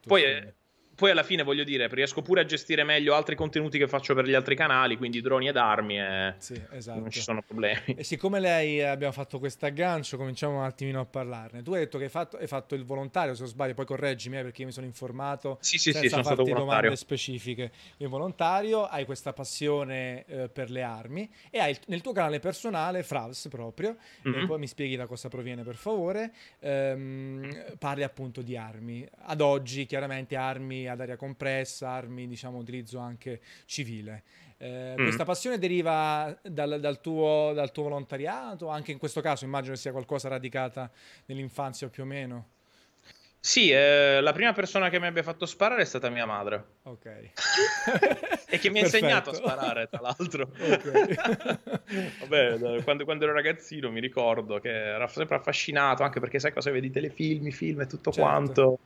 Poi, 0.06 0.22
studio 0.22 0.54
poi 0.94 1.10
alla 1.10 1.22
fine 1.22 1.42
voglio 1.42 1.64
dire, 1.64 1.88
riesco 1.88 2.22
pure 2.22 2.42
a 2.42 2.44
gestire 2.44 2.84
meglio 2.84 3.14
altri 3.14 3.34
contenuti 3.34 3.78
che 3.78 3.88
faccio 3.88 4.14
per 4.14 4.26
gli 4.26 4.34
altri 4.34 4.54
canali, 4.54 4.96
quindi 4.96 5.20
droni 5.20 5.48
ed 5.48 5.56
armi 5.56 5.98
e 5.98 6.34
sì, 6.38 6.60
esatto. 6.70 7.00
non 7.00 7.10
ci 7.10 7.20
sono 7.20 7.42
problemi. 7.42 7.94
E 7.96 8.04
siccome 8.04 8.40
lei 8.40 8.78
eh, 8.78 8.84
abbiamo 8.84 9.12
fatto 9.12 9.38
questo 9.38 9.66
aggancio, 9.66 10.16
cominciamo 10.16 10.58
un 10.58 10.64
attimino 10.64 11.00
a 11.00 11.04
parlarne. 11.04 11.62
Tu 11.62 11.72
hai 11.72 11.80
detto 11.80 11.98
che 11.98 12.04
hai 12.04 12.10
fatto, 12.10 12.36
hai 12.36 12.46
fatto 12.46 12.74
il 12.74 12.84
volontario, 12.84 13.34
se 13.34 13.40
non 13.40 13.50
sbaglio, 13.50 13.74
poi 13.74 13.86
correggimi 13.86 14.38
eh, 14.38 14.42
perché 14.42 14.60
io 14.60 14.66
mi 14.68 14.72
sono 14.72 14.86
informato. 14.86 15.58
Sì, 15.60 15.78
sì, 15.78 15.92
sì, 15.92 16.08
sono 16.08 16.22
stato 16.22 16.42
volontario. 16.42 16.72
domande 16.72 16.96
specifiche. 16.96 17.72
Il 17.98 18.08
volontario, 18.08 18.84
hai 18.84 19.04
questa 19.04 19.32
passione 19.32 20.24
eh, 20.26 20.48
per 20.48 20.70
le 20.70 20.82
armi 20.82 21.30
e 21.50 21.58
hai 21.58 21.76
nel 21.86 22.00
tuo 22.00 22.12
canale 22.12 22.38
personale, 22.38 23.02
Fravs 23.02 23.48
proprio, 23.48 23.96
mm-hmm. 24.28 24.42
e 24.42 24.46
poi 24.46 24.58
mi 24.58 24.66
spieghi 24.66 24.96
da 24.96 25.06
cosa 25.06 25.28
proviene 25.28 25.62
per 25.62 25.76
favore, 25.76 26.32
ehm, 26.60 27.76
parli 27.78 28.02
appunto 28.02 28.42
di 28.42 28.56
armi. 28.56 29.06
Ad 29.26 29.40
oggi 29.40 29.86
chiaramente 29.86 30.36
armi 30.36 30.83
ad 30.88 31.00
aria 31.00 31.16
compressa, 31.16 31.90
armi, 31.90 32.26
diciamo, 32.26 32.58
utilizzo 32.58 32.98
anche 32.98 33.40
civile. 33.66 34.22
Eh, 34.58 34.94
mm. 34.98 35.02
Questa 35.02 35.24
passione 35.24 35.58
deriva 35.58 36.36
dal, 36.42 36.80
dal, 36.80 37.00
tuo, 37.00 37.52
dal, 37.54 37.72
tuo, 37.72 37.84
volontariato? 37.84 38.68
Anche 38.68 38.92
in 38.92 38.98
questo 38.98 39.20
caso 39.20 39.44
immagino 39.44 39.74
sia 39.74 39.92
qualcosa 39.92 40.28
radicata 40.28 40.90
nell'infanzia 41.26 41.88
più 41.88 42.02
o 42.02 42.06
meno. 42.06 42.48
Sì, 43.44 43.68
eh, 43.68 44.20
la 44.22 44.32
prima 44.32 44.54
persona 44.54 44.88
che 44.88 44.98
mi 44.98 45.06
abbia 45.06 45.22
fatto 45.22 45.44
sparare 45.44 45.82
è 45.82 45.84
stata 45.84 46.08
mia 46.08 46.24
madre. 46.24 46.64
Ok. 46.84 47.04
e 48.48 48.58
che 48.58 48.70
mi 48.70 48.78
ha 48.78 48.84
insegnato 48.84 49.30
a 49.30 49.34
sparare, 49.34 49.86
tra 49.90 50.00
l'altro. 50.00 50.48
Ok. 50.64 52.20
Vabbè, 52.20 52.82
quando, 52.84 53.04
quando, 53.04 53.24
ero 53.24 53.34
ragazzino 53.34 53.90
mi 53.90 54.00
ricordo 54.00 54.60
che 54.60 54.70
era 54.70 55.06
sempre 55.08 55.36
affascinato, 55.36 56.02
anche 56.02 56.20
perché 56.20 56.38
sai 56.38 56.54
cosa 56.54 56.70
vedi 56.70 56.90
telefilm, 56.90 57.50
film 57.50 57.82
e 57.82 57.86
tutto 57.86 58.10
certo. 58.10 58.28
quanto. 58.30 58.78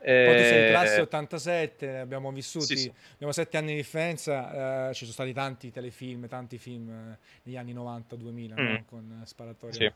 Eh, 0.00 0.24
Poi 0.26 0.36
tu 0.36 0.42
sei 0.42 0.66
in 0.66 0.70
classe 0.70 1.00
87, 1.00 1.98
abbiamo 1.98 2.30
vissuti, 2.30 2.64
sì, 2.66 2.76
sì. 2.76 2.92
abbiamo 3.14 3.32
sette 3.32 3.56
anni 3.56 3.68
di 3.68 3.76
differenza, 3.76 4.88
eh, 4.88 4.94
ci 4.94 5.00
sono 5.00 5.12
stati 5.12 5.32
tanti 5.32 5.70
telefilm, 5.70 6.28
tanti 6.28 6.58
film 6.58 6.88
eh, 6.90 7.18
negli 7.42 7.56
anni 7.56 7.74
90-2000 7.74 8.32
mm. 8.32 8.66
no? 8.66 8.84
con 8.86 9.22
sparatoria. 9.24 9.74
Sì. 9.74 9.92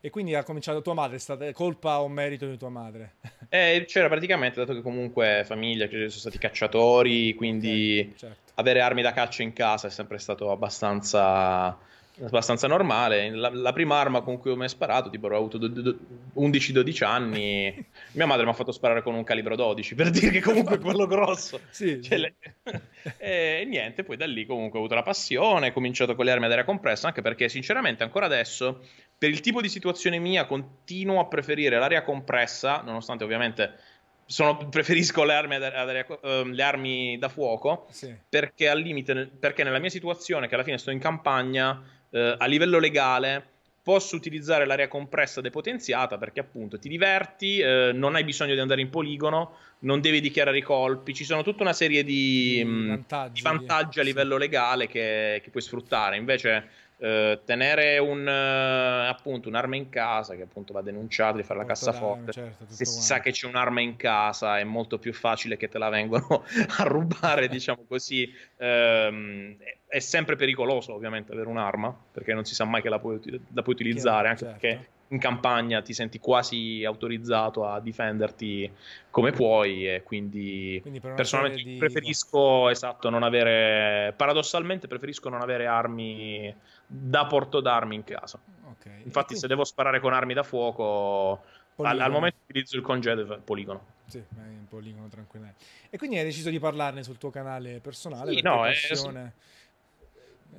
E 0.00 0.10
quindi 0.10 0.34
ha 0.34 0.44
cominciato 0.44 0.82
tua 0.82 0.94
madre, 0.94 1.16
è 1.16 1.18
stata 1.18 1.50
colpa 1.52 2.00
o 2.00 2.08
merito 2.08 2.46
di 2.48 2.56
tua 2.56 2.70
madre? 2.70 3.14
Eh, 3.48 3.84
c'era 3.86 4.08
praticamente, 4.08 4.58
dato 4.58 4.74
che 4.74 4.82
comunque 4.82 5.44
famiglia, 5.46 5.86
sono 5.88 6.08
stati 6.08 6.36
cacciatori, 6.36 7.32
quindi 7.34 8.00
okay, 8.00 8.16
certo. 8.16 8.52
avere 8.54 8.80
armi 8.80 9.00
da 9.00 9.12
caccia 9.12 9.44
in 9.44 9.52
casa 9.52 9.86
è 9.86 9.90
sempre 9.90 10.18
stato 10.18 10.50
abbastanza 10.50 11.78
abbastanza 12.24 12.66
normale. 12.66 13.30
La, 13.30 13.50
la, 13.52 13.72
prima 13.72 13.98
arma 13.98 14.22
con 14.22 14.38
cui 14.38 14.50
ho 14.50 14.56
mai 14.56 14.68
sparato, 14.68 15.10
tipo, 15.10 15.26
ho 15.26 15.36
avuto 15.36 15.58
11-12 15.58 17.04
anni. 17.04 17.86
Mia 18.12 18.26
madre 18.26 18.44
mi 18.44 18.50
ha 18.50 18.54
fatto 18.54 18.72
sparare 18.72 19.02
con 19.02 19.14
un 19.14 19.24
calibro 19.24 19.56
12 19.56 19.94
per 19.94 20.10
dire 20.10 20.30
che 20.30 20.40
comunque 20.40 20.76
è 20.76 20.78
quello 20.80 21.06
grosso. 21.06 21.60
sì, 21.70 22.00
cioè, 22.02 22.18
Le... 22.18 22.34
e 23.18 23.64
niente, 23.68 24.04
poi 24.04 24.16
da 24.16 24.26
lì 24.26 24.46
comunque 24.46 24.78
ho 24.78 24.82
avuto 24.82 24.94
la 24.94 25.02
passione, 25.02 25.68
ho 25.68 25.72
cominciato 25.72 26.14
con 26.14 26.24
le 26.24 26.30
armi 26.30 26.46
ad 26.46 26.52
aria 26.52 26.64
compressa, 26.64 27.08
anche 27.08 27.22
perché 27.22 27.48
sinceramente 27.48 28.02
ancora 28.02 28.26
adesso, 28.26 28.80
per 29.18 29.30
il 29.30 29.40
tipo 29.40 29.60
di 29.60 29.68
situazione 29.68 30.18
mia, 30.18 30.46
continuo 30.46 31.20
a 31.20 31.26
preferire 31.26 31.78
l'aria 31.78 32.02
compressa, 32.02 32.82
nonostante 32.84 33.24
ovviamente 33.24 33.94
sono, 34.26 34.56
preferisco 34.68 35.22
le 35.22 35.34
armi, 35.34 35.56
uh, 35.56 36.44
le 36.44 36.62
armi, 36.62 37.16
da 37.16 37.28
fuoco 37.28 37.86
sì. 37.90 38.14
perché 38.28 38.68
al 38.68 38.80
limite, 38.80 39.30
perché 39.38 39.62
nella 39.62 39.78
mia 39.78 39.88
situazione, 39.88 40.48
che 40.48 40.54
alla 40.54 40.64
fine 40.64 40.78
sto 40.78 40.90
in 40.90 40.98
campagna, 40.98 41.80
uh, 42.10 42.34
a 42.38 42.46
livello 42.46 42.78
legale 42.78 43.54
posso 43.82 44.16
utilizzare 44.16 44.66
l'area 44.66 44.88
compressa 44.88 45.40
depotenziata 45.40 46.18
perché 46.18 46.40
appunto 46.40 46.78
ti 46.78 46.88
diverti, 46.88 47.60
uh, 47.60 47.96
non 47.96 48.16
hai 48.16 48.24
bisogno 48.24 48.54
di 48.54 48.60
andare 48.60 48.80
in 48.80 48.90
poligono, 48.90 49.56
non 49.80 50.00
devi 50.00 50.20
dichiarare 50.20 50.58
i 50.58 50.62
colpi, 50.62 51.14
ci 51.14 51.24
sono 51.24 51.42
tutta 51.42 51.62
una 51.62 51.72
serie 51.72 52.02
di, 52.02 52.62
mm, 52.64 52.88
vantaggi, 52.88 53.32
di 53.34 53.42
vantaggi 53.42 54.00
a 54.00 54.02
livello 54.02 54.34
sì. 54.34 54.40
legale 54.40 54.88
che, 54.88 55.40
che 55.42 55.50
puoi 55.50 55.62
sfruttare. 55.62 56.16
Invece 56.16 56.68
Uh, 56.98 57.38
tenere 57.44 57.98
un, 57.98 58.26
uh, 58.26 59.10
appunto, 59.10 59.48
un'arma 59.48 59.76
in 59.76 59.90
casa 59.90 60.34
che 60.34 60.42
appunto 60.42 60.72
va 60.72 60.80
denunciata 60.80 61.36
di 61.36 61.42
fare 61.42 61.60
la 61.60 61.66
cassaforte. 61.66 62.32
certo, 62.32 62.64
se 62.68 62.86
si 62.86 63.02
sa 63.02 63.20
che 63.20 63.32
c'è 63.32 63.46
un'arma 63.46 63.82
in 63.82 63.96
casa 63.96 64.58
è 64.58 64.64
molto 64.64 64.98
più 64.98 65.12
facile 65.12 65.58
che 65.58 65.68
te 65.68 65.76
la 65.76 65.90
vengono 65.90 66.44
a 66.78 66.82
rubare 66.84 67.48
diciamo 67.48 67.84
così. 67.86 68.32
Um, 68.56 69.56
è 69.86 69.98
sempre 69.98 70.36
pericoloso 70.36 70.94
ovviamente 70.94 71.32
avere 71.32 71.48
un'arma 71.48 71.94
perché 72.12 72.34
non 72.34 72.44
si 72.44 72.54
sa 72.54 72.64
mai 72.64 72.82
che 72.82 72.88
la 72.88 72.98
puoi, 72.98 73.20
la 73.52 73.62
puoi 73.62 73.74
utilizzare 73.74 74.28
anche 74.28 74.44
certo. 74.44 74.58
perché 74.58 74.88
in 75.08 75.18
campagna 75.18 75.82
ti 75.82 75.92
senti 75.92 76.18
quasi 76.18 76.84
autorizzato 76.84 77.66
a 77.66 77.80
difenderti 77.80 78.70
come 79.10 79.30
puoi 79.30 79.86
e 79.86 80.02
quindi, 80.02 80.78
quindi 80.80 81.00
per 81.00 81.14
personalmente 81.14 81.62
di... 81.62 81.76
preferisco 81.76 82.68
esatto 82.68 83.08
non 83.08 83.22
avere 83.22 84.12
paradossalmente 84.16 84.88
preferisco 84.88 85.28
non 85.28 85.42
avere 85.42 85.66
armi 85.66 86.54
da 86.86 87.26
porto 87.26 87.60
d'armi 87.60 87.94
in 87.94 88.04
casa. 88.04 88.38
Okay. 88.72 89.02
infatti 89.04 89.26
quindi... 89.26 89.38
se 89.42 89.46
devo 89.46 89.64
sparare 89.64 90.00
con 90.00 90.12
armi 90.12 90.34
da 90.34 90.42
fuoco 90.42 91.42
al, 91.76 92.00
al, 92.00 92.10
momento 92.10 92.38
utilizzo 92.42 92.76
il 92.76 92.82
congedo 92.82 93.40
poligono 93.44 93.94
sì, 94.06 94.22
in 94.36 94.66
poligono 94.68 95.08
tranquillamente. 95.08 95.64
E 95.90 95.98
quindi 95.98 96.18
hai 96.18 96.24
deciso 96.24 96.50
di 96.50 96.58
parlarne 96.58 97.02
sul 97.02 97.18
tuo 97.18 97.30
canale 97.30 97.80
personale 97.80 98.32
sì, 98.32 98.40
no, 98.40 98.66
è, 98.66 98.72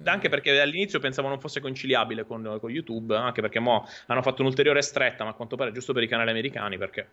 anche 0.04 0.30
perché 0.30 0.60
all'inizio 0.60 1.00
pensavo 1.00 1.28
non 1.28 1.40
fosse 1.40 1.60
conciliabile 1.60 2.26
con, 2.26 2.58
con 2.60 2.70
YouTube, 2.70 3.16
anche 3.16 3.42
perché 3.42 3.60
mo 3.60 3.88
hanno 4.08 4.22
fatto 4.22 4.42
un'ulteriore 4.42 4.82
stretta, 4.82 5.24
ma 5.24 5.32
a 5.32 5.34
quanto 5.34 5.56
pare 5.56 5.72
giusto 5.72 5.94
per 5.94 6.04
i 6.04 6.08
canali 6.08 6.30
americani, 6.30 6.78
perché 6.78 7.08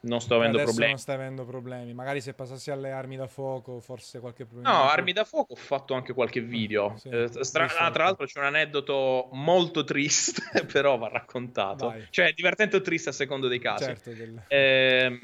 non 0.00 0.20
sto 0.20 0.36
avendo 0.36 0.58
problemi. 0.58 0.90
non 0.90 0.98
stai 0.98 1.16
avendo 1.16 1.44
problemi. 1.44 1.92
Magari 1.92 2.20
se 2.20 2.32
passassi 2.32 2.70
alle 2.70 2.92
armi 2.92 3.16
da 3.16 3.26
fuoco, 3.26 3.80
forse 3.80 4.20
qualche 4.20 4.44
problema. 4.44 4.70
No, 4.70 4.88
armi 4.88 5.12
da 5.12 5.24
fuoco 5.24 5.54
ho 5.54 5.56
fatto 5.56 5.94
anche 5.94 6.12
qualche 6.12 6.40
video. 6.40 6.94
Sì, 6.98 7.08
eh, 7.08 7.28
stra- 7.42 7.64
ah, 7.76 7.90
tra 7.90 8.04
l'altro 8.04 8.24
c'è 8.24 8.38
un 8.38 8.44
aneddoto 8.44 9.28
molto 9.32 9.82
triste, 9.82 10.64
però 10.70 10.98
va 10.98 11.08
raccontato. 11.08 11.88
Vai. 11.88 12.06
Cioè, 12.10 12.32
divertente 12.32 12.76
o 12.76 12.80
triste 12.80 13.08
a 13.08 13.12
secondo 13.12 13.48
dei 13.48 13.58
casi. 13.58 13.84
Certo, 13.84 14.12
del... 14.12 14.40
eh, 14.46 15.18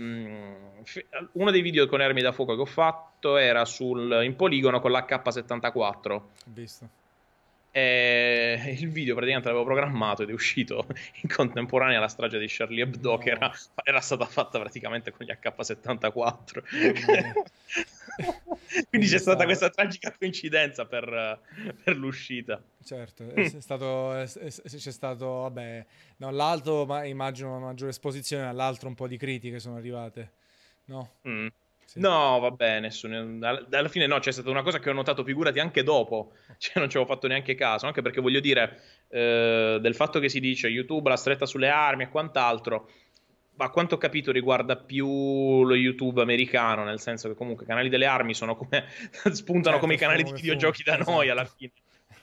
uno 1.33 1.51
dei 1.53 1.61
video 1.61 1.87
con 1.87 2.01
armi 2.01 2.21
da 2.21 2.33
fuoco 2.33 2.57
che 2.57 2.61
ho 2.61 2.67
fatto 2.67 3.37
era 3.37 3.65
sul, 3.65 4.23
in 4.25 4.35
poligono 4.35 4.81
con 4.81 4.91
l'H74. 4.91 6.13
Ho 6.13 6.31
visto. 6.47 6.89
E 7.77 8.77
il 8.79 8.89
video 8.89 9.17
praticamente 9.17 9.49
l'avevo 9.49 9.67
programmato 9.67 10.23
ed 10.23 10.29
è 10.31 10.33
uscito 10.33 10.87
in 11.23 11.29
contemporanea 11.29 11.99
alla 11.99 12.07
strage 12.07 12.39
di 12.39 12.47
Charlie 12.49 12.83
Hebdo, 12.83 13.11
no. 13.11 13.19
che 13.19 13.31
era, 13.31 13.53
era, 13.83 14.01
stata 14.01 14.27
fatta 14.27 14.61
praticamente 14.61 15.11
con 15.11 15.27
gli 15.27 15.33
H74. 15.33 16.63
Quindi 18.89 19.09
c'è 19.09 19.19
stata 19.19 19.43
questa 19.45 19.71
tragica 19.71 20.15
coincidenza 20.17 20.87
per, 20.87 21.41
per 21.83 21.97
l'uscita. 21.97 22.63
Certo, 22.81 23.29
è 23.31 23.49
stato, 23.59 24.15
è, 24.15 24.25
c'è 24.29 24.91
stato, 24.93 25.27
vabbè, 25.27 25.85
no, 26.19 26.31
l'altro 26.31 26.87
ma 26.87 27.05
immagino 27.05 27.57
una 27.57 27.67
maggiore 27.67 27.91
esposizione, 27.91 28.47
all'altro 28.47 28.87
un 28.87 28.95
po' 28.95 29.09
di 29.09 29.17
critiche 29.17 29.59
sono 29.59 29.79
arrivate, 29.79 30.33
no? 30.85 31.15
Mm. 31.27 31.49
Sì. 31.95 32.01
No, 32.01 32.41
va 32.41 32.51
bene, 32.51 32.91
alla 33.41 33.89
fine 33.89 34.09
no, 34.09 34.19
c'è 34.19 34.33
stata 34.33 34.51
una 34.51 34.63
cosa 34.63 34.81
che 34.81 34.91
ho 34.91 34.93
notato, 34.93 35.23
figurati, 35.23 35.61
anche 35.61 35.85
dopo, 35.85 36.33
cioè 36.59 36.81
non 36.81 36.91
ci 36.91 36.97
avevo 36.97 37.13
fatto 37.13 37.29
neanche 37.29 37.55
caso, 37.55 37.87
anche 37.87 38.03
perché 38.03 38.21
voglio 38.21 38.41
dire, 38.41 38.81
eh, 39.11 39.79
del 39.81 39.95
fatto 39.95 40.19
che 40.19 40.29
si 40.29 40.41
dice 40.41 40.67
YouTube 40.67 41.09
la 41.09 41.17
stretta 41.17 41.47
sulle 41.47 41.69
armi 41.69 42.03
e 42.03 42.09
quant'altro, 42.09 42.91
a 43.59 43.71
quanto 43.71 43.95
ho 43.95 43.99
capito 43.99 44.33
riguarda 44.33 44.75
più 44.75 45.07
lo 45.63 45.77
YouTube 45.77 46.21
americano, 46.21 46.83
nel 46.83 46.99
senso 46.99 47.29
che 47.29 47.37
comunque 47.37 47.63
i 47.63 47.69
canali 47.69 47.89
delle 47.89 48.07
armi 48.07 48.35
sono 48.35 48.57
come, 48.57 48.87
spuntano 49.31 49.63
certo, 49.63 49.79
come 49.79 49.95
i 49.95 49.99
canali 49.99 50.25
di 50.25 50.33
videogiochi 50.33 50.83
da 50.83 50.95
esatto. 50.95 51.11
noi 51.13 51.29
alla 51.29 51.45
fine. 51.45 51.71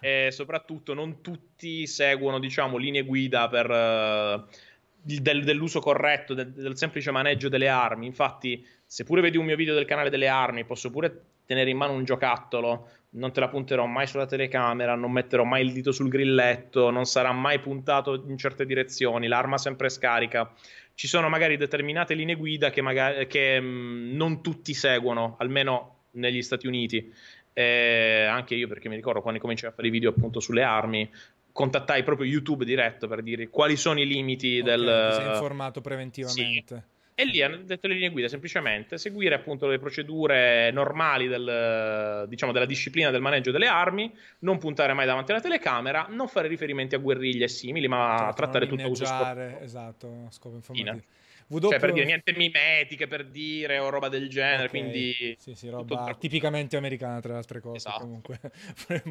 E 0.01 0.31
soprattutto 0.31 0.93
non 0.93 1.21
tutti 1.21 1.87
seguono, 1.87 2.39
diciamo, 2.39 2.75
linee 2.75 3.03
guida 3.03 3.47
per... 3.47 3.69
Uh, 3.69 4.69
del, 5.01 5.43
dell'uso 5.43 5.79
corretto, 5.79 6.33
del, 6.33 6.51
del, 6.51 6.77
semplice 6.77 7.11
maneggio 7.11 7.49
delle 7.49 7.67
armi. 7.67 8.05
Infatti, 8.05 8.65
se 8.85 9.03
pure 9.03 9.21
vedi 9.21 9.37
un 9.37 9.45
mio 9.45 9.55
video 9.55 9.73
del 9.73 9.85
canale 9.85 10.09
delle 10.09 10.27
armi, 10.27 10.65
posso 10.65 10.89
pure 10.89 11.23
tenere 11.45 11.69
in 11.69 11.77
mano 11.77 11.93
un 11.93 12.05
giocattolo, 12.05 12.87
non 13.11 13.33
te 13.33 13.39
la 13.39 13.49
punterò 13.49 13.85
mai 13.85 14.07
sulla 14.07 14.25
telecamera, 14.25 14.95
non 14.95 15.11
metterò 15.11 15.43
mai 15.43 15.65
il 15.65 15.73
dito 15.73 15.91
sul 15.91 16.07
grilletto, 16.07 16.91
non 16.91 17.05
sarà 17.05 17.31
mai 17.33 17.59
puntato 17.59 18.23
in 18.27 18.37
certe 18.37 18.65
direzioni, 18.65 19.27
l'arma 19.27 19.57
sempre 19.57 19.89
scarica. 19.89 20.53
Ci 20.93 21.07
sono 21.07 21.29
magari 21.29 21.57
determinate 21.57 22.13
linee 22.13 22.35
guida 22.35 22.69
che, 22.69 22.81
magari, 22.81 23.27
che 23.27 23.59
mh, 23.59 23.65
mm, 23.65 24.15
non 24.15 24.41
tutti 24.41 24.73
seguono, 24.73 25.35
almeno 25.39 26.03
negli 26.11 26.41
Stati 26.41 26.67
Uniti. 26.67 27.13
Eh, 27.53 28.23
anche 28.29 28.55
io 28.55 28.69
perché 28.69 28.87
mi 28.87 28.95
ricordo 28.95 29.21
quando 29.21 29.41
cominciai 29.41 29.71
a 29.71 29.73
fare 29.73 29.87
i 29.87 29.91
video 29.91 30.11
appunto 30.11 30.39
sulle 30.39 30.63
armi 30.63 31.09
contattai 31.51 32.03
proprio 32.03 32.27
YouTube 32.27 32.65
diretto 32.65 33.07
per 33.07 33.21
dire 33.21 33.49
quali 33.49 33.75
sono 33.75 33.99
i 33.99 34.07
limiti 34.07 34.59
okay, 34.59 34.71
del... 34.77 35.07
Ti 35.09 35.15
sei 35.15 35.31
informato 35.31 35.81
preventivamente. 35.81 36.75
Sì. 36.75 36.99
E 37.13 37.25
lì 37.25 37.41
hanno 37.43 37.57
detto 37.57 37.87
le 37.87 37.93
linee 37.93 38.09
guida 38.09 38.27
semplicemente 38.27 38.97
seguire 38.97 39.35
appunto 39.35 39.67
le 39.67 39.77
procedure 39.77 40.71
normali 40.71 41.27
del, 41.27 42.25
diciamo, 42.27 42.51
della 42.51 42.65
disciplina 42.65 43.11
del 43.11 43.21
maneggio 43.21 43.51
delle 43.51 43.67
armi, 43.67 44.11
non 44.39 44.57
puntare 44.57 44.93
mai 44.93 45.05
davanti 45.05 45.31
alla 45.31 45.41
telecamera, 45.41 46.07
non 46.09 46.27
fare 46.27 46.47
riferimenti 46.47 46.95
a 46.95 46.97
guerriglie 46.97 47.45
e 47.45 47.49
simili, 47.49 47.87
ma 47.87 48.15
certo, 48.17 48.33
trattare 48.33 48.65
tutto 48.65 48.83
a 48.83 48.87
uso 48.87 49.05
scopo. 49.05 49.39
Esatto, 49.59 50.27
scopo 50.29 50.55
informativo. 50.55 50.95
Fine. 50.95 51.03
W... 51.51 51.67
Cioè, 51.67 51.79
per 51.79 51.91
dire 51.91 52.05
niente 52.05 52.33
mimetiche, 52.33 53.07
per 53.07 53.25
dire, 53.25 53.77
o 53.79 53.89
roba 53.89 54.07
del 54.07 54.29
genere, 54.29 54.67
okay. 54.67 54.69
quindi... 54.69 55.35
Sì, 55.37 55.53
sì, 55.53 55.69
roba 55.69 56.15
tipicamente 56.17 56.77
americana, 56.77 57.19
tra 57.19 57.33
le 57.33 57.37
altre 57.39 57.59
cose, 57.59 57.75
esatto. 57.75 57.99
comunque. 57.99 58.39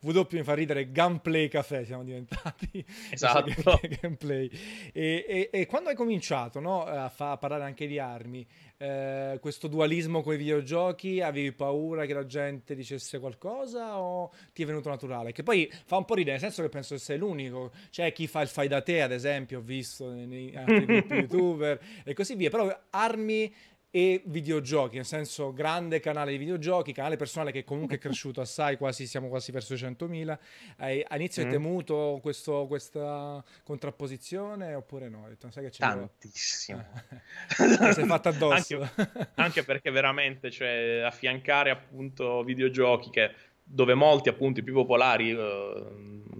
w 0.00 0.26
mi 0.30 0.42
fa 0.42 0.54
ridere, 0.54 0.90
Gunplay 0.90 1.48
Caffè 1.48 1.84
siamo 1.84 2.02
diventati. 2.02 2.84
Esatto. 3.12 3.80
gameplay. 4.00 4.48
E, 4.92 5.24
e, 5.28 5.50
e, 5.52 5.66
quando 5.66 5.88
hai 5.88 5.94
cominciato 5.94 6.60
no, 6.60 6.84
a, 6.84 7.08
fa, 7.08 7.32
a 7.32 7.36
parlare 7.36 7.64
anche 7.64 7.86
di 7.86 7.98
armi, 7.98 8.46
eh, 8.82 9.38
questo 9.40 9.68
dualismo 9.68 10.22
con 10.22 10.34
i 10.34 10.36
videogiochi, 10.36 11.20
avevi 11.20 11.52
paura 11.52 12.04
che 12.04 12.14
la 12.14 12.26
gente 12.26 12.74
dicesse 12.74 13.20
qualcosa 13.20 14.00
o 14.00 14.32
ti 14.52 14.64
è 14.64 14.66
venuto 14.66 14.88
naturale? 14.88 15.30
Che 15.30 15.44
poi 15.44 15.70
fa 15.84 15.98
un 15.98 16.04
po' 16.04 16.14
ridere, 16.14 16.32
nel 16.32 16.40
senso 16.40 16.62
che 16.62 16.68
penso 16.68 16.94
che 16.94 17.00
sei 17.00 17.16
l'unico. 17.16 17.70
C'è 17.90 18.10
chi 18.12 18.26
fa 18.26 18.40
il 18.40 18.48
fai 18.48 18.66
da 18.66 18.82
te, 18.82 19.02
ad 19.02 19.12
esempio, 19.12 19.60
ho 19.60 19.62
visto 19.62 20.10
nei 20.10 20.52
altri 20.56 20.84
gruppi 20.84 21.14
youtuber 21.14 21.80
e 22.02 22.12
così 22.12 22.34
via. 22.34 22.50
Però 22.50 22.76
armi 22.90 23.54
e 23.94 24.22
videogiochi, 24.24 24.96
nel 24.96 25.04
senso 25.04 25.52
grande 25.52 26.00
canale 26.00 26.30
di 26.30 26.38
videogiochi, 26.38 26.94
canale 26.94 27.16
personale 27.16 27.52
che 27.52 27.62
comunque 27.62 27.96
è 27.96 27.98
cresciuto 28.00 28.40
assai, 28.40 28.78
quasi, 28.78 29.06
siamo 29.06 29.28
quasi 29.28 29.52
verso 29.52 29.74
i 29.74 29.76
100.000. 29.76 30.38
Hai, 30.78 31.04
all'inizio 31.06 31.42
mm. 31.42 31.46
hai 31.46 31.52
temuto 31.52 32.18
questo, 32.22 32.64
questa 32.66 33.44
contrapposizione 33.62 34.74
oppure 34.74 35.10
no? 35.10 35.24
Hai 35.24 35.30
detto, 35.30 35.50
sai 35.50 35.64
che 35.64 35.70
c'è 35.70 35.78
Tantissimo. 35.78 36.84
Eh. 37.52 37.92
sei 37.92 38.06
fatto 38.06 38.30
addosso. 38.30 38.80
Anche, 38.80 39.30
anche, 39.34 39.62
perché 39.62 39.90
veramente, 39.90 40.50
cioè, 40.50 41.02
affiancare 41.04 41.68
appunto 41.70 42.42
videogiochi 42.42 43.10
che 43.10 43.34
dove 43.62 43.94
molti 43.94 44.28
appunto 44.28 44.60
i 44.60 44.62
più 44.62 44.74
popolari 44.74 45.30
eh, 45.30 45.84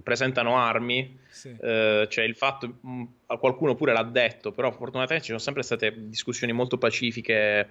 presentano 0.03 0.59
armi, 0.59 1.19
sì. 1.29 1.55
eh, 1.61 2.07
cioè 2.11 2.25
il 2.25 2.35
fatto, 2.37 2.75
mh, 2.81 2.91
mm, 2.91 3.05
qualcuno 3.39 3.75
pure 3.75 3.93
l'ha 3.93 4.03
detto, 4.03 4.53
però 4.53 4.71
fortunatamente 4.71 5.21
ci 5.21 5.29
sono 5.29 5.39
sempre 5.39 5.63
state 5.63 6.09
discussioni 6.09 6.53
molto 6.53 6.79
pacifiche, 6.79 7.69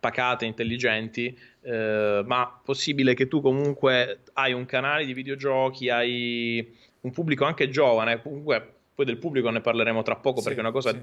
pacate, 0.00 0.46
intelligenti, 0.46 1.38
eh, 1.60 2.22
ma 2.24 2.60
possibile 2.64 3.14
che 3.14 3.28
tu 3.28 3.40
comunque 3.40 4.20
hai 4.32 4.52
un 4.52 4.64
canale 4.64 5.04
di 5.04 5.12
videogiochi, 5.12 5.90
hai 5.90 6.76
un 7.02 7.10
pubblico 7.12 7.44
anche 7.44 7.68
giovane, 7.68 8.20
comunque 8.22 8.74
poi 8.94 9.04
del 9.04 9.18
pubblico 9.18 9.50
ne 9.50 9.60
parleremo 9.60 10.02
tra 10.02 10.16
poco 10.16 10.38
sì, 10.38 10.44
perché 10.44 10.58
è 10.58 10.62
una 10.62 10.72
cosa 10.72 10.90
sì. 10.90 11.02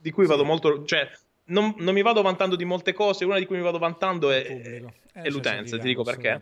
di 0.00 0.10
cui 0.10 0.26
vado 0.26 0.44
molto, 0.44 0.84
cioè 0.84 1.08
non, 1.48 1.74
non, 1.78 1.94
mi 1.94 2.02
vado 2.02 2.22
vantando 2.22 2.56
di 2.56 2.64
molte 2.64 2.92
cose, 2.92 3.24
una 3.24 3.38
di 3.38 3.46
cui 3.46 3.56
mi 3.56 3.62
vado 3.62 3.78
vantando 3.78 4.30
è, 4.30 4.44
eh, 4.46 4.82
è 5.12 5.28
l'utenza, 5.28 5.78
ti 5.78 5.86
dico 5.86 6.02
perché. 6.02 6.40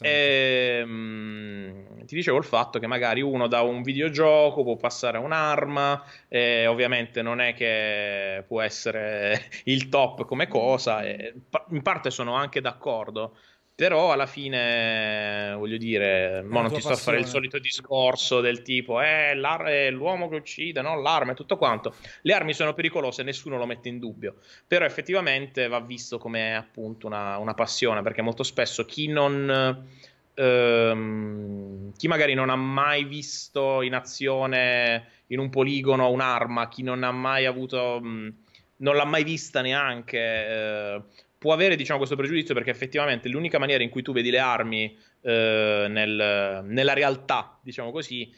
E, 0.00 0.84
mh, 0.84 2.04
ti 2.04 2.14
dicevo 2.14 2.38
il 2.38 2.44
fatto 2.44 2.78
che 2.78 2.86
magari 2.86 3.20
uno 3.20 3.46
da 3.46 3.62
un 3.62 3.82
videogioco 3.82 4.62
può 4.62 4.76
passare 4.76 5.18
a 5.18 5.20
un'arma, 5.20 6.02
e 6.28 6.66
ovviamente 6.66 7.22
non 7.22 7.40
è 7.40 7.54
che 7.54 8.44
può 8.46 8.60
essere 8.60 9.48
il 9.64 9.88
top 9.88 10.24
come 10.24 10.48
cosa, 10.48 11.02
e 11.02 11.34
in 11.70 11.82
parte 11.82 12.10
sono 12.10 12.34
anche 12.34 12.60
d'accordo, 12.60 13.36
Però 13.78 14.10
alla 14.10 14.26
fine, 14.26 15.54
voglio 15.56 15.76
dire, 15.76 16.42
mo 16.42 16.62
non 16.62 16.72
ti 16.72 16.80
sto 16.80 16.94
a 16.94 16.96
fare 16.96 17.20
il 17.20 17.26
solito 17.26 17.60
discorso 17.60 18.40
del 18.40 18.62
tipo, 18.62 19.00
eh, 19.00 19.38
è 19.38 19.90
l'uomo 19.92 20.28
che 20.28 20.34
uccide, 20.34 20.80
no? 20.80 21.00
L'arma 21.00 21.30
e 21.30 21.34
tutto 21.36 21.56
quanto. 21.56 21.94
Le 22.22 22.32
armi 22.32 22.54
sono 22.54 22.74
pericolose, 22.74 23.22
nessuno 23.22 23.56
lo 23.56 23.66
mette 23.66 23.88
in 23.88 24.00
dubbio. 24.00 24.38
Però 24.66 24.84
effettivamente 24.84 25.68
va 25.68 25.78
visto 25.78 26.18
come 26.18 26.56
appunto 26.56 27.06
una, 27.06 27.38
una 27.38 27.54
passione, 27.54 28.02
perché 28.02 28.20
molto 28.20 28.42
spesso 28.42 28.84
chi 28.84 29.06
non... 29.06 29.86
Ehm, 30.34 31.92
chi 31.96 32.08
magari 32.08 32.34
non 32.34 32.50
ha 32.50 32.56
mai 32.56 33.04
visto 33.04 33.82
in 33.82 33.94
azione 33.94 35.22
in 35.28 35.38
un 35.38 35.50
poligono 35.50 36.10
un'arma, 36.10 36.66
chi 36.66 36.82
non 36.82 37.04
ha 37.04 37.12
mai 37.12 37.46
avuto... 37.46 38.00
Mh, 38.02 38.34
non 38.78 38.96
l'ha 38.96 39.04
mai 39.04 39.22
vista 39.22 39.60
neanche... 39.60 40.18
Eh, 40.18 41.02
può 41.38 41.52
avere 41.52 41.76
diciamo, 41.76 41.98
questo 41.98 42.16
pregiudizio 42.16 42.54
perché 42.54 42.70
effettivamente 42.70 43.28
l'unica 43.28 43.58
maniera 43.58 43.82
in 43.82 43.90
cui 43.90 44.02
tu 44.02 44.12
vedi 44.12 44.30
le 44.30 44.40
armi 44.40 44.96
eh, 45.22 45.86
nel, 45.88 46.64
nella 46.64 46.92
realtà, 46.92 47.58
diciamo 47.62 47.90
così, 47.92 48.30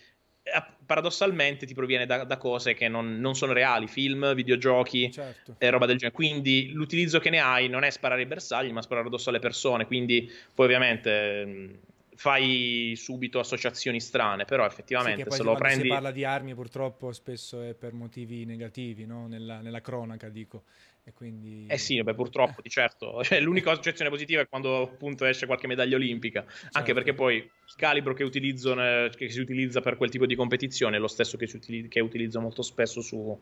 eh, 0.42 0.62
paradossalmente 0.84 1.66
ti 1.66 1.74
proviene 1.74 2.04
da, 2.04 2.24
da 2.24 2.36
cose 2.36 2.74
che 2.74 2.88
non, 2.88 3.20
non, 3.20 3.34
sono 3.34 3.52
reali, 3.52 3.86
film, 3.86 4.34
videogiochi 4.34 5.10
certo. 5.12 5.54
e 5.58 5.70
roba 5.70 5.86
del 5.86 5.96
genere. 5.96 6.14
Quindi 6.14 6.70
l'utilizzo 6.72 7.20
che 7.20 7.30
ne 7.30 7.38
hai 7.40 7.68
non 7.68 7.84
è 7.84 7.90
sparare 7.90 8.22
i 8.22 8.26
bersagli, 8.26 8.72
ma 8.72 8.82
sparare 8.82 9.06
addosso 9.06 9.30
alle 9.30 9.38
persone. 9.38 9.86
Quindi 9.86 10.30
poi 10.54 10.66
ovviamente 10.66 11.80
fai 12.20 12.92
subito 12.96 13.38
associazioni 13.38 13.98
strane, 13.98 14.44
però 14.44 14.66
effettivamente 14.66 15.24
sì, 15.30 15.36
se 15.38 15.42
lo 15.42 15.54
prendi... 15.54 15.84
Si 15.84 15.88
parla 15.88 16.10
di 16.10 16.22
armi 16.22 16.54
purtroppo 16.54 17.12
spesso 17.12 17.62
è 17.62 17.72
per 17.72 17.94
motivi 17.94 18.44
negativi, 18.44 19.06
no? 19.06 19.26
nella, 19.26 19.60
nella 19.62 19.80
cronaca 19.80 20.28
dico. 20.28 20.64
E 21.02 21.14
quindi... 21.14 21.64
Eh 21.66 21.78
sì, 21.78 22.02
beh, 22.02 22.12
purtroppo, 22.12 22.60
di 22.60 22.68
certo. 22.68 23.20
Cioè, 23.24 23.40
l'unica 23.40 23.70
associazione 23.70 24.10
positiva 24.10 24.42
è 24.42 24.48
quando 24.48 24.82
appunto 24.82 25.24
esce 25.24 25.46
qualche 25.46 25.66
medaglia 25.66 25.96
olimpica, 25.96 26.44
certo. 26.46 26.76
anche 26.76 26.92
perché 26.92 27.14
poi 27.14 27.36
il 27.36 27.74
calibro 27.74 28.12
che, 28.12 28.22
utilizzo, 28.22 28.74
che 28.74 29.30
si 29.30 29.40
utilizza 29.40 29.80
per 29.80 29.96
quel 29.96 30.10
tipo 30.10 30.26
di 30.26 30.34
competizione 30.34 30.96
è 30.96 31.00
lo 31.00 31.08
stesso 31.08 31.38
che, 31.38 31.48
utilizza, 31.50 31.88
che 31.88 32.00
utilizzo 32.00 32.38
molto 32.38 32.60
spesso 32.60 33.00
su, 33.00 33.40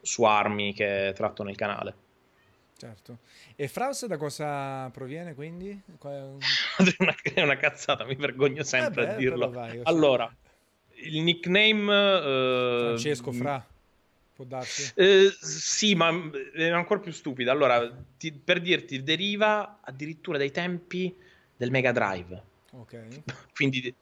su 0.00 0.24
armi 0.24 0.74
che 0.74 1.12
tratto 1.14 1.44
nel 1.44 1.54
canale. 1.54 1.94
Certo. 2.78 3.18
E 3.56 3.66
Fraus 3.66 4.06
da 4.06 4.16
cosa 4.16 4.88
proviene 4.90 5.34
quindi? 5.34 5.70
è, 6.00 6.06
una, 6.98 7.14
è 7.34 7.42
una 7.42 7.56
cazzata, 7.56 8.04
mi 8.04 8.14
vergogno 8.14 8.62
sempre 8.62 9.02
eh 9.02 9.06
beh, 9.06 9.12
a 9.12 9.16
dirlo. 9.16 9.50
Vai, 9.50 9.80
allora, 9.82 10.32
il 11.02 11.22
nickname... 11.22 11.92
Uh, 11.92 12.86
Francesco 12.86 13.32
Fra. 13.32 13.66
Può 14.32 14.44
darsi? 14.44 14.92
Eh, 14.94 15.28
sì, 15.40 15.96
ma 15.96 16.08
è 16.54 16.68
ancora 16.68 17.00
più 17.00 17.10
stupida. 17.10 17.50
Allora, 17.50 17.92
ti, 18.16 18.30
per 18.30 18.60
dirti, 18.60 19.02
deriva 19.02 19.80
addirittura 19.80 20.38
dai 20.38 20.52
tempi 20.52 21.12
del 21.56 21.72
Mega 21.72 21.90
Drive. 21.90 22.40
Ok. 22.70 23.22
Quindi 23.52 23.92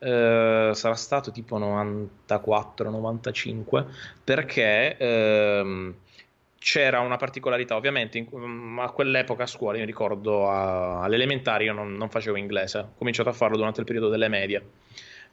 eh, 0.00 0.70
sarà 0.74 0.96
stato 0.96 1.30
tipo 1.30 1.56
94-95 1.60 3.86
perché 4.24 4.96
ehm, 4.96 5.94
c'era 6.64 7.00
una 7.00 7.16
particolarità, 7.16 7.76
ovviamente 7.76 8.16
in, 8.16 8.26
mm, 8.34 8.78
a 8.78 8.90
quell'epoca 8.90 9.42
a 9.42 9.46
scuola, 9.46 9.76
io 9.76 9.84
ricordo 9.84 10.48
a, 10.48 11.02
alle 11.02 11.16
elementari 11.16 11.66
io 11.66 11.74
non, 11.74 11.94
non, 11.94 12.08
facevo 12.08 12.38
inglese, 12.38 12.78
ho 12.78 12.92
cominciato 12.96 13.28
a 13.28 13.34
farlo 13.34 13.58
durante 13.58 13.80
il 13.80 13.86
periodo 13.86 14.08
delle 14.08 14.28
medie. 14.28 14.70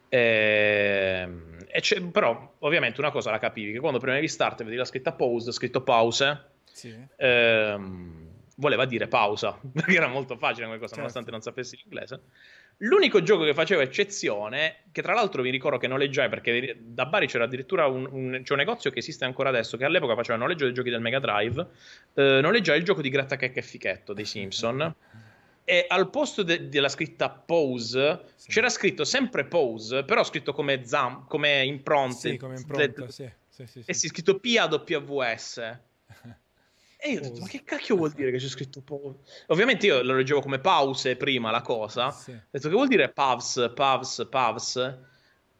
E, 0.09 1.29
e 1.69 2.01
però 2.11 2.55
ovviamente 2.59 2.99
una 2.99 3.11
cosa 3.11 3.31
la 3.31 3.39
capivi, 3.39 3.71
che 3.71 3.79
quando 3.79 3.97
prima 3.97 4.19
di 4.19 4.27
start 4.27 4.65
vedi 4.65 4.75
la 4.75 4.83
scritta 4.83 5.13
pause, 5.13 5.53
scritto 5.53 5.83
pause, 5.83 6.47
sì. 6.65 6.93
ehm, 7.15 8.20
voleva 8.61 8.85
dire 8.85 9.07
pausa, 9.07 9.59
perché 9.73 9.95
era 9.95 10.07
molto 10.07 10.37
facile 10.37 10.65
come 10.65 10.77
cosa, 10.77 10.95
certo. 10.95 10.99
nonostante 10.99 11.31
non 11.31 11.41
sapessi 11.41 11.77
l'inglese. 11.81 12.21
L'unico 12.77 13.21
gioco 13.21 13.43
che 13.43 13.53
faceva 13.53 13.81
eccezione, 13.81 14.83
che 14.91 15.01
tra 15.01 15.13
l'altro 15.13 15.41
mi 15.41 15.49
ricordo 15.49 15.77
che 15.77 15.87
noleggiai 15.87 16.29
perché 16.29 16.77
da 16.79 17.05
Bari 17.05 17.27
c'era 17.27 17.43
addirittura 17.43 17.87
un, 17.87 18.07
un, 18.09 18.41
c'è 18.43 18.53
un 18.53 18.59
negozio 18.59 18.89
che 18.91 18.99
esiste 18.99 19.25
ancora 19.25 19.49
adesso, 19.49 19.77
che 19.77 19.85
all'epoca 19.85 20.15
faceva 20.15 20.37
noleggio 20.37 20.65
dei 20.65 20.73
giochi 20.73 20.89
del 20.89 21.01
Mega 21.01 21.19
Drive, 21.19 21.67
eh, 22.13 22.39
noleggiai 22.41 22.77
il 22.77 22.83
gioco 22.83 23.01
di 23.01 23.09
Grattachecca 23.09 23.59
e 23.59 23.63
Fichetto 23.63 24.13
dei 24.13 24.25
Simpson. 24.25 24.95
e 25.63 25.85
al 25.87 26.09
posto 26.09 26.41
de- 26.43 26.69
della 26.69 26.89
scritta 26.89 27.29
pause 27.29 28.21
sì. 28.35 28.49
c'era 28.49 28.69
scritto 28.69 29.03
sempre 29.03 29.45
pause, 29.45 30.03
però 30.03 30.23
scritto 30.23 30.53
come, 30.53 30.83
zam- 30.85 31.27
come 31.27 31.63
impronte. 31.63 32.31
Sì, 32.31 32.37
come 32.37 32.55
impronta, 32.55 33.05
le- 33.05 33.11
sì. 33.11 33.29
Sì, 33.47 33.67
sì, 33.67 33.83
E 33.85 33.93
si 33.93 34.05
è 34.07 34.09
scritto 34.09 34.39
PAWS. 34.39 35.79
E 37.03 37.13
io 37.13 37.17
ho 37.17 37.21
detto, 37.23 37.39
ma 37.39 37.47
che 37.47 37.63
cacchio 37.63 37.95
vuol 37.95 38.11
dire 38.11 38.29
che 38.29 38.37
c'è 38.37 38.47
scritto 38.47 38.81
pause? 38.81 39.17
Ovviamente 39.47 39.87
io 39.87 40.03
lo 40.03 40.15
leggevo 40.15 40.39
come 40.39 40.59
pause 40.59 41.15
prima 41.15 41.49
la 41.49 41.61
cosa. 41.61 42.11
Sì. 42.11 42.29
Ho 42.29 42.47
detto, 42.51 42.67
che 42.67 42.75
vuol 42.75 42.87
dire 42.87 43.09
pavs, 43.09 43.71
pavs, 43.73 44.27
pavs? 44.29 44.97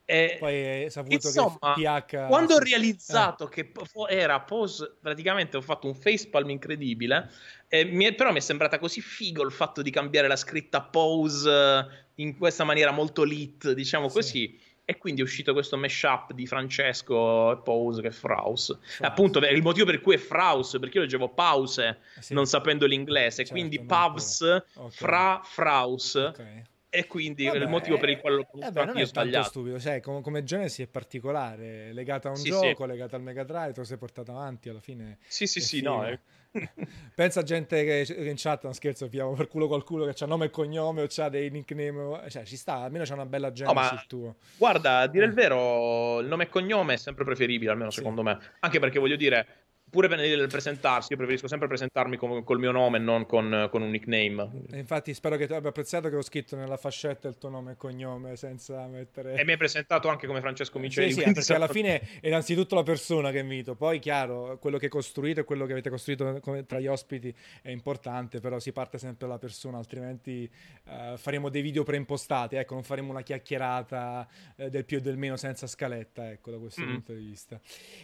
E, 0.05 0.35
Poi 0.39 0.53
hai 0.53 0.89
saputo 0.91 1.15
insomma, 1.15 1.73
che 1.75 1.81
PH... 1.81 2.27
quando 2.27 2.55
ho 2.55 2.59
realizzato 2.59 3.49
eh. 3.49 3.49
che 3.49 3.71
era 4.09 4.39
pause, 4.41 4.97
praticamente 5.01 5.57
ho 5.57 5.61
fatto 5.61 5.87
un 5.87 5.95
facepalm 5.95 6.51
incredibile. 6.51 7.31
Mi 7.71 8.05
è, 8.05 8.13
però 8.13 8.31
mi 8.31 8.37
è 8.37 8.41
sembrata 8.41 8.77
così 8.77 9.01
figo 9.01 9.43
il 9.43 9.51
fatto 9.51 9.81
di 9.81 9.89
cambiare 9.89 10.27
la 10.27 10.35
scritta 10.35 10.81
pause 10.81 12.09
in 12.15 12.37
questa 12.37 12.65
maniera 12.65 12.91
molto 12.91 13.23
lit, 13.23 13.71
diciamo 13.71 14.09
sì. 14.09 14.13
così 14.13 14.59
e 14.91 14.97
quindi 14.97 15.21
è 15.21 15.23
uscito 15.23 15.53
questo 15.53 15.77
mashup 15.77 16.33
di 16.33 16.45
Francesco 16.45 17.51
e 17.51 17.57
Pause 17.57 18.01
che 18.01 18.07
è 18.09 18.11
Fraus. 18.11 18.39
Fraus. 18.41 18.77
Appunto, 18.99 19.39
il 19.39 19.61
motivo 19.61 19.85
per 19.85 20.01
cui 20.01 20.15
è 20.15 20.17
Fraus, 20.17 20.77
perché 20.79 20.97
io 20.97 21.03
leggevo 21.03 21.29
pause 21.29 21.97
eh 22.17 22.21
sì. 22.21 22.33
non 22.33 22.45
sapendo 22.45 22.85
l'inglese, 22.85 23.43
certo, 23.43 23.53
quindi 23.53 23.79
Pavs, 23.79 24.41
okay. 24.41 24.89
Fra, 24.89 25.41
Fraus. 25.43 26.15
Okay. 26.15 26.63
E 26.93 27.07
quindi 27.07 27.45
Vabbè, 27.45 27.57
il 27.57 27.69
motivo 27.69 27.97
per 27.97 28.09
il 28.09 28.19
quale 28.19 28.35
l'ho 28.35 28.47
eh, 28.59 28.79
anche 28.81 28.99
io 28.99 29.05
sbagliato. 29.05 29.47
stupido, 29.47 29.79
cioè, 29.79 30.01
come, 30.01 30.19
come 30.19 30.43
genesi 30.43 30.81
è 30.81 30.87
particolare, 30.87 31.93
legato 31.93 32.27
a 32.27 32.31
un 32.31 32.35
sì, 32.35 32.49
gioco, 32.49 32.83
sì. 32.83 32.89
legato 32.89 33.15
al 33.15 33.21
Mega 33.21 33.45
Drive, 33.45 33.71
te 33.71 33.79
lo 33.79 33.85
sei 33.85 33.97
portato 33.97 34.31
avanti 34.31 34.67
alla 34.67 34.81
fine. 34.81 35.17
Sì, 35.25 35.47
sì, 35.47 35.61
sì, 35.61 35.81
no, 35.81 36.03
è 36.03 36.19
Pensa 37.15 37.39
a 37.39 37.43
gente 37.43 37.83
che 37.85 38.13
in 38.13 38.33
chat, 38.35 38.63
non 38.63 38.73
scherzo, 38.73 39.07
piamo 39.07 39.33
per 39.33 39.47
culo 39.47 39.67
qualcuno 39.67 40.05
che 40.05 40.21
ha 40.21 40.27
nome 40.27 40.45
e 40.45 40.49
cognome 40.49 41.01
o 41.01 41.07
ha 41.15 41.29
dei 41.29 41.49
nickname, 41.49 42.29
cioè 42.29 42.43
ci 42.43 42.57
sta, 42.57 42.75
almeno 42.75 43.05
c'è 43.05 43.13
una 43.13 43.25
bella 43.25 43.51
gente 43.51 43.73
no, 43.73 43.89
il 43.93 44.03
tuo. 44.07 44.35
Guarda, 44.57 44.99
a 44.99 45.07
dire 45.07 45.25
eh. 45.25 45.27
il 45.27 45.33
vero, 45.33 46.19
il 46.19 46.27
nome 46.27 46.43
e 46.43 46.49
cognome 46.49 46.95
è 46.95 46.97
sempre 46.97 47.23
preferibile, 47.23 47.71
almeno 47.71 47.89
sì. 47.89 47.97
secondo 47.97 48.21
me, 48.21 48.37
anche 48.59 48.79
perché 48.79 48.99
voglio 48.99 49.15
dire, 49.15 49.60
pure 49.91 50.07
nel 50.07 50.47
presentarsi, 50.47 51.11
io 51.11 51.17
preferisco 51.17 51.49
sempre 51.49 51.67
presentarmi 51.67 52.15
con, 52.15 52.43
col 52.45 52.59
mio 52.59 52.71
nome 52.71 52.97
e 52.97 53.01
non 53.01 53.25
con, 53.25 53.67
con, 53.69 53.81
un 53.81 53.89
nickname. 53.89 54.49
Infatti, 54.71 55.13
spero 55.13 55.35
che 55.35 55.47
tu 55.47 55.53
abbia 55.53 55.69
apprezzato 55.69 56.07
che 56.07 56.15
ho 56.15 56.21
scritto 56.21 56.55
nella 56.55 56.77
fascetta 56.77 57.27
il 57.27 57.37
tuo 57.37 57.49
nome 57.49 57.73
e 57.73 57.75
cognome 57.75 58.37
senza 58.37 58.87
mettere. 58.87 59.35
E 59.35 59.43
mi 59.43 59.51
hai 59.51 59.57
presentato 59.57 60.07
anche 60.07 60.27
come 60.27 60.39
Francesco 60.39 60.79
Miceli. 60.79 61.11
Sì, 61.11 61.21
sì 61.21 61.33
perché 61.33 61.53
alla 61.53 61.67
fine 61.67 61.99
è 62.21 62.27
innanzitutto 62.27 62.73
la 62.73 62.83
persona 62.83 63.31
che 63.31 63.39
invito, 63.39 63.75
poi 63.75 63.99
chiaro, 63.99 64.57
quello 64.59 64.77
che 64.77 64.87
costruite 64.87 65.41
e 65.41 65.43
quello 65.43 65.65
che 65.65 65.73
avete 65.73 65.89
costruito 65.89 66.39
tra 66.65 66.79
gli 66.79 66.87
ospiti 66.87 67.33
è 67.61 67.69
importante, 67.69 68.39
però 68.39 68.59
si 68.59 68.71
parte 68.71 68.97
sempre 68.97 69.27
dalla 69.27 69.39
persona, 69.39 69.77
altrimenti 69.77 70.49
uh, 70.85 71.17
faremo 71.17 71.49
dei 71.49 71.61
video 71.61 71.83
preimpostati, 71.83 72.55
ecco, 72.55 72.75
non 72.75 72.83
faremo 72.83 73.11
una 73.11 73.23
chiacchierata 73.23 74.25
uh, 74.55 74.69
del 74.69 74.85
più 74.85 74.97
e 74.97 75.01
del 75.01 75.17
meno 75.17 75.35
senza 75.35 75.67
scaletta, 75.67 76.31
ecco, 76.31 76.51
da 76.51 76.57
questo 76.57 76.81
mm. 76.81 76.91
punto 76.93 77.13
di 77.13 77.25
vista. 77.25 77.59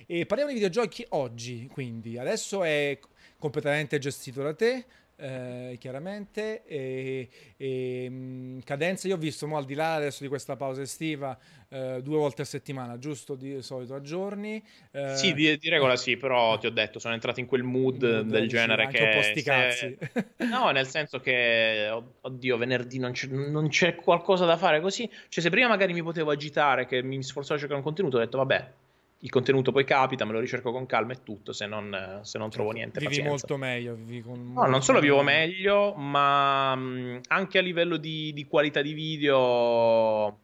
E 0.05 0.25
parliamo 0.25 0.51
di 0.51 0.57
videogiochi 0.57 1.05
oggi 1.09 1.69
quindi 1.77 2.17
adesso 2.17 2.63
è 2.63 2.97
completamente 3.37 3.99
gestito 3.99 4.41
da 4.41 4.55
te, 4.55 4.83
eh, 5.15 5.77
chiaramente. 5.79 6.63
E, 6.65 7.29
e 7.55 8.09
mh, 8.09 8.63
cadenza, 8.63 9.07
io 9.07 9.13
ho 9.13 9.19
visto, 9.19 9.45
mo, 9.45 9.57
al 9.57 9.65
di 9.65 9.75
là 9.75 9.93
adesso 9.93 10.23
di 10.23 10.27
questa 10.27 10.55
pausa 10.55 10.81
estiva, 10.81 11.37
eh, 11.69 11.99
due 12.01 12.17
volte 12.17 12.41
a 12.41 12.45
settimana, 12.45 12.97
giusto 12.97 13.35
di 13.35 13.61
solito 13.61 13.93
a 13.93 14.01
giorni. 14.01 14.59
Eh, 14.89 15.15
sì, 15.17 15.35
di, 15.35 15.55
di, 15.59 15.69
regola 15.69 15.95
sì, 15.95 16.17
però 16.17 16.57
ti 16.57 16.65
ho 16.65 16.71
detto, 16.71 16.97
sono 16.97 17.13
entrato 17.13 17.41
in 17.41 17.45
quel 17.45 17.61
mood, 17.61 18.01
mood 18.01 18.21
del 18.21 18.47
genere 18.47 18.87
che... 18.87 19.03
Un 19.03 19.11
po' 19.13 19.21
sti 19.21 19.43
cazzi. 19.43 19.97
no, 20.49 20.71
nel 20.71 20.87
senso 20.87 21.19
che, 21.19 21.91
oddio, 22.21 22.57
venerdì 22.57 22.97
non 22.97 23.11
c'è, 23.11 23.27
non 23.27 23.67
c'è, 23.67 23.93
qualcosa 23.93 24.45
da 24.45 24.57
fare 24.57 24.81
così. 24.81 25.07
Cioè, 25.29 25.43
se 25.43 25.51
prima 25.51 25.67
magari 25.67 25.93
mi 25.93 26.01
potevo 26.01 26.31
agitare, 26.31 26.87
che 26.87 27.03
mi 27.03 27.21
sforzavo 27.21 27.53
a 27.53 27.59
cercare 27.59 27.77
un 27.77 27.85
contenuto, 27.85 28.17
ho 28.17 28.19
detto, 28.21 28.39
vabbè 28.39 28.85
il 29.19 29.29
contenuto 29.29 29.71
poi 29.71 29.83
capita, 29.83 30.25
me 30.25 30.33
lo 30.33 30.39
ricerco 30.39 30.71
con 30.71 30.85
calma 30.85 31.13
e 31.13 31.23
tutto, 31.23 31.51
se 31.51 31.65
non, 31.65 32.19
se 32.23 32.37
non 32.37 32.49
trovo 32.49 32.69
certo. 32.69 32.77
niente. 32.77 32.99
Vivi 32.99 33.21
pazienza. 33.21 33.29
molto 33.29 33.57
meglio. 33.57 33.95
Vivi 33.95 34.21
con 34.21 34.53
no, 34.53 34.65
non 34.65 34.83
solo 34.83 34.99
vivo 34.99 35.23
meglio, 35.23 35.93
ma 35.95 36.75
mh, 36.75 37.21
anche 37.27 37.57
a 37.57 37.61
livello 37.61 37.97
di, 37.97 38.31
di 38.33 38.45
qualità 38.45 38.81
di 38.81 38.93
video 38.93 40.39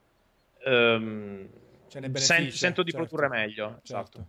ehm, 0.65 1.47
sen- 2.13 2.51
sento 2.51 2.84
di 2.84 2.91
certo. 2.91 3.07
produrre 3.07 3.28
meglio. 3.28 3.80
Certo. 3.84 4.17
Esatto. 4.19 4.28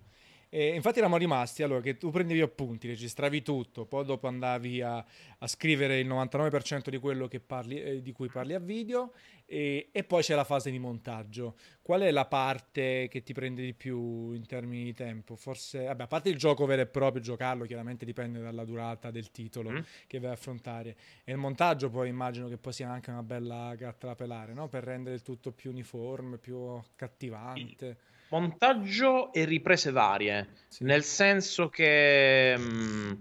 E 0.55 0.73
infatti 0.73 0.99
eravamo 0.99 1.19
rimasti 1.19 1.65
allora 1.65 1.81
che 1.81 1.97
tu 1.97 2.11
prendevi 2.11 2.41
appunti, 2.41 2.87
registravi 2.87 3.43
tutto, 3.43 3.87
poi 3.87 4.05
dopo 4.05 4.29
andavi 4.29 4.83
a, 4.83 5.05
a 5.39 5.47
scrivere 5.49 5.99
il 5.99 6.07
99% 6.07 6.91
di 6.91 6.99
quello 6.99 7.29
parli, 7.45 7.83
eh, 7.83 8.03
di 8.03 8.13
cui 8.13 8.29
parli 8.29 8.55
a 8.55 8.61
video 8.61 9.13
e, 9.47 9.89
e, 9.91 10.05
poi 10.05 10.23
c'è 10.23 10.37
la 10.37 10.45
fase 10.45 10.71
di 10.71 10.79
montaggio. 10.79 11.57
Qual 11.83 12.03
è 12.03 12.13
la 12.13 12.27
parte 12.27 13.09
che 13.11 13.25
ti 13.25 13.33
prende 13.33 13.63
di 13.63 13.75
più 13.75 14.31
in 14.31 14.47
termini 14.47 14.85
di 14.85 14.95
tempo? 14.95 15.35
Forse, 15.35 15.87
vabbè, 15.87 16.05
a 16.05 16.07
parte 16.07 16.29
il 16.29 16.37
gioco 16.37 16.67
vero 16.67 16.83
e 16.83 16.87
proprio, 16.87 17.21
giocarlo 17.21 17.65
chiaramente 17.65 18.05
dipende 18.05 18.41
dalla 18.41 18.65
durata 18.65 19.11
del 19.11 19.33
titolo 19.33 19.71
mm. 19.71 19.79
che 20.07 20.21
vai 20.21 20.31
a 20.31 20.35
affrontare. 20.35 20.97
E 21.25 21.33
il 21.33 21.39
montaggio 21.39 21.91
poi 21.91 22.09
immagino 22.09 22.47
che 22.47 22.59
poi 22.59 22.73
sia 22.73 22.89
anche 22.89 23.11
una 23.11 23.25
bella 23.25 23.75
gatta 23.75 24.07
da 24.07 24.15
pelare, 24.15 24.55
no? 24.55 24.69
Per 24.69 24.85
rendere 24.85 25.17
il 25.17 25.23
tutto 25.23 25.51
più 25.51 25.73
uniforme, 25.73 26.39
più 26.39 26.59
accattivante. 26.59 28.13
Montaggio 28.39 29.33
e 29.33 29.45
riprese 29.45 29.93
varie, 29.93 30.49
sì. 30.69 30.85
nel 30.85 31.05
senso 31.05 31.69
che... 31.69 32.57
Mh, 32.57 32.63
mm, 32.63 33.13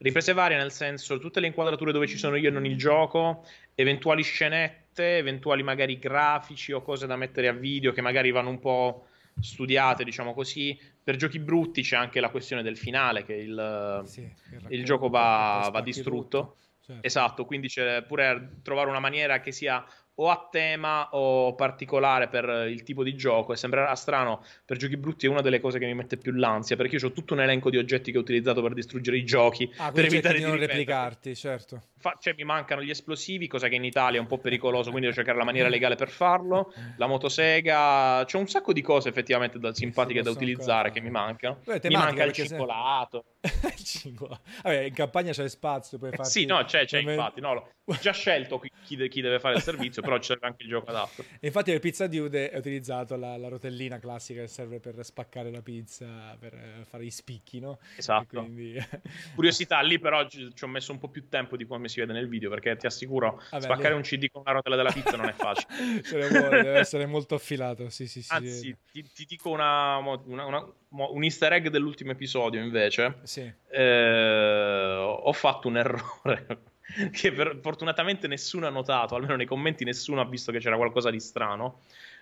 riprese 0.00 0.32
varie 0.32 0.56
nel 0.56 0.70
senso 0.70 1.18
tutte 1.18 1.40
le 1.40 1.48
inquadrature 1.48 1.90
dove 1.90 2.06
ci 2.06 2.18
sono 2.18 2.36
io 2.36 2.48
e 2.48 2.52
non 2.52 2.64
il 2.64 2.76
gioco, 2.76 3.44
eventuali 3.74 4.22
scenette 4.22 5.16
eventuali 5.16 5.62
magari 5.62 5.98
grafici 5.98 6.72
o 6.72 6.82
cose 6.82 7.06
da 7.06 7.16
mettere 7.16 7.48
a 7.48 7.52
video 7.52 7.92
che 7.92 8.00
magari 8.00 8.30
vanno 8.30 8.50
un 8.50 8.60
po' 8.60 9.06
studiate, 9.40 10.04
diciamo 10.04 10.34
così. 10.34 10.78
Per 11.02 11.16
giochi 11.16 11.38
brutti 11.38 11.82
c'è 11.82 11.96
anche 11.96 12.20
la 12.20 12.30
questione 12.30 12.62
del 12.62 12.76
finale, 12.76 13.24
che 13.24 13.34
il, 13.34 14.02
sì, 14.04 14.20
il, 14.20 14.66
il 14.68 14.84
gioco 14.84 15.08
va, 15.08 15.68
va 15.72 15.80
distrutto. 15.80 16.56
Certo. 16.84 17.06
Esatto, 17.06 17.44
quindi 17.44 17.68
c'è 17.68 18.02
pure 18.02 18.60
trovare 18.62 18.88
una 18.88 19.00
maniera 19.00 19.40
che 19.40 19.52
sia 19.52 19.84
o 20.20 20.30
a 20.30 20.48
tema 20.50 21.08
o 21.12 21.54
particolare 21.54 22.28
per 22.28 22.66
il 22.68 22.82
tipo 22.82 23.04
di 23.04 23.14
gioco 23.14 23.52
e 23.52 23.56
sembrerà 23.56 23.94
strano 23.94 24.44
per 24.64 24.76
giochi 24.76 24.96
brutti 24.96 25.26
è 25.26 25.28
una 25.28 25.42
delle 25.42 25.60
cose 25.60 25.78
che 25.78 25.86
mi 25.86 25.94
mette 25.94 26.16
più 26.16 26.32
l'ansia 26.32 26.76
perché 26.76 26.96
io 26.96 27.06
ho 27.06 27.12
tutto 27.12 27.34
un 27.34 27.40
elenco 27.40 27.70
di 27.70 27.76
oggetti 27.76 28.10
che 28.10 28.18
ho 28.18 28.20
utilizzato 28.20 28.60
per 28.60 28.74
distruggere 28.74 29.16
i 29.16 29.24
giochi 29.24 29.70
ah, 29.76 29.92
per 29.92 30.06
evitare 30.06 30.38
di, 30.38 30.44
non 30.44 30.58
replicarti 30.58 31.34
certo. 31.36 31.82
Fa- 31.98 32.16
cioè 32.20 32.34
mi 32.36 32.44
mancano 32.44 32.82
gli 32.82 32.90
esplosivi 32.90 33.46
cosa 33.46 33.68
che 33.68 33.76
in 33.76 33.84
Italia 33.84 34.18
è 34.18 34.20
un 34.20 34.26
po' 34.26 34.38
pericoloso 34.38 34.90
quindi 34.90 35.02
devo 35.02 35.14
cercare 35.14 35.38
la 35.38 35.44
maniera 35.44 35.68
legale 35.68 35.94
per 35.94 36.08
farlo. 36.08 36.72
La 36.96 37.06
motosega 37.06 38.24
c'è 38.24 38.36
un 38.36 38.48
sacco 38.48 38.72
di 38.72 38.82
cose 38.82 39.08
effettivamente 39.08 39.58
da, 39.58 39.72
simpatiche 39.74 40.22
da 40.22 40.30
utilizzare 40.30 40.88
ancora. 40.88 40.92
che 40.92 41.00
mi 41.00 41.10
mancano 41.10 41.58
Beh, 41.64 41.80
mi 41.84 41.94
manca 41.94 42.24
il 42.24 42.32
cingolato 42.32 43.24
se... 43.40 44.12
Vabbè, 44.62 44.80
in 44.82 44.94
campagna 44.94 45.32
c'è 45.32 45.48
spazio 45.48 45.98
puoi 45.98 46.10
farti... 46.10 46.30
sì 46.30 46.44
no 46.44 46.64
c'è, 46.64 46.84
c'è 46.84 47.00
infatti 47.00 47.40
no, 47.40 47.72
ho 47.84 47.98
già 48.00 48.12
scelto 48.12 48.58
chi, 48.58 48.96
de- 48.96 49.08
chi 49.08 49.20
deve 49.20 49.38
fare 49.38 49.56
il 49.56 49.62
servizio 49.62 50.02
però 50.08 50.18
c'è 50.18 50.38
anche 50.40 50.62
il 50.62 50.70
gioco 50.70 50.88
adatto. 50.88 51.22
E 51.38 51.46
infatti 51.48 51.70
nel 51.70 51.80
Pizza 51.80 52.06
Dude 52.06 52.48
è 52.50 52.56
utilizzato 52.56 53.16
la, 53.16 53.36
la, 53.36 53.48
rotellina 53.48 53.98
classica 53.98 54.40
che 54.40 54.46
serve 54.46 54.80
per 54.80 55.04
spaccare 55.04 55.50
la 55.50 55.60
pizza, 55.60 56.34
per 56.38 56.54
eh, 56.54 56.84
fare 56.86 57.04
i 57.04 57.10
spicchi, 57.10 57.60
no? 57.60 57.78
Esatto. 57.94 58.40
Quindi... 58.40 58.78
Curiosità, 59.34 59.80
lì 59.80 59.98
però 59.98 60.26
ci, 60.26 60.50
ci, 60.54 60.64
ho 60.64 60.66
messo 60.66 60.92
un 60.92 60.98
po' 60.98 61.08
più 61.08 61.28
tempo 61.28 61.58
di 61.58 61.66
come 61.66 61.88
si 61.88 62.00
vede 62.00 62.14
nel 62.14 62.26
video, 62.26 62.48
perché 62.48 62.74
ti 62.76 62.86
assicuro, 62.86 63.42
Vabbè, 63.50 63.62
spaccare 63.62 63.90
lì... 63.90 63.96
un 63.96 64.02
CD 64.02 64.30
con 64.30 64.42
una 64.42 64.52
rotella 64.52 64.76
della 64.76 64.92
pizza 64.92 65.14
non 65.16 65.26
è 65.26 65.32
facile. 65.32 66.00
deve 66.08 66.78
essere 66.78 67.04
molto 67.04 67.34
affilato, 67.34 67.90
sì, 67.90 68.06
sì, 68.08 68.22
sì. 68.22 68.32
Anzi, 68.32 68.76
ti, 68.90 69.02
ti 69.12 69.26
dico 69.26 69.50
una, 69.50 69.98
una, 69.98 70.46
una, 70.46 70.72
un 70.88 71.22
easter 71.22 71.52
egg 71.52 71.68
dell'ultimo 71.68 72.12
episodio, 72.12 72.62
invece. 72.62 73.18
Sì. 73.24 73.52
Eh, 73.70 74.96
ho 75.20 75.32
fatto 75.34 75.68
un 75.68 75.76
errore 75.76 76.76
che 77.12 77.32
per, 77.32 77.58
fortunatamente 77.60 78.26
nessuno 78.26 78.66
ha 78.66 78.70
notato, 78.70 79.14
almeno 79.14 79.36
nei 79.36 79.46
commenti 79.46 79.84
nessuno 79.84 80.20
ha 80.20 80.26
visto 80.26 80.52
che 80.52 80.58
c'era 80.58 80.76
qualcosa 80.76 81.10
di 81.10 81.20
strano. 81.20 81.80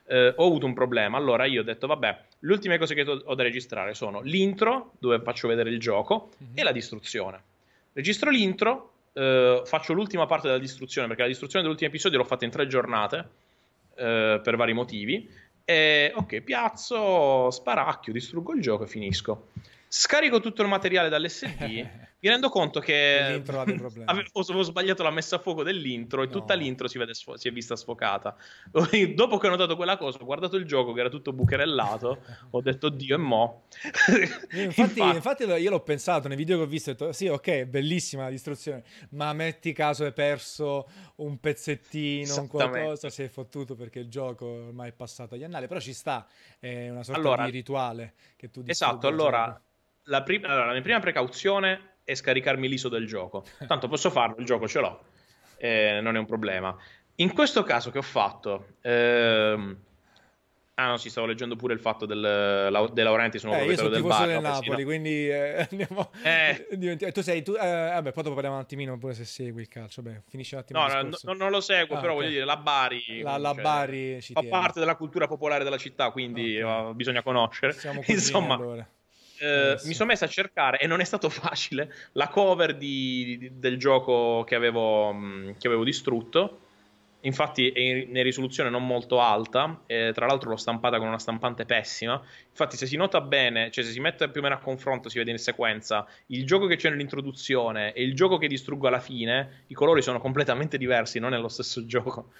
Eh, 0.09 0.33
ho 0.37 0.47
avuto 0.47 0.67
un 0.67 0.75
problema. 0.75 1.17
Allora 1.17 1.45
io 1.47 1.61
ho 1.61 1.65
detto, 1.65 1.87
vabbè, 1.87 2.21
le 2.41 2.53
ultime 2.53 2.79
cose 2.79 2.95
che 2.95 3.03
ho 3.03 3.35
da 3.35 3.43
registrare 3.43 3.95
sono 3.95 4.21
l'intro, 4.21 4.93
dove 4.99 5.21
faccio 5.21 5.49
vedere 5.49 5.71
il 5.71 5.79
gioco, 5.79 6.31
mm-hmm. 6.43 6.53
e 6.55 6.63
la 6.63 6.73
distruzione. 6.73 7.43
Registro 7.93 8.31
l'intro, 8.31 8.93
eh, 9.13 9.63
faccio 9.65 9.93
l'ultima 9.93 10.27
parte 10.27 10.49
della 10.49 10.61
distruzione, 10.61 11.07
perché 11.07 11.23
la 11.23 11.29
distruzione 11.29 11.65
dell'ultimo 11.65 11.91
episodio 11.91 12.19
l'ho 12.19 12.25
fatta 12.25 12.45
in 12.45 12.51
tre 12.51 12.67
giornate, 12.67 13.29
eh, 13.97 14.41
per 14.43 14.57
vari 14.57 14.73
motivi. 14.73 15.29
E 15.65 16.13
ok, 16.15 16.41
piazzo, 16.43 17.51
sparacchio, 17.51 18.13
distruggo 18.13 18.53
il 18.55 18.61
gioco 18.61 18.85
e 18.85 18.87
finisco. 18.87 19.49
Scarico 19.89 20.41
tutto 20.41 20.63
il 20.63 20.69
materiale 20.69 21.09
dall'SD 21.09 21.89
mi 22.19 22.29
rendo 22.31 22.49
conto 22.49 22.81
che 22.81 23.43
avevo, 23.47 23.91
avevo, 24.05 24.63
sbagliato 24.63 25.03
la 25.03 25.11
messa 25.11 25.37
a 25.37 25.39
fuoco 25.39 25.63
dell'intro 25.63 26.23
e 26.23 26.27
no. 26.27 26.33
tutta 26.33 26.55
l'intro 26.55 26.89
si, 26.89 26.99
sfo- 27.11 27.37
si, 27.37 27.49
è 27.49 27.53
vista 27.53 27.77
sfocata. 27.77 28.35
Dopo 29.15 29.37
che 29.37 29.47
ho 29.47 29.51
notato 29.51 29.77
quella 29.77 29.97
cosa, 29.97 30.19
ho 30.19 30.25
guardato 30.25 30.57
il 30.57 30.65
gioco 30.65 30.93
che 30.93 31.01
era 31.01 31.09
tutto 31.09 31.33
bucherellato, 31.33 32.23
ho 32.51 32.61
detto 32.63 32.89
Dio 32.89 33.17
e 33.17 33.19
mo. 33.19 33.65
infatti, 34.53 35.01
infatti, 35.01 35.01
infatti, 35.01 35.43
io 35.45 35.71
l'ho 35.71 35.83
pensato 35.83 36.29
nei 36.29 36.37
video 36.37 36.57
che 36.57 36.63
ho 36.63 36.67
visto, 36.67 36.91
ho 36.91 36.95
detto 36.95 37.13
sì 37.13 37.29
ok, 37.29 37.65
bellissima 37.65 38.25
la 38.25 38.31
distruzione, 38.31 38.83
ma 39.11 39.33
metti 39.35 39.73
caso 39.73 40.05
hai 40.05 40.13
perso 40.13 40.89
un 41.17 41.39
pezzettino, 41.39 42.41
un 42.41 42.47
qualcosa, 42.47 43.11
sei 43.11 43.29
fottuto 43.29 43.75
perché 43.75 43.99
il 43.99 44.09
gioco 44.09 44.47
ormai 44.47 44.91
è 44.91 44.93
passato 44.93 45.35
agli 45.35 45.45
annali, 45.45 45.67
però 45.67 45.81
ci 45.81 45.93
sta, 45.93 46.27
è 46.59 46.89
una 46.89 47.03
sorta 47.03 47.21
allora, 47.21 47.45
di 47.45 47.51
rituale 47.51 48.15
che 48.37 48.51
tu 48.51 48.63
Esatto, 48.65 49.07
allora 49.07 49.61
la, 50.05 50.23
prim- 50.23 50.45
allora 50.45 50.67
la 50.67 50.73
mia 50.73 50.83
prima 50.83 51.01
precauzione 51.01 51.95
e 52.07 52.15
scaricarmi 52.15 52.69
l'ISO 52.69 52.89
del 52.89 53.07
gioco. 53.07 53.45
Tanto 53.67 53.89
posso 53.89 54.11
farlo, 54.11 54.37
il 54.39 54.47
gioco 54.47 54.69
ce 54.69 54.81
l'ho, 54.81 55.05
eh, 55.59 55.99
non 56.01 56.15
è 56.15 56.19
un 56.19 56.25
problema. 56.25 56.75
In 57.17 57.33
questo 57.35 57.63
caso 57.63 57.91
che 57.91 57.99
ho 57.99 58.03
fatto... 58.03 58.69
Ehm... 58.83 59.85
Ah 60.79 60.89
no, 60.89 60.99
si 60.99 61.09
stavo 61.09 61.27
leggendo 61.27 61.57
pure 61.57 61.73
il 61.73 61.81
fatto 61.81 62.05
del, 62.05 62.21
la, 62.21 62.91
De 62.93 63.03
Laurenti 63.03 63.39
sono 63.39 63.55
eh, 63.55 63.57
proprietario 63.57 63.91
del 63.91 64.03
bar. 64.03 64.27
del 64.27 64.43
Napoli, 64.43 64.83
no. 64.83 64.89
quindi 64.89 65.27
eh, 65.27 65.67
andiamo... 65.71 66.11
Eh. 66.23 67.13
Tu 67.13 67.23
sei... 67.23 67.43
Tu, 67.43 67.53
eh, 67.53 67.57
vabbè, 67.57 68.13
poi 68.13 68.23
dopo 68.23 68.35
parliamo 68.35 68.57
un 68.57 68.63
attimino 68.63 68.99
pure 68.99 69.15
se 69.15 69.25
segui 69.25 69.63
il 69.63 69.69
calcio. 69.69 70.03
Beh, 70.03 70.21
finisce 70.29 70.55
un 70.55 70.61
attimo 70.61 70.87
No, 70.87 71.01
no, 71.01 71.17
no 71.23 71.33
non 71.33 71.51
lo 71.51 71.63
seguo, 71.63 71.97
ah, 71.97 72.01
però 72.01 72.13
okay. 72.13 72.25
voglio 72.25 72.35
dire, 72.35 72.45
la 72.45 72.59
Bari... 72.59 73.23
La, 73.23 73.39
la 73.39 73.55
Bari 73.55 74.21
Fa 74.21 74.41
tiene. 74.41 74.49
parte 74.51 74.79
della 74.79 74.97
cultura 74.97 75.27
popolare 75.27 75.65
della 75.65 75.79
città, 75.79 76.11
quindi 76.11 76.61
okay. 76.61 76.91
uh, 76.91 76.95
bisogna 76.95 77.23
conoscere. 77.23 77.73
Siamo 77.73 78.03
Insomma... 78.07 78.55
Allora 78.57 78.87
eh, 79.39 79.77
mi 79.85 79.95
sono 79.95 80.11
messo 80.11 80.25
a 80.25 80.29
cercare 80.29 80.79
e 80.79 80.87
non 80.87 81.01
è 81.01 81.05
stato 81.05 81.29
facile 81.31 81.93
la 82.13 82.29
cover 82.29 82.77
di, 82.77 83.37
di, 83.39 83.51
del 83.59 83.79
gioco 83.79 84.45
che 84.45 84.55
avevo, 84.55 85.13
mm, 85.13 85.51
che 85.59 85.67
avevo 85.67 85.85
distrutto. 85.85 86.61
Infatti 87.27 87.71
è 87.71 87.81
in, 87.81 88.23
risoluzione 88.23 88.71
non 88.71 88.87
molto 88.87 89.21
alta, 89.21 89.83
eh, 89.87 90.13
tra 90.15 90.27
l'altro 90.27 90.51
l'ho 90.51 90.57
stampata 90.57 90.99
con 90.99 91.09
una 91.09 91.19
stampante 91.19 91.65
pessima. 91.65 92.23
Infatti 92.51 92.77
se 92.77 92.87
si 92.87 92.97
nota 92.97 93.21
bene, 93.21 93.71
cioè 93.73 93.83
se 93.83 93.91
si 93.91 93.99
mette 93.99 94.29
più 94.31 94.41
o 94.41 94.45
meno 94.45 94.55
a 94.55 94.59
confronto, 94.59 95.09
si 95.09 95.19
vede 95.19 95.33
in 95.33 95.39
sequenza, 95.39 96.07
il 96.27 96.47
gioco 96.47 96.67
che 96.67 96.77
c'è 96.77 96.89
nell'introduzione 96.89 97.93
e 97.95 98.05
il 98.05 98.15
gioco 98.15 98.39
che 98.39 98.47
distruggo 98.47 98.87
alla 98.87 99.01
fine, 99.01 99.65
i 99.67 99.75
colori 99.75 100.03
sono 100.03 100.21
completamente 100.21 100.79
diversi, 100.79 101.19
non 101.19 101.35
è 101.35 101.39
lo 101.39 101.49
stesso 101.49 101.85
gioco. 101.87 102.31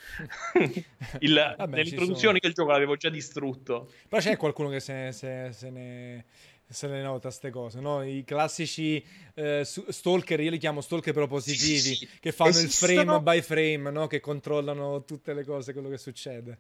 il, 1.19 1.55
Vabbè, 1.57 1.77
nell'introduzione 1.77 2.39
che 2.39 2.47
il 2.47 2.53
gioco 2.53 2.71
l'avevo 2.71 2.95
già 2.95 3.09
distrutto. 3.09 3.91
Però 4.09 4.23
c'è 4.23 4.37
qualcuno 4.37 4.69
che 4.69 4.79
se, 4.79 5.11
se, 5.11 5.49
se 5.51 5.71
ne 5.71 6.25
se 6.69 6.89
ne 6.89 7.03
nota 7.03 7.29
queste 7.29 7.51
cose, 7.51 7.81
no? 7.81 8.03
I 8.03 8.25
classici 8.25 9.05
eh, 9.35 9.63
stalker, 9.65 10.41
io 10.41 10.51
li 10.51 10.59
chiamo 10.59 10.81
stalker 10.81 11.13
però 11.13 11.27
positivi, 11.27 11.79
sì, 11.79 11.95
sì. 11.95 12.09
che 12.21 12.33
fanno 12.33 12.51
Esistono... 12.51 12.93
il 12.93 12.99
frame 12.99 13.21
by 13.21 13.41
frame, 13.43 13.91
no? 13.91 14.07
Che 14.07 14.21
controllano 14.21 15.05
tutte 15.05 15.33
le 15.35 15.45
cose, 15.45 15.73
quello 15.73 15.89
che 15.89 15.99
succede. 15.99 16.59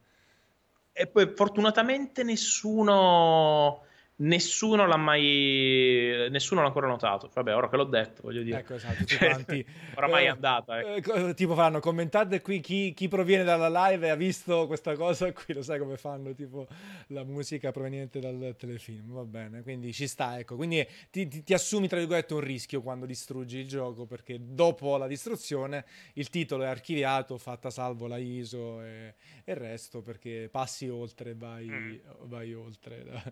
E 0.92 1.06
poi 1.06 1.32
fortunatamente 1.34 2.22
nessuno 2.22 3.85
Nessuno 4.18 4.86
l'ha 4.86 4.96
mai. 4.96 6.26
Nessuno 6.30 6.62
l'ha 6.62 6.68
ancora 6.68 6.86
notato. 6.86 7.30
Vabbè, 7.34 7.54
ora 7.54 7.68
che 7.68 7.76
l'ho 7.76 7.84
detto, 7.84 8.22
voglio 8.22 8.42
dire. 8.42 8.60
Ecco, 8.60 8.74
esatto. 8.74 8.96
Tutti 8.96 9.16
quanti. 9.18 9.66
Oramai 9.94 10.24
è 10.24 10.28
andata. 10.28 10.80
Ecco. 10.80 11.12
Eh, 11.12 11.34
tipo 11.34 11.54
fanno 11.54 11.80
commentate 11.80 12.40
qui 12.40 12.60
chi, 12.60 12.94
chi, 12.94 13.08
proviene 13.08 13.44
dalla 13.44 13.68
live 13.88 14.06
e 14.06 14.10
ha 14.10 14.14
visto 14.14 14.66
questa 14.66 14.96
cosa 14.96 15.30
qui. 15.34 15.52
Lo 15.52 15.60
sai 15.60 15.78
come 15.78 15.98
fanno? 15.98 16.32
Tipo 16.34 16.66
la 17.08 17.24
musica 17.24 17.72
proveniente 17.72 18.18
dal 18.18 18.54
telefilm. 18.56 19.12
Va 19.12 19.24
bene, 19.24 19.62
quindi 19.62 19.92
ci 19.92 20.06
sta. 20.06 20.38
Ecco, 20.38 20.56
quindi 20.56 20.86
ti, 21.10 21.28
ti, 21.28 21.42
ti 21.42 21.52
assumi 21.52 21.86
tra 21.86 21.98
virgolette 21.98 22.32
un 22.32 22.40
rischio 22.40 22.80
quando 22.80 23.04
distruggi 23.04 23.58
il 23.58 23.68
gioco 23.68 24.06
perché 24.06 24.38
dopo 24.40 24.96
la 24.96 25.06
distruzione 25.06 25.84
il 26.14 26.30
titolo 26.30 26.62
è 26.62 26.68
archiviato, 26.68 27.36
fatta 27.36 27.68
salvo 27.68 28.06
la 28.06 28.16
ISO 28.16 28.82
e, 28.82 29.14
e 29.44 29.52
il 29.52 29.58
resto 29.58 30.00
perché 30.00 30.48
passi 30.50 30.88
oltre, 30.88 31.34
vai, 31.34 31.66
mm. 31.66 31.94
vai 32.22 32.54
oltre 32.54 33.04
da, 33.04 33.22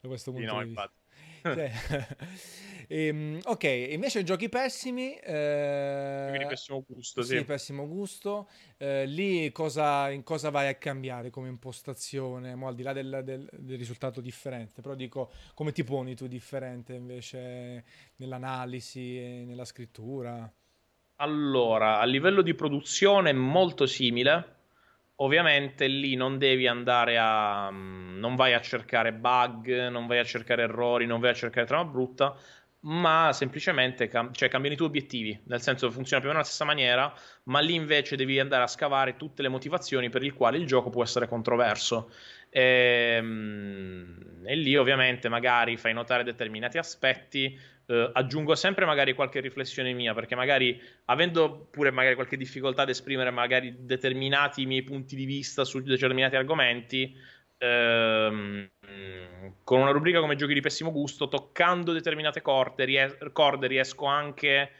da 0.00 0.08
questo 0.08 0.23
punto 0.32 0.52
no, 0.52 0.58
di 0.60 0.64
vista. 0.66 0.92
Cioè, 1.44 1.70
ehm, 2.88 3.40
ok, 3.44 3.64
invece 3.64 4.22
giochi 4.22 4.48
pessimi. 4.48 5.14
Eh, 5.16 6.36
di 6.38 6.46
pessimo 6.46 6.82
gusto, 6.86 7.22
sì. 7.22 7.36
sì 7.36 7.44
pessimo 7.44 7.86
gusto. 7.86 8.48
Eh, 8.78 9.04
lì 9.04 9.52
cosa, 9.52 10.08
in 10.10 10.22
cosa 10.22 10.48
vai 10.48 10.68
a 10.68 10.74
cambiare 10.76 11.28
come 11.28 11.48
impostazione? 11.48 12.54
Mo, 12.54 12.68
al 12.68 12.74
di 12.74 12.82
là 12.82 12.94
del, 12.94 13.20
del, 13.22 13.46
del, 13.52 13.76
risultato 13.76 14.22
differente, 14.22 14.80
però 14.80 14.94
dico 14.94 15.30
come 15.52 15.72
ti 15.72 15.84
poni 15.84 16.14
tu 16.14 16.26
differente 16.26 16.94
invece 16.94 17.84
nell'analisi 18.16 19.18
e 19.18 19.44
nella 19.46 19.66
scrittura? 19.66 20.50
Allora, 21.16 22.00
a 22.00 22.04
livello 22.04 22.40
di 22.40 22.54
produzione 22.54 23.32
molto 23.34 23.86
simile 23.86 24.53
ovviamente 25.16 25.86
lì 25.86 26.14
non 26.14 26.38
devi 26.38 26.66
andare 26.66 27.18
a. 27.18 27.70
Mm, 27.70 28.18
non 28.18 28.36
vai 28.36 28.54
a 28.54 28.60
cercare 28.60 29.12
bug, 29.12 29.88
non 29.88 30.06
vai 30.06 30.18
a 30.18 30.24
cercare 30.24 30.62
errori, 30.62 31.06
non 31.06 31.20
vai 31.20 31.30
a 31.30 31.34
cercare 31.34 31.66
trama 31.66 31.84
brutta, 31.90 32.36
ma 32.80 33.30
semplicemente 33.32 34.08
cam- 34.08 34.32
cioè, 34.32 34.48
cambiano 34.48 34.74
i 34.74 34.76
tuoi 34.78 34.88
obiettivi, 34.88 35.38
nel 35.46 35.60
senso 35.62 35.90
funziona 35.90 36.20
più 36.22 36.30
o 36.30 36.32
meno 36.32 36.38
alla 36.42 36.44
stessa 36.44 36.64
maniera, 36.64 37.12
ma 37.44 37.60
lì 37.60 37.74
invece 37.74 38.16
devi 38.16 38.38
andare 38.38 38.62
a 38.64 38.66
scavare 38.66 39.16
tutte 39.16 39.42
le 39.42 39.48
motivazioni 39.48 40.10
per 40.10 40.22
le 40.22 40.32
quali 40.32 40.58
il 40.58 40.66
gioco 40.66 40.90
può 40.90 41.02
essere 41.02 41.28
controverso. 41.28 42.10
Ehm, 42.56 44.42
e 44.44 44.54
lì 44.54 44.76
ovviamente 44.76 45.28
magari 45.28 45.76
fai 45.76 45.92
notare 45.92 46.22
determinati 46.22 46.78
aspetti, 46.78 47.58
eh, 47.86 48.10
aggiungo 48.12 48.54
sempre 48.54 48.84
magari 48.84 49.12
qualche 49.14 49.40
riflessione 49.40 49.92
mia, 49.92 50.14
perché 50.14 50.36
magari 50.36 50.80
avendo 51.06 51.66
pure 51.70 51.90
magari 51.90 52.14
qualche 52.14 52.36
difficoltà 52.36 52.82
ad 52.82 52.90
esprimere 52.90 53.30
magari 53.30 53.74
determinati 53.80 54.66
miei 54.66 54.84
punti 54.84 55.16
di 55.16 55.24
vista 55.24 55.64
su 55.64 55.80
determinati 55.82 56.36
argomenti, 56.36 57.12
ehm, 57.58 58.70
con 59.64 59.80
una 59.80 59.90
rubrica 59.90 60.20
come 60.20 60.36
giochi 60.36 60.54
di 60.54 60.60
pessimo 60.60 60.92
gusto, 60.92 61.26
toccando 61.28 61.92
determinate 61.92 62.40
corde, 62.40 62.84
ries- 62.84 63.16
corde 63.32 63.66
riesco 63.66 64.04
anche 64.06 64.70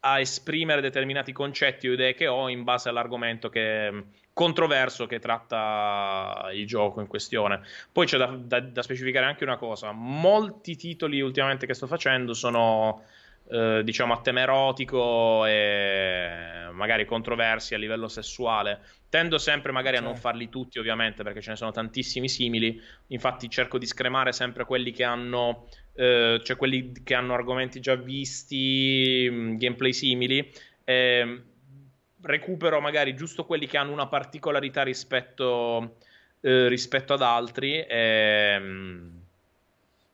a 0.00 0.20
esprimere 0.20 0.80
determinati 0.82 1.32
concetti 1.32 1.88
o 1.88 1.92
idee 1.92 2.12
che 2.14 2.26
ho 2.26 2.48
in 2.48 2.64
base 2.64 2.88
all'argomento 2.88 3.48
che, 3.48 4.04
controverso 4.32 5.06
che 5.06 5.18
tratta 5.18 6.48
il 6.52 6.66
gioco 6.66 7.00
in 7.00 7.06
questione. 7.06 7.60
Poi 7.90 8.06
c'è 8.06 8.18
da, 8.18 8.26
da, 8.26 8.60
da 8.60 8.82
specificare 8.82 9.26
anche 9.26 9.44
una 9.44 9.56
cosa: 9.56 9.92
molti 9.92 10.76
titoli 10.76 11.20
ultimamente 11.20 11.66
che 11.66 11.74
sto 11.74 11.86
facendo 11.86 12.34
sono 12.34 13.02
eh, 13.48 13.82
diciamo 13.84 14.14
a 14.14 14.20
tema 14.20 14.40
erotico 14.40 15.44
e 15.44 16.68
magari 16.72 17.04
controversi 17.04 17.74
a 17.74 17.78
livello 17.78 18.08
sessuale. 18.08 18.80
Tendo 19.08 19.36
sempre 19.36 19.72
magari 19.72 19.98
a 19.98 20.00
non 20.00 20.16
farli 20.16 20.48
tutti, 20.48 20.78
ovviamente, 20.78 21.22
perché 21.22 21.42
ce 21.42 21.50
ne 21.50 21.56
sono 21.56 21.70
tantissimi 21.70 22.30
simili. 22.30 22.80
Infatti, 23.08 23.50
cerco 23.50 23.76
di 23.76 23.86
scremare 23.86 24.32
sempre 24.32 24.64
quelli 24.64 24.90
che 24.90 25.04
hanno, 25.04 25.66
eh, 25.94 26.40
cioè 26.42 26.56
quelli 26.56 26.92
che 27.04 27.14
hanno 27.14 27.34
argomenti 27.34 27.78
già 27.80 27.94
visti, 27.94 29.28
mm, 29.30 29.56
gameplay 29.56 29.92
simili. 29.92 30.50
Eh, 30.84 31.42
recupero 32.22 32.80
magari 32.80 33.14
giusto 33.14 33.44
quelli 33.44 33.66
che 33.66 33.76
hanno 33.76 33.92
una 33.92 34.06
particolarità 34.06 34.82
rispetto, 34.82 35.96
eh, 36.40 36.68
rispetto 36.68 37.12
ad 37.14 37.22
altri. 37.22 37.80
E, 37.80 37.86
ehm, 37.88 39.20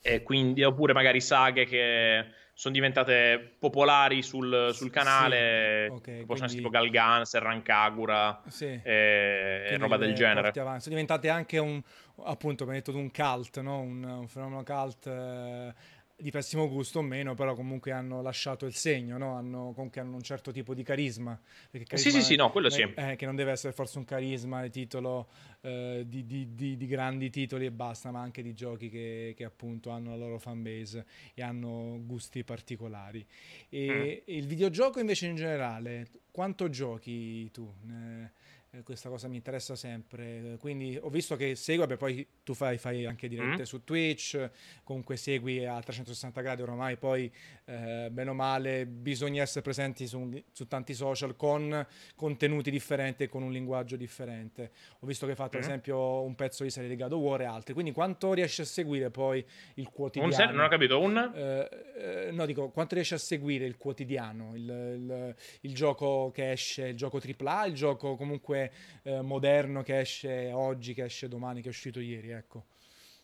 e 0.00 0.22
quindi, 0.22 0.62
oppure 0.62 0.92
magari 0.92 1.20
saghe 1.20 1.64
che 1.64 2.24
sono 2.59 2.74
diventate 2.74 3.54
popolari 3.59 4.20
sul, 4.20 4.70
sul 4.72 4.90
canale, 4.90 5.86
sì, 5.86 5.94
okay, 5.94 6.24
possono 6.24 6.48
tipo 6.48 6.70
Galgan, 6.70 7.24
Serran 7.24 7.62
Kagura 7.62 8.42
sì. 8.48 8.80
e, 8.82 9.66
e 9.68 9.76
roba 9.76 9.96
del 9.96 10.12
genere. 10.14 10.50
Sono 10.52 10.80
diventate 10.86 11.28
anche 11.28 11.59
un, 11.59 11.80
appunto, 12.24 12.64
come 12.64 12.76
hai 12.76 12.82
detto, 12.82 12.98
un 12.98 13.12
cult, 13.12 13.61
no? 13.61 13.78
un, 13.78 14.02
un, 14.02 14.26
fenomeno 14.26 14.64
cult 14.64 15.06
eh, 15.06 15.72
di 16.21 16.31
pessimo 16.31 16.69
gusto 16.69 16.99
o 16.99 17.03
meno, 17.03 17.35
però 17.35 17.55
comunque 17.55 17.93
hanno 17.93 18.21
lasciato 18.23 18.66
il 18.66 18.75
segno, 18.75 19.19
no? 19.19 19.37
hanno, 19.37 19.73
comunque 19.73 20.01
hanno 20.01 20.16
un 20.16 20.23
certo 20.23 20.51
tipo 20.51 20.75
di 20.75 20.83
carisma. 20.83 21.39
carisma 21.71 21.97
sì, 21.97 22.11
sì, 22.11 22.23
sì, 22.23 22.35
no, 22.35 22.51
quello 22.51 22.69
sì. 22.71 22.83
Eh, 22.83 23.14
che 23.14 23.25
non 23.25 23.37
deve 23.37 23.53
essere 23.53 23.73
forse 23.73 23.99
un 23.99 24.05
carisma 24.05 24.62
di 24.62 24.71
titolo 24.71 25.29
eh, 25.61 26.04
di, 26.06 26.24
di, 26.24 26.54
di, 26.54 26.76
di, 26.76 26.86
grandi 26.86 27.30
titoli 27.30 27.66
e 27.66 27.70
basta, 27.70 28.11
ma 28.11 28.20
anche 28.20 28.42
di 28.42 28.54
giochi 28.54 28.88
che, 28.88 29.34
che, 29.36 29.44
appunto 29.44 29.90
hanno 29.90 30.11
la 30.11 30.16
loro 30.16 30.38
fanbase 30.38 31.06
e 31.34 31.42
hanno 31.42 32.00
gusti 32.04 32.44
particolari. 32.44 33.26
E, 33.68 34.22
mm. 34.26 34.34
il 34.34 34.46
videogioco 34.46 35.00
invece 35.00 35.26
in 35.26 35.36
generale, 35.36 36.09
quanto 36.30 36.68
giochi 36.68 37.50
tu? 37.50 37.72
Eh, 37.88 38.30
eh, 38.70 38.82
questa 38.82 39.09
cosa 39.09 39.28
mi 39.28 39.36
interessa 39.36 39.74
sempre. 39.76 40.56
Quindi 40.61 40.98
ho 41.00 41.09
visto 41.09 41.36
che 41.36 41.54
segui, 41.54 41.80
vabbè, 41.80 41.96
poi 41.96 42.26
tu 42.42 42.52
fai, 42.52 42.76
fai 42.76 43.06
anche 43.06 43.26
dirette 43.26 43.62
mm. 43.62 43.64
su 43.64 43.82
Twitch, 43.82 44.50
comunque 44.84 45.16
segui 45.16 45.64
a 45.64 45.80
360 45.80 46.40
gradi 46.42 46.62
ormai, 46.62 46.96
poi 46.98 47.32
eh, 47.64 48.09
bene 48.11 48.30
o 48.30 48.34
male 48.34 48.86
bisogna 48.86 49.42
essere 49.42 49.62
presenti 49.62 50.06
su, 50.06 50.30
su, 50.52 50.66
tanti 50.66 50.92
social 50.92 51.34
con 51.34 51.86
contenuti 52.14 52.70
differenti 52.70 53.24
e 53.24 53.28
con 53.28 53.42
un 53.42 53.52
linguaggio 53.52 53.96
differente. 53.96 54.70
Ho 55.00 55.06
visto 55.06 55.24
che 55.24 55.32
hai 55.32 55.38
fatto 55.49 55.57
mm. 55.57 55.61
ad 55.61 55.66
esempio 55.66 56.22
un 56.22 56.34
pezzo 56.34 56.62
di 56.62 56.70
serie 56.70 56.88
di 56.88 56.96
God 56.96 57.12
of 57.12 57.20
War 57.20 57.40
e 57.42 57.44
altri, 57.44 57.74
quindi 57.74 57.92
quanto 57.92 58.32
riesci 58.32 58.61
a 58.61 58.64
seguire 58.64 59.11
poi 59.11 59.44
il 59.74 59.90
quotidiano? 59.90 60.28
Un 60.28 60.32
se- 60.32 60.53
non 60.53 60.64
ho 60.64 60.68
capito, 60.68 61.01
un? 61.01 61.32
Eh, 61.34 61.68
eh, 61.96 62.30
no, 62.32 62.46
dico, 62.46 62.70
quanto 62.70 62.94
riesci 62.94 63.14
a 63.14 63.18
seguire 63.18 63.66
il 63.66 63.76
quotidiano, 63.76 64.55
il, 64.55 64.62
il, 64.62 65.34
il 65.62 65.74
gioco 65.74 66.30
che 66.32 66.53
esce, 66.53 66.88
il 66.88 66.96
gioco 66.96 67.18
AAA, 67.18 67.66
il 67.66 67.74
gioco 67.74 68.16
comunque 68.16 68.36
comunque 68.38 68.70
eh, 69.03 69.20
moderno 69.20 69.82
che 69.82 70.01
esce 70.01 70.51
oggi, 70.53 70.94
che 70.94 71.05
esce 71.05 71.28
domani, 71.28 71.61
che 71.61 71.66
è 71.66 71.70
uscito 71.70 72.01
ieri, 72.01 72.30
ecco. 72.30 72.64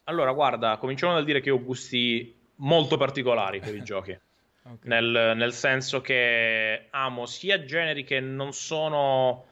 Allora, 0.04 0.32
guarda, 0.32 0.76
cominciamo 0.76 1.14
dal 1.14 1.24
dire 1.24 1.40
che 1.40 1.50
ho 1.50 1.62
gusti 1.62 2.36
molto 2.56 2.96
particolari 2.96 3.60
per 3.60 3.74
i 3.74 3.82
giochi. 3.84 4.18
Okay. 4.66 4.88
Nel, 4.88 5.34
nel, 5.36 5.52
senso 5.52 6.00
che 6.00 6.86
amo 6.90 7.26
sia 7.26 7.64
generi 7.64 8.02
che 8.02 8.20
non 8.20 8.54
sono 8.54 9.44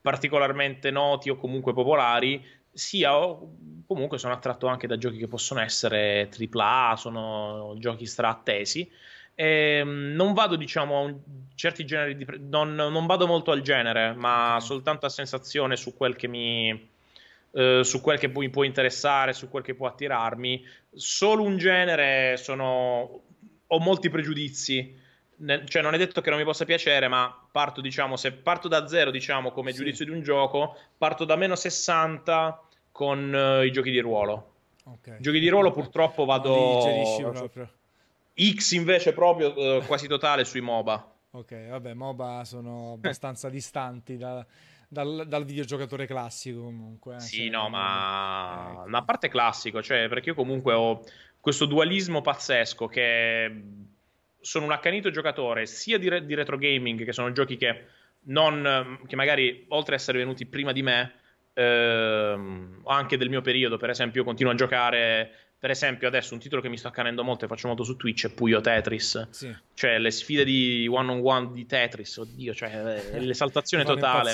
particolarmente 0.00 0.90
noti 0.90 1.30
o 1.30 1.36
comunque 1.36 1.72
popolari, 1.72 2.44
sia 2.72 3.10
comunque 3.86 4.18
sono 4.18 4.32
attratto 4.32 4.66
anche 4.66 4.86
da 4.86 4.96
giochi 4.96 5.18
che 5.18 5.26
possono 5.26 5.60
essere 5.60 6.28
AAA, 6.30 6.96
sono 6.96 7.74
giochi 7.78 8.06
straattesi. 8.06 8.88
E 9.34 9.82
mm, 9.84 10.14
non 10.14 10.32
vado, 10.32 10.56
diciamo, 10.56 11.04
a 11.06 11.14
certi 11.54 11.84
generi 11.84 12.16
di. 12.16 12.26
Non, 12.40 12.74
non, 12.74 13.06
vado 13.06 13.26
molto 13.26 13.50
al 13.50 13.62
genere, 13.62 14.12
ma 14.14 14.58
soltanto 14.60 15.06
a 15.06 15.08
sensazione 15.08 15.76
su 15.76 15.96
quel 15.96 16.14
che 16.14 16.28
mi. 16.28 16.88
Uh, 17.52 17.82
su 17.82 18.00
quel 18.00 18.16
che 18.16 18.28
mi 18.28 18.48
può 18.48 18.62
interessare, 18.62 19.32
su 19.32 19.48
quel 19.48 19.64
che 19.64 19.74
può 19.74 19.88
attirarmi. 19.88 20.64
Solo 20.92 21.42
un 21.42 21.56
genere 21.56 22.36
sono. 22.36 23.22
Ho 23.66 23.78
molti 23.80 24.08
pregiudizi. 24.08 24.99
Ne... 25.40 25.64
cioè, 25.66 25.82
non 25.82 25.94
è 25.94 25.98
detto 25.98 26.20
che 26.20 26.30
non 26.30 26.38
mi 26.38 26.44
possa 26.44 26.64
piacere, 26.64 27.08
ma 27.08 27.34
parto, 27.50 27.80
diciamo, 27.80 28.16
se 28.16 28.32
parto 28.32 28.68
da 28.68 28.86
zero, 28.86 29.10
diciamo, 29.10 29.50
come 29.52 29.72
sì. 29.72 29.78
giudizio 29.78 30.04
di 30.04 30.10
un 30.10 30.22
gioco, 30.22 30.76
parto 30.96 31.24
da 31.24 31.36
meno 31.36 31.54
60 31.54 32.62
con 32.92 33.32
uh, 33.32 33.64
i 33.64 33.72
giochi 33.72 33.90
di 33.90 34.00
ruolo. 34.00 34.48
Okay. 34.84 35.20
Giochi 35.20 35.38
di 35.38 35.48
ruolo 35.48 35.70
purtroppo 35.70 36.24
vado. 36.24 36.80
X 38.40 38.72
invece 38.72 39.12
proprio 39.12 39.54
eh, 39.54 39.82
quasi 39.86 40.06
totale 40.06 40.44
sui 40.44 40.60
MOBA. 40.60 41.12
Ok, 41.32 41.68
vabbè, 41.68 41.94
MOBA 41.94 42.44
sono 42.44 42.92
abbastanza 42.94 43.48
distanti 43.50 44.16
da, 44.16 44.44
dal, 44.88 45.24
dal, 45.28 45.44
videogiocatore 45.44 46.06
classico 46.06 46.62
comunque. 46.62 47.16
Eh, 47.16 47.20
sì, 47.20 47.48
no, 47.48 47.68
ma... 47.68 48.82
Eh, 48.84 48.88
ma 48.88 48.98
a 48.98 49.04
parte 49.04 49.28
classico, 49.28 49.82
cioè 49.82 50.08
perché 50.08 50.30
io 50.30 50.34
comunque 50.34 50.72
ho 50.72 51.02
questo 51.38 51.66
dualismo 51.66 52.20
pazzesco 52.20 52.86
che 52.86 53.62
sono 54.40 54.64
un 54.64 54.72
accanito 54.72 55.10
giocatore 55.10 55.66
sia 55.66 55.98
di, 55.98 56.08
re- 56.08 56.24
di 56.24 56.34
retro 56.34 56.58
gaming, 56.58 57.04
che 57.04 57.12
sono 57.12 57.32
giochi 57.32 57.56
che, 57.56 57.84
non, 58.24 59.00
che 59.06 59.16
magari 59.16 59.64
oltre 59.68 59.94
ad 59.94 60.00
essere 60.00 60.18
venuti 60.18 60.46
prima 60.46 60.72
di 60.72 60.82
me, 60.82 61.12
ehm, 61.54 62.82
anche 62.86 63.16
del 63.16 63.28
mio 63.28 63.40
periodo, 63.40 63.76
per 63.76 63.90
esempio, 63.90 64.20
io 64.20 64.26
continuo 64.26 64.52
a 64.52 64.56
giocare 64.56 65.50
per 65.60 65.68
esempio, 65.68 66.08
adesso 66.08 66.32
un 66.32 66.40
titolo 66.40 66.62
che 66.62 66.70
mi 66.70 66.78
sta 66.78 66.88
accanendo 66.88 67.22
molto 67.22 67.44
e 67.44 67.48
faccio 67.48 67.66
molto 67.66 67.84
su 67.84 67.94
Twitch 67.94 68.28
è 68.28 68.30
Puyo 68.30 68.62
Tetris. 68.62 69.28
Sì. 69.28 69.54
Cioè, 69.74 69.98
le 69.98 70.10
sfide 70.10 70.42
di 70.42 70.88
one 70.90 71.10
on 71.10 71.20
one 71.22 71.50
di 71.52 71.66
Tetris, 71.66 72.16
oddio, 72.16 72.54
cioè 72.54 73.18
l'esaltazione 73.18 73.84
totale. 73.84 74.32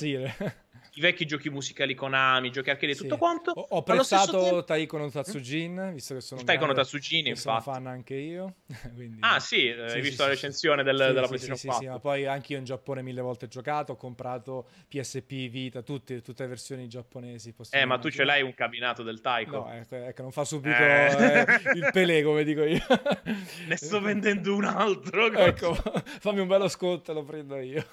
I 0.96 1.00
vecchi 1.00 1.26
giochi 1.26 1.50
musicali 1.50 1.94
Konami, 1.94 2.50
giochi 2.50 2.70
arcade, 2.70 2.94
sì. 2.94 3.02
tutto 3.02 3.18
quanto. 3.18 3.50
Ho, 3.50 3.66
ho 3.68 3.78
apprezzato 3.78 4.42
tempo... 4.42 4.64
Taiko 4.64 4.96
no 4.96 5.10
Tatsujin, 5.10 5.90
visto 5.92 6.14
che 6.14 6.22
sono 6.22 6.42
Taiko 6.42 6.64
no 6.64 6.72
Tatsujin, 6.72 7.26
infatti. 7.26 7.62
Sono 7.62 7.76
fan 7.76 7.86
anche 7.86 8.14
io. 8.14 8.54
Quindi... 8.94 9.18
Ah, 9.20 9.38
sì, 9.38 9.56
sì 9.56 9.68
hai 9.68 10.00
visto 10.00 10.22
la 10.22 10.30
recensione 10.30 10.82
del, 10.82 10.96
della 10.96 11.26
PlayStation 11.26 11.56
sì, 11.56 11.66
4. 11.66 11.86
Sì, 11.86 11.92
ma 11.92 11.98
poi 11.98 12.24
anche 12.24 12.54
io 12.54 12.58
in 12.58 12.64
Giappone 12.64 13.02
mille 13.02 13.20
volte 13.20 13.46
giocato, 13.46 13.92
ho 13.92 13.96
comprato 13.96 14.68
PSP, 14.88 15.48
Vita, 15.48 15.82
tutte, 15.82 16.22
tutte 16.22 16.44
le 16.44 16.48
versioni 16.48 16.88
giapponesi. 16.88 17.54
Eh, 17.70 17.84
ma 17.84 17.98
tu 17.98 18.08
ce 18.08 18.24
l'hai 18.24 18.40
un 18.40 18.54
cabinato 18.54 19.02
del 19.02 19.20
Taiko? 19.20 19.64
No, 19.64 19.72
ecco, 19.72 19.96
ecco 19.96 20.22
non 20.22 20.32
fa 20.32 20.44
subito 20.44 20.76
eh. 20.76 21.44
Eh, 21.46 21.76
il 21.76 21.90
pelé, 21.92 22.22
come 22.22 22.42
dico 22.42 22.64
io. 22.64 22.80
ne 23.68 23.76
sto 23.76 24.00
vendendo 24.00 24.54
un 24.54 24.64
altro. 24.64 25.30
ecco, 25.30 25.74
fammi 25.74 26.40
un 26.40 26.48
bello 26.48 26.68
sconto, 26.68 27.12
lo 27.12 27.22
prendo 27.22 27.58
io. 27.58 27.86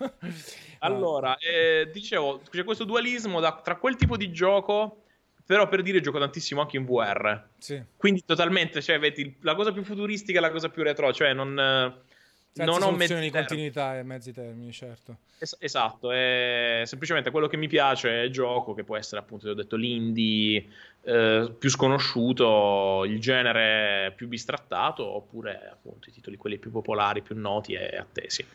Allora, 0.84 1.38
eh, 1.38 1.90
dicevo, 1.92 2.42
c'è 2.50 2.64
questo 2.64 2.84
dualismo 2.84 3.40
da, 3.40 3.60
tra 3.64 3.78
quel 3.78 3.96
tipo 3.96 4.18
di 4.18 4.32
gioco, 4.32 5.04
però 5.46 5.68
per 5.68 5.82
dire 5.82 6.02
gioco 6.02 6.20
tantissimo 6.20 6.62
anche 6.62 6.78
in 6.78 6.86
VR. 6.86 7.42
Sì. 7.58 7.82
Quindi 7.96 8.24
totalmente, 8.26 8.82
cioè, 8.82 9.00
vedi, 9.00 9.36
la 9.42 9.56
cosa 9.56 9.72
più 9.72 9.84
futuristica 9.84 10.40
e 10.40 10.42
la 10.42 10.52
cosa 10.52 10.70
più 10.70 10.84
retro, 10.84 11.14
cioè 11.14 11.34
non... 11.34 12.02
Senza 12.56 12.72
non 12.72 12.84
ho 12.84 12.92
mezzi 12.96 13.20
di 13.20 13.32
continuità 13.32 13.98
e 13.98 14.04
mezzi 14.04 14.32
termini, 14.32 14.72
certo. 14.72 15.18
Es- 15.40 15.58
esatto, 15.60 16.12
è 16.12 16.84
semplicemente 16.86 17.32
quello 17.32 17.48
che 17.48 17.58
mi 17.58 17.68
piace 17.68 18.10
è 18.10 18.22
il 18.26 18.32
gioco, 18.32 18.76
che 18.76 18.84
può 18.84 18.96
essere 18.96 19.22
appunto, 19.22 19.50
ho 19.50 19.56
detto, 19.56 19.76
l'indie 19.76 20.68
eh, 21.02 21.52
più 21.58 21.70
sconosciuto, 21.72 23.06
il 23.06 23.20
genere 23.20 24.14
più 24.16 24.28
bistrattato, 24.28 25.04
oppure 25.04 25.68
appunto 25.72 26.10
i 26.10 26.14
titoli 26.14 26.38
quelli 26.38 26.60
più 26.60 26.70
popolari, 26.70 27.24
più 27.24 27.36
noti 27.36 27.74
e 27.74 27.98
attesi. 27.98 28.46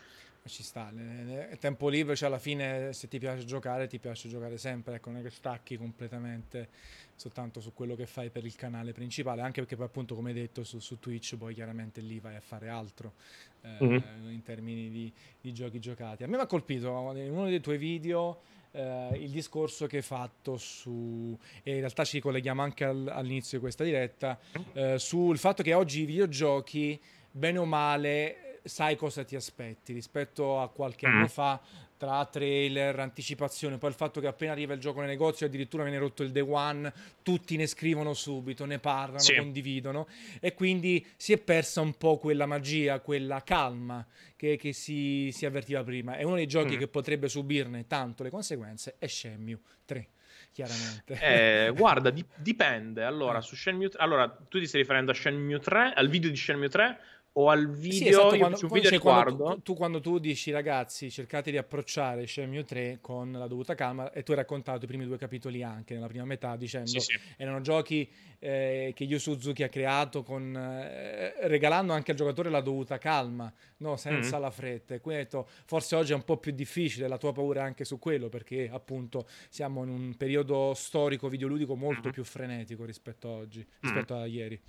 Ci 0.45 0.63
sta, 0.63 0.91
il 0.91 1.57
tempo 1.59 1.89
libero, 1.89 2.15
cioè 2.15 2.27
alla 2.27 2.39
fine 2.39 2.93
se 2.93 3.07
ti 3.07 3.19
piace 3.19 3.45
giocare, 3.45 3.87
ti 3.87 3.99
piace 3.99 4.29
giocare 4.29 4.57
sempre, 4.57 4.95
ecco, 4.95 5.09
non 5.09 5.19
è 5.19 5.23
che 5.23 5.29
stacchi 5.29 5.77
completamente 5.77 6.69
soltanto 7.15 7.59
su 7.59 7.73
quello 7.73 7.95
che 7.95 8.05
fai 8.05 8.29
per 8.29 8.45
il 8.45 8.55
canale 8.55 8.93
principale, 8.93 9.41
anche 9.41 9.59
perché 9.59 9.75
poi 9.75 9.85
appunto 9.85 10.15
come 10.15 10.29
hai 10.29 10.35
detto 10.35 10.63
su, 10.63 10.79
su 10.79 10.99
Twitch 10.99 11.35
poi 11.35 11.53
chiaramente 11.53 11.99
lì 11.99 12.19
vai 12.19 12.35
a 12.35 12.39
fare 12.39 12.69
altro 12.69 13.13
eh, 13.61 13.83
mm-hmm. 13.83 14.31
in 14.31 14.41
termini 14.43 14.89
di, 14.89 15.11
di, 15.41 15.53
giochi 15.53 15.79
giocati. 15.79 16.23
A 16.23 16.27
me 16.27 16.37
mi 16.37 16.43
ha 16.43 16.47
colpito 16.47 16.87
in 17.15 17.31
uno 17.31 17.45
dei 17.45 17.59
tuoi 17.59 17.77
video 17.77 18.39
eh, 18.71 19.09
il 19.15 19.31
discorso 19.31 19.85
che 19.87 19.97
hai 19.97 20.01
fatto 20.01 20.57
su, 20.57 21.37
e 21.61 21.73
in 21.73 21.79
realtà 21.79 22.05
ci 22.05 22.19
colleghiamo 22.19 22.61
anche 22.61 22.85
al, 22.85 23.09
all'inizio 23.11 23.57
di 23.57 23.63
questa 23.63 23.83
diretta, 23.83 24.39
eh, 24.73 24.97
sul 24.97 25.37
fatto 25.37 25.61
che 25.61 25.73
oggi 25.73 26.01
i 26.01 26.05
videogiochi, 26.05 26.99
bene 27.31 27.57
o 27.57 27.65
male, 27.65 28.48
sai 28.69 28.95
cosa 28.95 29.23
ti 29.23 29.35
aspetti 29.35 29.91
rispetto 29.91 30.61
a 30.61 30.69
qualche 30.69 31.07
mm. 31.07 31.11
anno 31.11 31.27
fa 31.27 31.61
tra 31.99 32.25
trailer, 32.25 32.97
anticipazione, 32.97 33.77
poi 33.77 33.89
il 33.89 33.95
fatto 33.95 34.21
che 34.21 34.27
appena 34.27 34.53
arriva 34.53 34.73
il 34.73 34.79
gioco 34.79 35.01
nei 35.01 35.09
negozi 35.09 35.43
addirittura 35.43 35.83
viene 35.83 35.99
rotto 35.99 36.23
il 36.23 36.31
day 36.31 36.45
one, 36.47 36.91
tutti 37.23 37.57
ne 37.57 37.67
scrivono 37.67 38.13
subito, 38.13 38.63
ne 38.63 38.79
parlano, 38.79 39.19
sì. 39.19 39.35
condividono 39.35 40.07
e 40.39 40.53
quindi 40.53 41.05
si 41.17 41.33
è 41.33 41.37
persa 41.37 41.81
un 41.81 41.97
po' 41.97 42.17
quella 42.17 42.45
magia, 42.45 43.01
quella 43.01 43.43
calma 43.43 44.07
che, 44.37 44.55
che 44.55 44.71
si, 44.71 45.29
si, 45.33 45.45
avvertiva 45.45 45.83
prima. 45.83 46.15
È 46.15 46.23
uno 46.23 46.35
dei 46.35 46.47
giochi 46.47 46.77
mm. 46.77 46.79
che 46.79 46.87
potrebbe 46.87 47.27
subirne 47.27 47.85
tanto 47.85 48.23
le 48.23 48.29
conseguenze 48.29 48.95
è 48.97 49.07
Shenmue 49.07 49.59
3 49.83 50.07
chiaramente. 50.53 51.19
Eh, 51.19 51.71
guarda, 51.75 52.11
di- 52.11 52.25
dipende. 52.35 53.03
Allora, 53.03 53.41
su 53.41 53.57
Shenmue 53.57 53.89
3, 53.89 53.99
allora, 53.99 54.29
tu 54.29 54.57
ti 54.57 54.67
stai 54.67 54.79
riferendo 54.81 55.11
a 55.11 55.13
Shenmue 55.13 55.59
3, 55.59 55.91
al 55.93 56.07
video 56.07 56.29
di 56.29 56.37
Shenmue 56.37 56.69
3 56.69 56.99
o 57.33 57.49
al 57.49 57.69
video, 57.69 57.97
sì, 57.97 58.07
esatto, 58.07 58.37
quando, 58.37 58.57
su 58.57 58.67
video 58.67 58.89
cioè, 58.89 58.99
quando 58.99 59.53
tu, 59.53 59.61
tu, 59.61 59.73
quando 59.75 60.01
tu 60.01 60.17
dici 60.17 60.49
ragazzi 60.51 61.11
cercate 61.11 61.51
di 61.51 61.57
approcciare 61.57 62.25
Shenmue 62.25 62.63
3 62.63 62.97
con 63.01 63.31
la 63.31 63.45
dovuta 63.47 63.75
calma 63.75 64.11
e 64.11 64.23
tu 64.23 64.31
hai 64.31 64.37
raccontato 64.37 64.85
i 64.85 64.87
primi 64.87 65.05
due 65.05 65.17
capitoli 65.17 65.61
anche 65.61 65.93
nella 65.93 66.07
prima 66.07 66.25
metà 66.25 66.55
dicendo 66.55 66.89
sì, 66.89 66.99
sì. 66.99 67.19
erano 67.37 67.61
giochi 67.61 68.09
eh, 68.39 68.93
che 68.95 69.03
Yu 69.03 69.19
Suzuki 69.19 69.63
ha 69.63 69.69
creato 69.69 70.23
con, 70.23 70.55
eh, 70.55 71.47
regalando 71.47 71.93
anche 71.93 72.11
al 72.11 72.17
giocatore 72.17 72.49
la 72.49 72.61
dovuta 72.61 72.97
calma 72.97 73.51
no? 73.77 73.95
senza 73.95 74.31
mm-hmm. 74.31 74.41
la 74.41 74.51
fretta 74.51 74.93
e 74.95 74.99
quindi 74.99 75.23
detto, 75.23 75.47
forse 75.65 75.95
oggi 75.95 76.13
è 76.13 76.15
un 76.15 76.23
po' 76.23 76.37
più 76.37 76.51
difficile 76.51 77.07
la 77.07 77.17
tua 77.17 77.31
paura 77.31 77.63
anche 77.63 77.85
su 77.85 77.99
quello 77.99 78.27
perché 78.29 78.69
appunto 78.71 79.27
siamo 79.49 79.83
in 79.83 79.89
un 79.89 80.15
periodo 80.17 80.73
storico 80.73 81.29
videoludico 81.29 81.75
molto 81.75 82.03
mm-hmm. 82.03 82.11
più 82.11 82.23
frenetico 82.23 82.85
rispetto 82.85 83.27
a 83.27 83.31
oggi 83.31 83.65
rispetto 83.81 84.15
mm-hmm. 84.15 84.23
a 84.23 84.25
ieri 84.25 84.61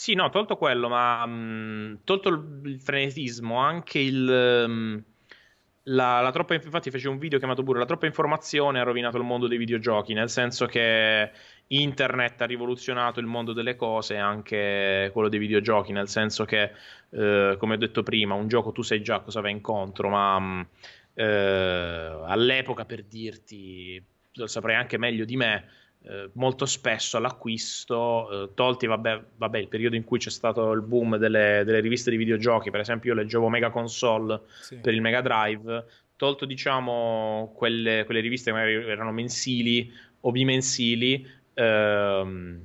sì, 0.00 0.14
no, 0.14 0.30
tolto 0.30 0.56
quello, 0.56 0.88
ma 0.88 1.26
mh, 1.26 1.30
mm, 1.30 1.94
tolto 2.04 2.30
il, 2.30 2.60
il, 2.64 2.80
frenetismo, 2.80 3.56
anche 3.58 3.98
il... 3.98 4.64
Mh, 4.66 5.04
la, 5.84 6.20
la, 6.22 6.30
troppa, 6.30 6.54
infatti 6.54 6.90
fece 6.90 7.08
un 7.08 7.18
video 7.18 7.38
chiamato 7.38 7.62
pure 7.62 7.78
La 7.78 7.84
troppa 7.84 8.06
informazione 8.06 8.80
ha 8.80 8.82
rovinato 8.82 9.18
il 9.18 9.24
mondo 9.24 9.46
dei 9.46 9.58
videogiochi, 9.58 10.14
nel 10.14 10.30
senso 10.30 10.64
che 10.64 11.30
internet 11.66 12.40
ha 12.40 12.46
rivoluzionato 12.46 13.20
il 13.20 13.26
mondo 13.26 13.52
delle 13.52 13.76
cose, 13.76 14.16
anche 14.16 15.10
quello 15.12 15.28
dei 15.28 15.38
videogiochi, 15.38 15.92
nel 15.92 16.08
senso 16.08 16.46
che, 16.46 16.72
eh, 17.10 17.56
come 17.58 17.74
ho 17.74 17.76
detto 17.78 18.02
prima, 18.02 18.32
un 18.32 18.48
gioco 18.48 18.72
tu 18.72 18.80
sai 18.80 19.02
già 19.02 19.20
cosa 19.20 19.42
va 19.42 19.50
incontro, 19.50 20.08
ma 20.08 20.40
mm, 20.40 20.60
eh, 21.12 22.22
all'epoca 22.24 22.86
per 22.86 23.02
dirti, 23.04 24.02
lo 24.32 24.46
saprei 24.46 24.76
anche 24.76 24.96
meglio 24.96 25.26
di 25.26 25.36
me, 25.36 25.64
eh, 26.02 26.30
molto 26.34 26.64
spesso 26.64 27.18
all'acquisto, 27.18 28.44
eh, 28.44 28.54
tolti 28.54 28.86
vabbè, 28.86 29.22
vabbè, 29.36 29.58
il 29.58 29.68
periodo 29.68 29.96
in 29.96 30.04
cui 30.04 30.18
c'è 30.18 30.30
stato 30.30 30.72
il 30.72 30.80
boom 30.80 31.16
delle, 31.16 31.62
delle, 31.64 31.80
riviste 31.80 32.10
di 32.10 32.16
videogiochi, 32.16 32.70
per 32.70 32.80
esempio 32.80 33.10
io 33.12 33.20
leggevo 33.20 33.48
Mega 33.50 33.68
Console 33.68 34.40
sì. 34.60 34.76
per 34.76 34.94
il 34.94 35.02
Mega 35.02 35.20
Drive, 35.20 35.84
tolto 36.16 36.46
diciamo 36.46 37.52
quelle, 37.54 38.04
quelle, 38.04 38.20
riviste 38.20 38.50
che 38.50 38.56
magari 38.56 38.74
erano 38.74 39.12
mensili 39.12 39.92
o 40.20 40.30
bimensili, 40.30 41.26
ehm, 41.54 42.60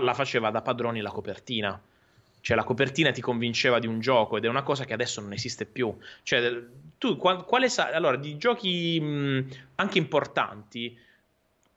la 0.00 0.14
faceva 0.14 0.50
da 0.50 0.60
padroni 0.60 1.00
la 1.00 1.10
copertina. 1.10 1.80
Cioè 2.42 2.56
la 2.56 2.64
copertina 2.64 3.10
ti 3.10 3.20
convinceva 3.20 3.78
di 3.78 3.86
un 3.86 4.00
gioco 4.00 4.38
ed 4.38 4.44
è 4.44 4.48
una 4.48 4.62
cosa 4.62 4.84
che 4.84 4.94
adesso 4.94 5.20
non 5.20 5.32
esiste 5.32 5.66
più. 5.66 5.94
Cioè, 6.22 6.62
tu 6.96 7.16
quale 7.16 7.68
sa- 7.68 7.90
allora 7.90 8.16
di 8.16 8.38
giochi 8.38 8.98
mh, 8.98 9.48
anche 9.74 9.98
importanti 9.98 10.96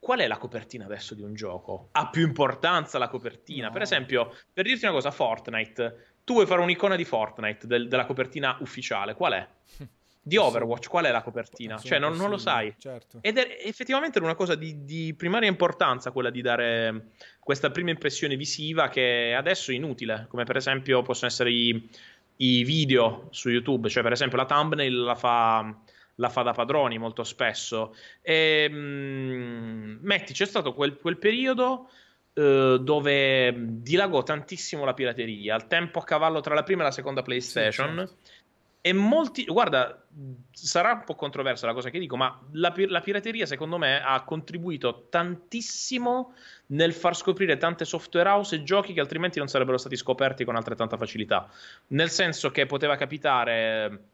qual 0.04 0.20
è 0.20 0.28
la 0.28 0.38
copertina 0.38 0.84
adesso 0.84 1.16
di 1.16 1.22
un 1.22 1.34
gioco? 1.34 1.88
Ha 1.94 2.10
più 2.10 2.24
importanza 2.24 2.98
la 2.98 3.08
copertina? 3.08 3.68
No. 3.68 3.74
Per 3.74 3.82
esempio, 3.82 4.36
per 4.52 4.66
dirti 4.66 4.84
una 4.84 4.94
cosa, 4.94 5.12
Fortnite. 5.12 6.16
Tu 6.26 6.34
vuoi 6.34 6.46
fare 6.46 6.60
un'icona 6.60 6.98
di 6.98 7.06
Fortnite 7.06 7.66
del, 7.68 7.88
della 7.88 8.06
copertina 8.06 8.58
ufficiale, 8.60 9.14
qual 9.14 9.32
è? 9.32 9.48
Di 10.26 10.38
Overwatch, 10.38 10.88
qual 10.88 11.06
è 11.06 11.12
la 11.12 11.22
copertina? 11.22 11.78
Cioè, 11.78 12.00
non, 12.00 12.16
non, 12.16 12.30
lo 12.30 12.38
sai. 12.38 12.74
Certo. 12.78 13.20
Ed 13.22 13.38
è 13.38 13.58
effettivamente 13.62 14.20
una 14.20 14.36
cosa 14.36 14.56
di, 14.56 14.86
di, 14.86 15.14
primaria 15.14 15.50
importanza 15.50 16.12
quella 16.12 16.30
di 16.30 16.42
dare 16.42 17.08
questa 17.40 17.72
prima 17.72 17.90
impressione 17.90 18.38
visiva 18.38 18.88
che 18.88 19.34
adesso 19.38 19.72
è 19.72 19.74
inutile, 19.74 20.28
come 20.30 20.46
per 20.46 20.56
esempio 20.56 21.02
possono 21.02 21.30
essere 21.30 21.52
i, 21.52 21.90
i 22.38 22.64
video 22.64 23.28
su 23.32 23.50
YouTube. 23.50 23.90
Cioè, 23.90 24.02
per 24.02 24.14
esempio, 24.14 24.38
la 24.38 24.46
thumbnail 24.46 25.04
la 25.04 25.16
fa 25.16 25.76
la 26.16 26.30
fa 26.30 26.42
da 26.44 26.52
padroni 26.52 26.98
molto 26.98 27.24
spesso. 27.24 27.96
E, 28.22 28.70
mh, 28.70 28.76
mm, 28.76 29.98
metti, 30.02 30.34
c'è 30.34 30.46
stato 30.46 30.74
quel, 30.74 30.98
quel 30.98 31.18
periodo 31.18 31.90
uh, 32.34 32.78
dove 32.78 33.54
dilagò 33.58 34.24
tantissimo 34.24 34.86
la 34.86 34.94
pirateria, 34.94 35.56
al 35.56 35.68
tempo 35.68 36.00
a 36.00 36.04
cavallo 36.04 36.42
tra 36.42 36.54
la 36.54 36.64
prima 36.64 36.82
e 36.82 36.86
la 36.86 36.92
seconda 36.92 37.22
PlayStation. 37.22 37.90
Sì, 37.92 38.16
certo. 38.16 38.42
E 38.86 38.92
molti, 38.92 39.46
guarda, 39.46 40.06
sarà 40.52 40.92
un 40.92 41.04
po' 41.06 41.16
controversa 41.16 41.66
la 41.66 41.74
cosa 41.74 41.90
che 41.90 42.00
dico, 42.00 42.18
ma 42.18 42.38
la, 42.52 42.74
la, 42.90 43.00
pirateria 43.00 43.46
secondo 43.46 43.78
me 43.78 44.04
ha 44.04 44.22
contribuito 44.26 45.08
tantissimo 45.10 46.34
nel 46.68 46.92
far 46.92 47.16
scoprire 47.16 47.56
tante 47.56 47.86
software 47.86 48.28
house 48.28 48.56
e 48.56 48.64
giochi 48.64 48.92
che 48.92 49.00
altrimenti 49.00 49.40
non 49.40 49.48
sarebbero 49.48 49.78
stati 49.78 49.96
scoperti 49.96 50.44
con 50.44 50.58
altrettanta 50.58 50.98
facilità. 50.98 51.50
Nel 51.88 52.10
senso 52.10 52.52
che 52.52 52.66
poteva 52.66 52.98
capitare 52.98 54.13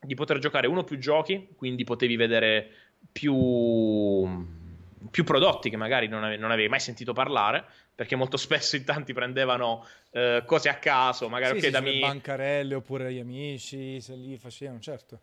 di 0.00 0.14
poter 0.14 0.38
giocare 0.38 0.66
uno 0.66 0.80
o 0.80 0.84
più 0.84 0.98
giochi, 0.98 1.48
quindi 1.56 1.84
potevi 1.84 2.16
vedere 2.16 2.70
più, 3.10 4.46
più 5.10 5.24
prodotti 5.24 5.70
che 5.70 5.76
magari 5.76 6.08
non 6.08 6.24
avevi, 6.24 6.40
non 6.40 6.50
avevi, 6.50 6.68
mai 6.68 6.80
sentito 6.80 7.12
parlare, 7.12 7.64
perché 7.94 8.16
molto 8.16 8.36
spesso 8.38 8.76
in 8.76 8.84
tanti 8.84 9.12
prendevano 9.12 9.86
eh, 10.10 10.42
cose 10.46 10.68
a 10.68 10.74
caso, 10.74 11.28
magari 11.28 11.60
sì, 11.60 11.66
okay, 11.66 11.82
sì, 11.82 11.86
dammi... 11.86 12.00
bancarelle 12.00 12.74
oppure 12.74 13.12
gli 13.12 13.18
amici, 13.18 14.00
se 14.00 14.14
li 14.14 14.36
facevano, 14.38 14.80
certo. 14.80 15.20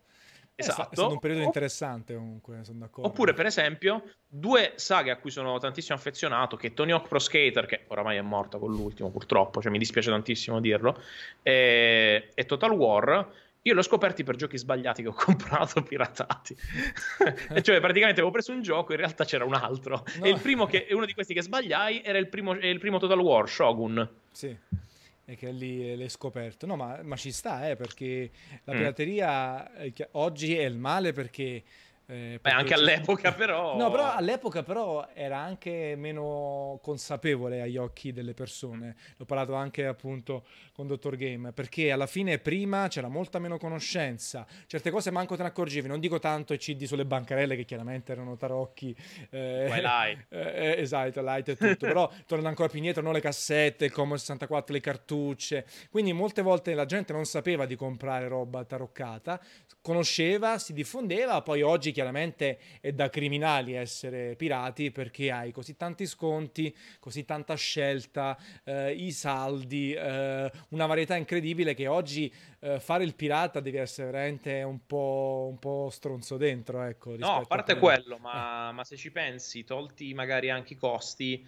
Esatto. 0.58 0.92
È 0.92 0.96
stato 0.96 1.12
un 1.12 1.20
periodo 1.20 1.44
interessante 1.44 2.16
comunque, 2.16 2.64
sono 2.64 2.80
d'accordo. 2.80 3.10
Oppure, 3.10 3.34
per 3.34 3.46
esempio, 3.46 4.04
due 4.26 4.74
saghe 4.76 5.12
a 5.12 5.18
cui 5.18 5.30
sono 5.30 5.58
tantissimo 5.58 5.98
affezionato, 5.98 6.56
che 6.56 6.74
Tony 6.74 6.92
Hawk 6.92 7.10
Pro 7.10 7.20
Skater, 7.20 7.66
che 7.66 7.84
oramai 7.88 8.16
è 8.16 8.22
morta 8.22 8.58
con 8.58 8.72
l'ultimo 8.72 9.10
purtroppo, 9.10 9.62
cioè 9.62 9.70
mi 9.70 9.78
dispiace 9.78 10.10
tantissimo 10.10 10.62
dirlo, 10.62 11.02
e, 11.44 12.30
e 12.34 12.46
Total 12.46 12.72
War, 12.72 13.30
io 13.68 13.74
l'ho 13.74 13.82
scoperti 13.82 14.24
per 14.24 14.36
giochi 14.36 14.58
sbagliati 14.58 15.02
che 15.02 15.08
ho 15.08 15.14
comprato 15.18 15.82
piratati. 15.82 16.56
cioè, 17.62 17.80
praticamente 17.80 18.20
avevo 18.20 18.32
preso 18.32 18.52
un 18.52 18.62
gioco, 18.62 18.92
in 18.92 19.00
realtà 19.00 19.26
c'era 19.26 19.44
un 19.44 19.56
altro. 19.56 20.04
No. 20.20 20.26
E 20.26 20.30
il 20.30 20.40
primo 20.40 20.66
che, 20.68 20.88
uno 20.92 21.06
di 21.06 21.14
questi 21.14 21.34
che 21.34 21.42
sbagliai 21.42 22.02
era 22.04 22.20
il 22.20 22.30
primo, 22.30 22.54
il 22.54 22.80
primo 22.80 23.00
Total 23.00 23.20
War, 23.20 23.50
Shogun. 23.50 24.08
Sì. 24.32 24.56
E 25.28 25.36
che 25.36 25.50
lì 25.50 25.96
l'hai 25.96 26.10
scoperto. 26.10 26.68
No, 26.68 26.76
ma, 26.76 27.00
ma 27.02 27.16
ci 27.16 27.32
sta, 27.32 27.68
eh, 27.68 27.76
perché 27.76 28.30
la 28.66 28.74
mm. 28.74 28.78
pirateria 28.78 29.72
mm. 29.82 29.88
oggi 30.12 30.56
è 30.56 30.66
il 30.66 30.78
male 30.78 31.12
perché 31.12 31.64
eh, 32.08 32.40
Beh, 32.40 32.52
anche 32.52 32.74
all'epoca 32.74 33.32
però... 33.34 33.76
No, 33.76 33.90
però 33.90 34.14
all'epoca 34.14 34.62
però 34.64 35.08
era 35.14 35.40
anche 35.40 35.96
meno 35.98 36.80
consapevole 36.82 37.62
agli 37.62 37.78
occhi 37.78 38.12
delle 38.12 38.34
persone. 38.34 38.96
L'ho 39.18 39.26
parlato 39.26 39.56
anche 39.56 39.86
appunto 39.86 40.46
con 40.74 40.88
Dottor 40.88 41.16
Game, 41.16 41.52
perché 41.52 41.92
alla 41.92 42.06
fine 42.06 42.38
prima 42.38 42.88
c'era 42.90 43.08
molta 43.08 43.40
meno 43.40 43.58
conoscenza, 43.58 44.46
certe 44.68 44.92
cose 44.92 45.10
manco 45.10 45.36
te 45.36 45.42
ne 45.42 45.48
accorgevi, 45.48 45.88
non 45.88 46.00
dico 46.00 46.20
tanto 46.20 46.54
i 46.54 46.58
CD 46.58 46.84
sulle 46.84 47.06
bancarelle 47.06 47.56
che 47.56 47.66
chiaramente 47.66 48.12
erano 48.12 48.36
tarocchi. 48.36 48.96
Eh, 49.30 49.66
eh, 50.30 50.76
esatto, 50.78 51.22
light 51.22 51.50
e 51.50 51.56
tutto, 51.56 51.88
però 51.88 52.10
tornando 52.28 52.50
ancora 52.50 52.68
più 52.68 52.78
indietro, 52.78 53.02
no, 53.02 53.12
le 53.12 53.22
cassette, 53.22 53.86
il 53.86 53.92
Commodore 53.92 54.20
64, 54.20 54.74
le 54.74 54.82
cartucce, 54.82 55.66
quindi 55.90 56.14
molte 56.14 56.42
volte 56.42 56.74
la 56.76 56.86
gente 56.86 57.14
non 57.14 57.26
sapeva 57.26 57.66
di 57.66 57.76
comprare 57.76 58.28
roba 58.28 58.64
taroccata, 58.64 59.42
conosceva, 59.82 60.60
si 60.60 60.74
diffondeva, 60.74 61.42
poi 61.42 61.62
oggi 61.62 61.94
chiaramente 61.96 62.60
è 62.82 62.92
da 62.92 63.10
criminali 63.10 63.72
essere 63.72 64.36
pirati 64.36 64.92
perché 64.92 65.32
hai 65.32 65.54
così 65.54 65.78
tanti 65.78 66.06
sconti, 66.06 66.76
così 67.00 67.24
tanta 67.24 67.56
scelta, 67.56 68.38
eh, 68.66 68.92
i 68.92 69.14
saldi, 69.14 69.94
eh, 69.94 70.52
una 70.70 70.86
varietà 70.88 71.16
incredibile 71.16 71.74
che 71.74 71.88
oggi 71.88 72.30
eh, 72.60 72.82
fare 72.82 73.06
il 73.06 73.16
pirata 73.16 73.62
devi 73.62 73.78
essere 73.78 74.12
veramente 74.12 74.62
un 74.64 74.86
po', 74.86 75.48
un 75.50 75.58
po 75.58 75.88
stronzo 75.90 76.36
dentro. 76.36 76.84
Ecco, 76.84 77.16
no, 77.16 77.38
a 77.38 77.46
parte 77.46 77.72
a 77.72 77.78
quello, 77.78 78.18
ma, 78.18 78.74
ma, 78.74 78.84
se 78.84 78.98
ci 78.98 79.10
pensi, 79.10 79.64
tolti 79.64 80.14
magari 80.14 80.50
anche 80.50 80.74
i 80.74 80.78
costi, 80.78 81.48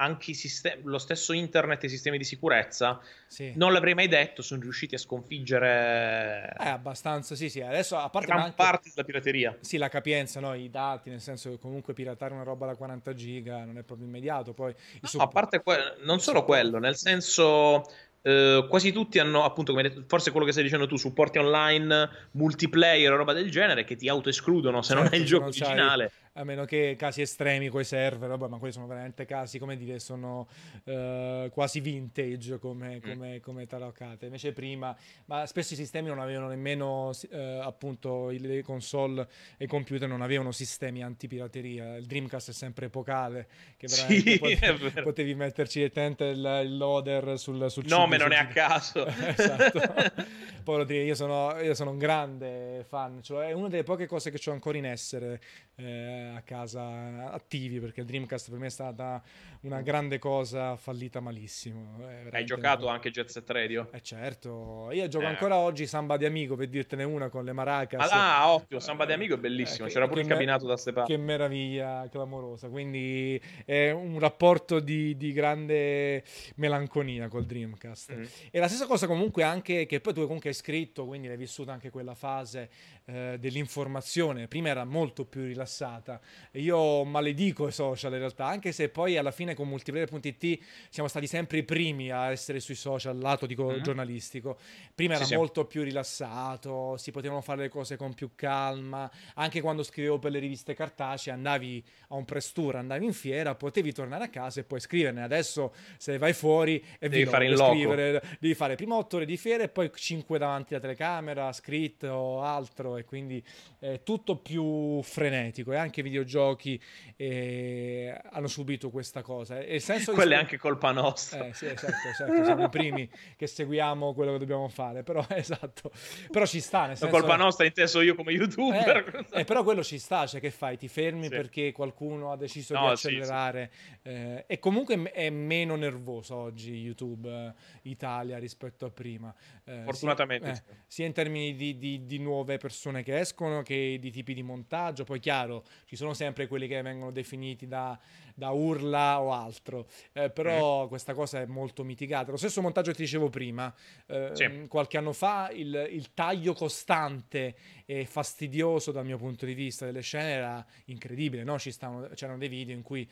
anche 0.00 0.32
sistemi, 0.32 0.82
lo 0.84 0.98
stesso 0.98 1.32
internet 1.32 1.82
e 1.82 1.86
i 1.86 1.90
sistemi 1.90 2.18
di 2.18 2.24
sicurezza, 2.24 3.00
sì. 3.26 3.52
non 3.56 3.72
l'avrei 3.72 3.94
mai 3.94 4.06
detto, 4.06 4.42
sono 4.42 4.60
riusciti 4.60 4.94
a 4.94 4.98
sconfiggere... 4.98 6.54
Eh, 6.58 6.68
abbastanza, 6.68 7.34
sì, 7.34 7.48
sì. 7.48 7.60
Adesso, 7.60 7.96
a 7.96 8.08
parte... 8.08 8.28
Gran 8.28 8.40
anche... 8.40 8.54
parte 8.54 8.90
della 8.94 9.04
pirateria. 9.04 9.56
Sì, 9.60 9.76
la 9.76 9.88
capienza, 9.88 10.38
no? 10.38 10.54
I 10.54 10.70
dati, 10.70 11.10
nel 11.10 11.20
senso 11.20 11.50
che 11.50 11.58
comunque 11.58 11.94
piratare 11.94 12.32
una 12.32 12.44
roba 12.44 12.66
da 12.66 12.76
40 12.76 13.12
giga 13.14 13.64
non 13.64 13.76
è 13.76 13.82
proprio 13.82 14.06
immediato, 14.06 14.52
poi... 14.52 14.72
No, 15.00 15.08
supp- 15.08 15.22
a 15.22 15.26
parte 15.26 15.62
que- 15.62 15.96
non 16.04 16.20
solo 16.20 16.44
quello, 16.44 16.78
nel 16.78 16.96
senso... 16.96 17.84
Uh, 18.20 18.66
quasi 18.66 18.90
tutti 18.90 19.20
hanno, 19.20 19.44
appunto, 19.44 19.70
come 19.70 19.84
detto, 19.84 20.02
forse 20.06 20.32
quello 20.32 20.44
che 20.44 20.50
stai 20.50 20.64
dicendo 20.64 20.88
tu, 20.88 20.96
supporti 20.96 21.38
online, 21.38 22.08
multiplayer 22.32 23.12
roba 23.12 23.32
del 23.32 23.48
genere 23.48 23.84
che 23.84 23.94
ti 23.94 24.08
autoescludono 24.08 24.82
se 24.82 24.92
certo, 24.92 25.02
non 25.04 25.14
è 25.14 25.16
il 25.16 25.24
gioco 25.24 25.44
originale 25.44 26.12
a 26.38 26.44
meno 26.44 26.64
che 26.64 26.94
casi 26.96 27.20
estremi 27.20 27.68
con 27.68 27.80
i 27.80 27.84
server, 27.84 28.28
vabbè, 28.28 28.46
ma 28.46 28.58
quelli 28.58 28.72
sono 28.72 28.86
veramente 28.86 29.24
casi, 29.24 29.58
come 29.58 29.76
dire, 29.76 29.98
sono 29.98 30.48
uh, 30.84 31.50
quasi 31.50 31.80
vintage 31.80 32.58
come, 32.58 32.96
mm. 32.96 33.00
come, 33.00 33.40
come 33.40 33.66
tarocate. 33.66 34.26
Invece 34.26 34.52
prima, 34.52 34.96
ma 35.26 35.46
spesso 35.46 35.74
i 35.74 35.76
sistemi 35.76 36.08
non 36.08 36.20
avevano 36.20 36.46
nemmeno, 36.46 37.08
uh, 37.08 37.36
appunto, 37.60 38.28
le 38.28 38.62
console 38.62 39.28
e 39.56 39.64
i 39.64 39.66
computer 39.66 40.08
non 40.08 40.22
avevano 40.22 40.52
sistemi 40.52 41.02
antipirateria. 41.02 41.96
Il 41.96 42.06
Dreamcast 42.06 42.50
è 42.50 42.54
sempre 42.54 42.86
epocale, 42.86 43.48
che 43.76 43.88
veramente 43.88 44.30
sì, 44.30 44.38
potevi, 44.38 44.90
potevi, 45.02 45.34
metterci 45.34 45.78
direttamente 45.78 46.24
il, 46.26 46.60
il 46.64 46.76
loader 46.76 47.36
sul, 47.36 47.68
sul 47.68 47.84
Nome 47.86 48.16
non 48.16 48.30
è 48.30 48.36
a 48.36 48.46
caso. 48.46 49.04
esatto. 49.10 49.80
Poi 50.62 50.76
lo 50.76 50.84
dire, 50.84 51.02
io 51.02 51.14
sono, 51.14 51.58
io 51.60 51.74
sono 51.74 51.90
un 51.92 51.98
grande 51.98 52.84
fan, 52.86 53.22
cioè 53.22 53.48
è 53.48 53.52
una 53.52 53.68
delle 53.68 53.84
poche 53.84 54.06
cose 54.06 54.30
che 54.30 54.50
ho 54.50 54.52
ancora 54.52 54.76
in 54.76 54.84
essere. 54.84 55.40
Eh, 55.76 56.27
a 56.34 56.42
casa 56.42 57.30
attivi 57.30 57.80
perché 57.80 58.00
il 58.00 58.06
Dreamcast 58.06 58.50
per 58.50 58.58
me 58.58 58.66
è 58.66 58.70
stata 58.70 59.22
una 59.62 59.80
grande 59.80 60.18
cosa 60.18 60.76
fallita 60.76 61.20
malissimo. 61.20 62.00
Hai 62.30 62.44
giocato 62.44 62.86
un... 62.86 62.92
anche 62.92 63.10
Jet 63.10 63.28
Set 63.28 63.48
Radio? 63.50 63.88
Eh 63.92 64.02
certo, 64.02 64.90
io 64.92 65.08
gioco 65.08 65.24
eh. 65.24 65.28
ancora 65.28 65.56
oggi 65.56 65.86
Samba 65.86 66.16
di 66.16 66.24
Amigo 66.24 66.56
per 66.56 66.68
dirtene 66.68 67.04
una 67.04 67.28
con 67.28 67.44
le 67.44 67.52
maracas. 67.52 68.10
Ah, 68.10 68.42
ah 68.42 68.52
ottimo, 68.52 68.80
Samba 68.80 69.04
di 69.04 69.12
Amigo 69.12 69.34
è 69.34 69.38
bellissimo, 69.38 69.86
eh, 69.86 69.90
c'era 69.90 70.06
pure 70.06 70.20
il 70.20 70.26
cabinato 70.26 70.64
me... 70.64 70.70
da 70.70 70.76
ste 70.76 70.92
Che 70.92 71.16
meraviglia 71.16 72.08
clamorosa, 72.10 72.68
quindi 72.68 73.40
è 73.64 73.90
un 73.90 74.18
rapporto 74.18 74.80
di, 74.80 75.16
di 75.16 75.32
grande 75.32 76.22
melanconia 76.56 77.28
col 77.28 77.44
Dreamcast. 77.44 78.14
Mm. 78.14 78.24
E 78.50 78.58
la 78.58 78.68
stessa 78.68 78.86
cosa 78.86 79.06
comunque 79.06 79.42
anche 79.42 79.86
che 79.86 80.00
poi 80.00 80.14
tu 80.14 80.22
comunque 80.22 80.50
hai 80.50 80.54
scritto, 80.54 81.06
quindi 81.06 81.28
hai 81.28 81.36
vissuto 81.36 81.70
anche 81.70 81.90
quella 81.90 82.14
fase 82.14 82.70
eh, 83.08 83.36
dell'informazione, 83.40 84.48
prima 84.48 84.68
era 84.68 84.84
molto 84.84 85.24
più 85.24 85.42
rilassata. 85.44 86.20
Io 86.52 87.04
maledico 87.04 87.66
i 87.66 87.72
social 87.72 88.12
in 88.12 88.18
realtà, 88.18 88.44
anche 88.44 88.70
se 88.70 88.90
poi 88.90 89.16
alla 89.16 89.30
fine 89.30 89.54
con 89.54 89.66
multiplayer.it 89.66 90.58
siamo 90.90 91.08
stati 91.08 91.26
sempre 91.26 91.56
i 91.58 91.62
primi 91.62 92.10
a 92.10 92.30
essere 92.30 92.60
sui 92.60 92.74
social, 92.74 93.18
lato 93.18 93.46
dico 93.46 93.68
mm-hmm. 93.68 93.82
giornalistico. 93.82 94.58
Prima 94.94 95.14
era 95.14 95.24
sì. 95.24 95.34
molto 95.34 95.64
più 95.64 95.82
rilassato, 95.82 96.98
si 96.98 97.10
potevano 97.10 97.40
fare 97.40 97.62
le 97.62 97.68
cose 97.70 97.96
con 97.96 98.12
più 98.12 98.32
calma, 98.34 99.10
anche 99.34 99.62
quando 99.62 99.82
scrivevo 99.82 100.18
per 100.18 100.32
le 100.32 100.38
riviste 100.38 100.74
cartacee 100.74 101.32
andavi 101.32 101.82
a 102.08 102.14
un 102.14 102.26
press 102.26 102.52
tour, 102.52 102.76
andavi 102.76 103.06
in 103.06 103.14
fiera, 103.14 103.54
potevi 103.54 103.90
tornare 103.92 104.24
a 104.24 104.28
casa 104.28 104.60
e 104.60 104.64
poi 104.64 104.80
scriverne. 104.80 105.22
Adesso 105.22 105.72
se 105.96 106.18
vai 106.18 106.34
fuori 106.34 106.84
e 106.98 107.08
devi 107.08 107.24
fare 107.24 107.46
in 107.46 107.54
loco. 107.54 107.72
Scrivere, 107.72 108.22
devi 108.38 108.54
fare 108.54 108.74
prima 108.74 108.96
otto 108.96 109.16
ore 109.16 109.24
di 109.24 109.38
fiera 109.38 109.62
e 109.62 109.68
poi 109.68 109.90
cinque 109.94 110.36
davanti 110.36 110.74
alla 110.74 110.82
telecamera, 110.82 111.50
scritto 111.54 112.08
o 112.08 112.42
altro 112.42 112.96
e 112.98 113.04
quindi 113.04 113.42
è 113.78 114.02
tutto 114.02 114.36
più 114.36 115.00
frenetico 115.02 115.72
e 115.72 115.76
anche 115.76 116.00
i 116.00 116.02
videogiochi 116.02 116.80
eh, 117.16 118.20
hanno 118.30 118.48
subito 118.48 118.90
questa 118.90 119.22
cosa. 119.22 119.60
E 119.60 119.76
il 119.76 119.80
senso 119.80 120.12
Quella 120.12 120.36
è 120.36 120.38
anche 120.38 120.58
colpa 120.58 120.92
nostra. 120.92 121.46
Eh, 121.46 121.54
sì, 121.54 121.66
esatto, 121.66 122.08
esatto, 122.08 122.44
siamo 122.44 122.64
i 122.64 122.68
primi 122.68 123.08
che 123.36 123.46
seguiamo 123.46 124.14
quello 124.14 124.32
che 124.32 124.38
dobbiamo 124.38 124.68
fare, 124.68 125.02
però 125.02 125.24
esatto. 125.30 125.90
Però 126.30 126.46
ci 126.46 126.60
sta, 126.60 126.86
nel 126.86 126.96
senso... 126.96 127.14
colpa 127.14 127.36
nostra 127.36 127.64
inteso 127.64 128.00
io 128.00 128.14
come 128.14 128.32
youtuber. 128.32 129.26
Eh, 129.32 129.40
eh, 129.40 129.44
però 129.44 129.62
quello 129.62 129.82
ci 129.82 129.98
sta, 129.98 130.26
cioè 130.26 130.40
che 130.40 130.50
fai? 130.50 130.76
Ti 130.76 130.88
fermi 130.88 131.24
sì. 131.24 131.28
perché 131.30 131.72
qualcuno 131.72 132.32
ha 132.32 132.36
deciso 132.36 132.74
no, 132.74 132.86
di 132.86 132.92
accelerare 132.92 133.70
sì, 133.72 133.88
sì. 134.02 134.08
Eh, 134.10 134.44
e 134.46 134.58
comunque 134.58 135.10
è 135.12 135.30
meno 135.30 135.76
nervoso 135.76 136.34
oggi 136.34 136.74
YouTube 136.74 137.28
eh, 137.28 137.52
Italia 137.82 138.38
rispetto 138.38 138.86
a 138.86 138.90
prima. 138.90 139.34
Eh, 139.64 139.82
Fortunatamente. 139.84 140.54
Sia, 140.54 140.64
sia 140.86 141.06
in 141.06 141.12
termini 141.12 141.54
di, 141.54 141.78
di, 141.78 142.06
di 142.06 142.18
nuove 142.18 142.56
persone 142.58 142.87
che 143.02 143.18
escono 143.18 143.62
che 143.62 143.98
di 144.00 144.10
tipi 144.10 144.34
di 144.34 144.42
montaggio, 144.42 145.04
poi 145.04 145.20
chiaro, 145.20 145.64
ci 145.84 145.96
sono 145.96 146.14
sempre 146.14 146.46
quelli 146.46 146.66
che 146.66 146.80
vengono 146.82 147.10
definiti 147.10 147.66
da, 147.66 147.98
da 148.34 148.50
urla 148.50 149.20
o 149.20 149.32
altro, 149.32 149.88
eh, 150.12 150.30
però 150.30 150.84
mm. 150.84 150.88
questa 150.88 151.14
cosa 151.14 151.40
è 151.40 151.46
molto 151.46 151.84
mitigata. 151.84 152.30
Lo 152.30 152.36
stesso 152.36 152.60
montaggio 152.62 152.90
che 152.90 152.96
ti 152.96 153.02
dicevo 153.02 153.28
prima, 153.28 153.72
eh, 154.06 154.30
sì. 154.32 154.66
qualche 154.68 154.96
anno 154.96 155.12
fa 155.12 155.50
il, 155.52 155.88
il, 155.90 156.14
taglio 156.14 156.54
costante 156.54 157.54
e 157.84 158.04
fastidioso 158.06 158.92
dal 158.92 159.04
mio 159.04 159.18
punto 159.18 159.44
di 159.44 159.54
vista 159.54 159.84
delle 159.84 160.02
scene 160.02 160.30
era 160.30 160.66
incredibile, 160.86 161.42
no? 161.42 161.58
Ci 161.58 161.70
stavano, 161.70 162.08
c'erano 162.14 162.38
dei 162.38 162.48
video 162.48 162.74
in 162.74 162.82
cui 162.82 163.08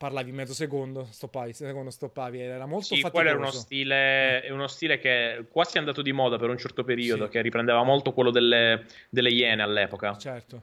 parlavi 0.00 0.32
mezzo 0.32 0.54
secondo, 0.54 1.06
stoppavi, 1.10 1.52
secondo 1.52 1.90
stoppavi, 1.90 2.40
era 2.40 2.64
molto 2.64 2.86
sì, 2.86 3.02
faticoso. 3.02 3.12
quello 3.12 3.28
era 3.28 3.38
uno 3.38 3.50
stile, 3.50 4.40
è 4.40 4.48
uno 4.50 4.66
stile 4.66 4.98
che 4.98 5.44
quasi 5.50 5.76
è 5.76 5.78
andato 5.78 6.00
di 6.00 6.10
moda 6.10 6.38
per 6.38 6.48
un 6.48 6.56
certo 6.56 6.84
periodo, 6.84 7.26
sì. 7.26 7.32
che 7.32 7.42
riprendeva 7.42 7.82
molto 7.82 8.14
quello 8.14 8.30
delle, 8.30 8.86
delle 9.10 9.28
Iene 9.28 9.62
all'epoca. 9.62 10.16
Certo. 10.16 10.62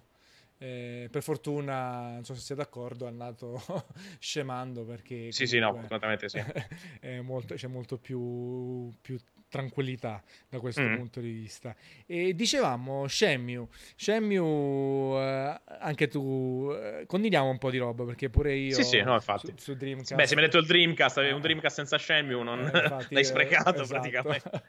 Eh, 0.57 1.07
per 1.11 1.21
fortuna, 1.21 2.13
non 2.13 2.25
so 2.25 2.33
se 2.33 2.39
siete 2.39 2.63
d'accordo, 2.63 3.05
è 3.05 3.09
andato 3.09 3.61
scemando 4.17 4.83
perché... 4.85 5.31
Sì, 5.31 5.45
sì, 5.45 5.59
no, 5.59 5.71
fortunatamente 5.71 6.29
sì. 6.29 6.41
molto, 7.21 7.53
c'è 7.53 7.67
molto 7.67 7.97
più, 7.97 8.91
più 8.99 9.19
tranquillità 9.49 10.21
da 10.49 10.59
questo 10.59 10.81
mm. 10.81 10.95
punto 10.95 11.19
di 11.19 11.31
vista. 11.31 11.75
E 12.05 12.33
dicevamo, 12.33 13.07
Shenmue, 13.07 13.67
Shenmue 13.95 15.19
eh, 15.19 15.61
anche 15.79 16.07
tu, 16.07 16.69
eh, 16.73 17.05
condividiamo 17.05 17.49
un 17.49 17.57
po' 17.57 17.69
di 17.69 17.77
roba 17.77 18.03
perché 18.03 18.29
pure 18.29 18.55
io... 18.55 18.75
Sì, 18.75 18.83
sì, 18.83 19.01
no, 19.01 19.13
infatti. 19.13 19.47
Su, 19.55 19.71
su 19.71 19.75
Dreamcast... 19.75 20.15
Beh, 20.15 20.27
se 20.27 20.35
mi 20.35 20.41
hai 20.41 20.47
detto 20.47 20.59
il 20.59 20.67
Dreamcast, 20.67 21.17
avevi 21.17 21.33
un 21.33 21.41
Dreamcast 21.41 21.75
senza 21.75 21.97
Shenmue, 21.97 22.43
non... 22.43 22.59
Eh, 22.59 22.63
infatti, 22.83 23.13
l'hai 23.13 23.25
sprecato 23.25 23.81
esatto. 23.81 23.87
praticamente. 23.87 24.63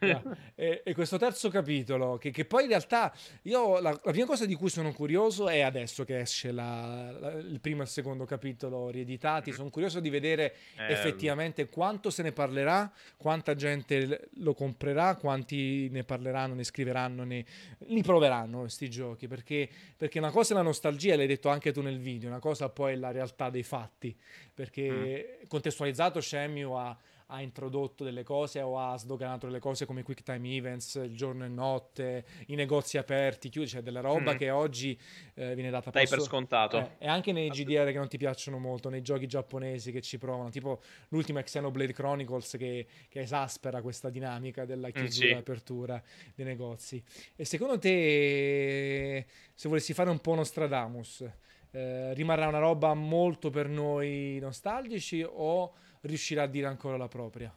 no. 0.00 0.36
e, 0.54 0.82
e, 0.84 0.94
questo 0.94 1.18
terzo 1.18 1.48
capitolo, 1.48 2.16
che, 2.18 2.30
che, 2.30 2.44
poi 2.44 2.62
in 2.64 2.68
realtà 2.68 3.12
io, 3.42 3.80
la, 3.80 3.90
la, 3.90 4.10
prima 4.10 4.26
cosa 4.26 4.46
di 4.46 4.54
cui 4.54 4.68
sono 4.68 4.92
curioso 4.92 5.48
è 5.48 5.60
adesso 5.60 6.04
che 6.04 6.20
esce 6.20 6.52
la, 6.52 7.10
la, 7.18 7.32
il 7.32 7.60
primo 7.60 7.80
e 7.80 7.84
il 7.84 7.90
secondo 7.90 8.24
capitolo 8.24 8.88
rieditati, 8.90 9.50
mm. 9.50 9.54
sono 9.54 9.70
curioso 9.70 10.00
di 10.00 10.10
vedere 10.10 10.54
eh, 10.76 10.92
effettivamente 10.92 11.68
quanto 11.68 12.10
se 12.10 12.22
ne 12.22 12.32
parlerà, 12.32 12.90
quanta 13.16 13.54
gente 13.54 14.19
lo 14.34 14.54
comprerà, 14.54 15.16
quanti 15.16 15.88
ne 15.90 16.04
parleranno, 16.04 16.54
ne 16.54 16.64
scriveranno, 16.64 17.24
ne, 17.24 17.44
li 17.86 18.02
proveranno 18.02 18.60
questi 18.60 18.88
giochi, 18.88 19.26
perché, 19.28 19.68
perché 19.96 20.18
una 20.18 20.30
cosa 20.30 20.54
è 20.54 20.56
la 20.56 20.62
nostalgia, 20.62 21.16
l'hai 21.16 21.26
detto 21.26 21.48
anche 21.48 21.72
tu 21.72 21.80
nel 21.80 21.98
video, 21.98 22.28
una 22.28 22.38
cosa 22.38 22.68
poi 22.68 22.94
è 22.94 22.96
la 22.96 23.10
realtà 23.10 23.50
dei 23.50 23.62
fatti, 23.62 24.16
perché 24.52 25.38
mm. 25.42 25.46
contestualizzato 25.48 26.20
Shenmue 26.20 26.78
ha 26.78 26.96
ha 27.30 27.40
introdotto 27.40 28.02
delle 28.04 28.24
cose 28.24 28.60
o 28.60 28.78
ha 28.78 28.96
sdoganato 28.96 29.46
delle 29.46 29.60
cose 29.60 29.86
come 29.86 30.02
quick 30.02 30.22
time 30.22 30.48
events, 30.54 30.96
il 30.96 31.16
giorno 31.16 31.44
e 31.44 31.48
notte, 31.48 32.24
i 32.46 32.54
negozi 32.54 32.98
aperti, 32.98 33.48
chiudi, 33.48 33.68
cioè 33.68 33.82
della 33.82 34.00
roba 34.00 34.34
mm. 34.34 34.36
che 34.36 34.50
oggi 34.50 34.98
eh, 35.34 35.54
viene 35.54 35.70
data 35.70 35.90
Dai 35.90 36.08
per 36.08 36.20
scontato. 36.20 36.78
Eh, 36.78 36.90
e 36.98 37.08
anche 37.08 37.32
nei 37.32 37.48
GDR 37.48 37.86
che 37.86 37.98
non 37.98 38.08
ti 38.08 38.18
piacciono 38.18 38.58
molto, 38.58 38.88
nei 38.88 39.02
giochi 39.02 39.26
giapponesi 39.26 39.92
che 39.92 40.00
ci 40.00 40.18
provano, 40.18 40.50
tipo 40.50 40.80
l'ultima 41.08 41.42
Xenoblade 41.42 41.92
Chronicles 41.92 42.56
che, 42.58 42.86
che 43.08 43.20
esaspera 43.20 43.80
questa 43.80 44.10
dinamica 44.10 44.64
della 44.64 44.88
mm, 44.88 44.92
chiusura 44.92 45.26
e 45.26 45.30
mm, 45.30 45.32
sì. 45.32 45.38
apertura 45.38 46.02
dei 46.34 46.44
negozi. 46.44 47.02
E 47.36 47.44
secondo 47.44 47.78
te, 47.78 49.24
se 49.54 49.68
volessi 49.68 49.94
fare 49.94 50.10
un 50.10 50.18
po' 50.18 50.34
Nostradamus, 50.34 51.24
eh, 51.72 52.12
rimarrà 52.14 52.48
una 52.48 52.58
roba 52.58 52.94
molto 52.94 53.50
per 53.50 53.68
noi 53.68 54.38
nostalgici 54.40 55.24
o 55.24 55.72
riuscirà 56.02 56.42
a 56.42 56.46
dire 56.46 56.66
ancora 56.66 56.96
la 56.96 57.08
propria. 57.08 57.54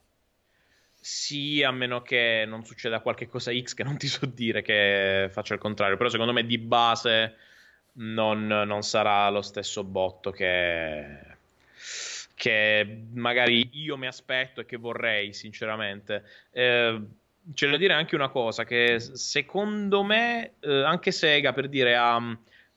Sì, 1.00 1.62
a 1.64 1.72
meno 1.72 2.02
che 2.02 2.46
non 2.48 2.64
succeda 2.64 3.02
qualche 3.02 3.28
cosa 3.28 3.52
X 3.54 3.74
che 3.74 3.84
non 3.84 3.98
ti 3.98 4.08
so 4.08 4.26
dire 4.26 4.62
che 4.62 5.28
faccia 5.32 5.54
il 5.54 5.60
contrario. 5.60 5.98
Però 5.98 6.10
secondo 6.10 6.32
me 6.32 6.46
di 6.46 6.58
base 6.58 7.36
non, 7.94 8.48
non 8.48 8.82
sarà 8.84 9.30
lo 9.30 9.41
stesso 9.41 9.84
botto 9.84 10.32
che, 10.32 11.20
che 12.36 13.04
magari 13.14 13.70
io 13.74 13.98
mi 13.98 14.08
aspetto 14.08 14.62
e 14.62 14.66
che 14.66 14.78
vorrei, 14.78 15.34
sinceramente. 15.34 16.24
Eh, 16.52 17.02
c'è 17.54 17.70
da 17.70 17.76
dire 17.78 17.94
anche 17.94 18.16
una 18.16 18.30
cosa, 18.30 18.64
che 18.64 19.00
secondo 19.00 20.04
me 20.04 20.54
eh, 20.62 20.84
anche 20.84 21.12
Sega, 21.12 21.52
per 21.52 21.68
dire, 21.68 21.96
ha, 21.96 22.16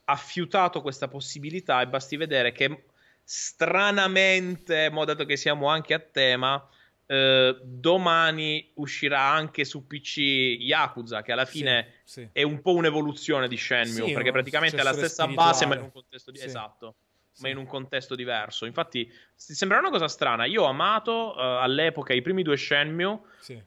ha 0.05 0.17
fiutato 0.17 0.83
questa 0.83 1.07
possibilità 1.07 1.81
e 1.81 1.87
basti 1.87 2.17
vedere 2.17 2.51
che 2.51 2.87
stranamente, 3.29 4.89
mo 4.89 5.05
dato 5.05 5.25
che 5.25 5.37
siamo 5.37 5.67
anche 5.67 5.95
a 5.95 5.99
tema, 5.99 6.65
eh, 7.07 7.59
domani 7.61 8.71
uscirà 8.75 9.21
anche 9.21 9.65
su 9.65 9.85
PC 9.85 10.19
Yakuza, 10.61 11.23
che 11.23 11.33
alla 11.33 11.45
fine 11.45 12.03
sì, 12.05 12.21
sì. 12.21 12.29
è 12.31 12.43
un 12.43 12.63
po' 12.63 12.75
un'evoluzione 12.75 13.49
di 13.49 13.57
Shenmue, 13.57 14.07
sì, 14.07 14.13
perché 14.13 14.31
praticamente 14.31 14.77
è 14.77 14.83
la 14.85 14.93
stessa 14.93 15.27
base, 15.27 15.67
ma 15.67 15.75
in 15.75 15.83
un 15.83 15.91
contesto 15.91 16.31
di... 16.31 16.41
Esatto. 16.41 16.95
ma 17.39 17.49
in 17.49 17.57
un 17.57 17.67
contesto 17.67 18.15
diverso. 18.15 18.65
Infatti, 18.65 19.13
sembra 19.35 19.81
una 19.81 19.91
cosa 19.91 20.07
strana. 20.07 20.45
Io 20.45 20.63
ho 20.63 20.67
amato 20.67 21.35
uh, 21.37 21.41
all'epoca 21.41 22.15
i 22.15 22.23
primi 22.23 22.45
due 22.45 22.57
Shenmue, 22.57 23.21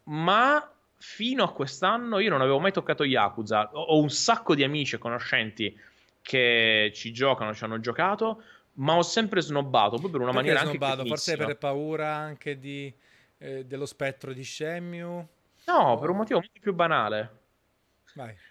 ma 0.03 0.73
fino 0.95 1.43
a 1.43 1.51
quest'anno 1.51 2.19
io 2.19 2.29
non 2.29 2.39
avevo 2.39 2.59
mai 2.59 2.71
toccato 2.71 3.03
Yakuza. 3.03 3.71
Ho, 3.73 3.81
ho 3.81 3.99
un 3.99 4.09
sacco 4.09 4.55
di 4.55 4.63
amici 4.63 4.95
e 4.95 4.99
conoscenti 4.99 5.77
che 6.21 6.91
ci 6.93 7.11
giocano, 7.11 7.53
ci 7.53 7.63
hanno 7.63 7.79
giocato, 7.79 8.43
ma 8.73 8.95
ho 8.95 9.01
sempre 9.01 9.41
snobbato, 9.41 9.97
poi 9.97 10.09
per 10.09 10.21
una 10.21 10.31
Perché 10.31 10.47
maniera 10.47 10.69
snobbato? 10.69 10.99
anche 10.99 11.09
Forse 11.09 11.37
per 11.37 11.57
paura 11.57 12.15
anche 12.15 12.59
di, 12.59 12.93
eh, 13.37 13.65
dello 13.65 13.85
spettro 13.85 14.33
di 14.33 14.43
Shenmue? 14.43 15.27
No, 15.65 15.97
per 15.99 16.09
un 16.09 16.17
motivo 16.17 16.39
molto 16.39 16.59
più 16.59 16.73
banale. 16.73 17.37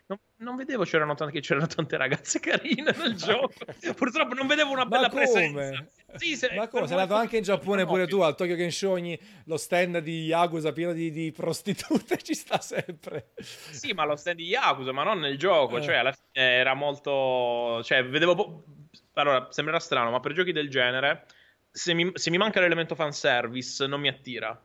Non, 0.06 0.18
non 0.36 0.56
vedevo 0.56 0.84
c'erano 0.84 1.14
tante, 1.14 1.32
che 1.34 1.40
c'erano 1.40 1.66
tante 1.66 1.96
ragazze 1.96 2.38
carine 2.40 2.94
nel 2.96 3.14
gioco. 3.16 3.52
Purtroppo 3.94 4.34
non 4.34 4.46
vedevo 4.46 4.72
una 4.72 4.86
bella 4.86 5.08
presenza. 5.08 5.84
Sì, 6.14 6.36
se, 6.36 6.54
Ma 6.54 6.68
come? 6.68 6.86
Sei 6.86 6.96
andato 6.96 7.18
anche 7.18 7.36
in 7.36 7.42
Giappone 7.42 7.84
pure 7.84 8.06
tu 8.06 8.20
al 8.20 8.34
Tokyo 8.34 8.56
Genshogni, 8.56 9.18
lo 9.44 9.56
stand 9.56 9.98
di 9.98 10.24
Yakuza 10.24 10.72
pieno 10.72 10.92
di, 10.92 11.10
di, 11.10 11.32
prostitute 11.32 12.16
ci 12.22 12.34
sta 12.34 12.60
sempre. 12.60 13.32
Sì, 13.38 13.92
ma 13.92 14.04
lo 14.04 14.16
stand 14.16 14.36
di 14.36 14.44
Yakuza, 14.44 14.92
ma 14.92 15.02
non 15.02 15.18
nel 15.18 15.36
gioco. 15.36 15.78
Eh. 15.78 15.82
Cioè, 15.82 15.96
alla 15.96 16.12
fine 16.12 16.46
era 16.46 16.74
molto. 16.74 17.82
Cioè, 17.82 18.04
vedevo. 18.06 18.34
Po... 18.34 18.64
Allora, 19.20 19.48
sembrerà 19.50 19.80
strano, 19.80 20.10
ma 20.10 20.20
per 20.20 20.32
giochi 20.32 20.52
del 20.52 20.70
genere, 20.70 21.26
se 21.70 21.92
mi, 21.94 22.10
se 22.14 22.30
mi 22.30 22.36
manca 22.36 22.60
l'elemento 22.60 22.94
fanservice, 22.94 23.86
non 23.86 24.00
mi 24.00 24.08
attira. 24.08 24.60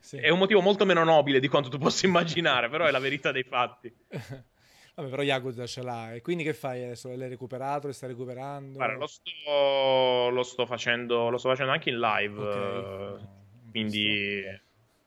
Sì. 0.00 0.16
È 0.16 0.28
un 0.30 0.38
motivo 0.38 0.60
molto 0.60 0.84
meno 0.84 1.04
nobile 1.04 1.40
di 1.40 1.48
quanto 1.48 1.68
tu 1.68 1.78
possa 1.78 2.06
immaginare, 2.06 2.68
però 2.68 2.86
è 2.86 2.90
la 2.90 2.98
verità 2.98 3.30
dei 3.30 3.44
fatti. 3.44 3.94
Vabbè, 4.98 5.10
però 5.10 5.22
Yakuza 5.22 5.64
ce 5.66 5.82
l'ha. 5.82 6.14
E 6.14 6.22
quindi 6.22 6.42
che 6.42 6.54
fai 6.54 6.82
adesso? 6.82 7.14
L'hai 7.14 7.28
recuperato? 7.28 7.86
Lo 7.86 7.92
stai 7.92 8.08
recuperando? 8.08 8.78
Guarda, 8.78 8.96
lo 8.96 9.06
sto, 9.06 10.28
lo 10.30 10.42
sto, 10.42 10.66
facendo, 10.66 11.28
lo 11.28 11.38
sto 11.38 11.50
facendo 11.50 11.70
anche 11.70 11.90
in 11.90 12.00
live. 12.00 12.40
Okay. 12.40 13.26
Quindi 13.70 14.42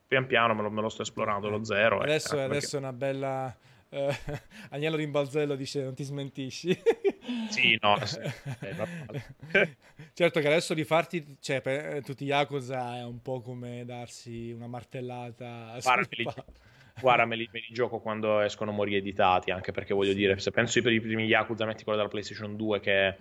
pian 0.08 0.28
piano 0.28 0.54
me 0.54 0.62
lo, 0.62 0.70
me 0.72 0.80
lo, 0.80 0.88
sto 0.88 1.02
esplorando 1.02 1.50
lo 1.50 1.64
zero. 1.66 2.00
Adesso, 2.00 2.38
eh, 2.38 2.44
adesso 2.44 2.60
perché... 2.60 2.76
è 2.78 2.80
una 2.80 2.94
bella... 2.94 3.58
Uh, 3.92 4.10
Agnello 4.72 4.96
Rimbalzello 4.96 5.56
dice 5.56 5.84
non 5.84 5.94
ti 5.94 6.04
smentisci. 6.04 6.78
sì, 7.52 7.78
no. 7.82 7.98
Sì. 8.06 8.20
certo 10.14 10.40
che 10.40 10.48
adesso 10.48 10.74
rifarti, 10.74 11.38
cioè, 11.42 11.60
per 11.62 12.02
tutti 12.04 12.24
Yakuza 12.24 12.98
è 12.98 13.04
un 13.04 13.22
po' 13.22 13.42
come 13.42 13.84
darsi 13.84 14.52
una 14.52 14.68
martellata. 14.68 15.78
Guarda, 15.82 16.46
Guarda, 17.00 17.26
me 17.26 17.36
li, 17.36 17.48
me 17.52 17.60
li, 17.60 17.74
gioco 17.74 18.00
quando 18.00 18.40
escono 18.42 18.72
mori 18.72 18.96
editati, 18.96 19.52
anche 19.52 19.72
perché 19.72 19.94
voglio 19.94 20.14
dire, 20.14 20.40
se 20.40 20.52
penso 20.52 20.82
per 20.82 20.92
i 20.92 21.00
primi 21.00 21.26
Yakuza, 21.26 21.66
metti 21.66 21.84
quello 21.84 21.98
della 21.98 22.10
PlayStation 22.10 22.56
2, 22.56 22.80
che 22.80 23.18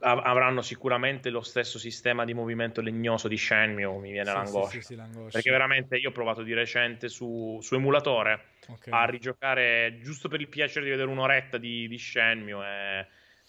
avranno 0.00 0.62
sicuramente 0.62 1.30
lo 1.30 1.42
stesso 1.42 1.78
sistema 1.78 2.24
di 2.24 2.34
movimento 2.34 2.80
legnoso 2.80 3.28
di 3.28 3.36
Shenmue, 3.36 3.98
mi 3.98 4.10
viene 4.10 4.28
sì, 4.28 4.34
l'angoscia. 4.34 4.70
Sì, 4.70 4.80
sì, 4.80 4.94
l'angoscia. 4.96 5.30
Perché 5.30 5.50
veramente 5.50 5.96
io 5.96 6.08
ho 6.08 6.12
provato 6.12 6.42
di 6.42 6.52
recente 6.54 7.08
su, 7.08 7.58
su 7.62 7.74
emulatore 7.74 8.46
okay. 8.68 8.92
a 8.92 9.04
rigiocare 9.04 9.98
giusto 10.02 10.28
per 10.28 10.40
il 10.40 10.48
piacere 10.48 10.84
di 10.84 10.90
vedere 10.90 11.08
un'oretta 11.08 11.58
di, 11.58 11.86
di 11.86 11.98
Shenmue 11.98 13.08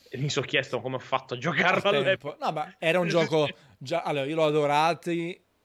e 0.09 0.17
mi 0.17 0.29
sono 0.29 0.45
chiesto 0.45 0.79
come 0.79 0.95
ho 0.97 0.99
fatto 0.99 1.33
a 1.33 1.37
giocarlo 1.37 1.89
all'epoca. 1.89 2.45
No, 2.45 2.51
ma 2.51 2.75
era 2.77 2.99
un 2.99 3.07
gioco 3.07 3.47
già... 3.79 4.03
Allora, 4.03 4.25
io 4.25 4.35
l'ho 4.35 4.45
adorato, 4.45 5.11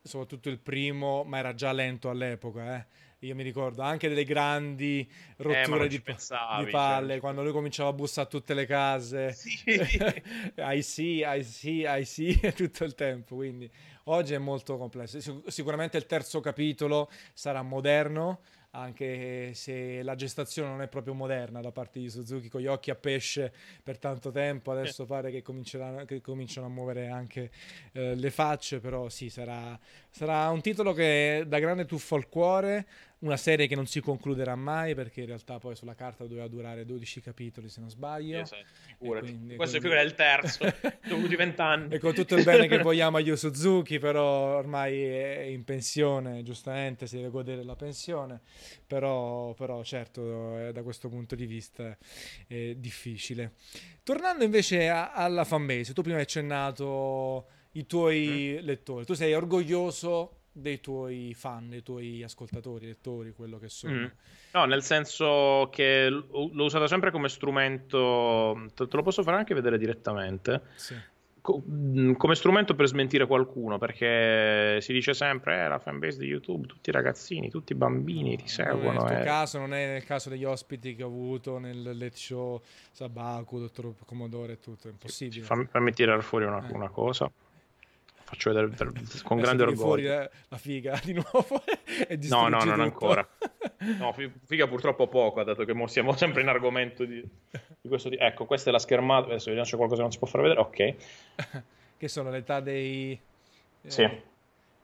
soprattutto 0.00 0.48
il 0.48 0.58
primo, 0.58 1.22
ma 1.24 1.38
era 1.38 1.54
già 1.54 1.70
lento 1.72 2.08
all'epoca, 2.08 2.76
eh 2.76 3.06
io 3.20 3.34
mi 3.34 3.42
ricordo 3.42 3.82
anche 3.82 4.08
delle 4.08 4.24
grandi 4.24 5.00
eh, 5.00 5.34
rotture 5.38 5.86
eh, 5.86 5.88
di, 5.88 6.00
pensavi, 6.00 6.66
di, 6.66 6.70
palle 6.70 7.12
cioè... 7.12 7.20
quando 7.20 7.42
lui 7.42 7.52
cominciava 7.52 7.90
a 7.90 7.92
bussare 7.92 8.26
a 8.26 8.30
tutte 8.30 8.54
le 8.54 8.66
case. 8.66 9.32
Sì. 9.32 9.62
I 10.56 10.82
see, 10.82 11.24
I 11.24 11.42
see, 11.42 12.00
I 12.00 12.04
see 12.04 12.38
tutto 12.54 12.84
il 12.84 12.94
tempo. 12.94 13.34
Quindi 13.34 13.68
oggi 14.04 14.34
è 14.34 14.38
molto 14.38 14.76
complesso. 14.76 15.42
Sicuramente 15.48 15.96
il 15.96 16.06
terzo 16.06 16.40
capitolo 16.40 17.10
sarà 17.32 17.62
moderno 17.62 18.40
anche 18.72 19.54
se 19.54 20.02
la 20.02 20.14
gestazione 20.14 20.68
non 20.68 20.82
è 20.82 20.88
proprio 20.88 21.14
moderna 21.14 21.60
da 21.60 21.72
parte 21.72 22.00
di 22.00 22.10
Suzuki 22.10 22.48
con 22.48 22.60
gli 22.60 22.66
occhi 22.66 22.90
a 22.90 22.94
pesce 22.94 23.52
per 23.82 23.98
tanto 23.98 24.30
tempo 24.30 24.70
adesso 24.70 25.06
pare 25.06 25.30
che, 25.30 25.42
che 26.06 26.20
cominciano 26.20 26.66
a 26.66 26.68
muovere 26.68 27.08
anche 27.08 27.50
eh, 27.92 28.14
le 28.14 28.30
facce 28.30 28.78
però 28.78 29.08
sì 29.08 29.30
sarà, 29.30 29.78
sarà 30.10 30.50
un 30.50 30.60
titolo 30.60 30.92
che 30.92 31.44
dà 31.46 31.58
grande 31.58 31.86
tuffo 31.86 32.14
al 32.14 32.28
cuore 32.28 32.86
una 33.20 33.36
serie 33.36 33.66
che 33.66 33.74
non 33.74 33.86
si 33.86 34.00
concluderà 34.00 34.54
mai 34.54 34.94
perché 34.94 35.20
in 35.20 35.26
realtà 35.26 35.58
poi 35.58 35.74
sulla 35.74 35.94
carta 35.94 36.24
doveva 36.24 36.46
durare 36.46 36.84
12 36.84 37.20
capitoli 37.20 37.68
se 37.68 37.80
non 37.80 37.90
sbaglio. 37.90 38.40
Esatto, 38.40 38.64
quindi, 38.98 39.56
Questo 39.56 39.78
quindi... 39.78 39.98
è 39.98 40.02
il 40.02 40.14
terzo, 40.14 40.72
dovuti 41.08 41.34
vent'anni. 41.34 41.94
E 41.94 41.98
con 41.98 42.14
tutto 42.14 42.36
il 42.36 42.44
bene 42.44 42.68
che 42.68 42.78
vogliamo 42.82 43.16
a 43.16 43.20
Yu 43.20 43.34
Suzuki, 43.34 43.98
però 43.98 44.56
ormai 44.56 45.02
è 45.02 45.40
in 45.40 45.64
pensione, 45.64 46.42
giustamente 46.42 47.06
si 47.06 47.16
deve 47.16 47.30
godere 47.30 47.64
la 47.64 47.74
pensione, 47.74 48.40
però, 48.86 49.52
però 49.54 49.82
certo 49.82 50.70
da 50.70 50.82
questo 50.82 51.08
punto 51.08 51.34
di 51.34 51.46
vista 51.46 51.96
è 52.46 52.74
difficile. 52.76 53.54
Tornando 54.04 54.44
invece 54.44 54.88
a, 54.88 55.12
alla 55.12 55.44
fanbase, 55.44 55.92
tu 55.92 56.02
prima 56.02 56.18
hai 56.18 56.22
accennato 56.22 57.46
i 57.72 57.86
tuoi 57.86 58.58
mm. 58.60 58.64
lettori, 58.64 59.04
tu 59.04 59.14
sei 59.14 59.34
orgoglioso 59.34 60.37
dei 60.52 60.80
tuoi 60.80 61.34
fan, 61.34 61.68
dei 61.68 61.82
tuoi 61.82 62.22
ascoltatori, 62.22 62.86
lettori, 62.86 63.32
quello 63.32 63.58
che 63.58 63.68
sono. 63.68 63.94
Mm. 63.94 64.06
No, 64.52 64.64
nel 64.64 64.82
senso 64.82 65.68
che 65.70 66.08
l'ho 66.08 66.64
usato 66.64 66.86
sempre 66.86 67.10
come 67.10 67.28
strumento, 67.28 68.68
te, 68.74 68.86
lo 68.90 69.02
posso 69.02 69.22
fare 69.22 69.36
anche 69.36 69.54
vedere 69.54 69.78
direttamente. 69.78 70.62
Sì. 70.74 70.94
Mm, 71.50 72.12
come 72.14 72.34
strumento 72.34 72.74
per 72.74 72.86
smentire 72.88 73.26
qualcuno 73.26 73.78
perché 73.78 74.80
si 74.82 74.92
dice 74.92 75.14
sempre 75.14 75.64
eh, 75.64 75.68
la 75.68 75.78
fanbase 75.78 76.18
di 76.18 76.26
YouTube 76.26 76.66
tutti 76.66 76.90
i 76.90 76.92
ragazzini 76.92 77.48
tutti 77.48 77.72
i 77.72 77.74
bambini 77.74 78.36
ti 78.36 78.48
seguono 78.48 79.04
nel 79.04 79.22
eh. 79.22 79.24
caso 79.24 79.58
non 79.58 79.72
è 79.72 79.86
nel 79.86 80.04
caso 80.04 80.28
degli 80.28 80.44
ospiti 80.44 80.94
che 80.94 81.02
ho 81.04 81.06
avuto 81.06 81.58
nel 81.58 81.96
Let's 81.96 82.22
Show 82.22 82.60
Sabaku 82.92 83.60
Dottor 83.60 83.94
Comodore 84.04 84.54
e 84.54 84.58
tutto 84.58 84.88
è 84.88 84.90
impossibile 84.90 85.42
fammi, 85.42 85.64
fammi 85.64 85.92
tirare 85.92 86.20
fuori 86.20 86.44
una, 86.44 86.68
eh. 86.68 86.72
una 86.72 86.90
cosa 86.90 87.30
faccio 88.28 88.52
vedere 88.52 88.70
con 89.22 89.38
grande 89.38 89.62
orgoglio. 89.62 89.80
fuori 89.80 90.02
la, 90.02 90.30
la 90.48 90.56
figa 90.58 91.00
di 91.02 91.14
nuovo 91.14 91.62
e 92.06 92.18
No, 92.28 92.48
no, 92.48 92.62
non 92.64 92.80
ancora. 92.80 93.26
No, 93.98 94.14
figa 94.44 94.66
purtroppo 94.66 95.06
poco, 95.06 95.42
dato 95.44 95.64
che 95.64 95.74
siamo 95.86 96.12
sempre 96.16 96.42
in 96.42 96.48
argomento 96.48 97.04
di, 97.04 97.22
di 97.80 97.88
questo. 97.88 98.08
Di... 98.08 98.16
Ecco, 98.16 98.44
questa 98.44 98.70
è 98.70 98.72
la 98.72 98.78
schermata. 98.78 99.26
Adesso 99.26 99.46
vediamo 99.46 99.64
se 99.64 99.70
c'è 99.70 99.76
qualcosa 99.76 100.02
che 100.02 100.02
non 100.02 100.12
si 100.12 100.18
può 100.18 100.26
far 100.26 100.40
vedere. 100.42 100.60
Ok. 100.60 100.94
che 101.96 102.08
sono 102.08 102.30
l'età 102.30 102.60
dei... 102.60 103.12
Eh, 103.82 103.90
sì. 103.90 104.02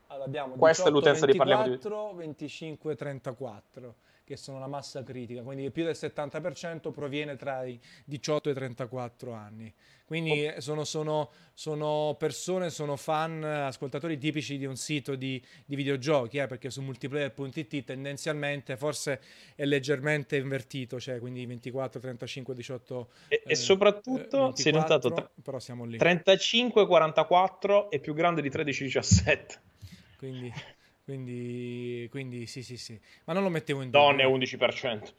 Allora, 0.07 0.25
abbiamo 0.25 0.55
Questa 0.55 0.89
18, 0.89 0.89
è 0.89 0.91
l'utenza 0.91 1.25
24, 1.25 1.31
di 1.31 1.77
parliamo 1.77 2.13
di... 2.13 2.25
25, 2.25 2.95
34 2.95 3.95
che 4.25 4.35
sono 4.37 4.59
la 4.59 4.67
massa 4.67 5.03
critica, 5.03 5.43
quindi 5.43 5.69
più 5.69 5.83
del 5.83 5.95
70% 5.95 6.91
proviene 6.91 7.35
tra 7.35 7.63
i 7.63 7.79
18 8.05 8.49
e 8.49 8.51
i 8.51 8.55
34 8.55 9.31
anni. 9.31 9.73
Quindi 10.05 10.51
sono, 10.57 10.83
sono, 10.83 11.31
sono, 11.53 12.15
persone, 12.17 12.69
sono 12.69 12.95
fan, 12.95 13.43
ascoltatori 13.43 14.17
tipici 14.17 14.57
di 14.57 14.65
un 14.65 14.75
sito 14.75 15.15
di, 15.15 15.41
di 15.65 15.75
videogiochi, 15.75 16.37
eh, 16.37 16.47
perché 16.47 16.69
su 16.69 16.81
multiplayer.it 16.81 17.83
tendenzialmente 17.83 18.77
forse 18.77 19.21
è 19.55 19.65
leggermente 19.65 20.37
invertito, 20.37 20.99
cioè 20.99 21.19
quindi 21.19 21.45
24, 21.45 21.99
35, 21.99 22.53
18. 22.53 23.09
E, 23.27 23.35
eh, 23.35 23.51
e 23.51 23.55
soprattutto 23.55 24.53
24, 24.53 24.55
si 24.55 24.69
è 24.69 24.71
notato 24.71 25.11
tra- 25.11 25.31
però 25.41 25.59
siamo 25.59 25.85
lì. 25.85 25.97
35, 25.97 26.85
44 26.85 27.89
è 27.89 27.99
più 27.99 28.13
grande 28.13 28.41
di 28.43 28.49
13, 28.49 28.83
17. 28.83 29.61
Quindi 30.17 30.53
quindi, 31.05 32.07
quindi 32.09 32.47
sì, 32.47 32.63
sì, 32.63 32.77
sì. 32.77 32.99
Ma 33.25 33.33
non 33.33 33.43
lo 33.43 33.49
mettevo 33.49 33.83
in 33.83 33.91
dubbio. 33.91 34.07
Donne 34.07 34.23
11%. 34.23 35.13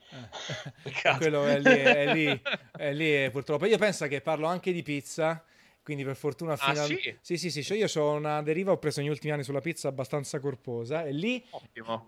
Eh. 0.82 1.14
Quello 1.16 1.47
è 1.47 1.61
lì, 1.61 1.70
è 1.70 2.12
lì, 2.12 2.43
è 2.76 2.93
lì, 2.93 3.30
purtroppo. 3.30 3.66
Io 3.66 3.78
penso 3.78 4.09
che 4.09 4.20
parlo 4.20 4.49
anche 4.49 4.72
di 4.72 4.82
pizza 4.82 5.45
quindi 5.87 6.03
per 6.03 6.16
fortuna 6.16 6.57
fino 6.57 6.80
ah, 6.80 6.82
al... 6.82 6.89
sì? 6.89 7.16
sì 7.20 7.37
sì 7.37 7.49
sì 7.49 7.62
cioè 7.62 7.78
io 7.78 7.87
ho 8.03 8.11
una 8.11 8.43
deriva 8.43 8.72
ho 8.72 8.76
preso 8.76 8.99
negli 8.99 9.09
ultimi 9.09 9.32
anni 9.32 9.45
sulla 9.45 9.61
pizza 9.61 9.87
abbastanza 9.87 10.41
corposa 10.41 11.05
e 11.05 11.12
lì 11.12 11.41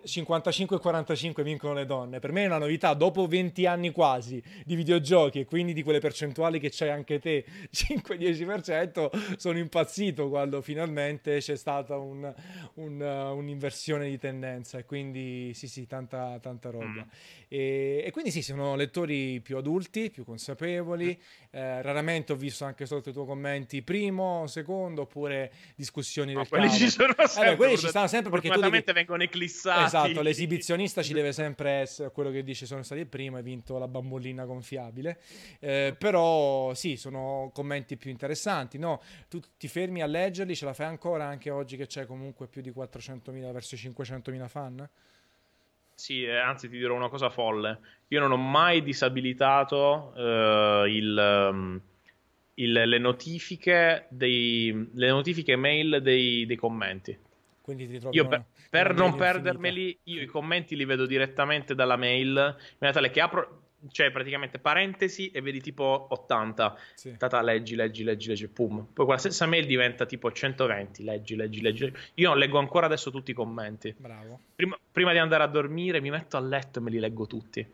55 0.02 0.80
45 0.80 1.44
vincono 1.44 1.74
le 1.74 1.86
donne 1.86 2.18
per 2.18 2.32
me 2.32 2.42
è 2.42 2.46
una 2.46 2.58
novità 2.58 2.92
dopo 2.94 3.28
20 3.28 3.66
anni 3.66 3.92
quasi 3.92 4.42
di 4.64 4.74
videogiochi 4.74 5.38
e 5.38 5.44
quindi 5.44 5.74
di 5.74 5.84
quelle 5.84 6.00
percentuali 6.00 6.58
che 6.58 6.70
c'hai 6.72 6.90
anche 6.90 7.20
te 7.20 7.44
5-10% 7.72 9.36
sono 9.36 9.58
impazzito 9.58 10.28
quando 10.28 10.60
finalmente 10.60 11.38
c'è 11.38 11.54
stata 11.54 11.96
un, 11.98 12.34
un, 12.74 13.00
un'inversione 13.00 14.08
di 14.08 14.18
tendenza 14.18 14.78
e 14.78 14.86
quindi 14.86 15.54
sì 15.54 15.68
sì 15.68 15.86
tanta, 15.86 16.40
tanta 16.42 16.70
roba 16.70 17.04
mm. 17.04 17.10
e, 17.46 18.02
e, 18.04 18.10
quindi 18.10 18.32
sì 18.32 18.42
sono 18.42 18.74
lettori 18.74 19.40
più 19.40 19.56
adulti 19.56 20.10
più 20.10 20.24
consapevoli 20.24 21.16
mm. 21.16 21.56
eh, 21.56 21.80
raramente 21.82 22.32
ho 22.32 22.36
visto 22.36 22.64
anche 22.64 22.84
sotto 22.84 23.10
i 23.10 23.12
tuoi 23.12 23.26
commenti 23.26 23.66
commenti 23.68 23.82
primo, 23.82 24.46
secondo, 24.46 25.02
oppure 25.02 25.52
discussioni 25.76 26.32
no, 26.32 26.40
del 26.40 26.48
quelli 26.48 26.70
ci 26.70 26.88
sono 26.88 27.12
sempre. 27.16 27.40
Allora, 27.40 27.56
quelli 27.56 27.76
ci 27.76 27.88
stanno 27.88 28.06
sempre 28.06 28.30
perché 28.30 28.48
tu 28.48 28.60
devi... 28.60 28.82
vengono 28.92 29.22
eclissati. 29.22 29.84
Esatto, 29.84 30.22
l'esibizionista 30.22 31.02
ci 31.02 31.12
deve 31.12 31.32
sempre 31.34 31.70
essere 31.70 32.10
quello 32.10 32.30
che 32.30 32.42
dice 32.42 32.64
sono 32.64 32.82
stati 32.82 33.02
il 33.02 33.06
primo, 33.06 33.36
hai 33.36 33.42
vinto 33.42 33.78
la 33.78 33.86
bambolina 33.86 34.46
gonfiabile. 34.46 35.20
Eh, 35.60 35.94
però 35.96 36.72
sì, 36.74 36.96
sono 36.96 37.50
commenti 37.52 37.96
più 37.96 38.10
interessanti, 38.10 38.78
no? 38.78 39.02
Tu 39.28 39.40
ti 39.58 39.68
fermi 39.68 40.00
a 40.00 40.06
leggerli, 40.06 40.56
ce 40.56 40.64
la 40.64 40.72
fai 40.72 40.86
ancora 40.86 41.26
anche 41.26 41.50
oggi 41.50 41.76
che 41.76 41.86
c'è 41.86 42.06
comunque 42.06 42.46
più 42.46 42.62
di 42.62 42.70
400.000 42.70 43.52
verso 43.52 43.76
500.000 43.76 44.48
fan? 44.48 44.88
Sì, 45.94 46.22
eh, 46.22 46.36
anzi 46.36 46.68
ti 46.68 46.78
dirò 46.78 46.94
una 46.94 47.08
cosa 47.08 47.28
folle. 47.28 47.80
Io 48.08 48.20
non 48.20 48.30
ho 48.30 48.36
mai 48.36 48.82
disabilitato 48.82 50.12
uh, 50.14 50.86
il, 50.86 51.50
um, 51.50 51.80
il, 52.58 52.72
le, 52.72 52.98
notifiche 52.98 54.06
dei, 54.08 54.88
le 54.92 55.08
notifiche 55.08 55.56
mail 55.56 56.00
dei, 56.02 56.46
dei 56.46 56.56
commenti. 56.56 57.16
Quindi 57.60 57.86
ti 57.86 57.98
trovi 57.98 58.16
io 58.16 58.26
per, 58.26 58.44
per 58.70 58.94
non 58.94 59.14
perdermeli, 59.14 59.98
io 60.04 60.22
i 60.22 60.26
commenti 60.26 60.74
li 60.74 60.84
vedo 60.84 61.06
direttamente 61.06 61.74
dalla 61.74 61.96
mail, 61.96 62.28
in 62.28 62.76
maniera 62.78 63.00
tale 63.00 63.10
che 63.10 63.20
apro 63.20 63.62
cioè 63.90 64.10
praticamente 64.10 64.58
parentesi 64.58 65.30
e 65.30 65.40
vedi 65.40 65.60
tipo 65.60 66.08
80 66.10 66.78
sì. 66.94 67.16
Tata, 67.16 67.40
leggi, 67.42 67.76
leggi, 67.76 68.02
leggi, 68.02 68.28
leggi, 68.28 68.48
pum. 68.48 68.86
Poi 68.92 69.04
quella 69.04 69.20
stessa 69.20 69.46
mail 69.46 69.66
diventa 69.66 70.04
tipo 70.04 70.32
120 70.32 71.04
leggi, 71.04 71.36
leggi, 71.36 71.60
leggi 71.60 71.92
io 72.14 72.28
non 72.28 72.38
leggo 72.38 72.58
ancora 72.58 72.86
adesso 72.86 73.10
tutti 73.10 73.30
i 73.30 73.34
commenti. 73.34 73.94
Bravo. 73.96 74.40
Prima, 74.56 74.76
prima 74.90 75.12
di 75.12 75.18
andare 75.18 75.44
a 75.44 75.46
dormire 75.46 76.00
mi 76.00 76.10
metto 76.10 76.36
a 76.36 76.40
letto 76.40 76.80
e 76.80 76.82
me 76.82 76.90
li 76.90 76.98
leggo 76.98 77.26
tutti 77.26 77.64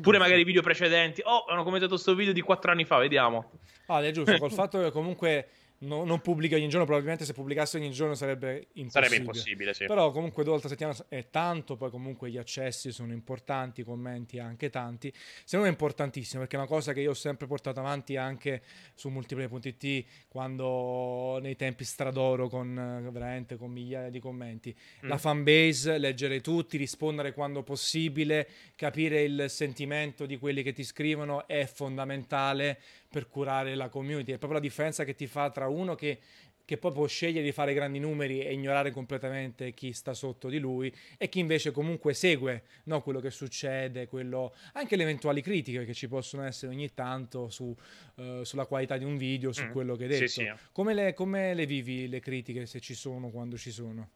pure 0.00 0.18
magari 0.18 0.40
i 0.40 0.44
video 0.44 0.62
precedenti. 0.62 1.22
Oh 1.24 1.44
hanno 1.46 1.62
commentato 1.62 1.92
questo 1.92 2.14
video 2.14 2.32
di 2.32 2.40
4 2.40 2.70
anni 2.70 2.84
fa 2.84 2.98
vediamo. 2.98 3.50
Ah 3.86 4.02
è 4.02 4.10
giusto 4.10 4.36
col 4.38 4.52
fatto 4.52 4.80
che 4.80 4.90
comunque 4.90 5.48
no, 5.80 6.04
non 6.04 6.20
pubblica 6.20 6.56
ogni 6.56 6.68
giorno, 6.68 6.84
probabilmente 6.84 7.24
se 7.24 7.32
pubblicasse 7.32 7.76
ogni 7.76 7.90
giorno 7.90 8.14
sarebbe 8.14 8.68
impossibile. 8.74 8.90
Sarebbe 8.90 9.16
impossibile, 9.16 9.74
sì. 9.74 9.86
Però 9.86 10.10
comunque 10.10 10.42
due 10.42 10.52
volte 10.52 10.66
a 10.66 10.70
settimana 10.70 10.96
è 11.08 11.28
tanto, 11.30 11.76
poi 11.76 11.90
comunque 11.90 12.30
gli 12.30 12.36
accessi 12.36 12.92
sono 12.92 13.12
importanti, 13.12 13.80
i 13.80 13.84
commenti 13.84 14.38
anche 14.38 14.70
tanti. 14.70 15.12
Secondo 15.44 15.64
me 15.64 15.68
è 15.68 15.70
importantissimo 15.70 16.40
perché 16.40 16.56
è 16.56 16.58
una 16.58 16.68
cosa 16.68 16.92
che 16.92 17.00
io 17.00 17.10
ho 17.10 17.14
sempre 17.14 17.46
portato 17.46 17.80
avanti 17.80 18.16
anche 18.16 18.62
su 18.94 19.08
multiplayer.it 19.08 20.04
quando 20.28 21.38
nei 21.40 21.56
tempi 21.56 21.84
stradoro 21.84 22.48
con 22.48 23.08
veramente 23.12 23.56
con 23.56 23.70
migliaia 23.70 24.10
di 24.10 24.20
commenti. 24.20 24.74
Mm. 25.04 25.08
La 25.08 25.18
fanbase, 25.18 25.98
leggere 25.98 26.40
tutti, 26.40 26.76
rispondere 26.76 27.32
quando 27.32 27.62
possibile, 27.62 28.46
capire 28.76 29.22
il 29.22 29.46
sentimento 29.48 30.26
di 30.26 30.38
quelli 30.38 30.62
che 30.62 30.72
ti 30.72 30.84
scrivono 30.84 31.46
è 31.46 31.64
fondamentale 31.64 32.78
per 33.10 33.28
curare 33.28 33.74
la 33.74 33.88
community. 33.88 34.32
È 34.32 34.38
proprio 34.38 34.60
la 34.60 34.64
differenza 34.64 35.04
che 35.04 35.14
ti 35.14 35.26
fa 35.26 35.50
tra 35.50 35.66
uno 35.66 35.96
che, 35.96 36.20
che 36.64 36.78
poi 36.78 36.92
può 36.92 37.06
scegliere 37.06 37.44
di 37.44 37.50
fare 37.50 37.74
grandi 37.74 37.98
numeri 37.98 38.40
e 38.40 38.52
ignorare 38.52 38.92
completamente 38.92 39.72
chi 39.74 39.92
sta 39.92 40.14
sotto 40.14 40.48
di 40.48 40.60
lui 40.60 40.94
e 41.18 41.28
chi 41.28 41.40
invece 41.40 41.72
comunque 41.72 42.14
segue 42.14 42.62
no, 42.84 43.02
quello 43.02 43.18
che 43.18 43.30
succede, 43.30 44.06
quello, 44.06 44.54
anche 44.74 44.94
le 44.94 45.02
eventuali 45.02 45.42
critiche 45.42 45.84
che 45.84 45.92
ci 45.92 46.06
possono 46.06 46.44
essere 46.44 46.72
ogni 46.72 46.94
tanto 46.94 47.50
su, 47.50 47.74
uh, 48.14 48.44
sulla 48.44 48.66
qualità 48.66 48.96
di 48.96 49.04
un 49.04 49.16
video, 49.16 49.52
su 49.52 49.64
mm. 49.64 49.70
quello 49.72 49.96
che 49.96 50.04
hai 50.04 50.08
detto. 50.10 50.28
Sì, 50.28 50.42
sì. 50.42 50.52
Come, 50.70 50.94
le, 50.94 51.12
come 51.12 51.52
le 51.52 51.66
vivi 51.66 52.08
le 52.08 52.20
critiche 52.20 52.64
se 52.66 52.78
ci 52.78 52.94
sono, 52.94 53.30
quando 53.30 53.56
ci 53.58 53.72
sono? 53.72 54.08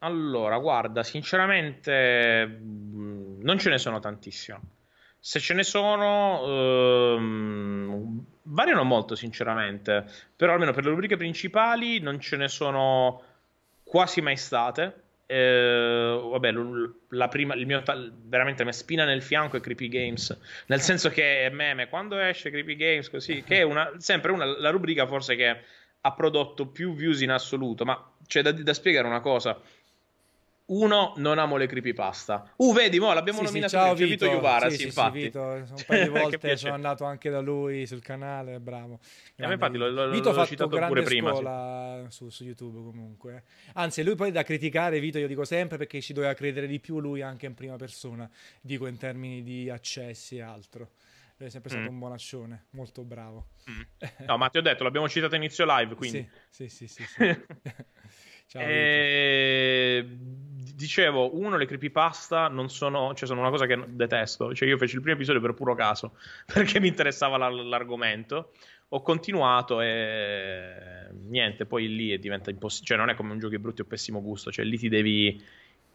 Allora, 0.00 0.58
guarda, 0.58 1.02
sinceramente 1.02 2.46
mm, 2.46 3.40
non 3.40 3.58
ce 3.58 3.70
ne 3.70 3.78
sono 3.78 3.98
tantissime. 3.98 4.60
Se 5.24 5.38
ce 5.38 5.54
ne 5.54 5.62
sono, 5.62 7.14
ehm, 7.14 8.24
variano 8.42 8.82
molto 8.82 9.14
sinceramente, 9.14 10.04
però 10.34 10.52
almeno 10.52 10.72
per 10.72 10.82
le 10.82 10.90
rubriche 10.90 11.16
principali 11.16 12.00
non 12.00 12.18
ce 12.18 12.36
ne 12.36 12.48
sono 12.48 13.22
quasi 13.84 14.20
mai 14.20 14.36
state. 14.36 15.02
Eh, 15.26 16.20
vabbè, 16.28 16.52
la 17.10 17.28
prima, 17.28 17.54
il 17.54 17.66
mio, 17.66 17.84
veramente 18.24 18.64
la 18.64 18.72
spina 18.72 19.04
nel 19.04 19.22
fianco 19.22 19.56
è 19.56 19.60
Creepy 19.60 19.86
Games, 19.86 20.36
nel 20.66 20.80
senso 20.80 21.08
che 21.08 21.46
è 21.46 21.50
meme, 21.50 21.88
quando 21.88 22.18
esce 22.18 22.50
Creepy 22.50 22.74
Games 22.74 23.08
così, 23.08 23.44
che 23.44 23.58
è 23.58 23.62
una, 23.62 23.92
sempre 23.98 24.32
una, 24.32 24.44
la 24.44 24.70
rubrica 24.70 25.06
forse 25.06 25.36
che 25.36 25.56
ha 26.00 26.12
prodotto 26.14 26.66
più 26.66 26.94
views 26.96 27.20
in 27.20 27.30
assoluto, 27.30 27.84
ma 27.84 28.12
c'è 28.26 28.42
da, 28.42 28.50
da 28.50 28.74
spiegare 28.74 29.06
una 29.06 29.20
cosa 29.20 29.56
uno, 30.72 31.12
non 31.16 31.38
amo 31.38 31.56
le 31.56 31.66
creepypasta. 31.66 32.52
Uh, 32.56 32.72
vedi, 32.72 32.98
mo 32.98 33.12
l'abbiamo 33.12 33.40
sì, 33.40 33.44
nominato 33.44 33.70
sì, 33.70 33.76
ciao, 33.76 33.94
Vito, 33.94 34.08
Vito 34.08 34.24
Iuvara, 34.26 34.70
sì, 34.70 34.76
sì, 34.76 34.84
infatti. 34.84 35.18
Sì, 35.18 35.24
Vito, 35.24 35.40
un 35.40 35.74
paio 35.86 36.02
di 36.04 36.08
volte 36.08 36.56
sono 36.56 36.74
andato 36.74 37.04
anche 37.04 37.30
da 37.30 37.40
lui 37.40 37.86
sul 37.86 38.00
canale, 38.00 38.58
bravo. 38.58 39.00
Grande, 39.34 39.54
a 39.54 39.58
infatti 39.58 39.76
lo, 39.76 39.88
lo, 39.90 40.10
Vito 40.10 40.30
ha 40.30 40.44
fatto 40.46 40.68
grande 40.68 41.02
prima, 41.02 42.06
su, 42.08 42.28
su, 42.30 42.44
YouTube 42.44 42.82
comunque. 42.82 43.44
Anzi, 43.74 44.02
lui 44.02 44.14
poi 44.14 44.30
da 44.32 44.42
criticare, 44.42 44.98
Vito, 44.98 45.18
io 45.18 45.26
dico 45.26 45.44
sempre 45.44 45.76
perché 45.76 46.00
ci 46.00 46.12
doveva 46.12 46.32
credere 46.34 46.66
di 46.66 46.80
più 46.80 47.00
lui 47.00 47.20
anche 47.20 47.46
in 47.46 47.54
prima 47.54 47.76
persona, 47.76 48.28
dico 48.60 48.86
in 48.86 48.96
termini 48.96 49.42
di 49.42 49.68
accessi 49.68 50.36
e 50.36 50.42
altro. 50.42 50.90
È 51.36 51.48
sempre 51.48 51.70
stato 51.70 51.90
mm. 51.90 51.92
un 51.92 51.98
buonaccione, 51.98 52.66
molto 52.70 53.02
bravo. 53.02 53.48
Mm. 53.68 54.26
No, 54.26 54.36
ma 54.36 54.48
ti 54.48 54.58
ho 54.58 54.62
detto, 54.62 54.84
l'abbiamo 54.84 55.08
citato 55.08 55.34
inizio 55.34 55.64
live, 55.66 55.94
quindi... 55.96 56.28
sì, 56.48 56.68
sì, 56.68 56.86
sì. 56.86 57.04
sì. 57.04 57.24
Ciao, 58.52 58.60
e... 58.60 60.06
Dicevo, 60.74 61.38
uno, 61.38 61.56
le 61.56 61.64
creepypasta 61.64 62.48
non 62.48 62.68
sono, 62.68 63.14
cioè 63.14 63.26
sono 63.26 63.40
una 63.40 63.48
cosa 63.48 63.64
che 63.64 63.82
detesto. 63.88 64.54
Cioè, 64.54 64.68
io 64.68 64.76
feci 64.76 64.96
il 64.96 65.00
primo 65.00 65.16
episodio 65.16 65.40
per 65.40 65.54
puro 65.54 65.74
caso, 65.74 66.18
perché 66.44 66.78
mi 66.78 66.88
interessava 66.88 67.48
l- 67.48 67.66
l'argomento. 67.66 68.52
Ho 68.88 69.00
continuato 69.00 69.80
e 69.80 71.06
niente, 71.28 71.64
poi 71.64 71.88
lì 71.88 72.18
diventa 72.18 72.50
impossibile. 72.50 72.88
Cioè, 72.88 72.98
non 72.98 73.08
è 73.08 73.14
come 73.16 73.32
un 73.32 73.38
gioco 73.38 73.54
di 73.54 73.58
brutti 73.58 73.80
o 73.80 73.86
pessimo 73.86 74.20
gusto, 74.20 74.52
cioè 74.52 74.66
lì 74.66 74.76
ti 74.76 74.90
devi 74.90 75.42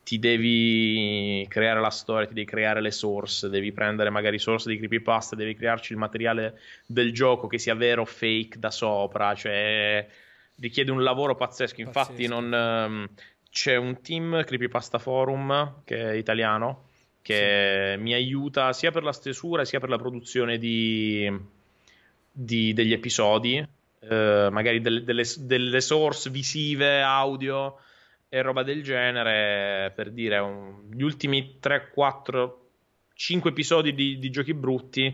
ti 0.01 0.17
devi 0.19 1.45
creare 1.49 1.81
la 1.81 1.89
storia, 1.91 2.25
ti 2.25 2.33
devi 2.33 2.47
creare 2.47 2.81
le 2.81 2.91
source, 2.91 3.49
devi 3.49 3.73
prendere 3.73 4.09
magari 4.09 4.39
source 4.39 4.69
di 4.69 4.77
creepypasta, 4.77 5.35
devi 5.35 5.53
crearci 5.53 5.91
il 5.91 5.99
materiale 5.99 6.59
del 6.87 7.11
gioco 7.11 7.45
che 7.45 7.59
sia 7.59 7.75
vero 7.75 8.03
o 8.03 8.05
fake 8.05 8.57
da 8.57 8.71
sopra, 8.71 9.35
cioè 9.35 10.07
richiede 10.59 10.91
un 10.91 11.03
lavoro 11.03 11.35
pazzesco. 11.35 11.81
Infatti, 11.81 12.27
non, 12.27 12.51
um, 12.51 13.07
c'è 13.49 13.75
un 13.75 14.01
team 14.01 14.43
Creepypasta 14.43 14.99
Forum 14.99 15.81
che 15.83 16.11
è 16.11 16.13
italiano 16.13 16.85
che 17.21 17.95
sì. 17.95 18.01
mi 18.01 18.13
aiuta 18.13 18.71
sia 18.71 18.91
per 18.91 19.03
la 19.03 19.11
stesura 19.11 19.65
sia 19.65 19.81
per 19.81 19.89
la 19.89 19.97
produzione 19.97 20.57
di, 20.57 21.29
di 22.31 22.71
degli 22.73 22.93
episodi, 22.93 23.57
eh, 23.99 24.47
magari 24.49 24.79
delle, 24.79 25.03
delle, 25.03 25.23
delle, 25.39 25.81
source 25.81 26.29
visive, 26.29 27.01
audio 27.01 27.79
e 28.29 28.41
roba 28.41 28.63
del 28.63 28.81
genere. 28.81 29.91
Per 29.93 30.11
dire, 30.11 30.37
un, 30.37 30.89
gli 30.89 31.01
ultimi 31.01 31.57
3, 31.59 31.89
4, 31.93 32.67
5 33.13 33.49
episodi 33.49 33.93
di, 33.93 34.19
di 34.19 34.29
giochi 34.29 34.53
brutti 34.53 35.13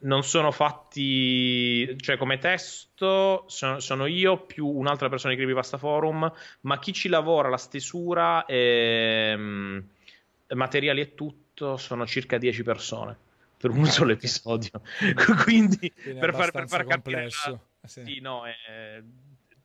non 0.00 0.22
sono 0.22 0.50
fatti, 0.50 1.98
cioè 2.00 2.16
come 2.16 2.38
testo 2.38 3.44
sono, 3.48 3.80
sono, 3.80 4.06
io 4.06 4.44
più 4.44 4.66
un'altra 4.66 5.08
persona 5.08 5.32
di 5.32 5.38
Creepypasta 5.38 5.78
Forum, 5.78 6.30
ma 6.62 6.78
chi 6.78 6.92
ci 6.92 7.08
lavora, 7.08 7.48
la 7.48 7.56
stesura 7.56 8.44
e 8.46 9.34
um, 9.36 9.84
materiali 10.54 11.00
e 11.00 11.14
tutto 11.14 11.76
sono 11.76 12.06
circa 12.06 12.38
10 12.38 12.62
persone 12.62 13.16
per 13.56 13.70
un 13.70 13.84
solo 13.86 14.12
episodio. 14.12 14.80
Quindi, 15.44 15.92
Quindi 15.92 16.18
per, 16.18 16.34
far, 16.34 16.50
per 16.50 16.68
far 16.68 16.86
capire... 16.86 17.28
La... 17.46 17.60
Eh, 17.82 17.88
sì. 17.88 18.04
sì, 18.04 18.20
no, 18.20 18.44
è 18.46 19.02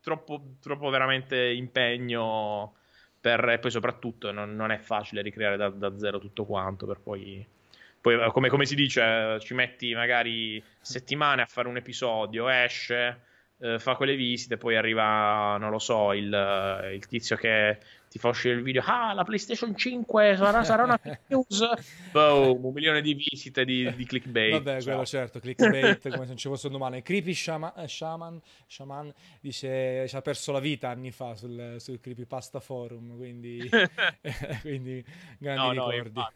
troppo, 0.01 0.55
troppo 0.61 0.89
veramente 0.89 1.51
impegno 1.51 2.75
per, 3.19 3.49
e 3.49 3.59
poi 3.59 3.71
soprattutto 3.71 4.31
non, 4.31 4.55
non 4.55 4.71
è 4.71 4.77
facile 4.77 5.21
ricreare 5.21 5.57
da, 5.57 5.69
da 5.69 5.97
zero 5.97 6.19
tutto 6.19 6.45
quanto 6.45 6.85
per 6.85 6.99
poi 6.99 7.45
poi, 8.05 8.21
eh, 8.21 8.31
come, 8.31 8.49
come 8.49 8.67
si 8.67 8.75
dice, 8.75 9.39
ci 9.39 9.55
metti 9.55 9.95
magari 9.95 10.63
settimane 10.79 11.41
a 11.41 11.47
fare 11.47 11.67
un 11.67 11.77
episodio, 11.77 12.47
esce, 12.49 13.21
eh, 13.57 13.79
fa 13.79 13.95
quelle 13.95 14.15
visite, 14.15 14.57
poi 14.57 14.75
arriva, 14.75 15.57
non 15.57 15.71
lo 15.71 15.79
so, 15.79 16.13
il, 16.13 16.31
eh, 16.31 16.93
il 16.93 17.07
tizio 17.07 17.35
che 17.35 17.79
ti 18.15 18.21
fa 18.21 18.29
uscire 18.29 18.55
il 18.55 18.63
video, 18.63 18.81
ah, 18.85 19.11
la 19.11 19.25
PlayStation 19.25 19.75
5 19.75 20.35
sarà, 20.37 20.63
sarà 20.63 20.83
una 20.83 20.97
news, 21.27 21.69
boom, 22.13 22.63
un 22.63 22.71
milione 22.71 23.01
di 23.01 23.13
visite 23.13 23.65
di, 23.65 23.93
di 23.93 24.05
clickbait. 24.05 24.53
Vabbè, 24.53 24.81
quello 24.83 25.05
certo, 25.05 25.41
clickbait, 25.41 25.99
come 26.07 26.21
se 26.21 26.27
non 26.27 26.37
ci 26.37 26.47
fosse 26.47 26.67
un 26.67 26.71
domani. 26.71 27.01
Creepy 27.01 27.33
Shaman, 27.33 27.73
eh, 27.75 27.89
Shaman, 27.89 28.41
Shaman 28.67 29.13
dice 29.41 30.07
ci 30.07 30.15
ha 30.15 30.21
perso 30.21 30.53
la 30.53 30.61
vita 30.61 30.87
anni 30.87 31.11
fa 31.11 31.35
sul, 31.35 31.75
sul 31.79 31.99
Creepypasta 31.99 32.61
Forum, 32.61 33.17
quindi, 33.17 33.69
quindi 34.61 35.03
grandi 35.37 35.75
no, 35.75 35.89
ricordi. 35.89 36.13
No, 36.15 36.29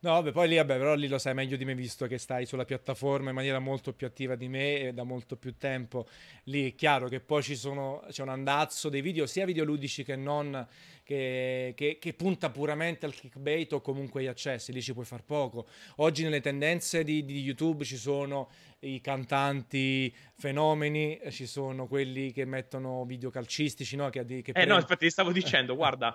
no, 0.00 0.10
vabbè, 0.12 0.32
poi 0.32 0.48
lì, 0.48 0.56
vabbè, 0.56 0.78
però 0.78 0.94
lì 0.94 1.06
lo 1.06 1.18
sai 1.18 1.34
meglio 1.34 1.58
di 1.58 1.66
me, 1.66 1.74
visto 1.74 2.06
che 2.06 2.16
stai 2.16 2.46
sulla 2.46 2.64
piattaforma 2.64 3.28
in 3.28 3.34
maniera 3.34 3.58
molto 3.58 3.92
più 3.92 4.06
attiva 4.06 4.36
di 4.36 4.48
me 4.48 4.78
e 4.78 4.92
da 4.94 5.02
molto 5.02 5.36
più 5.36 5.54
tempo. 5.58 6.06
Lì 6.44 6.70
è 6.70 6.74
chiaro 6.74 7.08
che 7.08 7.20
poi 7.20 7.42
ci 7.42 7.56
sono, 7.56 8.06
c'è 8.08 8.22
un 8.22 8.30
andazzo 8.30 8.88
dei 8.88 9.02
video, 9.02 9.26
sia 9.26 9.44
videoludici 9.44 10.02
che 10.02 10.16
non 10.16 10.66
che, 11.10 11.72
che, 11.74 11.98
che, 11.98 12.14
punta 12.14 12.50
puramente 12.50 13.04
al 13.04 13.12
clickbait 13.12 13.72
o 13.72 13.80
comunque 13.80 14.20
agli 14.20 14.28
accessi, 14.28 14.72
lì 14.72 14.80
ci 14.80 14.92
puoi 14.92 15.04
far 15.04 15.24
poco. 15.24 15.66
Oggi 15.96 16.22
nelle 16.22 16.40
tendenze 16.40 17.02
di, 17.02 17.24
di 17.24 17.40
YouTube 17.40 17.84
ci 17.84 17.96
sono 17.96 18.48
i 18.80 19.00
cantanti 19.00 20.14
fenomeni, 20.36 21.20
ci 21.30 21.46
sono 21.46 21.88
quelli 21.88 22.30
che 22.30 22.44
mettono 22.44 23.04
video 23.06 23.28
calcistici, 23.28 23.96
no? 23.96 24.08
Che, 24.08 24.24
che 24.24 24.52
eh 24.54 24.64
no, 24.64 24.76
infatti 24.76 25.06
ti 25.06 25.10
stavo 25.10 25.32
dicendo, 25.32 25.74
guarda, 25.76 26.14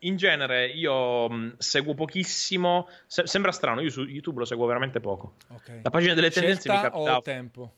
in 0.00 0.16
genere 0.16 0.68
io 0.68 1.28
mh, 1.28 1.56
seguo 1.58 1.94
pochissimo, 1.94 2.88
se- 3.08 3.26
sembra 3.26 3.50
strano, 3.50 3.80
io 3.80 3.90
su 3.90 4.04
YouTube 4.04 4.38
lo 4.38 4.44
seguo 4.44 4.66
veramente 4.66 5.00
poco. 5.00 5.34
Okay. 5.48 5.80
La 5.82 5.90
pagina 5.90 6.14
delle 6.14 6.30
tendenze 6.30 6.68
Scelta 6.68 6.86
mi 6.86 6.90
capita... 6.92 7.16
o 7.16 7.22
tempo? 7.22 7.74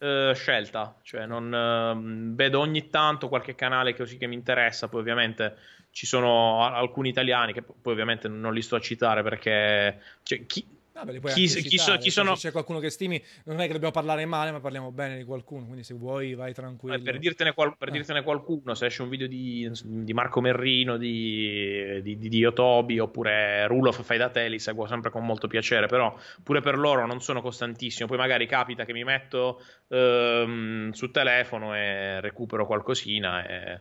Uh, 0.00 0.32
scelta, 0.32 0.96
cioè 1.02 1.26
non 1.26 1.52
uh, 1.52 2.34
vedo 2.34 2.58
ogni 2.58 2.88
tanto 2.88 3.28
qualche 3.28 3.54
canale 3.54 3.94
così 3.94 4.16
che 4.16 4.26
mi 4.26 4.34
interessa, 4.34 4.88
poi 4.88 5.00
ovviamente 5.00 5.56
ci 5.90 6.06
sono 6.06 6.64
alcuni 6.64 7.10
italiani 7.10 7.52
che 7.52 7.60
poi 7.60 7.92
ovviamente 7.92 8.26
non 8.26 8.54
li 8.54 8.62
sto 8.62 8.76
a 8.76 8.80
citare 8.80 9.22
perché 9.22 10.00
cioè, 10.22 10.46
chi, 10.46 10.64
Vabbè, 11.04 11.32
chi, 11.32 11.48
citare, 11.48 11.68
chi, 11.68 11.78
so, 11.78 11.96
chi 11.98 12.10
sono... 12.10 12.34
Se 12.34 12.48
c'è 12.48 12.52
qualcuno 12.52 12.78
che 12.78 12.90
stimi, 12.90 13.22
non 13.44 13.60
è 13.60 13.66
che 13.66 13.72
dobbiamo 13.72 13.92
parlare 13.92 14.24
male, 14.26 14.50
ma 14.52 14.60
parliamo 14.60 14.90
bene 14.92 15.16
di 15.16 15.24
qualcuno. 15.24 15.64
Quindi, 15.64 15.82
se 15.82 15.94
vuoi, 15.94 16.34
vai 16.34 16.52
tranquillo. 16.52 16.96
Eh, 16.96 17.00
per, 17.00 17.18
dirtene 17.18 17.52
qual... 17.52 17.76
per 17.76 17.88
eh. 17.88 17.92
dirtene 17.92 18.22
qualcuno, 18.22 18.74
se 18.74 18.86
esce 18.86 19.02
un 19.02 19.08
video 19.08 19.26
di, 19.26 19.70
di 19.82 20.12
Marco 20.12 20.40
Merrino, 20.40 20.96
di, 20.96 22.00
di, 22.02 22.18
di, 22.18 22.28
di 22.28 22.44
Otobi 22.44 22.98
oppure 22.98 23.66
Rulof 23.66 24.02
fai 24.02 24.18
da 24.18 24.28
te, 24.28 24.48
li 24.48 24.58
seguo 24.58 24.86
sempre 24.86 25.10
con 25.10 25.24
molto 25.24 25.46
piacere. 25.46 25.86
Però, 25.86 26.16
pure 26.42 26.60
per 26.60 26.78
loro 26.78 27.06
non 27.06 27.20
sono 27.20 27.40
costantissimo. 27.40 28.08
Poi, 28.08 28.18
magari 28.18 28.46
capita 28.46 28.84
che 28.84 28.92
mi 28.92 29.04
metto 29.04 29.62
ehm, 29.88 30.90
sul 30.90 31.10
telefono 31.10 31.74
e 31.74 32.20
recupero 32.20 32.66
qualcosina. 32.66 33.46
E 33.46 33.80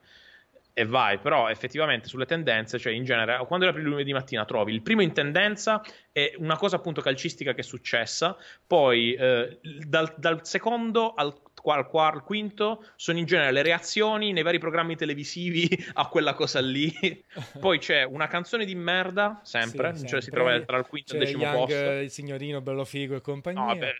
e 0.74 0.86
vai, 0.86 1.20
però 1.20 1.50
effettivamente 1.50 2.08
sulle 2.08 2.26
tendenze, 2.26 2.80
cioè 2.80 2.94
in 2.94 3.04
genere, 3.04 3.44
quando 3.48 3.68
apri 3.68 3.82
lunedì 3.82 4.14
mattina 4.14 4.46
trovi 4.46 4.74
il 4.74 4.82
primo 4.82 5.02
in 5.02 5.12
tendenza 5.12 5.84
è 6.12 6.34
una 6.38 6.58
cosa 6.58 6.78
appunto 6.78 7.02
calcistica 7.02 7.54
che 7.54 7.62
è 7.62 7.64
successa, 7.64 8.38
poi 8.66 9.14
eh, 9.14 9.60
dal, 9.86 10.14
dal, 10.18 10.46
secondo 10.46 11.14
al, 11.14 11.34
al, 11.66 11.90
al, 11.92 12.24
quinto 12.24 12.86
sono 12.96 13.18
in 13.18 13.26
genere 13.26 13.52
le 13.52 13.62
reazioni 13.62 14.32
nei 14.32 14.44
vari 14.44 14.58
programmi 14.60 14.96
televisivi 14.96 15.68
a 15.94 16.08
quella 16.08 16.34
cosa 16.34 16.62
lì, 16.62 16.94
poi 17.60 17.80
c'è 17.80 18.04
una 18.04 18.28
canzone 18.28 18.64
di 18.64 18.76
merda, 18.76 19.42
sempre, 19.44 19.96
sì, 19.96 20.08
cioè 20.08 20.22
sempre. 20.22 20.22
si 20.22 20.30
trova 20.30 20.60
tra 20.62 20.78
il 20.78 20.86
quinto 20.86 21.14
e 21.14 21.18
il 21.18 21.24
decimo 21.26 21.44
Young, 21.44 21.58
posto. 21.58 21.92
Il 21.92 22.12
signorino 22.12 22.62
bello 22.62 22.86
figo 22.86 23.16
e 23.16 23.22
compagnia. 23.22 23.60
No, 23.60 23.68
vabbè, 23.68 23.94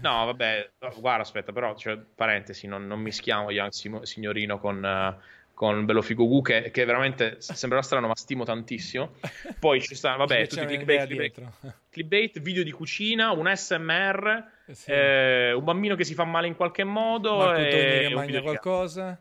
no, 0.00 0.24
vabbè 0.24 0.70
guarda, 0.96 1.22
aspetta, 1.22 1.52
però, 1.52 1.76
cioè, 1.76 1.96
parentesi, 1.96 2.66
non, 2.66 2.86
non 2.86 2.98
mischiamo 3.00 3.50
Young 3.52 3.70
signorino 4.02 4.58
con... 4.58 4.82
Uh, 4.82 5.36
con 5.58 5.84
Bello 5.84 6.02
Figo 6.02 6.24
Gu 6.24 6.40
che, 6.40 6.70
che, 6.70 6.84
veramente 6.84 7.38
sembra 7.40 7.82
strano 7.82 8.06
ma 8.06 8.14
stimo 8.14 8.44
tantissimo. 8.44 9.14
Poi 9.58 9.82
ci 9.82 9.96
stanno 9.96 10.18
vabbè 10.18 10.46
tutti 10.46 10.62
i 10.62 10.66
clickbait, 10.66 11.08
clickbait, 11.08 11.74
clickbait, 11.90 12.40
video 12.40 12.62
di 12.62 12.70
cucina 12.70 13.32
un 13.32 13.52
SMR 13.52 14.50
eh 14.68 14.74
sì. 14.74 14.92
eh, 14.92 15.52
un 15.52 15.64
bambino 15.64 15.96
che 15.96 16.04
si 16.04 16.14
fa 16.14 16.22
male 16.22 16.46
in 16.46 16.54
qualche 16.54 16.84
modo 16.84 17.38
Marco 17.38 17.60
e 17.60 18.06
che 18.06 18.14
mangia 18.14 18.40
qualcosa. 18.40 19.20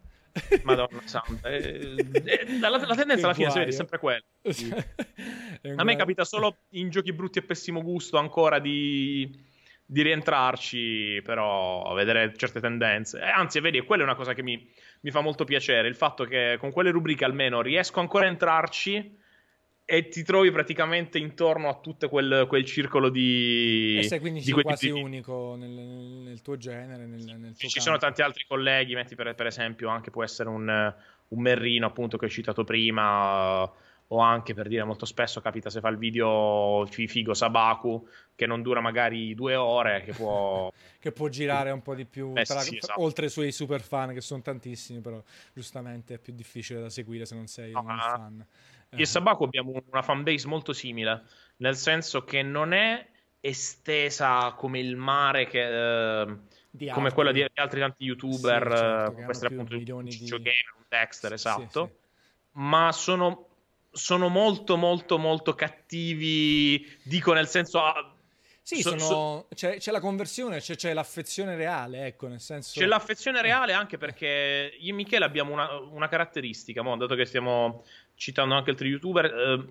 Madonna 0.61 1.01
santa 1.05 1.49
eh, 1.49 1.95
eh, 2.23 2.59
la, 2.59 2.69
la, 2.69 2.93
tendenza 2.93 3.25
alla 3.25 3.33
fine 3.33 3.65
è 3.65 3.71
sempre 3.71 3.97
quella. 3.97 4.23
A 5.75 5.83
me 5.83 5.95
capita 5.95 6.23
solo 6.23 6.57
in 6.73 6.91
giochi 6.91 7.13
brutti 7.13 7.39
e 7.39 7.41
pessimo 7.41 7.81
gusto 7.81 8.17
ancora 8.19 8.59
di, 8.59 9.43
di 9.83 10.03
rientrarci 10.03 11.19
però 11.23 11.81
a 11.81 11.95
vedere 11.95 12.31
certe 12.37 12.59
tendenze. 12.59 13.19
Eh, 13.19 13.27
anzi 13.27 13.59
vedi 13.59 13.81
quella 13.81 14.03
è 14.03 14.05
una 14.05 14.15
cosa 14.15 14.35
che 14.35 14.43
mi 14.43 14.71
mi 15.01 15.11
fa 15.11 15.21
molto 15.21 15.43
piacere 15.43 15.87
il 15.87 15.95
fatto 15.95 16.25
che 16.25 16.57
con 16.59 16.71
quelle 16.71 16.91
rubriche 16.91 17.25
almeno 17.25 17.61
riesco 17.61 17.99
ancora 17.99 18.25
a 18.25 18.29
entrarci 18.29 19.15
e 19.89 20.09
ti 20.09 20.21
trovi 20.23 20.51
praticamente 20.51 21.17
intorno 21.17 21.69
a 21.69 21.79
tutto 21.79 22.09
quel, 22.09 22.45
quel 22.49 22.65
circolo 22.65 23.07
di. 23.07 23.95
E 23.99 24.03
sei 24.03 24.19
quindi 24.19 24.41
di 24.41 24.51
quasi 24.51 24.91
di... 24.91 24.99
unico 24.99 25.55
nel, 25.57 25.69
nel, 25.69 26.41
tuo 26.41 26.57
genere. 26.57 27.05
Nel, 27.05 27.23
nel 27.23 27.55
tuo 27.55 27.69
ci 27.69 27.75
campo. 27.75 27.79
sono 27.79 27.97
tanti 27.97 28.21
altri 28.21 28.43
colleghi, 28.45 28.95
metti 28.95 29.15
per, 29.15 29.33
per, 29.33 29.45
esempio, 29.45 29.87
anche 29.87 30.11
può 30.11 30.25
essere 30.25 30.49
un, 30.49 30.93
un 31.29 31.41
Merrino, 31.41 31.85
appunto, 31.85 32.17
che 32.17 32.25
ho 32.25 32.29
citato 32.29 32.65
prima 32.65 33.71
o 34.09 34.19
anche 34.19 34.53
per 34.53 34.67
dire 34.67 34.83
molto 34.83 35.05
spesso 35.05 35.41
capita 35.41 35.69
se 35.69 35.81
fa 35.81 35.89
il 35.89 35.97
video 35.97 36.87
figo 36.89 37.33
Sabaku 37.33 38.07
che 38.35 38.45
non 38.45 38.61
dura 38.61 38.79
magari 38.79 39.35
due 39.35 39.55
ore 39.55 40.01
che 40.03 40.13
può, 40.13 40.71
che 40.99 41.11
può 41.11 41.27
girare 41.27 41.71
un 41.71 41.81
po' 41.81 41.93
di 41.93 42.05
più 42.05 42.31
eh, 42.35 42.45
tra, 42.45 42.59
sì, 42.59 42.77
esatto. 42.77 43.01
oltre 43.01 43.25
ai 43.25 43.31
suoi 43.31 43.51
super 43.51 43.81
fan 43.81 44.13
che 44.13 44.21
sono 44.21 44.41
tantissimi 44.41 45.01
però 45.01 45.21
giustamente 45.53 46.15
è 46.15 46.17
più 46.19 46.33
difficile 46.33 46.79
da 46.79 46.89
seguire 46.89 47.25
se 47.25 47.35
non 47.35 47.47
sei 47.47 47.71
no, 47.71 47.81
un 47.81 47.97
fan. 47.97 48.45
Io 48.91 48.99
e 48.99 49.05
Sabaku 49.05 49.43
abbiamo 49.43 49.73
una 49.91 50.01
fanbase 50.01 50.47
molto 50.47 50.71
simile 50.71 51.23
nel 51.57 51.75
senso 51.75 52.23
che 52.23 52.41
non 52.43 52.71
è 52.71 53.05
estesa 53.41 54.53
come 54.53 54.79
il 54.79 54.95
mare 54.95 55.47
che 55.47 56.27
eh, 56.27 56.91
come 56.91 57.11
quella 57.11 57.33
di 57.33 57.45
altri 57.55 57.81
tanti 57.81 58.05
youtuber 58.05 58.61
sì, 58.63 58.77
certo, 58.77 59.11
come 59.13 59.27
essere 59.29 59.53
appunto 59.53 59.95
un 59.95 60.03
di... 60.05 60.17
Gamer 60.17 60.73
un 60.77 60.83
Dexter 60.87 61.33
esatto 61.33 61.85
sì, 61.85 61.91
sì. 61.91 62.59
ma 62.59 62.91
sono 62.93 63.46
sono 63.97 64.29
molto 64.29 64.77
molto 64.77 65.17
molto 65.17 65.53
cattivi, 65.55 66.87
dico 67.03 67.33
nel 67.33 67.47
senso... 67.47 67.83
Ah, 67.83 68.13
sì, 68.61 68.81
so, 68.81 68.89
sono... 68.89 68.99
so... 68.99 69.47
C'è, 69.53 69.77
c'è, 69.77 69.91
la 69.91 69.99
conversione, 69.99 70.59
c'è, 70.59 70.75
c'è, 70.75 70.93
l'affezione 70.93 71.55
reale, 71.55 72.05
ecco, 72.05 72.27
nel 72.27 72.39
senso... 72.39 72.79
C'è 72.79 72.85
l'affezione 72.85 73.41
reale 73.41 73.73
anche 73.73 73.97
perché 73.97 74.77
io 74.77 74.91
e 74.91 74.95
Michele 74.95 75.25
abbiamo 75.25 75.51
una, 75.53 75.77
una 75.79 76.07
caratteristica, 76.07 76.81
mo, 76.81 76.95
dato 76.95 77.15
che 77.15 77.25
stiamo 77.25 77.83
citando 78.15 78.55
anche 78.55 78.69
altri 78.69 78.89
youtuber, 78.89 79.25
eh, 79.25 79.65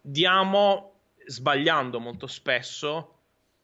diamo, 0.00 0.92
sbagliando 1.26 2.00
molto 2.00 2.26
spesso, 2.26 3.18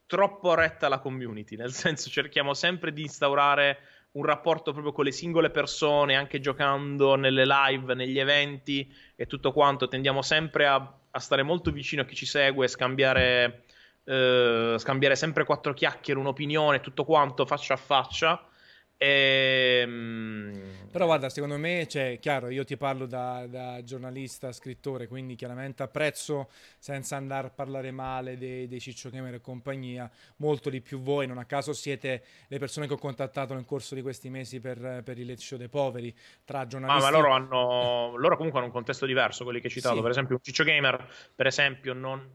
troppo 0.07 0.55
retta 0.55 0.87
alla 0.87 0.99
community, 0.99 1.57
nel 1.57 1.73
senso 1.73 2.11
cerchiamo 2.11 2.55
sempre 2.55 2.93
di 2.93 3.03
instaurare 3.03 3.79
un 4.13 4.25
rapporto 4.25 4.73
proprio 4.73 4.93
con 4.93 5.05
le 5.05 5.13
singole 5.13 5.51
persone, 5.51 6.17
anche 6.17 6.41
giocando 6.41 7.15
nelle 7.15 7.45
live, 7.47 7.95
negli 7.95 8.19
eventi 8.19 8.93
e 9.15 9.27
tutto 9.27 9.53
quanto. 9.53 9.89
Tendiamo 9.89 10.23
sempre 10.23 10.67
a, 10.67 10.99
a 11.11 11.19
stare 11.21 11.43
molto 11.43 11.71
vicino 11.71 12.03
a 12.03 12.05
chi 12.05 12.15
ci 12.15 12.27
segue, 12.27 12.67
scambiare, 12.67 13.65
eh, 14.05 14.75
scambiare 14.79 15.15
sempre 15.15 15.45
quattro 15.45 15.73
chiacchiere, 15.75 16.19
un'opinione, 16.19 16.81
tutto 16.81 17.05
quanto 17.05 17.47
faccia 17.47 17.75
a 17.75 17.79
faccia. 17.79 18.45
Ehm, 19.03 20.61
Però 20.91 21.07
guarda, 21.07 21.31
secondo 21.31 21.57
me, 21.57 21.87
cioè, 21.89 22.19
chiaro, 22.21 22.51
io 22.51 22.65
ti 22.65 22.77
parlo 22.77 23.07
da, 23.07 23.47
da, 23.49 23.83
giornalista, 23.83 24.53
scrittore, 24.53 25.09
quindi 25.09 25.37
chiaramente 25.37 25.83
apprezzo, 25.83 26.51
senza 26.79 27.17
andare 27.17 27.47
a 27.47 27.51
parlare 27.51 27.93
male 27.93 28.37
dei, 28.37 28.69
dei 28.69 28.79
Ciccio 28.79 29.09
Gamer 29.09 29.35
e 29.35 29.41
compagnia, 29.41 30.11
molto 30.37 30.69
di 30.69 30.83
più 30.83 31.01
voi, 31.01 31.27
non 31.27 31.39
a 31.39 31.47
caso 31.47 31.73
siete 31.73 32.23
le 32.49 32.59
persone 32.59 32.87
che 32.87 32.93
ho 32.93 32.99
contattato 32.99 33.55
nel 33.55 33.65
corso 33.65 33.95
di 33.95 34.03
questi 34.03 34.29
mesi 34.29 34.61
per, 34.61 35.01
per 35.03 35.19
il 35.19 35.25
Let's 35.27 35.45
Show 35.45 35.57
dei 35.57 35.69
poveri, 35.69 36.15
tra 36.45 36.67
giornalisti... 36.67 37.09
Ah, 37.09 37.11
ma 37.11 37.17
loro 37.17 37.33
hanno, 37.33 38.17
loro 38.17 38.37
comunque 38.37 38.59
hanno 38.59 38.69
un 38.69 38.75
contesto 38.75 39.07
diverso, 39.07 39.45
quelli 39.45 39.61
che 39.61 39.69
hai 39.69 39.73
citato, 39.73 39.95
sì. 39.95 40.03
per 40.03 40.11
esempio 40.11 40.35
un 40.35 40.43
Ciccio 40.43 40.65
Gamer, 40.65 41.09
per 41.35 41.47
esempio, 41.47 41.95
non... 41.95 42.29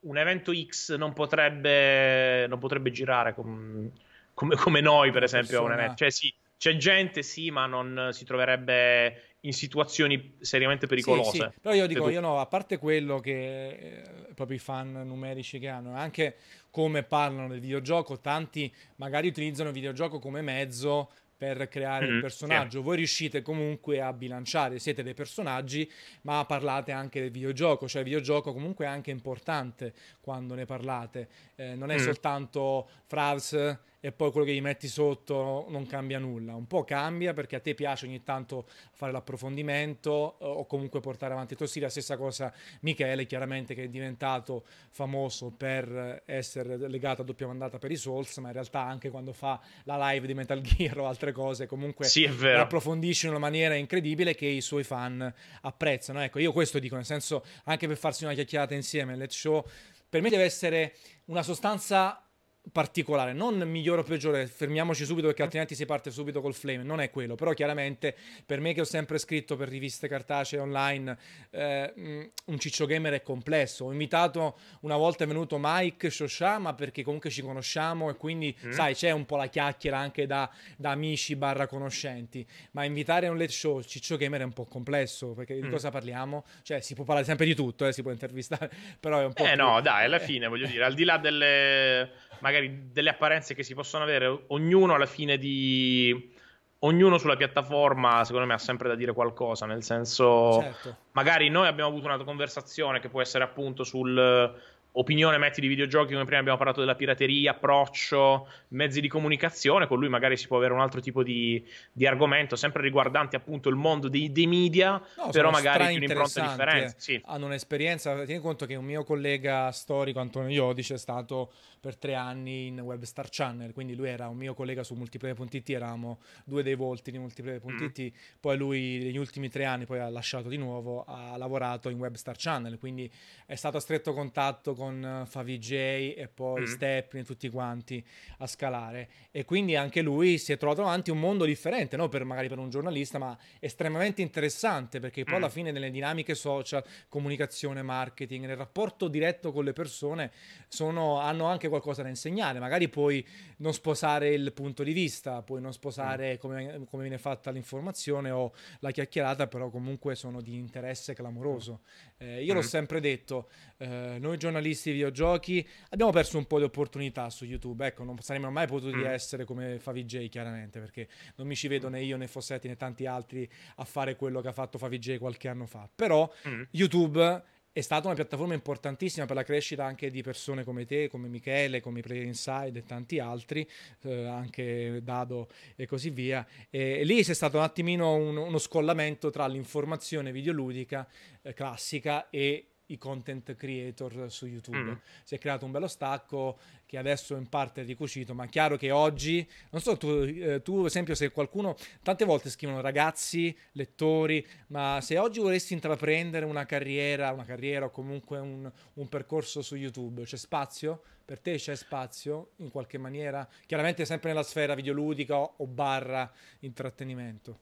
un 0.00 0.18
evento 0.18 0.52
X 0.52 0.96
non 0.96 1.14
potrebbe, 1.14 2.46
non 2.48 2.58
potrebbe 2.58 2.90
girare 2.90 3.32
con 3.32 4.12
come, 4.34 4.56
come 4.56 4.80
noi, 4.80 5.10
per 5.10 5.22
esempio, 5.22 5.60
a 5.60 5.62
un 5.62 5.72
evento. 5.72 5.94
Cioè, 5.96 6.10
sì, 6.10 6.32
c'è 6.58 6.76
gente, 6.76 7.22
sì, 7.22 7.50
ma 7.50 7.66
non 7.66 8.10
si 8.12 8.24
troverebbe 8.24 9.34
in 9.44 9.52
situazioni 9.52 10.36
seriamente 10.40 10.86
pericolose. 10.86 11.30
Sì, 11.30 11.36
sì. 11.38 11.60
Però 11.60 11.74
io 11.74 11.86
dico, 11.86 12.08
io 12.08 12.20
no, 12.20 12.40
a 12.40 12.46
parte 12.46 12.78
quello 12.78 13.20
che 13.20 13.68
eh, 13.68 14.02
proprio 14.34 14.56
i 14.56 14.60
fan 14.60 14.92
numerici 15.06 15.58
che 15.58 15.68
hanno, 15.68 15.94
anche 15.94 16.36
come 16.70 17.02
parlano 17.02 17.48
del 17.48 17.60
videogioco, 17.60 18.18
tanti 18.18 18.72
magari 18.96 19.28
utilizzano 19.28 19.68
il 19.68 19.74
videogioco 19.74 20.18
come 20.18 20.40
mezzo 20.40 21.10
per 21.36 21.68
creare 21.68 22.06
mm-hmm, 22.06 22.14
il 22.14 22.20
personaggio. 22.20 22.78
Sì. 22.78 22.84
Voi 22.84 22.96
riuscite 22.96 23.42
comunque 23.42 24.00
a 24.00 24.12
bilanciare, 24.12 24.78
siete 24.78 25.02
dei 25.02 25.14
personaggi, 25.14 25.90
ma 26.22 26.44
parlate 26.46 26.92
anche 26.92 27.20
del 27.20 27.30
videogioco, 27.30 27.86
cioè 27.86 28.00
il 28.00 28.08
videogioco 28.08 28.52
comunque 28.52 28.86
è 28.86 28.88
anche 28.88 29.10
importante 29.10 29.92
quando 30.20 30.54
ne 30.54 30.64
parlate. 30.64 31.28
Eh, 31.56 31.74
non 31.74 31.90
è 31.90 31.96
mm. 31.96 32.02
soltanto 32.02 32.88
Fravs 33.06 33.78
e 34.04 34.12
poi 34.12 34.30
quello 34.32 34.44
che 34.44 34.52
gli 34.52 34.60
metti 34.60 34.86
sotto 34.86 35.64
non 35.70 35.86
cambia 35.86 36.18
nulla. 36.18 36.54
Un 36.54 36.66
po' 36.66 36.84
cambia 36.84 37.32
perché 37.32 37.56
a 37.56 37.60
te 37.60 37.72
piace 37.72 38.04
ogni 38.04 38.22
tanto 38.22 38.66
fare 38.92 39.10
l'approfondimento 39.12 40.36
eh, 40.40 40.44
o 40.44 40.66
comunque 40.66 41.00
portare 41.00 41.32
avanti 41.32 41.56
tu 41.56 41.64
sì, 41.64 41.80
la 41.80 41.88
stessa 41.88 42.18
cosa 42.18 42.52
Michele, 42.80 43.24
chiaramente 43.24 43.72
che 43.74 43.84
è 43.84 43.88
diventato 43.88 44.66
famoso 44.90 45.52
per 45.56 46.20
essere 46.26 46.76
legato 46.76 47.22
a 47.22 47.24
doppia 47.24 47.46
mandata 47.46 47.78
per 47.78 47.92
i 47.92 47.96
Souls, 47.96 48.36
ma 48.36 48.48
in 48.48 48.52
realtà 48.52 48.82
anche 48.82 49.08
quando 49.08 49.32
fa 49.32 49.58
la 49.84 50.10
live 50.10 50.26
di 50.26 50.34
Metal 50.34 50.60
Gear 50.60 50.98
o 50.98 51.06
altre 51.06 51.32
cose, 51.32 51.64
comunque 51.66 52.04
sì, 52.04 52.26
approfondisce 52.26 53.24
in 53.24 53.32
una 53.32 53.40
maniera 53.40 53.74
incredibile 53.74 54.34
che 54.34 54.44
i 54.44 54.60
suoi 54.60 54.84
fan 54.84 55.32
apprezzano. 55.62 56.22
Ecco, 56.22 56.40
io 56.40 56.52
questo 56.52 56.78
dico, 56.78 56.96
nel 56.96 57.06
senso, 57.06 57.42
anche 57.64 57.86
per 57.86 57.96
farsi 57.96 58.24
una 58.24 58.34
chiacchierata 58.34 58.74
insieme, 58.74 59.16
Let's 59.16 59.38
Show, 59.38 59.64
per 60.10 60.20
me 60.20 60.28
deve 60.28 60.44
essere 60.44 60.94
una 61.24 61.42
sostanza 61.42 62.23
particolare, 62.72 63.32
non 63.32 63.58
migliore 63.68 64.00
o 64.00 64.04
peggiore, 64.04 64.46
fermiamoci 64.46 65.04
subito 65.04 65.26
perché 65.26 65.42
altrimenti 65.42 65.74
si 65.74 65.84
parte 65.84 66.10
subito 66.10 66.40
col 66.40 66.54
flame, 66.54 66.82
non 66.82 67.00
è 67.00 67.10
quello, 67.10 67.34
però 67.34 67.52
chiaramente 67.52 68.16
per 68.46 68.60
me 68.60 68.72
che 68.72 68.80
ho 68.80 68.84
sempre 68.84 69.18
scritto 69.18 69.56
per 69.56 69.68
riviste 69.68 70.08
cartacee 70.08 70.58
online, 70.58 71.16
eh, 71.50 71.92
mm, 71.98 72.22
un 72.46 72.58
ciccio 72.58 72.86
gamer 72.86 73.14
è 73.14 73.22
complesso, 73.22 73.84
ho 73.84 73.92
invitato 73.92 74.58
una 74.80 74.96
volta 74.96 75.24
è 75.24 75.26
venuto 75.26 75.58
Mike 75.60 76.08
Shoshama 76.08 76.74
perché 76.74 77.02
comunque 77.02 77.28
ci 77.30 77.42
conosciamo 77.42 78.08
e 78.08 78.16
quindi 78.16 78.56
mm. 78.64 78.70
sai 78.70 78.94
c'è 78.94 79.10
un 79.10 79.26
po' 79.26 79.36
la 79.36 79.46
chiacchiera 79.46 79.98
anche 79.98 80.26
da, 80.26 80.50
da, 80.76 80.90
amici 80.90 81.36
barra 81.36 81.66
conoscenti, 81.66 82.46
ma 82.72 82.84
invitare 82.84 83.28
un 83.28 83.36
late 83.36 83.52
show 83.52 83.78
il 83.78 83.86
ciccio 83.86 84.16
gamer 84.16 84.40
è 84.40 84.44
un 84.44 84.52
po' 84.52 84.64
complesso 84.64 85.32
perché 85.32 85.54
di 85.54 85.66
mm. 85.66 85.70
cosa 85.70 85.90
parliamo? 85.90 86.44
Cioè 86.62 86.80
si 86.80 86.94
può 86.94 87.04
parlare 87.04 87.26
sempre 87.26 87.44
di 87.44 87.54
tutto, 87.54 87.86
eh, 87.86 87.92
si 87.92 88.00
può 88.00 88.10
intervistare, 88.10 88.70
però 88.98 89.20
è 89.20 89.24
un 89.26 89.32
po'... 89.34 89.44
Eh 89.44 89.52
più... 89.52 89.62
no 89.62 89.80
dai, 89.82 90.06
alla 90.06 90.18
fine 90.18 90.48
voglio 90.48 90.66
dire, 90.66 90.84
al 90.84 90.94
di 90.94 91.04
là 91.04 91.18
delle 91.18 92.32
magari 92.44 92.53
delle 92.90 93.10
apparenze 93.10 93.54
che 93.54 93.62
si 93.62 93.74
possono 93.74 94.04
avere, 94.04 94.44
ognuno 94.48 94.94
alla 94.94 95.06
fine 95.06 95.38
di 95.38 96.32
ognuno 96.80 97.18
sulla 97.18 97.36
piattaforma, 97.36 98.24
secondo 98.24 98.46
me, 98.46 98.54
ha 98.54 98.58
sempre 98.58 98.88
da 98.88 98.94
dire 98.94 99.12
qualcosa. 99.12 99.66
Nel 99.66 99.82
senso, 99.82 100.60
certo. 100.60 100.96
magari 101.12 101.48
noi 101.48 101.66
abbiamo 101.66 101.90
avuto 101.90 102.06
una 102.06 102.22
conversazione 102.22 103.00
che 103.00 103.08
può 103.08 103.20
essere 103.20 103.44
appunto 103.44 103.84
sul 103.84 104.54
opinione 104.96 105.38
metti 105.38 105.60
di 105.60 105.66
videogiochi, 105.66 106.12
come 106.12 106.24
prima 106.24 106.40
abbiamo 106.40 106.56
parlato 106.56 106.80
della 106.80 106.94
pirateria, 106.94 107.52
approccio, 107.52 108.48
mezzi 108.68 109.00
di 109.00 109.08
comunicazione, 109.08 109.86
con 109.86 109.98
lui 109.98 110.08
magari 110.08 110.36
si 110.36 110.46
può 110.46 110.56
avere 110.56 110.72
un 110.72 110.80
altro 110.80 111.00
tipo 111.00 111.22
di, 111.22 111.64
di 111.92 112.06
argomento, 112.06 112.56
sempre 112.56 112.82
riguardante 112.82 113.36
appunto 113.36 113.68
il 113.68 113.74
mondo 113.74 114.08
dei, 114.08 114.30
dei 114.30 114.46
media, 114.46 114.92
no, 115.16 115.30
però 115.30 115.50
magari 115.50 115.86
più 115.86 115.96
un'impronta 115.96 116.42
differente. 116.42 116.94
Sì. 116.98 117.20
Hanno 117.24 117.46
un'esperienza, 117.46 118.24
tieni 118.24 118.40
conto 118.40 118.66
che 118.66 118.76
un 118.76 118.84
mio 118.84 119.04
collega 119.04 119.70
storico, 119.72 120.20
Antonio 120.20 120.50
Iodice, 120.50 120.94
è 120.94 120.98
stato 120.98 121.52
per 121.80 121.96
tre 121.96 122.14
anni 122.14 122.68
in 122.68 122.80
Webstar 122.80 123.28
Channel, 123.30 123.72
quindi 123.72 123.94
lui 123.94 124.08
era 124.08 124.28
un 124.28 124.36
mio 124.36 124.54
collega 124.54 124.82
su 124.82 124.94
multiplayer.it, 124.94 125.70
eravamo 125.70 126.20
due 126.44 126.62
dei 126.62 126.76
volti 126.76 127.10
di 127.10 127.18
multiplayer.it, 127.18 128.00
mm. 128.00 128.38
poi 128.40 128.56
lui 128.56 128.98
negli 128.98 129.18
ultimi 129.18 129.50
tre 129.50 129.64
anni 129.64 129.84
poi 129.84 129.98
ha 129.98 130.08
lasciato 130.08 130.48
di 130.48 130.56
nuovo, 130.56 131.04
ha 131.04 131.36
lavorato 131.36 131.88
in 131.88 131.98
Webstar 131.98 132.36
Channel, 132.38 132.78
quindi 132.78 133.10
è 133.44 133.54
stato 133.54 133.76
a 133.76 133.80
stretto 133.80 134.14
contatto 134.14 134.72
con 134.72 134.83
FaviJ 135.26 135.72
e 136.16 136.30
poi 136.32 136.62
mm. 136.62 136.64
Stepney 136.64 137.22
e 137.22 137.24
tutti 137.24 137.48
quanti 137.48 138.04
a 138.38 138.46
scalare 138.46 139.08
e 139.30 139.44
quindi 139.44 139.76
anche 139.76 140.02
lui 140.02 140.38
si 140.38 140.52
è 140.52 140.56
trovato 140.56 140.82
davanti 140.82 141.10
un 141.10 141.18
mondo 141.18 141.44
differente, 141.44 141.96
no? 141.96 142.08
per, 142.08 142.24
magari 142.24 142.48
per 142.48 142.58
un 142.58 142.70
giornalista, 142.70 143.18
ma 143.18 143.36
estremamente 143.58 144.22
interessante 144.22 145.00
perché 145.00 145.24
poi 145.24 145.34
mm. 145.34 145.36
alla 145.36 145.48
fine 145.48 145.70
nelle 145.70 145.90
dinamiche 145.90 146.34
social, 146.34 146.84
comunicazione, 147.08 147.82
marketing, 147.82 148.46
nel 148.46 148.56
rapporto 148.56 149.08
diretto 149.08 149.52
con 149.52 149.64
le 149.64 149.72
persone 149.72 150.30
sono, 150.68 151.18
hanno 151.18 151.46
anche 151.46 151.68
qualcosa 151.68 152.02
da 152.02 152.08
insegnare, 152.08 152.58
magari 152.58 152.88
puoi 152.88 153.24
non 153.58 153.72
sposare 153.72 154.34
il 154.34 154.52
punto 154.52 154.82
di 154.82 154.92
vista, 154.92 155.42
puoi 155.42 155.60
non 155.60 155.72
sposare 155.72 156.34
mm. 156.34 156.38
come, 156.38 156.84
come, 156.88 157.02
viene 157.02 157.18
fatta 157.18 157.50
l'informazione 157.50 158.30
o 158.30 158.52
la 158.80 158.90
chiacchierata, 158.90 159.46
però 159.46 159.70
comunque 159.70 160.14
sono 160.14 160.40
di 160.40 160.56
interesse 160.56 161.14
clamoroso. 161.14 161.80
Eh, 162.18 162.42
io 162.42 162.52
mm. 162.52 162.56
l'ho 162.56 162.62
sempre 162.62 163.00
detto, 163.00 163.48
eh, 163.78 164.16
noi 164.18 164.36
giornalisti 164.36 164.90
di 164.90 164.96
videogiochi 164.96 165.66
abbiamo 165.90 166.12
perso 166.12 166.38
un 166.38 166.46
po' 166.46 166.58
di 166.58 166.64
opportunità 166.64 167.30
su 167.30 167.44
YouTube, 167.44 167.86
ecco, 167.86 168.04
non 168.04 168.18
saremmo 168.18 168.50
mai 168.50 168.66
potuti 168.66 168.96
mm. 168.96 169.06
essere 169.06 169.44
come 169.44 169.78
FaviJ 169.78 170.28
chiaramente, 170.28 170.80
perché 170.80 171.08
non 171.36 171.46
mi 171.46 171.56
ci 171.56 171.68
vedo 171.68 171.88
né 171.88 172.02
io 172.02 172.16
né 172.16 172.26
Fossetti 172.26 172.68
né 172.68 172.76
tanti 172.76 173.06
altri 173.06 173.48
a 173.76 173.84
fare 173.84 174.16
quello 174.16 174.40
che 174.40 174.48
ha 174.48 174.52
fatto 174.52 174.78
FaviJ 174.78 175.18
qualche 175.18 175.48
anno 175.48 175.66
fa, 175.66 175.88
però 175.94 176.30
mm. 176.48 176.62
YouTube 176.70 177.42
è 177.74 177.80
stata 177.80 178.06
una 178.06 178.14
piattaforma 178.14 178.54
importantissima 178.54 179.26
per 179.26 179.34
la 179.34 179.42
crescita 179.42 179.84
anche 179.84 180.08
di 180.08 180.22
persone 180.22 180.62
come 180.62 180.84
te, 180.84 181.08
come 181.08 181.26
Michele, 181.26 181.80
come 181.80 182.02
Player 182.02 182.24
Inside 182.24 182.78
e 182.78 182.84
tanti 182.84 183.18
altri, 183.18 183.68
eh, 184.02 184.26
anche 184.26 185.00
Dado 185.02 185.48
e 185.74 185.84
così 185.84 186.10
via. 186.10 186.46
E, 186.70 187.00
e 187.00 187.04
lì 187.04 187.20
c'è 187.24 187.34
stato 187.34 187.56
un 187.56 187.64
attimino 187.64 188.14
un, 188.14 188.36
uno 188.36 188.58
scollamento 188.58 189.30
tra 189.30 189.48
l'informazione 189.48 190.30
videoludica 190.30 191.04
eh, 191.42 191.52
classica 191.52 192.30
e 192.30 192.73
i 192.86 192.98
content 192.98 193.54
creator 193.54 194.30
su 194.30 194.46
YouTube. 194.46 194.78
Mm. 194.78 194.94
Si 195.22 195.34
è 195.34 195.38
creato 195.38 195.64
un 195.64 195.70
bello 195.70 195.86
stacco 195.86 196.58
che 196.86 196.98
adesso 196.98 197.34
in 197.34 197.48
parte 197.48 197.82
è 197.82 197.84
ricucito, 197.84 198.34
ma 198.34 198.44
è 198.44 198.48
chiaro 198.48 198.76
che 198.76 198.90
oggi, 198.90 199.48
non 199.70 199.80
so, 199.80 199.96
tu, 199.96 200.08
eh, 200.08 200.60
tu 200.62 200.80
ad 200.80 200.86
esempio 200.86 201.14
se 201.14 201.30
qualcuno, 201.30 201.76
tante 202.02 202.24
volte 202.24 202.50
scrivono 202.50 202.80
ragazzi, 202.80 203.56
lettori, 203.72 204.46
ma 204.68 204.98
se 205.00 205.18
oggi 205.18 205.40
volessi 205.40 205.72
intraprendere 205.72 206.44
una 206.44 206.66
carriera, 206.66 207.32
una 207.32 207.44
carriera 207.44 207.86
o 207.86 207.90
comunque 207.90 208.38
un, 208.38 208.70
un 208.94 209.08
percorso 209.08 209.62
su 209.62 209.76
YouTube, 209.76 210.24
c'è 210.24 210.36
spazio? 210.36 211.02
Per 211.24 211.40
te 211.40 211.56
c'è 211.56 211.74
spazio 211.74 212.50
in 212.56 212.70
qualche 212.70 212.98
maniera? 212.98 213.48
Chiaramente 213.66 214.04
sempre 214.04 214.28
nella 214.28 214.42
sfera 214.42 214.74
videoludica 214.74 215.38
o, 215.38 215.54
o 215.56 215.66
barra 215.66 216.30
intrattenimento. 216.60 217.58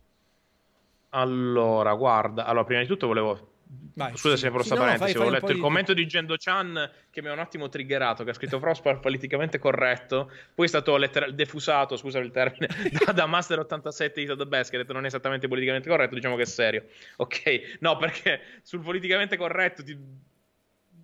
Allora, 1.10 1.94
guarda, 1.94 2.44
allora 2.44 2.64
prima 2.64 2.80
di 2.80 2.86
tutto 2.86 3.06
volevo 3.06 3.50
Vai, 3.94 4.16
Scusa 4.16 4.34
sì. 4.34 4.42
se 4.42 4.46
apro 4.46 4.62
sì, 4.62 4.70
no, 4.70 4.76
parentesi, 4.76 5.18
ho 5.18 5.28
letto 5.28 5.50
il 5.50 5.56
di... 5.56 5.60
commento 5.60 5.92
di 5.92 6.06
Gendo 6.06 6.36
Chan 6.38 6.90
che 7.10 7.20
mi 7.20 7.28
ha 7.28 7.32
un 7.32 7.38
attimo 7.38 7.68
triggerato, 7.68 8.24
che 8.24 8.30
ha 8.30 8.34
scritto 8.34 8.58
Frostpar 8.58 9.00
politicamente 9.00 9.58
corretto, 9.58 10.30
poi 10.54 10.64
è 10.64 10.68
stato 10.68 10.96
letteral- 10.96 11.34
defusato, 11.34 11.96
scusa 11.96 12.18
il 12.18 12.30
termine, 12.30 12.68
da, 13.04 13.12
da 13.12 13.26
Master 13.26 13.58
87 13.60 14.24
di 14.24 14.36
The 14.36 14.46
Best, 14.46 14.70
che 14.70 14.76
ha 14.76 14.80
detto 14.80 14.92
non 14.94 15.04
è 15.04 15.08
esattamente 15.08 15.46
politicamente 15.46 15.88
corretto, 15.88 16.14
diciamo 16.14 16.36
che 16.36 16.42
è 16.42 16.46
serio. 16.46 16.84
Ok, 17.16 17.78
no, 17.80 17.96
perché 17.96 18.40
sul 18.62 18.80
politicamente 18.80 19.36
corretto 19.36 19.82
ti 19.82 19.98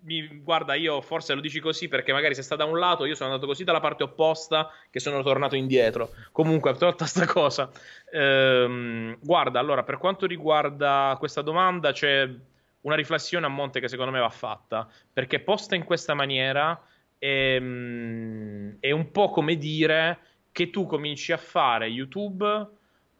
mi, 0.01 0.41
guarda, 0.41 0.75
io 0.75 1.01
forse 1.01 1.33
lo 1.33 1.41
dici 1.41 1.59
così 1.59 1.87
perché 1.87 2.13
magari 2.13 2.33
se 2.33 2.41
sta 2.41 2.55
da 2.55 2.65
un 2.65 2.79
lato, 2.79 3.05
io 3.05 3.15
sono 3.15 3.29
andato 3.29 3.47
così 3.47 3.63
dalla 3.63 3.79
parte 3.79 4.03
opposta 4.03 4.71
che 4.89 4.99
sono 4.99 5.21
tornato 5.21 5.55
indietro. 5.55 6.11
Comunque, 6.31 6.73
tolta 6.73 7.05
sta 7.05 7.25
cosa. 7.25 7.69
Ehm, 8.11 9.17
guarda, 9.21 9.59
allora, 9.59 9.83
per 9.83 9.97
quanto 9.97 10.25
riguarda 10.25 11.15
questa 11.19 11.41
domanda, 11.41 11.91
c'è 11.91 12.29
una 12.81 12.95
riflessione 12.95 13.45
a 13.45 13.49
monte 13.49 13.79
che 13.79 13.87
secondo 13.87 14.11
me 14.11 14.19
va 14.19 14.29
fatta, 14.29 14.87
perché 15.11 15.39
posta 15.39 15.75
in 15.75 15.83
questa 15.83 16.13
maniera 16.13 16.81
è, 17.17 17.57
mm, 17.59 18.71
è 18.79 18.91
un 18.91 19.11
po' 19.11 19.29
come 19.29 19.57
dire 19.57 20.19
che 20.51 20.69
tu 20.69 20.85
cominci 20.85 21.31
a 21.31 21.37
fare 21.37 21.87
YouTube 21.87 22.67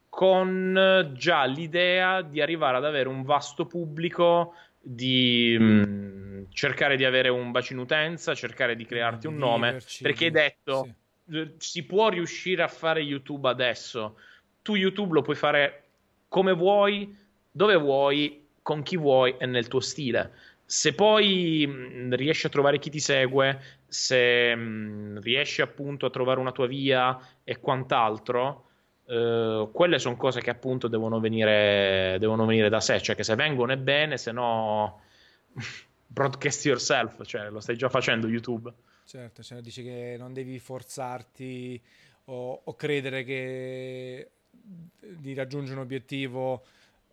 con 0.09 1.11
già 1.13 1.45
l'idea 1.45 2.21
di 2.21 2.41
arrivare 2.41 2.77
ad 2.77 2.85
avere 2.85 3.09
un 3.09 3.23
vasto 3.23 3.65
pubblico, 3.65 4.55
di 4.81 5.55
mh, 5.59 5.63
mm, 5.63 6.43
cercare 6.49 6.95
di 6.95 7.05
avere 7.05 7.29
un 7.29 7.51
bacino 7.51 7.81
utenza, 7.81 8.33
cercare 8.33 8.75
di 8.75 8.85
crearti 8.85 9.27
un 9.27 9.35
nome, 9.35 9.79
perché 10.01 10.25
hai 10.25 10.31
detto 10.31 10.87
sì. 11.27 11.51
si 11.57 11.85
può 11.85 12.09
riuscire 12.09 12.63
a 12.63 12.67
fare 12.67 13.01
YouTube 13.01 13.47
adesso. 13.47 14.17
Tu 14.61 14.75
YouTube 14.75 15.13
lo 15.13 15.21
puoi 15.21 15.35
fare 15.35 15.83
come 16.27 16.53
vuoi, 16.53 17.15
dove 17.51 17.75
vuoi 17.75 18.47
con 18.69 18.83
chi 18.83 18.97
vuoi 18.97 19.33
e 19.39 19.47
nel 19.47 19.67
tuo 19.67 19.79
stile. 19.79 20.31
Se 20.63 20.93
poi 20.93 21.65
mm, 21.67 22.13
riesci 22.13 22.45
a 22.45 22.49
trovare 22.49 22.77
chi 22.77 22.91
ti 22.91 22.99
segue, 22.99 23.59
se 23.87 24.55
mm, 24.55 25.17
riesci 25.21 25.63
appunto 25.63 26.05
a 26.05 26.11
trovare 26.11 26.39
una 26.39 26.51
tua 26.51 26.67
via 26.67 27.19
e 27.43 27.59
quant'altro, 27.59 28.65
Uh, 29.09 29.71
quelle 29.71 29.97
sono 29.97 30.15
cose 30.15 30.39
che 30.39 30.51
appunto 30.51 30.87
devono 30.87 31.19
venire, 31.19 32.17
devono 32.19 32.45
venire, 32.45 32.69
da 32.69 32.79
sé, 32.79 33.01
cioè 33.01 33.15
che 33.15 33.23
se 33.23 33.33
vengono 33.33 33.71
è 33.71 33.77
bene, 33.77 34.19
se 34.19 34.31
no 34.31 35.01
broadcast 36.05 36.63
yourself, 36.65 37.25
cioè 37.25 37.49
lo 37.49 37.59
stai 37.59 37.75
già 37.75 37.89
facendo 37.89 38.27
YouTube. 38.27 38.71
Certo, 39.05 39.41
cioè 39.41 39.61
dici 39.61 39.81
che 39.81 40.15
non 40.15 40.31
devi 40.31 40.59
forzarti 40.59 41.81
o, 42.25 42.61
o 42.65 42.75
credere 42.75 43.23
che 43.23 44.29
di 44.51 45.33
raggiungere 45.33 45.77
un 45.77 45.85
obiettivo 45.85 46.63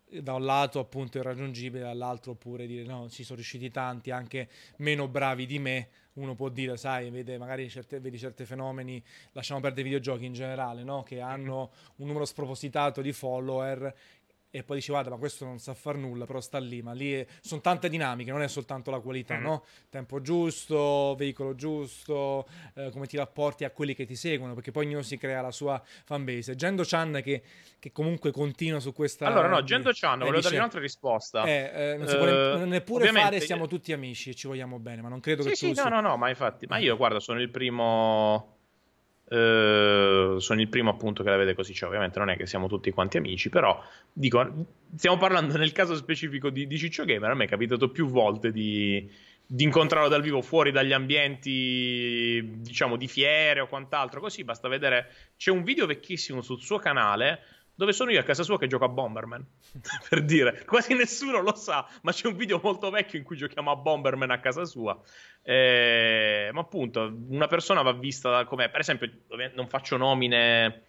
da 0.09 0.33
un 0.33 0.45
lato 0.45 0.79
appunto 0.79 1.17
irraggiungibile, 1.17 1.83
dall'altro 1.83 2.31
oppure 2.31 2.65
dire 2.65 2.85
no, 2.85 3.09
ci 3.09 3.23
sono 3.23 3.35
riusciti 3.35 3.69
tanti 3.69 4.11
anche 4.11 4.49
meno 4.77 5.07
bravi 5.07 5.45
di 5.45 5.59
me. 5.59 5.89
Uno 6.13 6.33
può 6.33 6.49
dire, 6.49 6.77
sai, 6.77 7.11
vede 7.11 7.37
magari 7.37 7.69
certe, 7.69 7.99
vedi 7.99 8.17
certi 8.17 8.43
fenomeni, 8.43 9.03
lasciamo 9.33 9.59
perdere 9.59 9.81
i 9.81 9.83
videogiochi 9.83 10.25
in 10.25 10.33
generale, 10.33 10.83
no? 10.83 11.03
che 11.03 11.19
hanno 11.21 11.71
un 11.97 12.07
numero 12.07 12.25
spropositato 12.25 13.01
di 13.01 13.13
follower 13.13 13.93
e 14.49 14.63
poi 14.63 14.81
guarda 14.87 15.09
ma 15.09 15.17
questo 15.17 15.45
non 15.45 15.59
sa 15.59 15.73
far 15.73 15.97
nulla 15.97 16.25
però 16.25 16.39
sta 16.39 16.57
lì 16.57 16.81
ma 16.81 16.93
lì 16.93 17.13
è... 17.13 17.25
sono 17.41 17.59
tante 17.59 17.89
dinamiche 17.89 18.31
non 18.31 18.41
è 18.41 18.47
soltanto 18.47 18.91
la 18.91 18.99
qualità 18.99 19.37
mm. 19.37 19.43
no? 19.43 19.65
tempo 19.89 20.21
giusto 20.21 21.15
veicolo 21.17 21.53
giusto 21.55 22.47
eh, 22.75 22.89
come 22.91 23.07
ti 23.07 23.17
rapporti 23.17 23.65
a 23.65 23.71
quelli 23.71 23.93
che 23.93 24.05
ti 24.05 24.15
seguono 24.15 24.53
perché 24.53 24.71
poi 24.71 24.85
ognuno 24.85 25.01
si 25.01 25.17
crea 25.17 25.41
la 25.41 25.51
sua 25.51 25.81
fanbase 26.05 26.55
Gendo 26.55 26.83
Chan 26.85 27.19
che, 27.23 27.43
che 27.77 27.91
comunque 27.91 28.31
continua 28.31 28.79
su 28.79 28.93
questa 28.93 29.25
allora 29.25 29.47
no 29.47 29.61
Gendo 29.63 29.91
Chan 29.93 30.19
volevo 30.19 30.39
dargli 30.39 30.55
un'altra 30.55 30.79
risposta 30.79 31.43
eh, 31.43 31.71
eh, 31.73 31.97
non 31.97 32.07
si 32.07 32.15
può 32.15 32.65
neppure 32.65 33.11
fare 33.11 33.39
siamo 33.41 33.67
tutti 33.67 33.91
amici 33.91 34.29
e 34.29 34.33
ci 34.33 34.47
vogliamo 34.47 34.79
bene 34.79 35.01
ma 35.01 35.09
non 35.09 35.19
credo 35.19 35.43
sì, 35.43 35.49
che 35.49 35.55
sì, 35.55 35.73
tu 35.73 35.81
no 35.81 35.89
no 35.89 36.01
no 36.01 36.17
ma 36.17 36.29
infatti 36.29 36.65
ma 36.67 36.77
io 36.77 36.95
guarda 36.95 37.19
sono 37.19 37.41
il 37.41 37.49
primo 37.49 38.56
Uh, 39.29 40.39
sono 40.39 40.61
il 40.61 40.69
primo 40.69 40.89
appunto 40.89 41.21
che 41.21 41.29
la 41.29 41.35
vede 41.35 41.53
così, 41.53 41.73
cioè, 41.73 41.89
ovviamente 41.89 42.17
non 42.17 42.29
è 42.29 42.37
che 42.37 42.45
siamo 42.45 42.67
tutti 42.67 42.91
quanti 42.91 43.17
amici, 43.17 43.49
però 43.49 43.77
dico, 44.13 44.67
stiamo 44.95 45.17
parlando 45.17 45.57
nel 45.57 45.73
caso 45.73 45.95
specifico 45.95 46.49
di, 46.49 46.65
di 46.65 46.77
Ciccio 46.77 47.03
Gamer, 47.03 47.31
a 47.31 47.33
me 47.33 47.43
è 47.43 47.47
capitato 47.49 47.89
più 47.89 48.07
volte 48.07 48.53
di, 48.53 49.11
di 49.45 49.63
incontrarlo 49.65 50.07
dal 50.07 50.21
vivo 50.21 50.41
fuori 50.41 50.71
dagli 50.71 50.93
ambienti, 50.93 52.59
diciamo, 52.59 52.95
di 52.95 53.07
fiere 53.09 53.59
o 53.59 53.67
quant'altro, 53.67 54.21
così 54.21 54.45
basta 54.45 54.69
vedere. 54.69 55.11
C'è 55.35 55.51
un 55.51 55.63
video 55.63 55.85
vecchissimo 55.85 56.41
sul 56.41 56.61
suo 56.61 56.77
canale 56.77 57.41
dove 57.77 57.93
sono 57.93 58.09
io 58.09 58.19
a 58.19 58.23
casa 58.23 58.41
sua 58.41 58.57
che 58.57 58.65
gioco 58.65 58.85
a 58.85 58.89
Bomberman. 58.89 59.45
per 60.09 60.23
dire, 60.23 60.65
quasi 60.65 60.95
nessuno 60.95 61.41
lo 61.41 61.55
sa, 61.55 61.87
ma 62.01 62.11
c'è 62.11 62.27
un 62.27 62.35
video 62.35 62.59
molto 62.61 62.89
vecchio 62.89 63.19
in 63.19 63.23
cui 63.23 63.37
giochiamo 63.37 63.69
a 63.69 63.75
Bomberman 63.75 64.31
a 64.31 64.39
casa 64.39 64.65
sua. 64.65 64.99
Eh, 65.43 66.49
ma 66.51 66.59
appunto, 66.59 67.15
una 67.29 67.45
persona 67.45 67.83
va 67.83 67.93
vista 67.93 68.45
come, 68.45 68.69
per 68.69 68.79
esempio, 68.79 69.07
non 69.53 69.67
faccio 69.67 69.95
nomine 69.95 70.85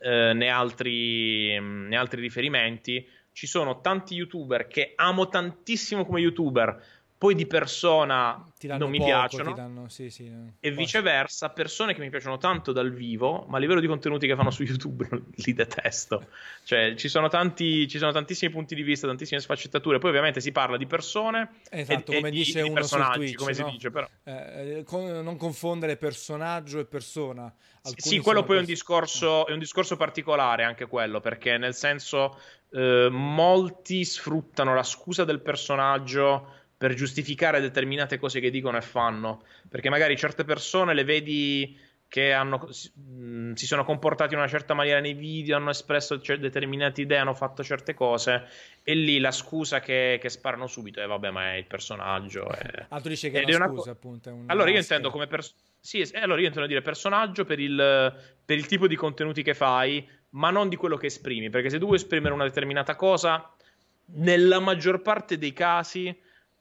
eh, 0.00 0.32
né, 0.34 0.48
altri, 0.48 1.60
né 1.60 1.96
altri 1.96 2.20
riferimenti. 2.20 3.08
Ci 3.30 3.46
sono 3.46 3.80
tanti 3.80 4.14
youtuber 4.14 4.66
che 4.66 4.94
amo 4.96 5.28
tantissimo 5.28 6.04
come 6.04 6.20
youtuber 6.20 6.82
poi 7.18 7.34
di 7.34 7.46
persona 7.46 8.46
non 8.76 8.90
mi 8.90 8.98
poco, 8.98 9.10
piacciono. 9.10 9.54
danno, 9.54 9.88
sì, 9.88 10.10
sì, 10.10 10.30
e 10.60 10.70
viceversa 10.70 11.48
persone 11.48 11.94
che 11.94 12.00
mi 12.00 12.10
piacciono 12.10 12.36
tanto 12.36 12.72
dal 12.72 12.92
vivo 12.92 13.46
ma 13.48 13.56
a 13.56 13.60
livello 13.60 13.80
di 13.80 13.86
contenuti 13.86 14.26
che 14.26 14.34
fanno 14.34 14.50
su 14.50 14.64
YouTube 14.64 15.08
li 15.36 15.52
detesto. 15.54 16.26
Cioè 16.64 16.94
ci 16.94 17.08
sono, 17.08 17.28
tanti, 17.28 17.88
ci 17.88 17.98
sono 17.98 18.12
tantissimi 18.12 18.52
punti 18.52 18.74
di 18.74 18.82
vista 18.82 19.06
tantissime 19.06 19.40
sfaccettature. 19.40 19.98
Poi 19.98 20.10
ovviamente 20.10 20.40
si 20.40 20.52
parla 20.52 20.76
di 20.76 20.86
persone 20.86 21.48
esatto 21.70 22.12
e, 22.12 22.16
come 22.16 22.28
e 22.28 22.32
dice 22.32 22.62
di, 22.62 22.68
uno 22.68 22.80
di 22.80 22.88
Twitch 23.14 23.34
come 23.36 23.52
no? 23.52 23.56
si 23.56 23.64
dice 23.72 23.90
però. 23.90 24.06
Eh, 24.24 24.82
con, 24.84 25.04
non 25.22 25.36
confondere 25.36 25.96
personaggio 25.96 26.80
e 26.80 26.84
persona. 26.84 27.44
Alcuni 27.44 28.16
sì 28.16 28.18
quello 28.18 28.42
poi 28.42 28.56
è 28.56 28.60
un, 28.60 28.66
discorso, 28.66 29.46
è 29.46 29.52
un 29.52 29.58
discorso 29.58 29.96
particolare 29.96 30.64
anche 30.64 30.86
quello 30.86 31.20
perché 31.20 31.56
nel 31.56 31.74
senso 31.74 32.38
eh, 32.72 33.08
molti 33.10 34.04
sfruttano 34.04 34.74
la 34.74 34.82
scusa 34.82 35.24
del 35.24 35.40
personaggio 35.40 36.64
per 36.76 36.94
giustificare 36.94 37.60
determinate 37.60 38.18
cose 38.18 38.40
che 38.40 38.50
dicono 38.50 38.76
e 38.76 38.82
fanno. 38.82 39.44
Perché 39.68 39.88
magari 39.88 40.16
certe 40.16 40.44
persone 40.44 40.94
le 40.94 41.04
vedi 41.04 41.78
che 42.08 42.32
hanno, 42.32 42.68
si 42.70 43.66
sono 43.66 43.84
comportati 43.84 44.34
in 44.34 44.38
una 44.38 44.48
certa 44.48 44.74
maniera 44.74 45.00
nei 45.00 45.14
video, 45.14 45.56
hanno 45.56 45.70
espresso 45.70 46.16
determinate 46.16 47.00
idee, 47.00 47.18
hanno 47.18 47.34
fatto 47.34 47.64
certe 47.64 47.94
cose, 47.94 48.46
e 48.82 48.94
lì 48.94 49.18
la 49.18 49.32
scusa 49.32 49.80
che, 49.80 50.18
che 50.20 50.28
sparano 50.28 50.66
subito 50.66 51.00
è 51.00 51.06
vabbè, 51.06 51.30
ma 51.30 51.52
è 51.52 51.56
il 51.56 51.66
personaggio. 51.66 52.48
È... 52.48 52.86
Ah, 52.96 53.00
tu 53.00 53.08
dici 53.08 53.30
che 53.30 53.42
è 53.42 53.54
una, 53.54 53.66
scusa, 53.66 53.82
co- 53.82 53.90
appunto. 53.90 54.42
allora 54.46 54.70
io 54.70 54.78
intendo 54.78 55.10
come 55.10 55.26
personaggio. 55.26 55.64
Sì, 55.80 56.08
allora 56.14 56.40
io 56.40 56.46
intendo 56.46 56.68
dire 56.68 56.82
personaggio 56.82 57.44
per 57.44 57.60
il, 57.60 58.14
per 58.44 58.56
il 58.56 58.66
tipo 58.66 58.86
di 58.86 58.96
contenuti 58.96 59.42
che 59.42 59.54
fai, 59.54 60.08
ma 60.30 60.50
non 60.50 60.68
di 60.68 60.76
quello 60.76 60.96
che 60.96 61.06
esprimi. 61.06 61.48
Perché 61.50 61.70
se 61.70 61.78
tu 61.78 61.84
vuoi 61.86 61.96
esprimere 61.96 62.34
una 62.34 62.44
determinata 62.44 62.96
cosa, 62.96 63.52
nella 64.06 64.58
maggior 64.58 65.02
parte 65.02 65.38
dei 65.38 65.52
casi 65.52 66.16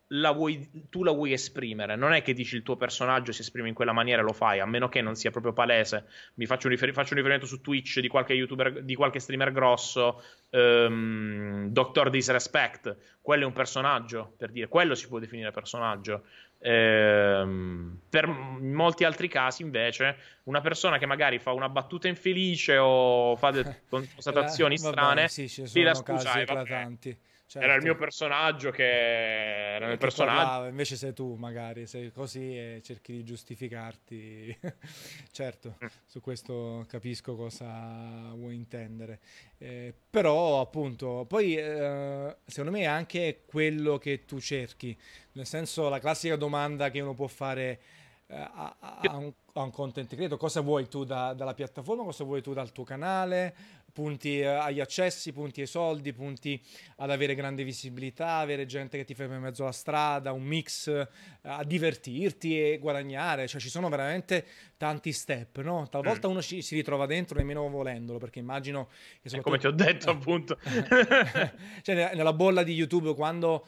la 0.10 0.32
vuoi, 0.32 0.88
tu 0.90 1.04
la 1.04 1.12
vuoi 1.12 1.34
esprimere. 1.34 1.96
Non 1.96 2.14
è 2.14 2.22
che 2.22 2.34
dici 2.34 2.56
il 2.56 2.64
tuo 2.64 2.76
personaggio 2.76 3.32
si 3.32 3.42
esprime 3.42 3.68
in 3.68 3.74
quella 3.74 3.92
maniera 3.92 4.22
e 4.22 4.24
lo 4.24 4.34
fai, 4.34 4.60
a 4.60 4.66
meno 4.66 4.88
che 4.88 5.02
non 5.02 5.16
sia 5.16 5.32
proprio 5.32 5.54
palese. 5.54 6.06
Mi 6.36 6.46
faccio 6.46 6.68
un, 6.68 6.74
rifer- 6.74 6.94
faccio 6.94 7.12
un 7.12 7.18
riferimento 7.18 7.48
su 7.48 7.62
Twitch 7.62 8.00
di 8.00 8.08
qualche 8.08 8.34
youtuber, 8.34 8.84
di 8.84 8.96
qualche 8.96 9.20
streamer 9.20 9.52
grosso, 9.52 10.24
um, 10.52 11.68
Doctor 11.70 12.10
Disrespect. 12.10 12.96
Quello 13.22 13.44
è 13.44 13.46
un 13.48 13.54
personaggio, 13.54 14.34
per 14.38 14.52
dire, 14.52 14.68
quello 14.68 14.94
si 14.94 15.08
può 15.08 15.20
definire 15.20 15.52
personaggio. 15.52 16.24
Ehm, 16.60 18.00
per 18.10 18.28
molti 18.28 19.04
altri 19.04 19.28
casi, 19.28 19.62
invece, 19.62 20.18
una 20.44 20.62
persona 20.62 20.98
che 20.98 21.06
magari 21.06 21.38
fa 21.40 21.52
una 21.52 21.70
battuta 21.70 22.08
infelice 22.08 22.78
o 22.78 23.36
fa 23.36 23.52
delle 23.52 23.84
constatazioni 23.90 24.78
strane, 24.78 25.22
vabbè, 25.22 25.28
sì, 25.28 25.50
ci 25.50 25.68
sono 25.68 26.02
casi 26.04 26.40
eclatanti. 26.40 27.18
Certo. 27.48 27.68
Era 27.68 27.78
il 27.78 27.84
mio 27.84 27.96
personaggio 27.96 28.72
che 28.72 29.76
era 29.76 29.88
nel 29.88 30.00
personaggio. 30.00 30.38
Parlava, 30.38 30.68
invece 30.68 30.96
sei 30.96 31.14
tu, 31.14 31.36
magari, 31.36 31.86
sei 31.86 32.12
così 32.12 32.58
e 32.58 32.82
cerchi 32.84 33.14
di 33.14 33.24
giustificarti. 33.24 34.60
certo, 35.32 35.78
mm. 35.84 35.88
su 36.06 36.22
questo 36.22 36.86
capisco 36.88 37.36
cosa 37.36 38.32
vuoi 38.34 38.56
intendere. 38.56 39.20
Eh, 39.60 39.94
però, 40.10 40.60
appunto, 40.60 41.26
poi 41.28 41.56
eh, 41.56 42.36
secondo 42.46 42.72
me 42.76 42.82
è 42.82 42.88
anche 42.88 43.44
quello 43.46 44.00
che 44.00 44.26
tu 44.26 44.40
cerchi. 44.40 44.98
Nel 45.34 45.46
senso, 45.46 45.88
la 45.88 46.00
classica 46.00 46.36
domanda 46.36 46.90
che 46.90 47.00
uno 47.00 47.14
può 47.14 47.28
fare 47.28 47.80
eh, 48.28 48.36
a, 48.36 48.76
a, 48.80 49.16
un, 49.18 49.32
a, 49.54 49.62
un, 49.62 49.70
content 49.70 50.16
creator, 50.16 50.40
cosa 50.40 50.62
vuoi 50.62 50.88
tu 50.88 51.04
da, 51.04 51.34
dalla 51.34 51.54
piattaforma, 51.54 52.04
cosa 52.04 52.24
vuoi 52.24 52.42
tu 52.42 52.54
dal 52.54 52.72
tuo 52.72 52.84
canale, 52.84 53.56
punti 53.96 54.42
eh, 54.42 54.46
agli 54.46 54.82
accessi, 54.82 55.32
punti 55.32 55.62
ai 55.62 55.68
soldi, 55.68 56.12
punti 56.12 56.62
ad 56.98 57.10
avere 57.10 57.34
grande 57.34 57.64
visibilità, 57.64 58.40
avere 58.40 58.66
gente 58.66 58.98
che 58.98 59.06
ti 59.06 59.16
ferma 59.16 59.36
in 59.36 59.42
mezzo 59.42 59.64
alla 59.64 59.72
strada, 59.72 60.34
un 60.34 60.44
mix 60.44 60.88
eh, 60.88 61.08
a 61.44 61.64
divertirti 61.64 62.60
e 62.60 62.78
guadagnare, 62.78 63.48
cioè 63.48 63.62
ci 63.62 63.70
sono 63.70 63.88
veramente 63.88 64.46
tanti 64.76 65.14
step, 65.14 65.62
no? 65.62 65.88
Talvolta 65.88 66.28
mm. 66.28 66.32
uno 66.32 66.42
ci, 66.42 66.62
si 66.62 66.76
ritrova 66.76 67.06
dentro 67.06 67.38
nemmeno 67.38 67.70
volendolo, 67.70 68.20
perché 68.20 68.40
immagino 68.40 68.90
che 69.22 69.30
soprattutto... 69.30 69.44
Come 69.44 69.58
ti 69.60 69.68
ho 69.68 69.72
detto 69.72 70.10
appunto. 70.10 70.58
cioè 71.82 72.16
nella 72.16 72.34
bolla 72.34 72.64
di 72.64 72.74
YouTube 72.74 73.16
quando 73.16 73.66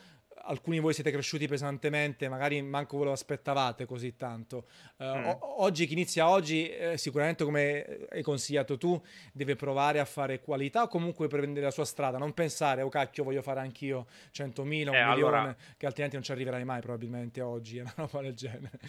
alcuni 0.48 0.78
di 0.78 0.82
voi 0.82 0.94
siete 0.94 1.12
cresciuti 1.12 1.48
pesantemente, 1.48 2.28
magari 2.30 2.62
manco 2.62 2.98
ve 2.98 3.06
lo 3.06 3.12
aspettavate 3.12 3.86
così 3.86 4.16
tanto. 4.16 4.66
Uh, 4.98 5.04
mm. 5.04 5.26
o- 5.26 5.64
oggi, 5.64 5.86
chi 5.86 5.94
inizia 5.94 6.30
oggi, 6.30 6.70
eh, 6.70 6.98
sicuramente 6.98 7.44
come 7.44 8.08
hai 8.10 8.22
consigliato 8.22 8.78
tu, 8.78 9.02
deve 9.34 9.56
provare 9.56 10.00
a 10.00 10.06
fare 10.06 10.40
qualità 10.40 10.84
o 10.84 10.88
comunque 10.88 11.28
prendere 11.28 11.66
la 11.66 11.72
sua 11.72 11.86
strada, 11.86 12.18
non 12.18 12.34
pensare, 12.34 12.82
oh 12.82 12.90
cacchio, 12.90 13.24
voglio 13.24 13.42
fare 13.42 13.60
anch'io 13.60 14.08
100.000, 14.34 14.62
un 14.62 14.70
eh, 14.70 14.82
milione, 14.82 15.12
allora... 15.12 15.56
che 15.78 15.86
altrimenti 15.86 16.16
non 16.16 16.26
ci 16.26 16.32
arriverai 16.32 16.64
mai 16.64 16.82
probabilmente 16.82 17.42
oggi, 17.42 17.80
una 17.80 17.94
roba 17.96 18.22
del 18.22 18.34
genere. 18.34 18.80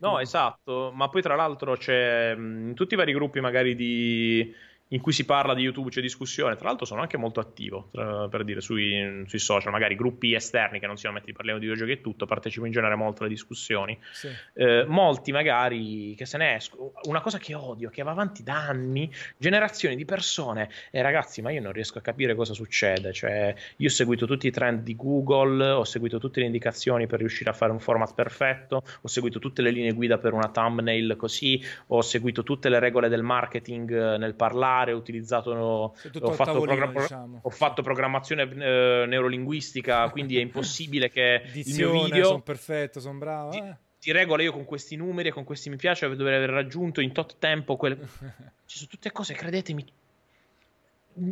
no, 0.00 0.18
esatto, 0.18 0.90
ma 0.94 1.08
poi 1.08 1.22
tra 1.22 1.36
l'altro 1.36 1.76
c'è 1.76 2.34
in 2.36 2.72
tutti 2.74 2.94
i 2.94 2.96
vari 2.96 3.12
gruppi 3.12 3.40
magari 3.40 3.74
di 3.74 4.70
in 4.92 5.00
cui 5.00 5.12
si 5.12 5.24
parla 5.24 5.54
di 5.54 5.62
YouTube, 5.62 5.90
c'è 5.90 6.00
discussione. 6.00 6.56
Tra 6.56 6.68
l'altro 6.68 6.86
sono 6.86 7.00
anche 7.00 7.16
molto 7.16 7.40
attivo, 7.40 7.88
tra, 7.92 8.28
per 8.28 8.44
dire, 8.44 8.60
sui, 8.60 9.24
sui, 9.26 9.38
social, 9.38 9.72
magari 9.72 9.94
gruppi 9.94 10.34
esterni 10.34 10.78
che 10.78 10.86
non 10.86 10.96
siano 10.96 11.14
metti, 11.16 11.32
parliamo 11.32 11.58
di 11.58 11.66
videogiochi 11.66 11.98
e 11.98 12.00
tutto, 12.00 12.26
partecipo 12.26 12.66
in 12.66 12.72
genere 12.72 12.94
molto 12.94 13.22
alle 13.22 13.30
discussioni. 13.30 13.98
Sì. 14.12 14.28
Eh, 14.54 14.84
molti 14.86 15.32
magari 15.32 16.14
che 16.14 16.26
se 16.26 16.38
ne 16.38 16.56
escono, 16.56 16.92
una 17.04 17.20
cosa 17.20 17.38
che 17.38 17.54
odio, 17.54 17.90
che 17.90 18.02
va 18.02 18.10
avanti 18.10 18.42
da 18.42 18.66
anni, 18.66 19.10
generazioni 19.36 19.96
di 19.96 20.04
persone, 20.04 20.68
e 20.90 20.98
eh, 20.98 21.02
ragazzi, 21.02 21.42
ma 21.42 21.50
io 21.50 21.60
non 21.60 21.72
riesco 21.72 21.98
a 21.98 22.02
capire 22.02 22.34
cosa 22.34 22.54
succede, 22.54 23.12
cioè 23.12 23.54
io 23.76 23.88
ho 23.88 23.90
seguito 23.90 24.26
tutti 24.26 24.46
i 24.46 24.50
trend 24.50 24.82
di 24.82 24.94
Google, 24.94 25.70
ho 25.70 25.84
seguito 25.84 26.18
tutte 26.18 26.40
le 26.40 26.46
indicazioni 26.46 27.06
per 27.06 27.18
riuscire 27.18 27.50
a 27.50 27.52
fare 27.52 27.72
un 27.72 27.80
format 27.80 28.14
perfetto, 28.14 28.82
ho 29.00 29.08
seguito 29.08 29.38
tutte 29.38 29.62
le 29.62 29.70
linee 29.70 29.92
guida 29.92 30.18
per 30.18 30.32
una 30.32 30.48
thumbnail 30.48 31.16
così, 31.16 31.62
ho 31.88 32.02
seguito 32.02 32.42
tutte 32.42 32.68
le 32.68 32.78
regole 32.78 33.08
del 33.08 33.22
marketing 33.22 34.14
eh, 34.14 34.18
nel 34.18 34.34
parlare, 34.34 34.81
fare, 34.82 34.92
ho 34.92 34.96
utilizzato, 34.96 35.50
ho 35.50 35.92
fatto, 36.32 36.60
program- 36.60 36.92
diciamo. 36.92 37.40
ho 37.42 37.50
fatto 37.50 37.82
programmazione 37.82 38.42
eh, 38.42 39.04
neurolinguistica, 39.06 40.08
quindi 40.10 40.36
è 40.36 40.40
impossibile 40.42 41.10
che 41.10 41.42
Dizione, 41.52 41.82
il 41.82 41.92
mio 41.92 42.04
video... 42.04 42.26
Sono 42.26 42.42
perfetto, 42.42 43.00
sono 43.00 43.18
bravo. 43.18 43.50
Ti, 43.50 43.58
eh. 43.58 43.76
ti 44.00 44.12
regola 44.12 44.42
io 44.42 44.52
con 44.52 44.64
questi 44.64 44.96
numeri 44.96 45.28
e 45.28 45.32
con 45.32 45.44
questi 45.44 45.70
mi 45.70 45.76
piace, 45.76 46.08
dovrei 46.14 46.36
aver 46.36 46.50
raggiunto 46.50 47.00
in 47.00 47.12
tot 47.12 47.36
tempo 47.38 47.76
quelle... 47.76 47.96
Ci 48.66 48.78
sono 48.78 48.90
tutte 48.90 49.12
cose, 49.12 49.34
credetemi, 49.34 49.84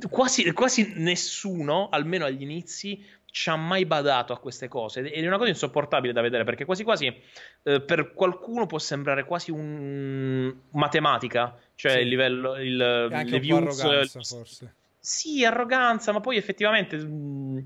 quasi, 0.08 0.52
quasi 0.52 0.92
nessuno, 0.96 1.88
almeno 1.88 2.26
agli 2.26 2.42
inizi, 2.42 3.02
ci 3.30 3.48
ha 3.48 3.56
mai 3.56 3.86
badato 3.86 4.32
a 4.32 4.38
queste 4.38 4.68
cose 4.68 5.00
ed 5.00 5.24
è 5.24 5.26
una 5.26 5.38
cosa 5.38 5.50
insopportabile 5.50 6.12
da 6.12 6.20
vedere 6.20 6.44
perché 6.44 6.64
quasi 6.64 6.84
quasi 6.84 7.14
eh, 7.62 7.80
per 7.80 8.12
qualcuno 8.12 8.66
può 8.66 8.78
sembrare 8.78 9.24
quasi 9.24 9.50
un 9.50 10.54
matematica, 10.70 11.56
cioè 11.74 11.92
sì. 11.92 11.98
il 11.98 12.08
livello 12.08 12.56
il, 12.56 12.76
le 12.76 13.38
views 13.38 13.80
arroganza, 13.80 14.20
forse. 14.22 14.74
Sì, 14.98 15.44
arroganza, 15.44 16.12
ma 16.12 16.20
poi 16.20 16.36
effettivamente 16.36 16.96
mh, 16.96 17.08
mm, 17.08 17.58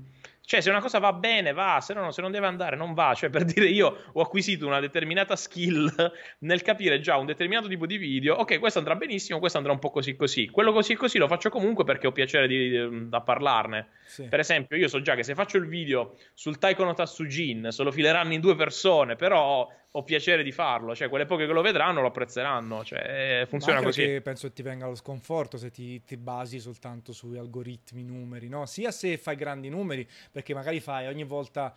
cioè, 0.45 0.61
se 0.61 0.69
una 0.69 0.79
cosa 0.79 0.99
va 0.99 1.11
bene, 1.11 1.53
va, 1.53 1.79
se, 1.81 1.93
no, 1.95 2.11
se 2.11 2.21
non 2.21 2.31
deve 2.31 2.45
andare, 2.45 2.75
non 2.75 2.93
va. 2.93 3.13
Cioè, 3.15 3.29
per 3.29 3.43
dire, 3.45 3.65
io 3.67 3.97
ho 4.11 4.21
acquisito 4.21 4.67
una 4.67 4.79
determinata 4.79 5.35
skill 5.35 5.91
nel 6.39 6.61
capire 6.61 6.99
già 6.99 7.17
un 7.17 7.25
determinato 7.25 7.67
tipo 7.67 7.85
di 7.87 7.97
video. 7.97 8.35
Ok, 8.35 8.59
questo 8.59 8.77
andrà 8.79 8.95
benissimo, 8.95 9.39
questo 9.39 9.57
andrà 9.57 9.73
un 9.73 9.79
po' 9.79 9.89
così 9.89 10.15
così. 10.15 10.47
Quello 10.49 10.71
così 10.71 10.93
così 10.95 11.17
lo 11.17 11.27
faccio 11.27 11.49
comunque 11.49 11.83
perché 11.83 12.05
ho 12.07 12.11
piacere 12.11 12.47
di, 12.47 12.69
di, 12.69 13.09
da 13.09 13.21
parlarne. 13.21 13.89
Sì. 14.05 14.27
Per 14.27 14.39
esempio, 14.39 14.77
io 14.77 14.87
so 14.87 15.01
già 15.01 15.15
che 15.15 15.23
se 15.23 15.33
faccio 15.33 15.57
il 15.57 15.67
video 15.67 16.17
sul 16.33 16.59
Taiko 16.59 16.83
no 16.83 16.93
Tatsujin, 16.93 17.69
se 17.71 17.83
lo 17.83 17.91
fileranno 17.91 18.33
in 18.33 18.39
due 18.39 18.55
persone, 18.55 19.15
però 19.15 19.67
ho 19.97 20.03
piacere 20.03 20.43
di 20.43 20.51
farlo, 20.51 20.93
cioè 20.93 21.07
quelle 21.07 21.25
poche 21.25 21.45
che 21.45 21.53
lo 21.53 21.61
vedranno 21.61 22.01
lo 22.01 22.07
apprezzeranno, 22.07 22.83
cioè 22.83 23.41
eh, 23.41 23.45
funziona 23.45 23.81
così. 23.81 24.19
penso 24.21 24.47
che 24.47 24.53
ti 24.53 24.61
venga 24.61 24.87
lo 24.87 24.95
sconforto 24.95 25.57
se 25.57 25.71
ti, 25.71 26.03
ti, 26.03 26.17
basi 26.17 26.59
soltanto 26.59 27.13
sui 27.13 27.37
algoritmi, 27.37 28.03
numeri, 28.03 28.49
no? 28.49 28.65
Sia 28.65 28.91
se 28.91 29.17
fai 29.17 29.37
grandi 29.37 29.69
numeri, 29.69 30.05
perché 30.31 30.53
magari 30.53 30.81
fai 30.81 31.07
ogni 31.07 31.23
volta 31.23 31.73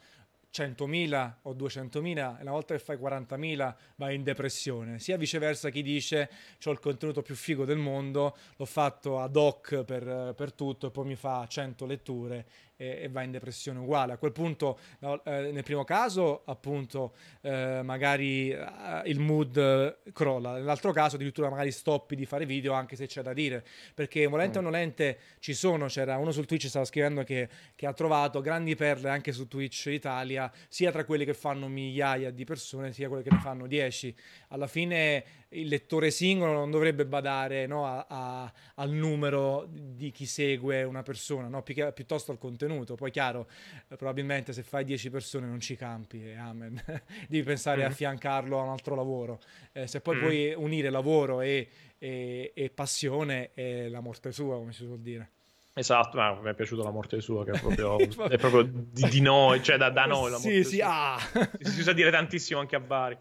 100.000 0.53 1.35
o 1.43 1.53
200.000 1.53 2.39
e 2.39 2.43
una 2.43 2.51
volta 2.51 2.74
che 2.74 2.81
fai 2.81 2.97
40.000 2.97 3.74
vai 3.97 4.16
in 4.16 4.24
depressione, 4.24 4.99
sia 4.99 5.16
viceversa 5.16 5.70
chi 5.70 5.82
dice 5.82 6.28
ho 6.65 6.70
il 6.73 6.81
contenuto 6.81 7.23
più 7.23 7.36
figo 7.36 7.65
del 7.65 7.78
mondo, 7.78 8.36
l'ho 8.57 8.65
fatto 8.65 9.20
ad 9.20 9.36
hoc 9.36 9.85
per, 9.85 10.35
per 10.35 10.53
tutto 10.55 10.89
e 10.89 10.90
poi 10.90 11.07
mi 11.07 11.16
fa 11.16 11.47
100 11.47 11.86
letture 11.86 12.47
e, 12.79 13.01
e 13.03 13.09
va 13.09 13.23
in 13.23 13.33
depressione 13.33 13.81
uguale. 13.81 14.15
A 14.15 14.17
quel 14.17 14.33
punto, 14.33 14.79
no, 15.01 15.23
eh, 15.25 15.51
nel 15.53 15.65
primo 15.65 15.85
caso, 15.85 16.43
appunto, 16.47 17.15
eh, 17.43 17.81
magari 17.83 18.51
eh, 18.51 19.03
il 19.07 19.19
mood 19.19 19.57
eh, 19.57 20.13
crolla, 20.13 20.53
nell'altro 20.55 20.93
caso 20.93 21.17
addirittura 21.17 21.51
magari 21.51 21.73
stoppi 21.73 22.15
di 22.15 22.25
fare 22.25 22.47
video 22.47 22.73
anche 22.73 22.97
se 22.97 23.07
c'è 23.07 23.21
da 23.21 23.33
dire, 23.33 23.65
perché 23.93 24.27
volente 24.27 24.59
mm. 24.59 24.63
o 24.63 24.65
nolente 24.65 25.19
ci 25.41 25.53
sono, 25.53 25.87
c'era 25.87 26.17
uno 26.17 26.31
sul 26.31 26.47
Twitch 26.47 26.69
stava 26.69 26.85
scrivendo 26.85 27.25
che, 27.25 27.49
che 27.75 27.87
ha 27.87 27.93
trovato 27.93 28.41
grandi 28.41 28.77
perle 28.77 29.11
anche 29.11 29.33
su 29.33 29.49
Twitch 29.49 29.87
Italia, 29.87 30.51
sia 30.69 30.93
tra 30.93 31.05
quelli 31.05 31.25
che 31.25 31.35
fanno 31.35 31.67
migliaia 31.67 32.31
di 32.31 32.45
persone, 32.45 32.93
sia 32.93 33.09
quelli 33.09 33.25
che 33.25 33.31
ne 33.33 33.41
fanno 33.41 33.67
10. 33.67 34.15
Alla 34.49 34.69
fine 34.69 35.25
il 35.51 35.69
lettore 35.69 36.11
singolo 36.11 36.53
non 36.53 36.70
dovrebbe 36.70 37.07
badare 37.07 37.66
no, 37.66 37.87
a, 37.87 38.07
a, 38.09 38.53
al 38.75 38.91
numero 38.91 39.66
di 39.70 40.11
chi 40.11 40.27
segue 40.27 40.83
una 40.83 41.03
persona, 41.03 41.49
no? 41.49 41.62
Pi- 41.62 41.93
piuttosto 41.95 42.33
al 42.33 42.39
contenuto. 42.39 42.95
Poi 42.97 43.11
chiaro, 43.11 43.49
probabilmente 43.97 44.53
se 44.53 44.62
fai 44.62 44.85
10 44.85 45.11
persone 45.11 45.47
non 45.47 45.61
ci 45.61 45.77
campi, 45.77 46.23
e 46.23 46.37
amen. 46.37 46.83
Devi 47.29 47.43
pensare 47.45 47.79
mm-hmm. 47.79 47.87
a 47.87 47.91
affiancarlo 47.91 48.59
a 48.59 48.62
un 48.62 48.70
altro 48.70 48.95
lavoro. 48.95 49.41
Eh, 49.73 49.87
se 49.87 50.01
poi 50.01 50.16
mm-hmm. 50.16 50.25
puoi 50.25 50.55
unire 50.55 50.91
lavoro 50.91 51.41
e, 51.41 51.69
e, 51.99 52.53
e 52.55 52.70
passione, 52.70 53.51
è 53.55 53.89
la 53.89 54.01
morte 54.01 54.33
sua, 54.33 54.57
come 54.57 54.73
si 54.73 54.85
suol 54.85 55.01
dire. 55.01 55.31
Esatto, 55.79 56.16
ma 56.16 56.35
mi 56.41 56.51
è 56.51 56.55
piaciuta 56.55 56.83
la 56.83 56.91
morte 56.91 57.20
sua, 57.20 57.45
che 57.45 57.53
è 57.53 57.61
proprio, 57.61 57.99
è 58.29 58.37
proprio 58.37 58.62
di, 58.62 59.09
di, 59.09 59.20
noi, 59.20 59.62
cioè 59.62 59.77
da, 59.77 59.91
da 59.91 60.05
noi. 60.07 60.33
La 60.33 60.37
sì, 60.37 60.65
sì, 60.65 60.81
ah. 60.83 61.16
si, 61.61 61.70
si 61.70 61.81
usa 61.81 61.93
dire 61.93 62.11
tantissimo 62.11 62.59
anche 62.59 62.75
a 62.75 62.81
Bari. 62.81 63.16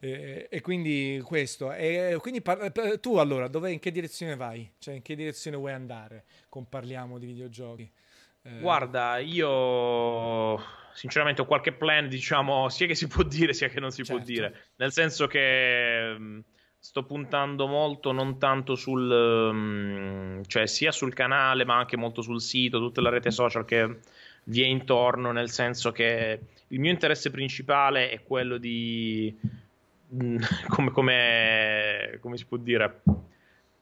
E, 0.00 0.46
e, 0.50 0.60
quindi 0.60 1.20
questo. 1.24 1.72
E 1.72 2.16
quindi 2.20 2.40
par- 2.40 2.98
tu 3.00 3.16
allora, 3.16 3.48
dove, 3.48 3.72
in 3.72 3.80
che 3.80 3.90
direzione 3.90 4.36
vai? 4.36 4.70
Cioè, 4.78 4.94
in 4.94 5.02
che 5.02 5.16
direzione 5.16 5.56
vuoi 5.56 5.72
andare? 5.72 6.24
Comparliamo 6.48 7.18
di 7.18 7.26
videogiochi. 7.26 7.90
Eh... 8.42 8.58
Guarda, 8.60 9.18
io 9.18 10.56
sinceramente 10.92 11.42
ho 11.42 11.46
qualche 11.46 11.72
plan, 11.72 12.08
diciamo, 12.08 12.68
sia 12.70 12.86
che 12.86 12.94
si 12.94 13.08
può 13.08 13.24
dire 13.24 13.52
sia 13.52 13.68
che 13.68 13.80
non 13.80 13.90
si 13.90 14.04
certo. 14.04 14.14
può 14.14 14.24
dire. 14.24 14.54
Nel 14.76 14.92
senso 14.92 15.26
che 15.26 16.44
sto 16.80 17.02
puntando 17.02 17.66
molto 17.66 18.12
non 18.12 18.38
tanto 18.38 18.76
sul 18.76 19.10
um, 19.10 20.44
cioè 20.46 20.66
sia 20.66 20.92
sul 20.92 21.12
canale 21.12 21.64
ma 21.64 21.76
anche 21.76 21.96
molto 21.96 22.22
sul 22.22 22.40
sito 22.40 22.78
tutta 22.78 23.00
la 23.00 23.10
rete 23.10 23.32
social 23.32 23.64
che 23.64 23.98
vi 24.44 24.62
è 24.62 24.66
intorno 24.66 25.32
nel 25.32 25.50
senso 25.50 25.90
che 25.90 26.38
il 26.68 26.78
mio 26.78 26.92
interesse 26.92 27.30
principale 27.30 28.10
è 28.10 28.22
quello 28.22 28.58
di 28.58 29.36
mm, 29.44 29.67
come, 30.68 30.90
come, 30.90 32.18
come 32.20 32.36
si 32.36 32.46
può 32.46 32.56
dire 32.56 33.02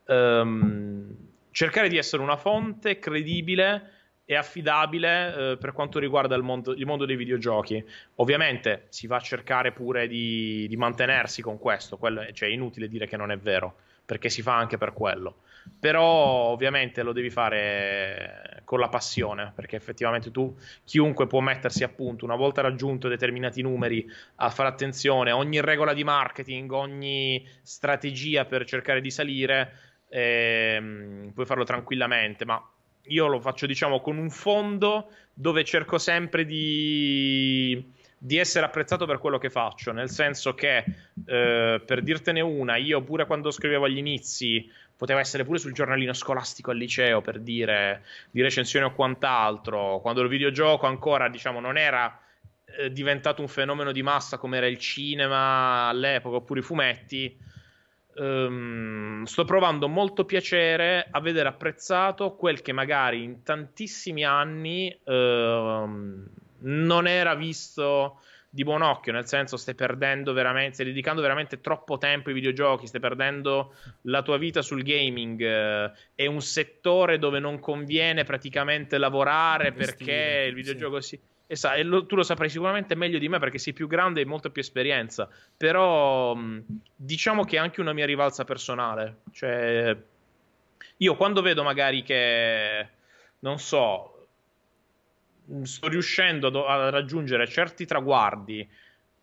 um, 0.07 1.15
cercare 1.51 1.89
di 1.89 1.97
essere 1.97 2.23
una 2.23 2.37
fonte 2.37 2.99
credibile 2.99 3.93
e 4.29 4.35
affidabile 4.35 5.53
eh, 5.53 5.57
per 5.57 5.73
quanto 5.73 6.01
riguarda 6.01 6.35
il 6.35 6.43
mondo, 6.43 6.75
il 6.75 6.85
mondo, 6.85 7.07
dei 7.07 7.17
videogiochi. 7.17 7.83
Ovviamente 8.17 8.87
si 8.89 9.07
va 9.07 9.17
a 9.17 9.21
cercare 9.21 9.73
pure 9.73 10.09
di, 10.09 10.67
di 10.69 10.77
mantenersi 10.77 11.43
con 11.43 11.59
questo, 11.59 11.97
quello, 11.97 12.27
cioè 12.33 12.49
è 12.49 12.53
inutile 12.53 12.89
dire 12.89 13.07
che 13.07 13.17
non 13.17 13.31
è 13.31 13.39
vero, 13.39 13.77
perché 14.05 14.29
si 14.29 14.43
fa 14.43 14.57
anche 14.57 14.79
per 14.79 14.93
quello. 14.93 15.37
Però 15.79 16.03
ovviamente 16.03 17.03
lo 17.03 17.13
devi 17.13 17.31
fare 17.31 18.63
con 18.65 18.81
la 18.81 18.89
passione, 18.89 19.53
perché 19.55 19.77
effettivamente 19.77 20.31
tu, 20.31 20.55
chiunque 20.85 21.27
può 21.27 21.41
mettersi 21.41 21.85
a 21.85 21.89
punto, 21.89 22.25
una 22.25 22.35
volta 22.35 22.63
raggiunto 22.63 23.09
determinati 23.09 23.63
numeri, 23.63 24.05
a 24.37 24.51
fare 24.51 24.69
attenzione 24.69 25.31
ogni 25.31 25.61
regola 25.61 25.95
di 25.95 26.03
marketing, 26.03 26.71
ogni 26.73 27.47
strategia 27.63 28.45
per 28.45 28.65
cercare 28.65 29.01
di 29.01 29.11
salire, 29.11 29.73
ehm, 30.09 31.31
puoi 31.33 31.47
farlo 31.47 31.65
tranquillamente, 31.65 32.45
ma 32.45 32.61
io 33.09 33.27
lo 33.27 33.41
faccio 33.41 33.67
diciamo 33.67 34.01
con 34.01 34.17
un 34.19 34.31
fondo 34.31 35.11
dove 35.33 35.63
cerco 35.65 35.99
sempre 35.99 36.45
di, 36.45 37.93
di 38.19 38.37
essere 38.37 38.67
apprezzato 38.67 39.07
per 39.07 39.19
quello 39.19 39.39
che 39.39 39.51
faccio, 39.51 39.93
nel 39.93 40.11
senso 40.11 40.55
che 40.55 40.85
eh, 41.25 41.83
per 41.85 42.03
dirtene 42.03 42.41
una, 42.41 42.77
io 42.77 43.03
pure 43.03 43.27
quando 43.27 43.51
scrivevo 43.51 43.85
agli 43.85 43.99
inizi 43.99 44.69
poteva 44.97 45.21
essere 45.21 45.45
pure 45.45 45.59
sul 45.59 45.73
giornalino 45.73 46.13
scolastico 46.13 46.71
al 46.71 46.79
liceo 46.79 47.21
per 47.21 47.41
dire 47.41 48.03
di 48.31 48.43
recensione 48.43 48.87
o 48.87 48.93
quant'altro, 48.93 50.01
quando 50.01 50.23
il 50.23 50.29
videogioco 50.29 50.87
ancora 50.87 51.29
diciamo 51.29 51.61
non 51.61 51.77
era 51.77 52.19
eh, 52.79 52.91
diventato 52.91 53.43
un 53.43 53.49
fenomeno 53.49 53.93
di 53.93 54.03
massa 54.03 54.39
come 54.39 54.57
era 54.57 54.67
il 54.67 54.79
cinema 54.79 55.89
all'epoca 55.89 56.37
oppure 56.37 56.61
i 56.61 56.63
fumetti 56.63 57.39
um, 58.17 59.25
sto 59.25 59.45
provando 59.45 59.89
molto 59.89 60.25
piacere 60.25 61.07
a 61.11 61.21
vedere 61.21 61.49
apprezzato 61.49 62.35
quel 62.35 62.63
che 62.63 62.73
magari 62.73 63.23
in 63.23 63.43
tantissimi 63.43 64.25
anni 64.25 64.97
uh, 65.05 65.13
non 66.59 67.07
era 67.07 67.35
visto 67.35 68.21
di 68.57 68.65
buon 68.65 68.81
occhio, 68.81 69.13
nel 69.13 69.27
senso 69.27 69.59
stai 69.59 69.75
perdendo 69.75 70.33
veramente, 70.33 70.73
stai 70.73 70.87
dedicando 70.87 71.21
veramente 71.21 71.61
troppo 71.61 71.99
tempo 71.99 72.31
ai 72.31 72.35
videogiochi, 72.35 72.87
stai 72.87 73.03
perdendo 73.03 73.75
la 74.05 74.23
tua 74.23 74.39
vita 74.39 74.63
sul 74.63 74.83
gaming, 74.83 75.43
eh, 75.43 75.93
è 76.15 76.25
un 76.25 76.41
settore 76.41 77.19
dove 77.19 77.39
non 77.39 77.59
conviene 77.59 78.25
praticamente 78.25 78.97
lavorare 78.97 79.73
perché 79.73 80.47
il 80.49 80.55
videogioco 80.55 81.03
sì. 81.03 81.17
si 81.17 81.21
e, 81.49 81.55
sa, 81.55 81.75
e 81.75 81.83
lo, 81.83 82.07
tu 82.07 82.17
lo 82.17 82.23
saprai 82.23 82.49
sicuramente 82.49 82.95
meglio 82.95 83.19
di 83.19 83.29
me 83.29 83.39
perché 83.39 83.59
sei 83.59 83.75
più 83.75 83.87
grande 83.87 84.21
e 84.21 84.23
hai 84.23 84.29
molta 84.29 84.49
più 84.49 84.63
esperienza. 84.63 85.29
Però 85.55 86.35
mh, 86.35 86.65
diciamo 86.97 87.45
che 87.45 87.57
è 87.57 87.59
anche 87.59 87.83
una 87.83 87.93
mia 87.93 88.07
rivalsa 88.07 88.45
personale. 88.45 89.19
Cioè, 89.33 89.95
io 90.97 91.17
quando 91.17 91.43
vedo 91.43 91.63
magari 91.63 92.03
che, 92.03 92.89
non 93.41 93.59
so, 93.59 94.16
sto 95.63 95.89
riuscendo 95.89 96.67
a, 96.67 96.91
raggiungere 96.91 97.47
certi 97.47 97.87
traguardi 97.87 98.69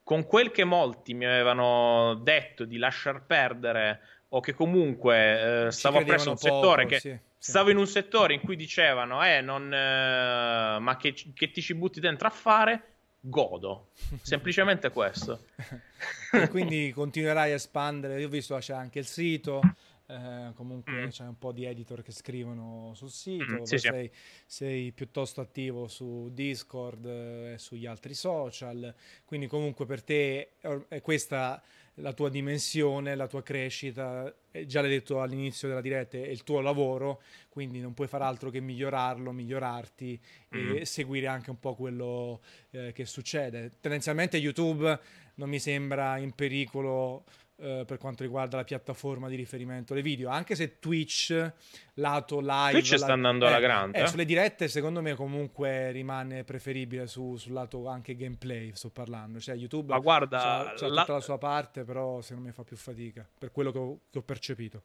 con 0.04 0.26
quel 0.26 0.52
che 0.52 0.64
molti 0.64 1.14
mi 1.14 1.26
avevano 1.26 2.20
detto 2.22 2.66
di 2.66 2.78
lasciar 2.78 3.26
perdere 3.26 4.00
o 4.30 4.40
che 4.40 4.54
comunque 4.54 5.68
eh, 5.68 5.72
stavo 5.72 6.04
presso 6.04 6.30
un 6.30 6.38
poco, 6.38 6.56
settore 6.56 6.86
che 6.86 7.00
sì 7.00 7.20
Stavo 7.46 7.72
in 7.72 7.78
un 7.78 7.88
settore 7.88 8.34
in 8.34 8.40
cui 8.40 8.56
dicevano, 8.56 9.22
eh, 9.22 9.42
non, 9.42 9.66
eh, 9.66 10.80
ma 10.80 10.96
che, 10.98 11.14
che, 11.34 11.52
ti 11.52 11.62
ci 11.62 11.74
butti 11.74 12.00
dentro 12.00 12.26
a 12.26 12.32
fare? 12.32 12.94
Godo. 13.20 13.90
Semplicemente 14.24 14.92
questo. 14.92 15.48
e 16.32 16.48
quindi 16.48 16.92
continuerai 16.96 17.52
a 17.52 17.56
espandere. 17.56 18.18
Io 18.22 18.28
ho 18.28 18.30
visto 18.30 18.56
c'è 18.56 18.74
anche 18.74 19.00
il 19.00 19.06
sito. 19.06 19.60
Eh, 20.06 20.52
comunque 20.56 21.06
mm. 21.06 21.10
c'è 21.10 21.26
un 21.26 21.38
po' 21.38 21.54
di 21.54 21.64
editor 21.64 22.02
che 22.02 22.12
scrivono 22.12 22.92
sul 22.94 23.10
sito, 23.10 23.60
mm, 23.60 23.64
sì, 23.64 23.78
sei, 23.78 24.12
sì. 24.12 24.20
sei, 24.46 24.92
piuttosto 24.92 25.40
attivo 25.40 25.88
su 25.88 26.30
Discord 26.34 27.06
eh, 27.06 27.54
e 27.54 27.58
sugli 27.58 27.86
altri 27.86 28.14
social, 28.14 28.94
quindi 29.24 29.48
comunque 29.48 29.86
per 29.86 30.04
te 30.04 30.52
è 30.90 31.02
questa 31.02 31.64
la 31.98 32.14
tua 32.14 32.30
dimensione, 32.30 33.16
la 33.16 33.28
tua 33.28 33.44
crescita, 33.44 34.34
già 34.66 34.82
l'hai 34.82 34.90
detto 34.90 35.22
all'inizio 35.22 35.68
della 35.68 35.82
diretta, 35.82 36.18
è 36.18 36.28
il 36.28 36.44
tuo 36.44 36.60
lavoro, 36.60 37.22
quindi 37.50 37.80
non 37.82 37.94
puoi 37.94 38.08
fare 38.08 38.24
altro 38.24 38.50
che 38.50 38.60
migliorarlo, 38.60 39.32
migliorarti 39.32 40.20
mm-hmm. 40.56 40.76
e 40.78 40.86
seguire 40.86 41.28
anche 41.28 41.52
un 41.52 41.60
po' 41.60 41.76
quello 41.76 42.42
eh, 42.72 42.92
che 42.94 43.06
succede. 43.06 43.74
Tendenzialmente 43.80 44.38
YouTube 44.38 45.00
non 45.36 45.50
mi 45.50 45.60
sembra 45.60 46.18
in 46.18 46.32
pericolo 46.32 47.26
eh, 47.58 47.84
per 47.86 47.98
quanto 47.98 48.24
riguarda 48.24 48.58
la 48.58 48.64
piattaforma 48.64 49.30
di 49.30 49.36
riferimento 49.36 49.94
dei 49.94 50.04
video, 50.04 50.30
anche 50.30 50.56
se 50.56 50.80
Twitch 50.80 51.52
lato 51.96 52.40
live 52.40 52.72
Twitch 52.72 52.92
la, 52.92 52.98
sta 52.98 53.14
andando 53.14 53.46
eh, 53.46 53.48
alla 53.50 53.60
grande. 53.60 54.00
Eh, 54.00 54.08
sulle 54.08 54.26
dirette 54.26 54.68
secondo 54.68 55.02
me 55.02 55.14
comunque 55.16 55.92
rimane 55.92 56.44
preferibile 56.44 57.08
su, 57.08 57.36
sul 57.38 57.54
lato 57.54 57.88
anche 57.88 58.16
gameplay, 58.16 58.72
sto 58.74 58.90
parlando, 58.90 59.40
cioè 59.40 59.56
YouTube 59.56 59.94
Ma 59.94 60.00
guarda, 60.00 60.74
ha 60.74 60.88
la... 60.88 61.02
tutta 61.02 61.14
la 61.14 61.22
sua 61.22 61.38
parte, 61.38 61.84
però 61.84 62.22
secondo 62.22 62.48
me 62.48 62.54
fa 62.54 62.64
più 62.64 62.76
fatica 62.76 63.28
per 63.38 63.52
quello 63.52 63.72
che 63.72 63.78
ho, 63.78 64.00
che 64.10 64.18
ho 64.18 64.24
percepito. 64.24 64.82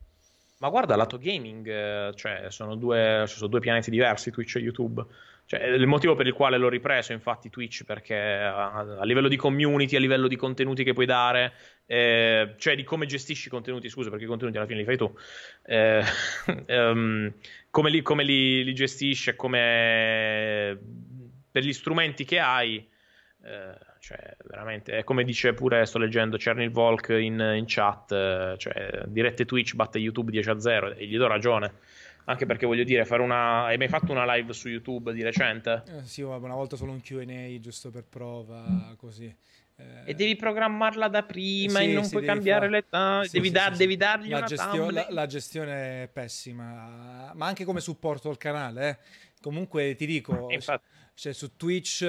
Ma 0.60 0.70
guarda, 0.70 0.96
lato 0.96 1.18
gaming, 1.18 1.68
eh, 1.68 2.12
cioè 2.16 2.46
sono 2.48 2.74
due, 2.74 3.24
sono 3.28 3.48
due 3.48 3.60
pianeti 3.60 3.90
diversi, 3.90 4.32
Twitch 4.32 4.56
e 4.56 4.60
YouTube. 4.60 5.04
Cioè, 5.46 5.64
il 5.64 5.86
motivo 5.86 6.14
per 6.14 6.26
il 6.26 6.32
quale 6.32 6.58
l'ho 6.58 6.68
ripreso, 6.68 7.12
infatti, 7.12 7.48
Twitch, 7.48 7.84
perché 7.84 8.16
a, 8.16 8.72
a 8.72 9.04
livello 9.04 9.28
di 9.28 9.36
community, 9.36 9.96
a 9.96 10.00
livello 10.00 10.26
di 10.26 10.36
contenuti 10.36 10.82
che 10.82 10.92
puoi 10.92 11.06
dare, 11.06 11.52
eh, 11.90 12.55
cioè 12.59 12.77
di 12.77 12.85
come 12.85 13.06
gestisci 13.06 13.48
i 13.48 13.51
contenuti, 13.51 13.89
scusa, 13.89 14.10
perché 14.10 14.27
i 14.27 14.28
contenuti 14.28 14.59
alla 14.59 14.66
fine 14.66 14.81
li 14.81 14.85
fai 14.85 14.98
tu, 14.98 15.10
eh, 15.65 16.05
um, 16.66 17.32
come, 17.70 17.90
li, 17.90 18.02
come 18.02 18.24
li, 18.24 18.62
li 18.62 18.74
gestisci, 18.74 19.35
come 19.35 20.78
per 21.51 21.62
gli 21.62 21.73
strumenti 21.73 22.27
che 22.27 22.40
hai, 22.40 22.86
eh, 23.43 23.78
cioè 24.01 24.36
veramente, 24.44 25.02
come 25.02 25.24
dice 25.24 25.55
pure, 25.55 25.86
sto 25.86 25.97
leggendo 25.97 26.36
Cernil 26.36 26.70
Volk 26.70 27.09
in, 27.09 27.40
in 27.56 27.65
chat, 27.66 28.12
eh, 28.12 28.55
cioè 28.59 29.05
dirette 29.06 29.47
Twitch 29.47 29.74
batte 29.74 29.98
YouTube 29.98 30.31
10 30.31 30.51
a 30.51 30.60
0 30.60 30.94
e 30.94 31.06
gli 31.06 31.16
do 31.16 31.27
ragione 31.27 31.73
anche 32.28 32.44
perché 32.44 32.66
voglio 32.66 32.85
dire, 32.85 33.06
fare 33.06 33.23
una. 33.23 33.65
Hai 33.65 33.78
mai 33.78 33.89
fatto 33.89 34.12
una 34.12 34.31
live 34.35 34.52
su 34.52 34.69
YouTube 34.69 35.15
di 35.15 35.23
recente? 35.23 35.82
Eh, 35.89 36.05
sì, 36.05 36.20
una 36.20 36.55
volta 36.55 36.77
solo 36.77 36.93
un 36.93 37.01
QA 37.01 37.24
giusto 37.59 37.90
per 37.90 38.05
prova, 38.05 38.94
così. 38.98 39.35
Eh... 39.78 40.10
E 40.10 40.14
devi 40.14 40.34
programmarla 40.34 41.09
da 41.09 41.22
prima 41.22 41.78
sì, 41.78 41.90
e 41.90 41.92
non 41.92 42.05
sì, 42.05 42.10
puoi 42.10 42.24
cambiare 42.24 42.66
fare... 42.66 42.70
l'età. 42.70 43.22
Sì, 43.24 43.30
devi, 43.32 43.50
dar, 43.50 43.76
devi, 43.76 43.96
dargli 43.96 44.30
la 44.30 44.38
una 44.38 44.46
gestio... 44.46 44.90
la, 44.90 45.06
la, 45.10 45.26
gestione 45.26 46.02
è 46.02 46.09
pessima, 46.09 47.32
ma 47.34 47.46
anche 47.46 47.64
come 47.64 47.80
supporto 47.80 48.28
al 48.28 48.36
canale. 48.36 48.88
Eh. 48.88 48.96
comunque 49.40 49.94
ti 49.94 50.06
dico, 50.06 50.48
cioè 51.18 51.32
su 51.32 51.56
Twitch 51.56 52.02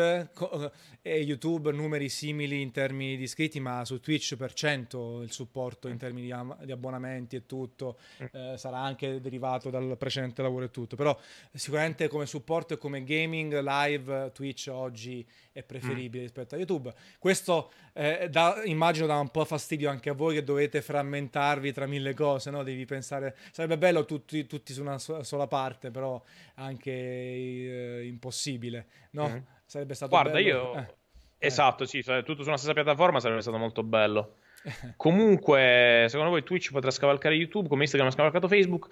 e 1.02 1.20
YouTube 1.22 1.72
numeri 1.72 2.10
simili 2.10 2.62
in 2.62 2.70
termini 2.72 3.18
di 3.18 3.24
iscritti, 3.24 3.60
ma 3.60 3.84
su 3.84 4.00
Twitch 4.00 4.36
per 4.36 4.54
cento 4.54 5.24
il 5.24 5.32
supporto 5.32 5.88
in 5.88 5.98
termini 5.98 6.28
di, 6.28 6.32
am- 6.32 6.64
di 6.64 6.72
abbonamenti 6.72 7.36
e 7.36 7.48
tutto 7.48 7.98
mm. 8.22 8.26
eh, 8.32 8.58
sarà 8.58 8.78
anche 8.78 9.20
derivato 9.20 9.72
dal 9.72 9.98
precedente 9.98 10.44
lavoro 10.44 10.66
e 10.66 10.70
tutto. 10.70 10.96
Però 10.96 11.20
sicuramente 11.52 12.08
come 12.08 12.28
supporto 12.28 12.76
e 12.76 12.78
come 12.78 13.04
gaming 13.04 13.60
live 13.60 14.32
Twitch 14.32 14.68
oggi 14.72 15.26
è 15.52 15.64
preferibile 15.64 16.20
mm. 16.22 16.26
rispetto 16.26 16.54
a 16.54 16.60
YouTube. 16.60 16.94
Questo 17.18 17.72
eh, 17.94 18.28
da, 18.30 18.62
immagino 18.66 19.08
dà 19.08 19.18
un 19.18 19.30
po' 19.30 19.44
fastidio 19.44 19.90
anche 19.90 20.12
a 20.12 20.14
voi 20.14 20.36
che 20.36 20.44
dovete 20.44 20.84
frammentarvi 20.84 21.74
tra 21.74 21.88
mille 21.88 22.14
cose, 22.14 22.52
no? 22.52 22.62
Devi 22.62 22.86
pensare, 22.86 23.36
sarebbe 23.52 23.80
bello 23.80 24.06
tutti, 24.06 24.46
tutti 24.46 24.72
su 24.72 24.82
una 24.82 25.00
sola 25.00 25.48
parte, 25.48 25.90
però 25.90 26.22
anche 26.56 26.92
eh, 26.92 28.06
impossibile, 28.06 28.86
no? 29.12 29.30
Mm. 29.30 29.38
Sarebbe 29.66 29.94
stato 29.94 30.12
Guarda, 30.12 30.32
bello. 30.34 30.48
io... 30.48 30.76
Eh. 30.76 30.98
Esatto, 31.42 31.86
sì, 31.86 32.04
tutto 32.04 32.44
su 32.44 32.50
una 32.50 32.58
stessa 32.58 32.74
piattaforma 32.74 33.22
sarebbe 33.22 33.42
stato 33.42 33.58
molto 33.58 33.82
bello. 33.82 34.36
Comunque, 34.98 36.06
secondo 36.10 36.32
voi 36.32 36.44
Twitch 36.44 36.72
potrà 36.72 36.92
scavalcare 36.92 37.34
YouTube 37.36 37.70
come 37.70 37.84
Instagram 37.84 38.10
ha 38.10 38.14
scavalcato 38.14 38.48
Facebook? 38.50 38.90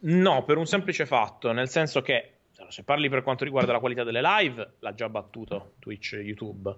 No, 0.00 0.44
per 0.44 0.56
un 0.56 0.66
semplice 0.66 1.04
fatto, 1.04 1.52
nel 1.52 1.68
senso 1.68 2.00
che 2.00 2.36
se 2.68 2.84
parli 2.84 3.08
per 3.08 3.22
quanto 3.22 3.44
riguarda 3.44 3.72
la 3.72 3.80
qualità 3.80 4.04
delle 4.04 4.22
live, 4.22 4.74
l'ha 4.78 4.94
già 4.94 5.08
battuto 5.08 5.72
Twitch 5.78 6.12
YouTube. 6.12 6.74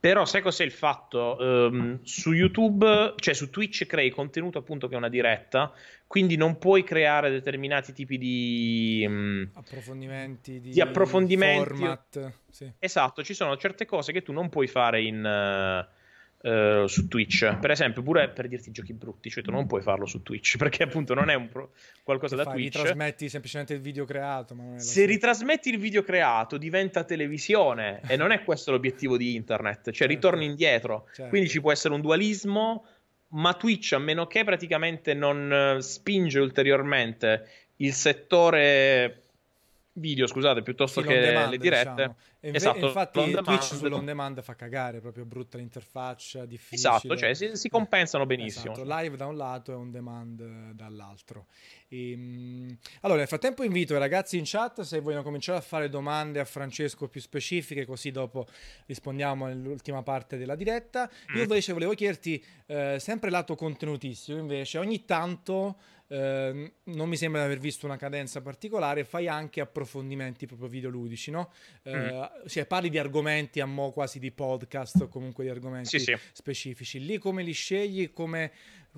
Però 0.00 0.24
sai 0.24 0.42
cos'è 0.42 0.64
il 0.64 0.70
fatto? 0.70 1.36
Um, 1.40 2.00
su 2.04 2.32
YouTube, 2.32 3.14
cioè 3.16 3.34
su 3.34 3.50
Twitch 3.50 3.84
crei 3.86 4.10
contenuto 4.10 4.58
appunto 4.58 4.86
che 4.86 4.94
è 4.94 4.96
una 4.96 5.08
diretta, 5.08 5.72
quindi 6.06 6.36
non 6.36 6.56
puoi 6.58 6.84
creare 6.84 7.30
determinati 7.30 7.92
tipi 7.92 8.16
di 8.16 9.04
um, 9.06 9.50
approfondimenti, 9.54 10.60
di, 10.60 10.70
di 10.70 10.80
approfondimenti. 10.80 11.68
format. 11.68 12.32
Sì. 12.48 12.72
Esatto, 12.78 13.24
ci 13.24 13.34
sono 13.34 13.56
certe 13.56 13.86
cose 13.86 14.12
che 14.12 14.22
tu 14.22 14.32
non 14.32 14.48
puoi 14.48 14.68
fare 14.68 15.02
in... 15.02 15.24
Uh, 15.24 15.96
Uh, 16.40 16.86
su 16.86 17.08
Twitch. 17.08 17.58
Per 17.58 17.70
esempio, 17.72 18.00
pure 18.02 18.28
per 18.28 18.46
dirti 18.46 18.70
giochi 18.70 18.92
brutti, 18.92 19.28
cioè 19.28 19.42
tu 19.42 19.50
non 19.50 19.66
puoi 19.66 19.82
farlo 19.82 20.06
su 20.06 20.22
Twitch 20.22 20.54
perché 20.58 20.84
appunto 20.84 21.12
non 21.12 21.30
è 21.30 21.34
un 21.34 21.48
pro- 21.48 21.72
qualcosa 22.04 22.36
da 22.36 22.44
fai, 22.44 22.52
Twitch. 22.52 22.76
Ritrasmetti 22.76 23.28
semplicemente 23.28 23.74
il 23.74 23.80
video 23.80 24.04
creato. 24.04 24.56
Se 24.76 25.04
ritrasmetti 25.04 25.70
il 25.70 25.78
video 25.78 26.04
creato 26.04 26.56
diventa 26.56 27.02
televisione 27.02 28.00
e 28.06 28.16
non 28.16 28.30
è 28.30 28.44
questo 28.44 28.70
l'obiettivo 28.70 29.16
di 29.16 29.34
internet, 29.34 29.86
cioè 29.86 29.92
certo. 29.92 30.14
ritorni 30.14 30.44
indietro. 30.44 31.08
Certo. 31.12 31.28
Quindi 31.28 31.48
ci 31.48 31.60
può 31.60 31.72
essere 31.72 31.94
un 31.94 32.02
dualismo, 32.02 32.86
ma 33.30 33.54
Twitch 33.54 33.94
a 33.94 33.98
meno 33.98 34.28
che 34.28 34.44
praticamente 34.44 35.14
non 35.14 35.52
eh, 35.52 35.82
spinge 35.82 36.38
ulteriormente 36.38 37.48
il 37.76 37.92
settore 37.92 39.27
video, 39.98 40.26
scusate, 40.26 40.62
piuttosto 40.62 41.00
sì, 41.00 41.06
che 41.06 41.20
demand, 41.20 41.50
le 41.50 41.58
dirette. 41.58 41.90
Diciamo. 41.94 42.16
Inve- 42.40 42.56
esatto, 42.56 42.86
infatti 42.86 43.20
Twitch 43.20 43.42
demand. 43.42 43.60
sull'on 43.60 44.04
demand 44.04 44.42
fa 44.42 44.54
cagare, 44.54 45.00
proprio 45.00 45.24
brutta 45.24 45.58
l'interfaccia, 45.58 46.44
difficile. 46.44 46.76
Esatto, 46.76 47.16
cioè 47.16 47.34
si, 47.34 47.56
si 47.56 47.68
compensano 47.68 48.26
benissimo. 48.26 48.72
Esatto, 48.72 48.88
live 48.88 49.16
da 49.16 49.26
un 49.26 49.36
lato 49.36 49.72
e 49.72 49.74
on 49.74 49.90
demand 49.90 50.72
dall'altro. 50.72 51.46
E, 51.88 52.12
ehm, 52.12 52.78
allora, 53.00 53.18
nel 53.18 53.28
frattempo 53.28 53.64
invito 53.64 53.94
i 53.94 53.98
ragazzi 53.98 54.38
in 54.38 54.44
chat 54.46 54.82
se 54.82 55.00
vogliono 55.00 55.22
cominciare 55.22 55.58
a 55.58 55.62
fare 55.62 55.88
domande 55.88 56.38
a 56.38 56.44
Francesco 56.44 57.08
più 57.08 57.20
specifiche, 57.20 57.84
così 57.84 58.10
dopo 58.10 58.46
rispondiamo 58.86 59.46
nell'ultima 59.46 60.02
parte 60.02 60.36
della 60.36 60.54
diretta. 60.54 61.10
Io 61.30 61.38
mm. 61.38 61.42
invece 61.42 61.72
volevo 61.72 61.94
chiederti, 61.94 62.44
eh, 62.66 62.96
sempre 63.00 63.30
lato 63.30 63.56
contenutistico, 63.56 64.38
invece, 64.38 64.78
ogni 64.78 65.04
tanto 65.04 65.76
Ehm, 66.08 66.72
non 66.84 67.08
mi 67.08 67.16
sembra 67.16 67.40
di 67.40 67.46
aver 67.46 67.58
visto 67.58 67.86
una 67.86 67.96
cadenza 67.96 68.40
particolare, 68.40 69.04
fai 69.04 69.28
anche 69.28 69.60
approfondimenti 69.60 70.46
proprio 70.46 70.68
videoludici, 70.68 71.30
no? 71.30 71.52
Eh, 71.82 71.96
mm. 71.96 72.46
Cioè 72.46 72.66
parli 72.66 72.88
di 72.88 72.98
argomenti 72.98 73.60
a 73.60 73.66
mo' 73.66 73.90
quasi 73.90 74.18
di 74.18 74.30
podcast 74.30 75.02
o 75.02 75.08
comunque 75.08 75.44
di 75.44 75.50
argomenti 75.50 75.98
sì, 75.98 75.98
sì. 75.98 76.16
specifici. 76.32 77.04
Lì 77.04 77.18
come 77.18 77.42
li 77.42 77.52
scegli? 77.52 78.10
Come, 78.12 78.52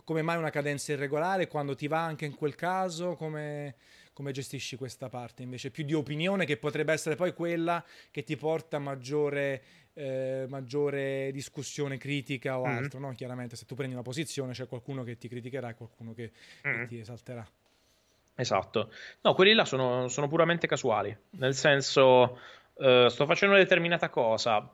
come 0.04 0.22
mai 0.22 0.36
una 0.36 0.50
cadenza 0.50 0.92
irregolare? 0.92 1.48
Quando 1.48 1.74
ti 1.74 1.88
va 1.88 2.02
anche 2.02 2.24
in 2.24 2.34
quel 2.34 2.54
caso? 2.54 3.14
Come 3.14 3.74
come 4.20 4.32
gestisci 4.32 4.76
questa 4.76 5.08
parte 5.08 5.42
invece 5.42 5.70
più 5.70 5.82
di 5.82 5.94
opinione 5.94 6.44
che 6.44 6.58
potrebbe 6.58 6.92
essere 6.92 7.16
poi 7.16 7.32
quella 7.32 7.82
che 8.10 8.22
ti 8.22 8.36
porta 8.36 8.76
a 8.76 8.78
maggiore 8.78 9.62
eh, 9.94 10.44
maggiore 10.46 11.30
discussione 11.32 11.96
critica 11.96 12.58
o 12.58 12.66
mm-hmm. 12.66 12.76
altro, 12.76 12.98
no? 13.00 13.14
Chiaramente 13.14 13.56
se 13.56 13.64
tu 13.64 13.74
prendi 13.74 13.94
una 13.94 14.02
posizione 14.02 14.52
c'è 14.52 14.66
qualcuno 14.66 15.04
che 15.04 15.16
ti 15.16 15.26
criticherà 15.26 15.70
e 15.70 15.74
qualcuno 15.74 16.12
che, 16.12 16.32
mm-hmm. 16.66 16.80
che 16.80 16.86
ti 16.86 16.98
esalterà. 16.98 17.46
Esatto. 18.34 18.92
No, 19.22 19.34
quelli 19.34 19.54
là 19.54 19.64
sono, 19.64 20.08
sono 20.08 20.28
puramente 20.28 20.66
casuali, 20.66 21.16
nel 21.30 21.54
senso 21.54 22.38
uh, 22.74 23.08
sto 23.08 23.24
facendo 23.24 23.54
una 23.54 23.62
determinata 23.62 24.10
cosa, 24.10 24.70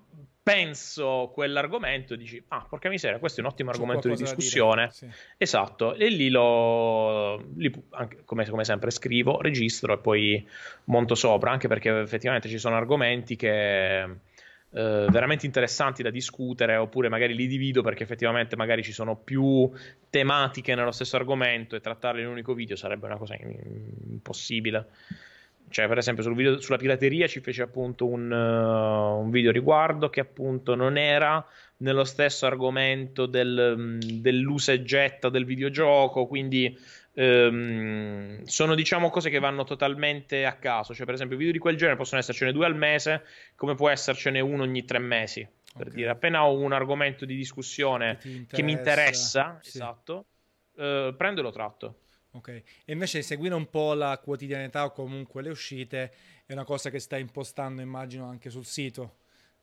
penso 0.47 1.33
quell'argomento 1.35 2.15
e 2.15 2.17
dici, 2.17 2.41
ah, 2.49 2.65
porca 2.69 2.89
miseria, 2.89 3.19
questo 3.19 3.41
è 3.41 3.43
un 3.43 3.51
ottimo 3.51 3.73
C'è 3.73 3.79
argomento 3.79 4.09
di 4.09 4.15
discussione. 4.15 4.91
Sì. 4.93 5.09
Esatto, 5.37 5.95
e 5.95 6.09
lì 6.09 6.29
lo, 6.29 7.37
lì, 7.57 7.69
anche, 7.91 8.23
come, 8.25 8.49
come, 8.49 8.63
sempre, 8.63 8.93
scrivo, 8.93 9.41
registro 9.41 9.95
e 9.95 9.99
poi 9.99 10.47
monto 10.85 11.17
sopra, 11.17 11.51
anche 11.51 11.67
perché 11.67 11.99
effettivamente 11.99 12.49
ci 12.49 12.59
sono 12.59 12.77
argomenti 12.77 13.35
che 13.35 14.03
eh, 14.03 14.09
veramente 14.71 15.47
interessanti 15.47 16.05
da 16.05 16.11
discutere, 16.11 16.77
oppure 16.77 17.09
magari 17.09 17.35
li 17.35 17.49
divido 17.49 17.83
perché 17.83 18.05
effettivamente 18.05 18.55
magari 18.55 18.85
ci 18.85 18.93
sono 18.93 19.17
più 19.17 19.69
tematiche 20.09 20.77
nello 20.77 20.93
stesso 20.93 21.17
argomento 21.17 21.75
e 21.75 21.81
trattarle 21.81 22.21
in 22.21 22.27
un 22.29 22.35
unico 22.35 22.55
video 22.55 22.77
sarebbe 22.77 23.07
una 23.07 23.17
cosa 23.17 23.35
impossibile. 23.35 24.91
Cioè, 25.69 25.89
per 25.89 25.99
esempio, 25.99 26.23
sul 26.23 26.35
video, 26.35 26.61
sulla 26.61 26.77
pirateria 26.77 27.27
ci 27.27 27.41
fece 27.41 27.63
appunto 27.63 28.07
un, 28.07 28.31
uh, 28.31 29.21
un, 29.21 29.31
video 29.31 29.51
riguardo 29.51 30.09
che 30.09 30.21
appunto 30.21 30.75
non 30.75 30.97
era 30.97 31.45
nello 31.79 32.05
stesso 32.05 32.47
argomento 32.47 33.27
del, 33.27 33.99
dell'usa 34.01 34.73
e 34.73 34.83
getta 34.83 35.29
del 35.29 35.45
videogioco, 35.45 36.27
quindi 36.27 36.79
ehm, 37.15 38.45
sono 38.45 38.75
diciamo 38.75 39.11
cose 39.11 39.29
che 39.29 39.41
vanno 39.41 39.65
totalmente 39.65 40.45
a 40.45 40.55
caso. 40.55 40.95
Cioè, 40.95 41.05
per 41.05 41.15
esempio, 41.15 41.37
video 41.37 41.53
di 41.53 41.59
quel 41.59 41.77
genere 41.77 41.97
possono 41.97 42.21
essercene 42.21 42.53
due 42.53 42.67
al 42.67 42.77
mese, 42.77 43.25
come 43.57 43.75
può 43.75 43.89
essercene 43.89 44.41
uno 44.41 44.63
ogni 44.63 44.85
tre 44.85 44.99
mesi. 44.99 45.47
Per 45.77 45.89
okay. 45.89 45.99
dire, 45.99 46.11
appena 46.11 46.47
ho 46.47 46.57
un 46.57 46.73
argomento 46.73 47.25
di 47.25 47.37
discussione 47.37 48.19
che, 48.19 48.47
che 48.49 48.63
mi 48.63 48.73
interessa, 48.73 49.59
sì. 49.61 49.77
esatto, 49.77 50.25
eh, 50.77 51.13
prendo 51.17 51.41
e 51.41 51.43
lo 51.43 51.51
tratto. 51.51 51.97
Ok, 52.37 52.49
e 52.85 52.93
invece 52.93 53.23
seguire 53.23 53.55
un 53.55 53.71
po' 53.71 53.95
la 53.95 54.19
quotidianità 54.19 54.85
o 54.85 54.93
comunque 54.93 55.41
le 55.41 55.49
uscite 55.49 56.13
è 56.45 56.53
una 56.53 56.65
cosa 56.65 56.91
che 56.91 56.99
stai 56.99 57.23
impostando, 57.23 57.81
immagino, 57.81 58.27
anche 58.27 58.51
sul 58.51 58.67
sito. 58.67 59.17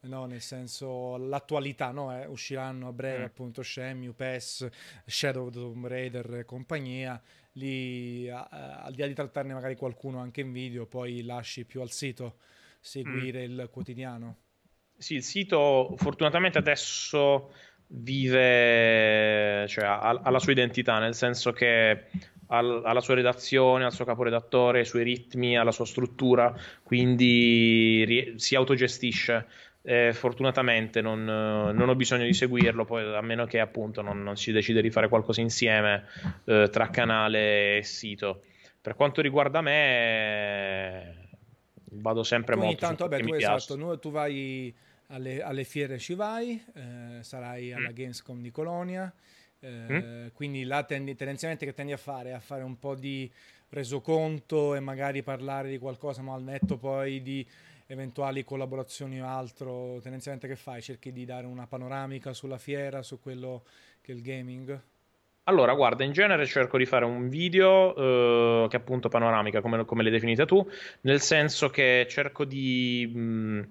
No, 0.04 0.26
nel 0.26 0.42
senso 0.42 1.16
l'attualità, 1.16 1.92
no? 1.92 2.14
Eh, 2.20 2.26
usciranno 2.26 2.90
a 2.90 2.92
breve 2.92 3.22
mm. 3.22 3.26
appunto 3.26 3.62
Shenmue, 3.64 4.12
PES, 4.12 4.68
Shadow 5.06 5.46
of 5.46 5.54
the 5.54 5.60
Tomb 5.60 5.88
Raider 5.88 6.40
e 6.40 6.46
compagnia 6.46 7.22
lì 7.54 8.28
a, 8.28 8.42
a, 8.50 8.82
al 8.82 8.94
di 8.94 9.00
là 9.02 9.08
di 9.08 9.14
trattarne 9.14 9.54
magari 9.54 9.78
qualcuno 9.78 10.20
anche 10.20 10.42
in 10.42 10.52
video, 10.52 10.88
poi 10.88 11.24
lasci 11.24 11.64
più 11.64 11.80
al 11.80 11.92
sito 11.92 12.38
seguire 12.82 13.48
mm. 13.48 13.52
il 13.52 13.70
quotidiano. 13.72 14.38
Sì, 14.98 15.14
il 15.14 15.24
sito 15.24 15.94
fortunatamente 15.96 16.58
adesso 16.58 17.54
vive, 17.88 19.66
cioè 19.70 19.86
ha, 19.86 20.00
ha 20.00 20.30
la 20.30 20.40
sua 20.40 20.52
identità, 20.52 21.00
nel 21.00 21.16
senso 21.16 21.54
che 21.54 22.08
ha, 22.54 22.58
ha 22.60 22.94
la 22.94 23.02
sua 23.02 23.16
redazione, 23.16 23.84
ha 23.84 23.88
il 23.88 23.94
suo 23.94 24.06
caporedattore, 24.06 24.82
i 24.82 24.86
suoi 24.86 25.04
ritmi, 25.04 25.58
ha 25.58 25.64
la 25.64 25.72
sua 25.72 25.86
struttura, 25.86 26.56
quindi 26.84 28.04
ri- 28.06 28.34
si 28.38 28.56
autogestisce 28.56 29.48
eh, 29.86 30.14
fortunatamente 30.14 31.02
non, 31.02 31.26
non, 31.26 31.90
ho 31.90 31.96
bisogno 31.96 32.24
di 32.24 32.34
seguirlo, 32.34 32.86
poi, 32.86 33.16
a 33.16 33.22
meno 33.22 33.46
che 33.46 33.60
appunto 33.60 34.02
non, 34.02 34.24
non, 34.24 34.38
si 34.38 34.54
decide 34.54 34.82
di 34.82 34.90
fare 34.90 35.10
qualcosa 35.10 35.42
insieme 35.42 36.06
eh, 36.46 36.70
tra 36.72 36.90
canale 36.90 37.78
e 37.80 37.84
sito. 37.84 38.44
Per 38.80 38.96
quanto 38.96 39.22
riguarda 39.22 39.60
me, 39.62 41.28
vado 41.92 42.24
sempre 42.24 42.56
tu 42.56 42.62
molto. 42.62 42.86
Intanto, 42.86 43.08
vabbè, 43.08 43.24
tu, 43.24 43.34
esatto, 43.34 44.00
tu 44.00 44.12
vai 44.12 44.74
alle, 45.08 45.42
alle, 45.42 45.64
fiere, 45.66 46.00
ci 46.00 46.14
vai, 46.14 46.64
eh, 46.76 47.22
sarai 47.22 47.74
alla 47.74 47.90
mm. 47.90 47.94
Gamescom 47.94 48.42
di 48.42 48.52
Colonia. 48.52 49.14
Eh, 49.64 50.02
mm. 50.02 50.28
Quindi 50.34 50.66
là 50.66 50.84
tendi, 50.84 51.16
tendenzialmente 51.16 51.66
che 51.66 51.74
tendi 51.74 51.94
a 51.94 51.98
fare? 51.98 52.34
A 52.34 52.40
fare 52.40 52.64
un 52.64 52.78
po' 52.78 52.96
di 52.96 53.32
resoconto 53.70 54.76
e 54.76 54.82
magari 54.82 55.24
parlare 55.24 55.70
di 55.70 55.78
qualcosa, 55.78 56.22
ma 56.22 56.34
al 56.34 56.44
netto 56.44 56.78
poi 56.78 57.22
di 57.22 57.48
eventuali 57.88 58.44
collaborazioni 58.44 59.22
o 59.22 59.26
altro, 59.26 60.00
tendenzialmente 60.02 60.48
che 60.48 60.56
fai? 60.56 60.82
Cerchi 60.82 61.14
di 61.14 61.26
dare 61.26 61.46
una 61.46 61.66
panoramica 61.66 62.34
sulla 62.34 62.58
fiera, 62.58 63.02
su 63.02 63.22
quello 63.22 63.64
che 64.02 64.12
è 64.12 64.16
il 64.16 64.22
gaming? 64.22 64.82
Allora, 65.46 65.74
guarda, 65.74 66.06
in 66.06 66.14
genere 66.14 66.46
cerco 66.46 66.78
di 66.78 66.86
fare 66.86 67.04
un 67.04 67.28
video 67.28 67.96
eh, 67.96 68.68
che 68.70 68.78
è 68.78 68.80
appunto 68.80 69.10
panoramica, 69.10 69.60
come, 69.60 69.84
come 69.84 70.02
l'hai 70.02 70.12
definita 70.12 70.46
tu, 70.46 70.66
nel 71.02 71.20
senso 71.20 71.70
che 71.70 72.06
cerco 72.10 72.46
di, 72.46 73.12
mh, 73.14 73.62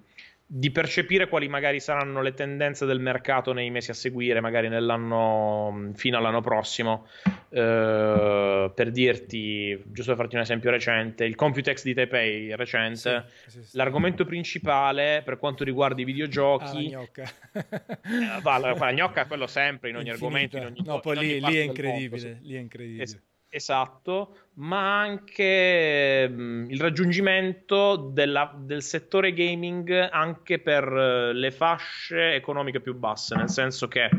di, 0.55 0.71
percepire 0.71 1.27
quali 1.27 1.47
magari 1.47 1.79
saranno 1.79 2.21
le 2.21 2.33
tendenze 2.33 2.85
del 2.85 2.99
mercato 2.99 3.53
nei 3.53 3.71
mesi 3.71 3.89
a 3.89 3.95
seguire, 3.95 4.39
magari 4.39 4.69
nell'anno 4.69 5.91
fino 5.95 6.17
all'anno 6.17 6.41
prossimo, 6.41 7.07
Uh, 7.53 8.73
per 8.73 8.89
dirti, 8.89 9.79
giusto 9.85 10.13
per 10.13 10.21
farti 10.21 10.35
un 10.37 10.41
esempio 10.41 10.71
recente, 10.71 11.23
il 11.23 11.35
Computex 11.35 11.83
di 11.83 11.93
Taipei 11.93 12.55
recente, 12.55 13.25
sì, 13.45 13.51
sì, 13.51 13.63
sì. 13.63 13.77
l'argomento 13.77 14.25
principale 14.25 15.21
per 15.23 15.37
quanto 15.37 15.63
riguarda 15.63 16.01
i 16.01 16.03
videogiochi... 16.03 16.65
Ah, 16.65 16.73
la 16.73 16.81
gnocca. 16.81 17.23
eh, 17.53 18.41
va, 18.41 18.57
la, 18.57 18.73
la 18.73 18.91
gnocca 18.91 19.27
quello 19.27 19.45
sempre, 19.45 19.89
in 19.89 19.97
ogni 19.97 20.09
Infinita. 20.09 20.25
argomento, 20.25 20.57
in 20.57 20.65
ogni 20.65 20.81
No, 20.83 20.99
poi 20.99 21.17
lì, 21.19 21.39
lì, 21.39 21.57
è 21.57 21.61
incredibile, 21.61 22.39
lì 22.41 22.55
è 22.55 22.59
incredibile. 22.59 23.03
Es- 23.03 23.21
esatto, 23.53 24.37
ma 24.55 24.99
anche 24.99 26.27
mh, 26.27 26.41
mm, 26.41 26.69
il 26.71 26.79
raggiungimento 26.79 27.95
della, 28.11 28.53
del 28.57 28.81
settore 28.81 29.33
gaming 29.33 30.09
anche 30.11 30.59
per 30.59 30.91
uh, 30.91 31.31
le 31.31 31.51
fasce 31.51 32.33
economiche 32.33 32.81
più 32.81 32.95
basse, 32.95 33.35
nel 33.35 33.49
senso 33.49 33.87
che 33.87 34.09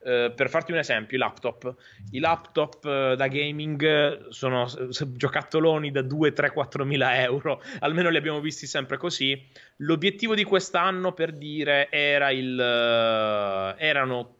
Uh, 0.00 0.32
per 0.34 0.48
farti 0.48 0.72
un 0.72 0.78
esempio, 0.78 1.18
i 1.18 1.20
laptop. 1.20 1.74
I 2.12 2.20
laptop 2.20 2.84
uh, 2.84 3.14
da 3.16 3.28
gaming 3.28 4.30
sono 4.30 4.66
giocattoloni 5.12 5.90
da 5.90 6.00
2, 6.00 6.32
3, 6.32 6.52
4 6.52 6.86
mila 6.86 7.20
euro, 7.20 7.62
almeno 7.80 8.08
li 8.08 8.16
abbiamo 8.16 8.40
visti 8.40 8.66
sempre 8.66 8.96
così. 8.96 9.38
L'obiettivo 9.76 10.34
di 10.34 10.42
quest'anno, 10.44 11.12
per 11.12 11.32
dire, 11.32 11.90
era 11.90 12.30
il, 12.30 12.58
erano 12.58 14.36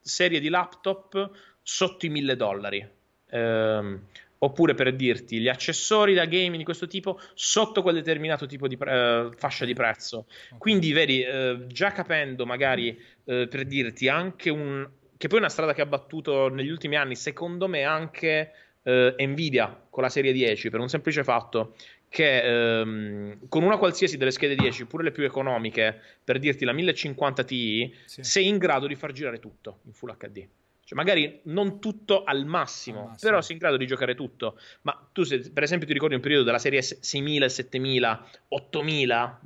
serie 0.00 0.40
di 0.40 0.48
laptop 0.48 1.30
sotto 1.62 2.06
i 2.06 2.08
1000 2.08 2.36
dollari. 2.36 2.88
Ehm, 3.32 4.00
oppure 4.42 4.74
per 4.74 4.94
dirti 4.94 5.38
gli 5.38 5.48
accessori 5.48 6.14
da 6.14 6.24
gaming 6.24 6.56
di 6.56 6.64
questo 6.64 6.86
tipo 6.86 7.20
sotto 7.34 7.80
quel 7.82 7.94
determinato 7.94 8.46
tipo 8.46 8.66
di 8.66 8.76
pre- 8.76 8.92
uh, 8.92 9.32
fascia 9.36 9.64
di 9.64 9.72
prezzo. 9.72 10.26
Quindi, 10.58 10.92
vedi, 10.92 11.22
uh, 11.22 11.66
già 11.66 11.92
capendo 11.92 12.44
magari 12.44 12.90
uh, 13.24 13.46
per 13.48 13.64
dirti 13.64 14.08
anche 14.08 14.50
un. 14.50 14.88
che 15.16 15.28
poi 15.28 15.38
è 15.38 15.40
una 15.40 15.50
strada 15.50 15.74
che 15.74 15.82
ha 15.82 15.86
battuto 15.86 16.48
negli 16.48 16.70
ultimi 16.70 16.96
anni, 16.96 17.14
secondo 17.16 17.68
me, 17.68 17.84
anche 17.84 18.52
Nvidia 18.84 19.80
con 19.88 20.02
la 20.02 20.08
serie 20.08 20.32
10, 20.32 20.68
per 20.68 20.80
un 20.80 20.88
semplice 20.88 21.22
fatto 21.22 21.76
che 22.08 22.80
um, 22.84 23.38
con 23.48 23.62
una 23.62 23.78
qualsiasi 23.78 24.16
delle 24.16 24.32
schede 24.32 24.56
10, 24.56 24.86
pure 24.86 25.04
le 25.04 25.12
più 25.12 25.22
economiche, 25.22 26.00
per 26.24 26.40
dirti 26.40 26.64
la 26.64 26.72
1050 26.72 27.44
Ti, 27.44 27.94
sì. 28.04 28.24
sei 28.24 28.48
in 28.48 28.58
grado 28.58 28.88
di 28.88 28.96
far 28.96 29.12
girare 29.12 29.38
tutto 29.38 29.78
in 29.84 29.92
Full 29.92 30.16
HD. 30.16 30.48
Cioè, 30.92 30.94
magari 30.94 31.40
non 31.44 31.80
tutto 31.80 32.22
al 32.22 32.44
massimo, 32.44 32.98
al 32.98 33.06
massimo, 33.08 33.30
però 33.30 33.40
sei 33.40 33.54
in 33.54 33.58
grado 33.58 33.78
di 33.78 33.86
giocare 33.86 34.14
tutto. 34.14 34.58
Ma 34.82 35.08
tu, 35.10 35.22
se, 35.22 35.50
per 35.50 35.62
esempio, 35.62 35.86
ti 35.86 35.94
ricordi 35.94 36.14
un 36.14 36.20
periodo 36.20 36.44
della 36.44 36.58
serie 36.58 36.82
6000, 36.82 37.48
7000, 37.48 38.28
8000, 38.48 39.40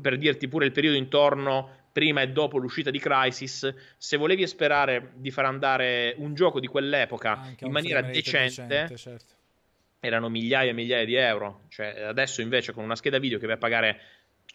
per 0.00 0.16
dirti 0.16 0.48
pure 0.48 0.64
il 0.64 0.72
periodo 0.72 0.96
intorno 0.96 1.84
prima 1.92 2.22
e 2.22 2.28
dopo 2.28 2.58
l'uscita 2.58 2.90
di 2.90 2.98
Crisis, 2.98 3.74
se 3.96 4.16
volevi 4.16 4.46
sperare 4.46 5.12
di 5.14 5.30
far 5.30 5.44
andare 5.44 6.14
un 6.18 6.34
gioco 6.34 6.60
di 6.60 6.66
quell'epoca 6.66 7.40
Anche 7.40 7.64
in 7.64 7.72
maniera 7.72 8.02
decente, 8.02 8.66
decente 8.66 8.96
certo. 8.96 9.34
erano 10.00 10.28
migliaia 10.28 10.70
e 10.70 10.74
migliaia 10.74 11.04
di 11.06 11.14
euro. 11.14 11.62
Cioè, 11.68 12.02
adesso 12.02 12.42
invece 12.42 12.72
con 12.72 12.84
una 12.84 12.96
scheda 12.96 13.18
video 13.18 13.38
che 13.38 13.46
vai 13.46 13.54
a 13.54 13.58
pagare 13.58 14.00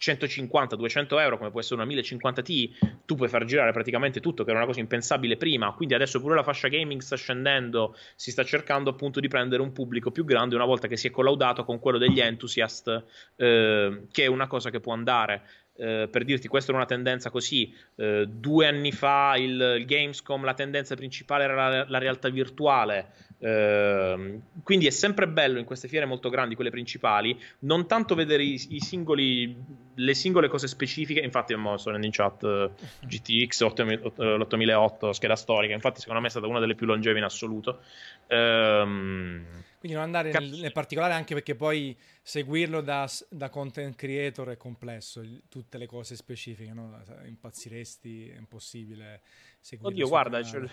150-200 0.02 1.20
euro 1.20 1.38
come 1.38 1.52
può 1.52 1.60
essere 1.60 1.76
una 1.76 1.84
1050 1.84 2.42
Ti, 2.42 2.76
tu 3.06 3.14
puoi 3.14 3.28
far 3.28 3.44
girare 3.44 3.70
praticamente 3.70 4.20
tutto, 4.20 4.42
che 4.42 4.50
era 4.50 4.58
una 4.58 4.66
cosa 4.66 4.80
impensabile 4.80 5.36
prima. 5.36 5.72
Quindi 5.72 5.94
adesso 5.94 6.20
pure 6.20 6.34
la 6.34 6.42
fascia 6.42 6.66
gaming 6.66 7.00
sta 7.00 7.14
scendendo, 7.14 7.96
si 8.16 8.32
sta 8.32 8.42
cercando 8.42 8.90
appunto 8.90 9.20
di 9.20 9.28
prendere 9.28 9.62
un 9.62 9.72
pubblico 9.72 10.10
più 10.10 10.24
grande 10.24 10.56
una 10.56 10.64
volta 10.64 10.88
che 10.88 10.96
si 10.96 11.06
è 11.06 11.10
collaudato 11.10 11.64
con 11.64 11.78
quello 11.78 11.98
degli 11.98 12.20
enthusiast, 12.20 13.04
eh, 13.36 14.06
che 14.10 14.24
è 14.24 14.26
una 14.26 14.48
cosa 14.48 14.70
che 14.70 14.80
può 14.80 14.92
andare. 14.92 15.42
Eh, 15.74 16.06
per 16.10 16.24
dirti, 16.24 16.48
questa 16.48 16.70
era 16.70 16.78
una 16.78 16.88
tendenza 16.88 17.30
così. 17.30 17.72
Eh, 17.94 18.26
due 18.28 18.66
anni 18.66 18.92
fa 18.92 19.36
il, 19.36 19.76
il, 19.78 19.86
Gamescom, 19.86 20.44
la 20.44 20.54
tendenza 20.54 20.94
principale 20.94 21.44
era 21.44 21.68
la, 21.68 21.84
la 21.88 21.98
realtà 21.98 22.28
virtuale. 22.28 23.30
Eh, 23.38 24.40
quindi 24.62 24.86
è 24.86 24.90
sempre 24.90 25.26
bello 25.26 25.58
in 25.58 25.64
queste 25.64 25.88
fiere 25.88 26.06
molto 26.06 26.28
grandi, 26.28 26.54
quelle 26.54 26.70
principali, 26.70 27.36
non 27.60 27.88
tanto 27.88 28.14
vedere 28.14 28.44
i, 28.44 28.60
i 28.68 28.80
singoli, 28.80 29.56
le 29.94 30.14
singole 30.14 30.48
cose 30.48 30.66
specifiche. 30.66 31.20
Infatti, 31.20 31.54
sono 31.76 31.96
in 32.04 32.10
chat 32.10 32.42
uh, 32.42 32.70
GTX 33.06 33.60
8008, 33.60 35.12
scheda 35.12 35.36
storica. 35.36 35.74
Infatti, 35.74 36.00
secondo 36.00 36.20
me 36.20 36.26
è 36.26 36.30
stata 36.30 36.46
una 36.46 36.60
delle 36.60 36.74
più 36.74 36.86
longeve 36.86 37.18
in 37.18 37.24
assoluto. 37.24 37.80
Ehm 38.28 39.44
quindi 39.82 39.98
non 39.98 40.06
andare 40.06 40.30
Cap- 40.30 40.42
nel, 40.42 40.60
nel, 40.60 40.70
particolare 40.70 41.12
anche 41.12 41.34
perché 41.34 41.56
poi 41.56 41.98
seguirlo 42.22 42.82
da, 42.82 43.10
da, 43.28 43.50
content 43.50 43.96
creator 43.96 44.50
è 44.50 44.56
complesso, 44.56 45.22
tutte 45.48 45.76
le 45.76 45.86
cose 45.86 46.14
specifiche, 46.14 46.72
no? 46.72 47.02
impazziresti, 47.24 48.28
è 48.28 48.36
impossibile 48.36 49.22
seguirlo. 49.58 49.92
Oddio, 49.92 50.06
guarda, 50.06 50.40
cioè, 50.44 50.70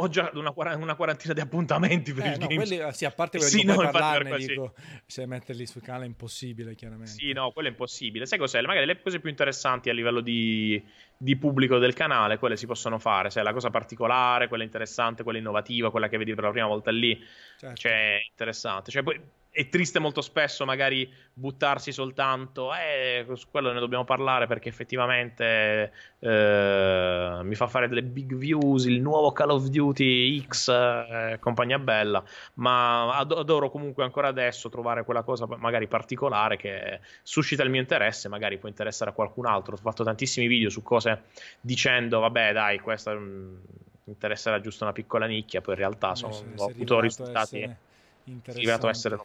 ho 0.00 0.08
già 0.08 0.30
una, 0.34 0.52
una, 0.76 0.94
quarantina 0.94 1.32
di 1.34 1.40
appuntamenti 1.40 2.12
per 2.12 2.26
eh, 2.26 2.32
il 2.32 2.38
no, 2.38 2.46
Games. 2.46 2.68
Quelli, 2.68 2.92
sì, 2.92 3.04
a 3.04 3.10
parte 3.10 3.38
quelli 3.38 3.52
sì, 3.52 3.64
no, 3.64 3.74
parlarne, 3.74 4.36
dico, 4.36 4.74
se 5.06 5.26
metterli 5.26 5.66
sul 5.66 5.82
canale 5.82 6.04
è 6.04 6.06
impossibile, 6.06 6.74
chiaramente. 6.76 7.12
Sì, 7.12 7.32
no, 7.32 7.50
quello 7.50 7.68
è 7.68 7.70
impossibile. 7.72 8.24
Sai 8.24 8.38
cos'è? 8.38 8.60
Magari 8.62 8.86
le 8.86 9.00
cose 9.00 9.18
più 9.18 9.28
interessanti 9.28 9.90
a 9.90 9.92
livello 9.92 10.20
di, 10.20 10.80
di 11.20 11.36
pubblico 11.36 11.78
del 11.78 11.94
canale, 11.94 12.38
quelle 12.38 12.56
si 12.56 12.66
possono 12.66 12.98
fare. 12.98 13.28
Se 13.28 13.40
è 13.40 13.42
la 13.42 13.52
cosa 13.52 13.70
particolare, 13.70 14.46
quella 14.46 14.62
interessante, 14.62 15.24
quella 15.24 15.38
innovativa, 15.38 15.90
quella 15.90 16.08
che 16.08 16.16
vedi 16.16 16.34
per 16.34 16.44
la 16.44 16.50
prima 16.50 16.66
volta 16.66 16.92
lì, 16.92 17.20
certo. 17.58 17.76
cioè, 17.76 18.20
interessante. 18.30 18.92
Cioè, 18.92 19.02
poi 19.02 19.20
è 19.58 19.68
triste 19.68 19.98
molto 19.98 20.20
spesso 20.20 20.64
magari 20.64 21.12
buttarsi 21.32 21.90
soltanto, 21.90 22.70
eh, 22.74 23.26
su 23.34 23.46
quello 23.50 23.72
ne 23.72 23.80
dobbiamo 23.80 24.04
parlare 24.04 24.46
perché 24.46 24.68
effettivamente 24.68 25.92
eh, 26.20 27.40
mi 27.42 27.54
fa 27.56 27.66
fare 27.66 27.88
delle 27.88 28.04
big 28.04 28.34
views, 28.36 28.84
il 28.84 29.00
nuovo 29.00 29.32
Call 29.32 29.50
of 29.50 29.66
Duty 29.66 30.40
X, 30.46 30.68
eh, 30.68 31.38
compagnia 31.40 31.80
bella, 31.80 32.22
ma 32.54 33.16
adoro 33.16 33.68
comunque 33.68 34.04
ancora 34.04 34.28
adesso 34.28 34.68
trovare 34.68 35.02
quella 35.04 35.22
cosa 35.22 35.46
magari 35.56 35.88
particolare 35.88 36.56
che 36.56 37.00
suscita 37.22 37.64
il 37.64 37.70
mio 37.70 37.80
interesse, 37.80 38.28
magari 38.28 38.58
può 38.58 38.68
interessare 38.68 39.10
a 39.10 39.14
qualcun 39.14 39.46
altro. 39.46 39.74
Ho 39.74 39.78
fatto 39.78 40.04
tantissimi 40.04 40.46
video 40.46 40.70
su 40.70 40.82
cose 40.82 41.07
dicendo, 41.60 42.20
vabbè 42.20 42.52
dai, 42.52 42.78
questa 42.80 43.14
mh, 43.14 43.60
interesserà 44.04 44.60
giusto 44.60 44.84
una 44.84 44.92
piccola 44.92 45.26
nicchia, 45.26 45.60
poi 45.60 45.74
in 45.74 45.80
realtà 45.80 46.14
sono, 46.14 46.34
ho 46.56 46.64
avuto 46.64 47.00
risultati... 47.00 47.76
Arrivato 48.48 48.86
a 48.86 48.90
essere 48.90 49.18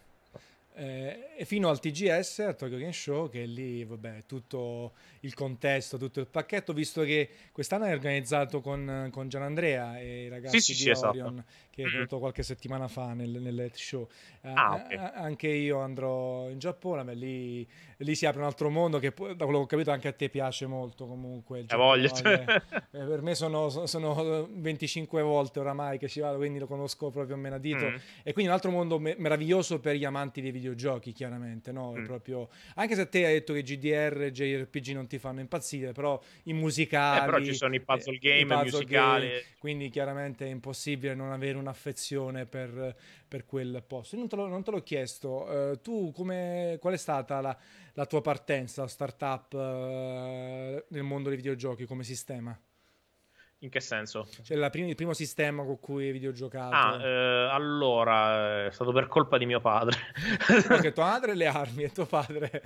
eh, 0.75 1.29
e 1.37 1.45
fino 1.45 1.69
al 1.69 1.79
TGS, 1.79 2.39
al 2.39 2.55
Tokyo 2.55 2.77
Game 2.77 2.91
Show, 2.91 3.29
che 3.29 3.45
lì, 3.45 3.83
vabbè, 3.83 4.23
tutto 4.25 4.93
il 5.21 5.33
contesto, 5.33 5.97
tutto 5.97 6.19
il 6.19 6.27
pacchetto, 6.27 6.73
visto 6.73 7.03
che 7.03 7.29
quest'anno 7.51 7.85
è 7.85 7.91
organizzato 7.91 8.61
con, 8.61 9.09
con 9.11 9.29
Gianandrea 9.29 9.99
e 9.99 10.23
i 10.25 10.29
ragazzi 10.29 10.59
sì, 10.59 10.73
sì, 10.73 10.89
di 10.89 10.95
sì, 10.95 11.05
Orion, 11.05 11.33
esatto. 11.37 11.51
che 11.69 11.81
è 11.81 11.85
mm-hmm. 11.85 11.93
venuto 11.93 12.19
qualche 12.19 12.43
settimana 12.43 12.87
fa 12.87 13.13
nel, 13.13 13.29
nel 13.29 13.71
show. 13.73 14.07
Ah, 14.41 14.73
okay. 14.73 14.97
anche 15.13 15.47
io 15.47 15.79
andrò 15.79 16.49
in 16.49 16.59
Giappone, 16.59 17.03
beh, 17.03 17.13
lì, 17.13 17.67
lì, 17.97 18.15
si 18.15 18.25
apre 18.25 18.39
un 18.39 18.45
altro 18.45 18.69
mondo 18.69 18.99
che 18.99 19.13
da 19.13 19.45
quello 19.45 19.59
che 19.59 19.63
ho 19.63 19.65
capito 19.65 19.91
anche 19.91 20.07
a 20.07 20.13
te 20.13 20.29
piace 20.29 20.65
molto 20.65 21.07
comunque. 21.07 21.59
Il 21.59 21.67
voglia. 21.75 22.11
Eh, 22.93 23.05
per 23.05 23.21
me 23.21 23.33
sono, 23.33 23.69
sono, 23.69 24.47
25 24.51 25.21
volte 25.23 25.59
oramai 25.59 25.97
che 25.97 26.07
ci 26.07 26.19
vado, 26.19 26.37
quindi 26.37 26.59
lo 26.59 26.67
conosco 26.67 27.09
proprio 27.09 27.35
a 27.35 27.39
menadito. 27.39 27.85
Mm. 27.85 27.95
E 28.23 28.33
quindi 28.33 28.45
un 28.45 28.51
altro 28.51 28.69
mondo 28.69 28.99
me- 28.99 29.15
meraviglioso 29.17 29.79
per 29.79 29.95
gli 29.95 30.05
amanti 30.05 30.41
dei 30.41 30.51
videogiochi, 30.51 30.62
chiaramente, 31.11 31.71
no? 31.71 31.93
Mm. 31.93 32.05
Proprio... 32.05 32.49
Anche 32.75 32.95
se 32.95 33.09
te 33.09 33.25
hai 33.25 33.33
detto 33.33 33.53
che 33.53 33.61
GDR 33.61 34.21
e 34.23 34.31
JRPG 34.31 34.93
non 34.93 35.07
ti 35.07 35.19
fanno 35.19 35.39
impazzire, 35.39 35.91
però 35.91 36.21
i 36.43 36.53
musicali... 36.53 37.21
Eh, 37.21 37.25
però 37.25 37.43
ci 37.43 37.53
sono 37.53 37.75
i 37.75 37.81
puzzle 37.81 38.17
game, 38.17 38.39
i 38.41 38.45
puzzle 38.45 38.63
musicali... 38.63 39.27
Game, 39.27 39.43
quindi 39.59 39.89
chiaramente 39.89 40.45
è 40.45 40.49
impossibile 40.49 41.13
non 41.13 41.31
avere 41.31 41.57
un'affezione 41.57 42.45
per, 42.45 42.95
per 43.27 43.45
quel 43.45 43.83
posto. 43.85 44.15
Non 44.15 44.27
te, 44.27 44.35
lo, 44.35 44.47
non 44.47 44.63
te 44.63 44.71
l'ho 44.71 44.83
chiesto, 44.83 45.43
uh, 45.43 45.81
tu 45.81 46.11
come, 46.13 46.77
qual 46.79 46.93
è 46.93 46.97
stata 46.97 47.41
la, 47.41 47.57
la 47.93 48.05
tua 48.05 48.21
partenza, 48.21 48.81
la 48.81 48.87
startup 48.87 49.53
uh, 49.53 50.83
nel 50.87 51.03
mondo 51.03 51.29
dei 51.29 51.37
videogiochi 51.37 51.85
come 51.85 52.03
sistema? 52.03 52.57
In 53.63 53.69
che 53.69 53.79
senso? 53.79 54.27
Cioè 54.43 54.69
prim- 54.69 54.89
il 54.89 54.95
primo 54.95 55.13
sistema 55.13 55.63
con 55.63 55.79
cui 55.79 56.11
videogiocato. 56.11 56.75
Ah, 56.75 57.01
eh, 57.01 57.49
allora, 57.49 58.65
è 58.65 58.71
stato 58.71 58.91
per 58.91 59.07
colpa 59.07 59.37
di 59.37 59.45
mio 59.45 59.61
padre. 59.61 59.97
Perché 60.67 60.91
tua 60.93 61.05
madre 61.05 61.33
le 61.33 61.47
armi 61.47 61.83
e 61.83 61.91
tuo 61.91 62.05
padre... 62.05 62.61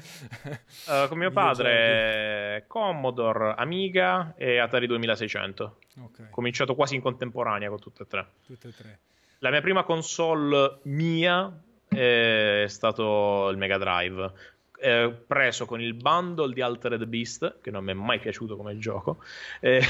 uh, 0.88 1.08
con 1.08 1.20
mio 1.20 1.30
padre 1.30 2.64
Commodore, 2.66 3.54
Amiga 3.58 4.34
e 4.36 4.58
Atari 4.58 4.88
2600. 4.88 5.78
Okay. 6.06 6.30
Cominciato 6.32 6.74
quasi 6.74 6.96
in 6.96 7.02
contemporanea 7.02 7.70
con 7.70 7.80
tutte 7.80 8.02
e 8.02 8.08
tre. 8.08 8.28
Tutte 8.48 8.68
e 8.70 8.74
tre. 8.76 9.00
La 9.40 9.52
mia 9.52 9.62
prima 9.62 9.84
console 9.84 10.80
mia 10.84 11.62
è 11.88 12.66
stato 12.68 13.50
il 13.50 13.58
Mega 13.58 13.78
Drive. 13.78 14.56
Eh, 14.80 15.12
preso 15.26 15.66
con 15.66 15.82
il 15.82 15.94
bundle 15.94 16.54
di 16.54 16.62
Altered 16.62 17.04
Beast, 17.06 17.62
che 17.62 17.72
non 17.72 17.84
mi 17.84 17.92
è 17.92 17.96
mai 17.96 18.20
piaciuto 18.20 18.56
come 18.56 18.78
gioco. 18.80 19.24
Eh, 19.60 19.82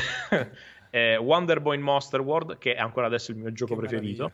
eh, 0.97 1.17
Wonder 1.17 1.61
Boy 1.61 1.77
Monster 1.77 2.21
World, 2.21 2.57
che 2.57 2.73
è 2.73 2.79
ancora 2.79 3.07
adesso 3.07 3.31
il 3.31 3.37
mio 3.37 3.51
gioco 3.51 3.75
che 3.75 3.79
preferito. 3.79 4.31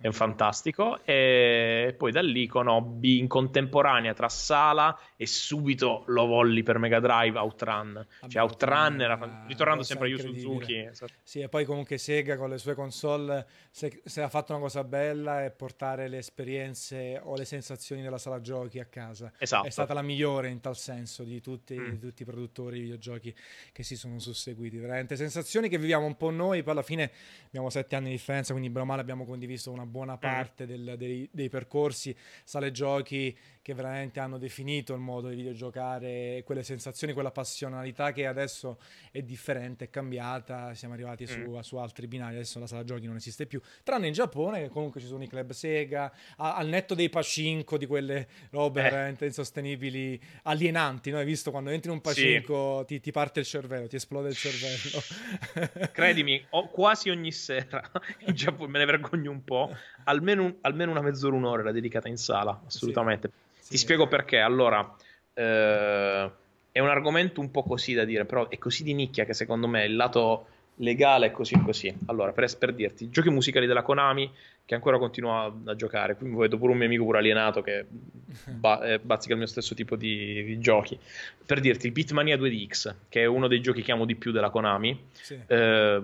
È 0.00 0.10
fantastico. 0.10 1.00
E 1.04 1.94
poi 1.96 2.12
da 2.12 2.22
lì 2.22 2.46
conobbi 2.46 3.18
in 3.18 3.26
contemporanea 3.26 4.14
tra 4.14 4.28
Sala 4.28 4.98
e 5.16 5.26
subito 5.26 6.04
lo 6.06 6.26
volli 6.26 6.62
per 6.62 6.78
Mega 6.78 7.00
Drive 7.00 7.38
Outrun. 7.38 8.06
Vabbè, 8.20 8.32
cioè 8.32 8.42
Outrun 8.42 9.00
era, 9.00 9.44
ritornando 9.46 9.82
sempre 9.82 10.06
a 10.06 10.10
Yu 10.10 10.18
Suzuki. 10.18 10.76
Esatto. 10.76 11.12
Sì, 11.22 11.40
e 11.40 11.48
poi 11.48 11.64
comunque 11.64 11.98
Sega 11.98 12.36
con 12.36 12.48
le 12.48 12.58
sue 12.58 12.74
console, 12.74 13.46
se, 13.70 14.00
se, 14.04 14.22
ha 14.22 14.28
fatto 14.28 14.52
una 14.52 14.60
cosa 14.60 14.84
bella 14.84 15.44
è 15.44 15.50
portare 15.50 16.08
le 16.08 16.18
esperienze 16.18 17.20
o 17.22 17.34
le 17.34 17.44
sensazioni 17.44 18.02
della 18.02 18.18
sala 18.18 18.40
giochi 18.40 18.78
a 18.78 18.84
casa. 18.84 19.32
Esatto. 19.38 19.66
È 19.66 19.70
stata 19.70 19.94
la 19.94 20.02
migliore 20.02 20.48
in 20.48 20.60
tal 20.60 20.76
senso 20.76 21.24
di 21.24 21.40
tutti, 21.40 21.76
mm. 21.76 21.90
di 21.90 21.98
tutti 21.98 22.22
i 22.22 22.24
produttori 22.24 22.76
di 22.76 22.82
videogiochi 22.82 23.34
che 23.72 23.82
si 23.82 23.96
sono 23.96 24.18
susseguiti. 24.20 24.78
Veramente 24.78 25.16
sensazioni 25.16 25.68
che 25.68 25.78
viviamo 25.78 26.06
un 26.06 26.16
po' 26.16 26.30
noi, 26.30 26.62
poi 26.62 26.72
alla 26.72 26.82
fine 26.82 27.10
abbiamo 27.46 27.68
sette 27.70 27.96
anni 27.96 28.06
di 28.06 28.12
differenza, 28.12 28.52
quindi 28.52 28.70
bene 28.70 28.84
o 28.84 28.86
male 28.86 29.00
abbiamo 29.00 29.24
condiviso 29.24 29.72
una 29.72 29.86
buona 29.88 30.14
mm. 30.14 30.18
parte 30.18 30.66
del, 30.66 30.94
dei, 30.96 31.28
dei, 31.32 31.48
percorsi, 31.48 32.14
sale 32.44 32.70
giochi 32.70 33.36
che 33.68 33.74
veramente 33.74 34.18
hanno 34.18 34.38
definito 34.38 34.94
il 34.94 35.00
modo 35.00 35.28
di 35.28 35.34
videogiocare, 35.34 36.42
quelle 36.46 36.62
sensazioni, 36.62 37.12
quella 37.12 37.30
passionalità 37.30 38.12
che 38.12 38.26
adesso 38.26 38.78
è 39.10 39.20
differente, 39.20 39.84
è 39.84 39.90
cambiata, 39.90 40.72
siamo 40.72 40.94
arrivati 40.94 41.26
su, 41.26 41.38
mm. 41.38 41.58
su 41.58 41.76
altri 41.76 42.06
binari, 42.06 42.36
adesso 42.36 42.58
la 42.58 42.66
sala 42.66 42.82
giochi 42.82 43.04
non 43.04 43.16
esiste 43.16 43.44
più, 43.44 43.60
tranne 43.82 44.06
in 44.06 44.14
Giappone 44.14 44.62
che 44.62 44.68
comunque 44.70 45.02
ci 45.02 45.06
sono 45.06 45.22
i 45.22 45.28
club 45.28 45.50
Sega, 45.50 46.10
a, 46.38 46.56
al 46.56 46.66
netto 46.66 46.94
dei 46.94 47.10
pacinco, 47.10 47.76
di 47.76 47.84
quelle 47.84 48.26
robe 48.52 48.86
eh. 48.86 48.88
veramente 48.88 49.26
insostenibili, 49.26 50.18
alienanti, 50.44 51.10
no? 51.10 51.18
hai 51.18 51.26
visto 51.26 51.50
quando 51.50 51.68
entri 51.68 51.90
in 51.90 51.96
un 51.96 52.00
pacinco 52.00 52.86
sì. 52.88 52.94
ti, 52.94 53.00
ti, 53.00 53.10
parte 53.10 53.40
il 53.40 53.46
cervello, 53.46 53.86
ti 53.86 53.96
esplode 53.96 54.30
il 54.30 54.36
cervello. 54.36 55.90
Credimi, 55.92 56.42
ho 56.52 56.68
quasi 56.70 57.10
ogni 57.10 57.32
sera 57.32 57.82
in 58.24 58.34
Giappone, 58.34 58.70
me 58.70 58.78
ne 58.78 58.86
vergogno 58.86 59.30
un 59.30 59.44
po', 59.44 59.70
almeno, 60.04 60.56
almeno 60.62 60.90
una 60.90 61.02
mezz'ora, 61.02 61.36
un'ora 61.36 61.60
era 61.60 61.72
dedicata 61.72 62.08
in 62.08 62.16
sala, 62.16 62.62
assolutamente. 62.64 63.28
Sì 63.28 63.46
ti 63.68 63.76
spiego 63.76 64.06
perché. 64.08 64.38
Allora, 64.38 64.96
eh, 65.34 66.30
è 66.72 66.80
un 66.80 66.88
argomento 66.88 67.40
un 67.40 67.50
po' 67.50 67.62
così 67.62 67.94
da 67.94 68.04
dire, 68.04 68.24
però 68.24 68.48
è 68.48 68.58
così 68.58 68.82
di 68.82 68.94
nicchia 68.94 69.24
che 69.24 69.34
secondo 69.34 69.66
me 69.66 69.84
il 69.84 69.96
lato 69.96 70.46
legale 70.76 71.26
è 71.26 71.30
così 71.30 71.60
così. 71.60 71.94
Allora, 72.06 72.32
per, 72.32 72.56
per 72.56 72.72
dirti, 72.72 73.10
giochi 73.10 73.30
musicali 73.30 73.66
della 73.66 73.82
Konami 73.82 74.30
che 74.64 74.74
ancora 74.74 74.98
continuo 74.98 75.36
a, 75.36 75.52
a 75.66 75.74
giocare. 75.74 76.14
Qui 76.16 76.28
vedo 76.34 76.58
pure 76.58 76.72
un 76.72 76.78
mio 76.78 76.86
amico 76.86 77.04
pure 77.04 77.18
alienato 77.18 77.62
che 77.62 77.86
ba- 78.46 78.82
eh, 78.84 78.98
bazzica 78.98 79.32
il 79.32 79.38
mio 79.38 79.48
stesso 79.48 79.74
tipo 79.74 79.96
di, 79.96 80.44
di, 80.44 80.58
giochi. 80.58 80.98
Per 81.44 81.60
dirti, 81.60 81.90
Beatmania 81.90 82.36
2DX, 82.36 82.94
che 83.08 83.22
è 83.22 83.26
uno 83.26 83.48
dei 83.48 83.60
giochi 83.60 83.82
che 83.82 83.92
amo 83.92 84.04
di 84.04 84.14
più 84.14 84.30
della 84.30 84.50
Konami. 84.50 85.08
Sì. 85.12 85.38
Eh, 85.46 86.02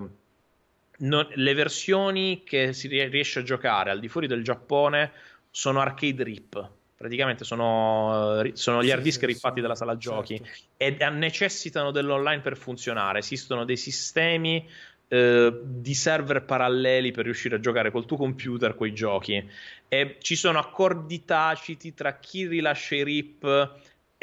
non, 0.97 1.27
le 1.28 1.55
versioni 1.55 2.43
che 2.45 2.73
si 2.73 2.89
riesce 2.89 3.41
a 3.41 3.43
giocare 3.43 3.91
al 3.91 3.99
di 4.01 4.09
fuori 4.09 4.27
del 4.27 4.45
Giappone 4.45 5.11
sono 5.51 5.81
arcade 5.81 6.23
rip 6.23 6.70
praticamente 6.97 7.45
sono, 7.45 8.43
sono 8.53 8.83
gli 8.83 8.91
hard 8.91 9.03
disk 9.03 9.21
sì, 9.21 9.27
riffatti 9.27 9.61
della 9.61 9.75
sala 9.75 9.97
giochi 9.97 10.41
certo. 10.77 11.05
e 11.05 11.11
necessitano 11.11 11.91
dell'online 11.91 12.41
per 12.41 12.57
funzionare. 12.57 13.19
Esistono 13.19 13.65
dei 13.65 13.77
sistemi 13.77 14.66
eh, 15.09 15.61
di 15.62 15.95
server 15.95 16.45
paralleli 16.45 17.11
per 17.11 17.25
riuscire 17.25 17.57
a 17.57 17.61
giocare 17.61 17.91
col 17.91 18.07
tuo 18.07 18.16
computer 18.16 18.75
quei 18.75 18.95
giochi 18.95 19.47
e 19.87 20.16
ci 20.21 20.35
sono 20.35 20.59
accordi 20.59 21.25
taciti 21.25 21.93
tra 21.95 22.19
chi 22.19 22.47
rilascia 22.47 22.95
i 22.95 23.05
RIP 23.05 23.73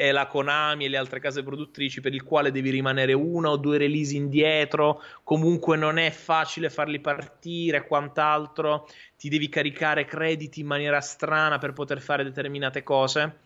e 0.02 0.10
la 0.10 0.26
Konami 0.26 0.84
e 0.84 0.88
le 0.88 0.96
altre 0.96 1.20
case 1.20 1.44
produttrici 1.44 2.00
per 2.00 2.12
il 2.12 2.24
quale 2.24 2.50
devi 2.50 2.70
rimanere 2.70 3.12
una 3.12 3.50
o 3.50 3.56
due 3.56 3.78
release 3.78 4.16
indietro, 4.16 5.00
comunque 5.22 5.76
non 5.76 5.96
è 5.96 6.10
facile 6.10 6.70
farli 6.70 6.98
partire 6.98 7.86
quant'altro, 7.86 8.88
ti 9.16 9.28
devi 9.28 9.48
caricare 9.48 10.04
crediti 10.04 10.58
in 10.58 10.66
maniera 10.66 11.00
strana 11.00 11.58
per 11.58 11.72
poter 11.72 12.00
fare 12.00 12.24
determinate 12.24 12.82
cose. 12.82 13.36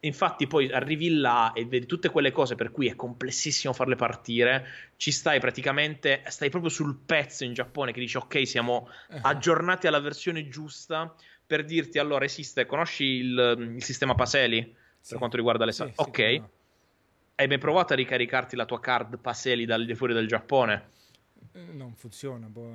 Infatti 0.00 0.46
poi 0.46 0.70
arrivi 0.70 1.16
là 1.16 1.50
e 1.52 1.64
vedi 1.64 1.86
tutte 1.86 2.10
quelle 2.10 2.30
cose 2.30 2.54
per 2.54 2.70
cui 2.70 2.86
è 2.86 2.94
complessissimo 2.94 3.72
farle 3.72 3.96
partire, 3.96 4.66
ci 4.94 5.10
stai 5.10 5.40
praticamente, 5.40 6.22
stai 6.28 6.48
proprio 6.48 6.70
sul 6.70 6.96
pezzo 7.04 7.42
in 7.42 7.54
Giappone 7.54 7.90
che 7.90 7.98
dici 7.98 8.16
ok 8.16 8.46
siamo 8.46 8.88
eh. 9.10 9.18
aggiornati 9.20 9.88
alla 9.88 9.98
versione 9.98 10.46
giusta 10.46 11.12
per 11.44 11.64
dirti 11.64 11.98
allora 11.98 12.24
esiste, 12.24 12.66
conosci 12.66 13.04
il, 13.04 13.72
il 13.74 13.82
sistema 13.82 14.14
Paseli? 14.14 14.77
Sì. 15.00 15.10
per 15.10 15.18
quanto 15.18 15.36
riguarda 15.36 15.64
le 15.64 15.72
sale. 15.72 15.90
Sì, 15.90 16.00
ok. 16.00 16.16
Sì, 16.16 16.42
Hai 17.36 17.46
mai 17.46 17.58
provato 17.58 17.92
a 17.92 17.96
ricaricarti 17.96 18.56
la 18.56 18.64
tua 18.64 18.80
card 18.80 19.18
Paseli 19.18 19.64
dal 19.64 19.84
di 19.84 19.94
fuori 19.94 20.12
del 20.12 20.26
Giappone? 20.26 20.96
Eh, 21.52 21.72
non 21.72 21.94
funziona, 21.94 22.46
boh. 22.48 22.72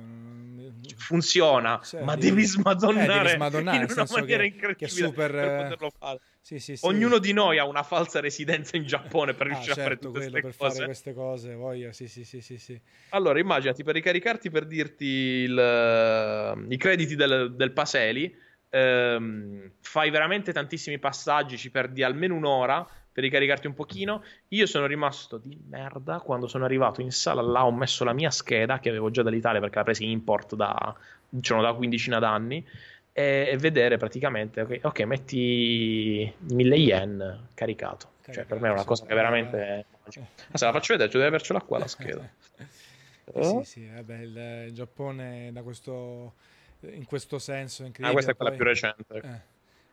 funziona, 0.96 1.80
cioè, 1.82 2.02
ma 2.02 2.14
devi, 2.14 2.30
devi 2.30 2.44
smadonnare, 2.44 3.12
eh, 3.12 3.22
devi 3.22 3.28
smadonnare 3.28 3.76
in 3.84 3.90
una 3.90 4.06
maniera 4.10 4.42
che, 4.42 4.48
incredibile 4.48 4.74
che 4.74 4.88
super, 4.88 5.30
per 5.30 5.44
eh, 5.44 5.62
poterlo 5.62 5.92
fare. 5.96 6.20
Sì, 6.40 6.58
sì, 6.58 6.76
sì. 6.76 6.86
Ognuno 6.86 7.18
di 7.18 7.32
noi 7.32 7.58
ha 7.58 7.66
una 7.66 7.82
falsa 7.82 8.20
residenza 8.20 8.76
in 8.76 8.86
Giappone 8.86 9.34
per 9.34 9.46
ah, 9.46 9.50
riuscire 9.50 9.74
certo, 9.74 9.80
a 9.80 9.84
fare 9.84 9.98
tutte 9.98 10.18
queste 10.18 10.40
cose. 10.40 10.56
fare 10.56 10.84
queste 10.86 11.14
cose, 11.14 11.54
voglia, 11.54 11.92
sì, 11.92 12.08
sì, 12.08 12.24
sì, 12.24 12.40
sì, 12.40 12.58
sì. 12.58 12.80
Allora, 13.10 13.38
immaginati 13.38 13.82
per 13.82 13.94
ricaricarti 13.94 14.50
per 14.50 14.66
dirti 14.66 15.04
il, 15.04 16.66
i 16.68 16.76
crediti 16.76 17.16
del, 17.16 17.54
del 17.54 17.72
Paseli 17.72 18.34
ehm, 18.74 19.70
fai 19.80 20.10
veramente 20.10 20.52
tantissimi 20.52 20.98
passaggi, 20.98 21.56
ci 21.56 21.70
perdi 21.70 22.02
almeno 22.02 22.34
un'ora 22.34 22.86
per 23.12 23.22
ricaricarti 23.22 23.68
un 23.68 23.74
pochino. 23.74 24.24
Io 24.48 24.66
sono 24.66 24.86
rimasto 24.86 25.38
di 25.38 25.56
merda 25.68 26.18
quando 26.18 26.48
sono 26.48 26.64
arrivato 26.64 27.00
in 27.00 27.12
sala 27.12 27.42
là, 27.42 27.64
ho 27.64 27.72
messo 27.72 28.02
la 28.02 28.12
mia 28.12 28.30
scheda 28.30 28.80
che 28.80 28.88
avevo 28.88 29.10
già 29.10 29.22
dall'Italia 29.22 29.60
perché 29.60 29.76
la 29.76 29.84
presi 29.84 30.04
in 30.04 30.10
import 30.10 30.56
da, 30.56 30.94
diciamo, 31.28 31.62
da 31.62 31.72
quindicina 31.72 32.18
d'anni 32.18 32.66
e, 33.12 33.48
e 33.52 33.56
vedere 33.56 33.96
praticamente, 33.96 34.62
ok, 34.62 34.80
okay 34.82 35.06
metti 35.06 36.32
1000 36.36 36.76
yen 36.76 37.48
caricato. 37.54 38.12
Caricato, 38.20 38.32
cioè, 38.32 38.44
per 38.44 38.60
me 38.60 38.68
è 38.68 38.72
una 38.72 38.84
cosa 38.84 39.06
che 39.06 39.14
veramente... 39.14 39.58
Eh. 39.58 39.84
Ma 40.50 40.58
se 40.58 40.64
la 40.64 40.72
faccio 40.72 40.92
vedere, 40.92 41.10
cioè, 41.10 41.20
deve 41.20 41.26
avercela 41.36 41.60
qua 41.60 41.78
la 41.78 41.86
scheda. 41.88 42.28
Eh, 43.32 43.44
sì, 43.44 43.60
sì, 43.62 43.86
vabbè, 43.86 44.18
il, 44.18 44.64
il 44.66 44.72
Giappone 44.74 45.50
da 45.52 45.62
questo 45.62 46.34
in 46.92 47.04
questo 47.04 47.38
senso 47.38 47.84
incredibile. 47.84 48.08
Ah, 48.08 48.12
questa 48.12 48.32
è 48.32 48.36
quella 48.36 48.50
Poi, 48.50 48.58
più 48.58 48.68
recente. 48.68 49.16
Eh, 49.16 49.40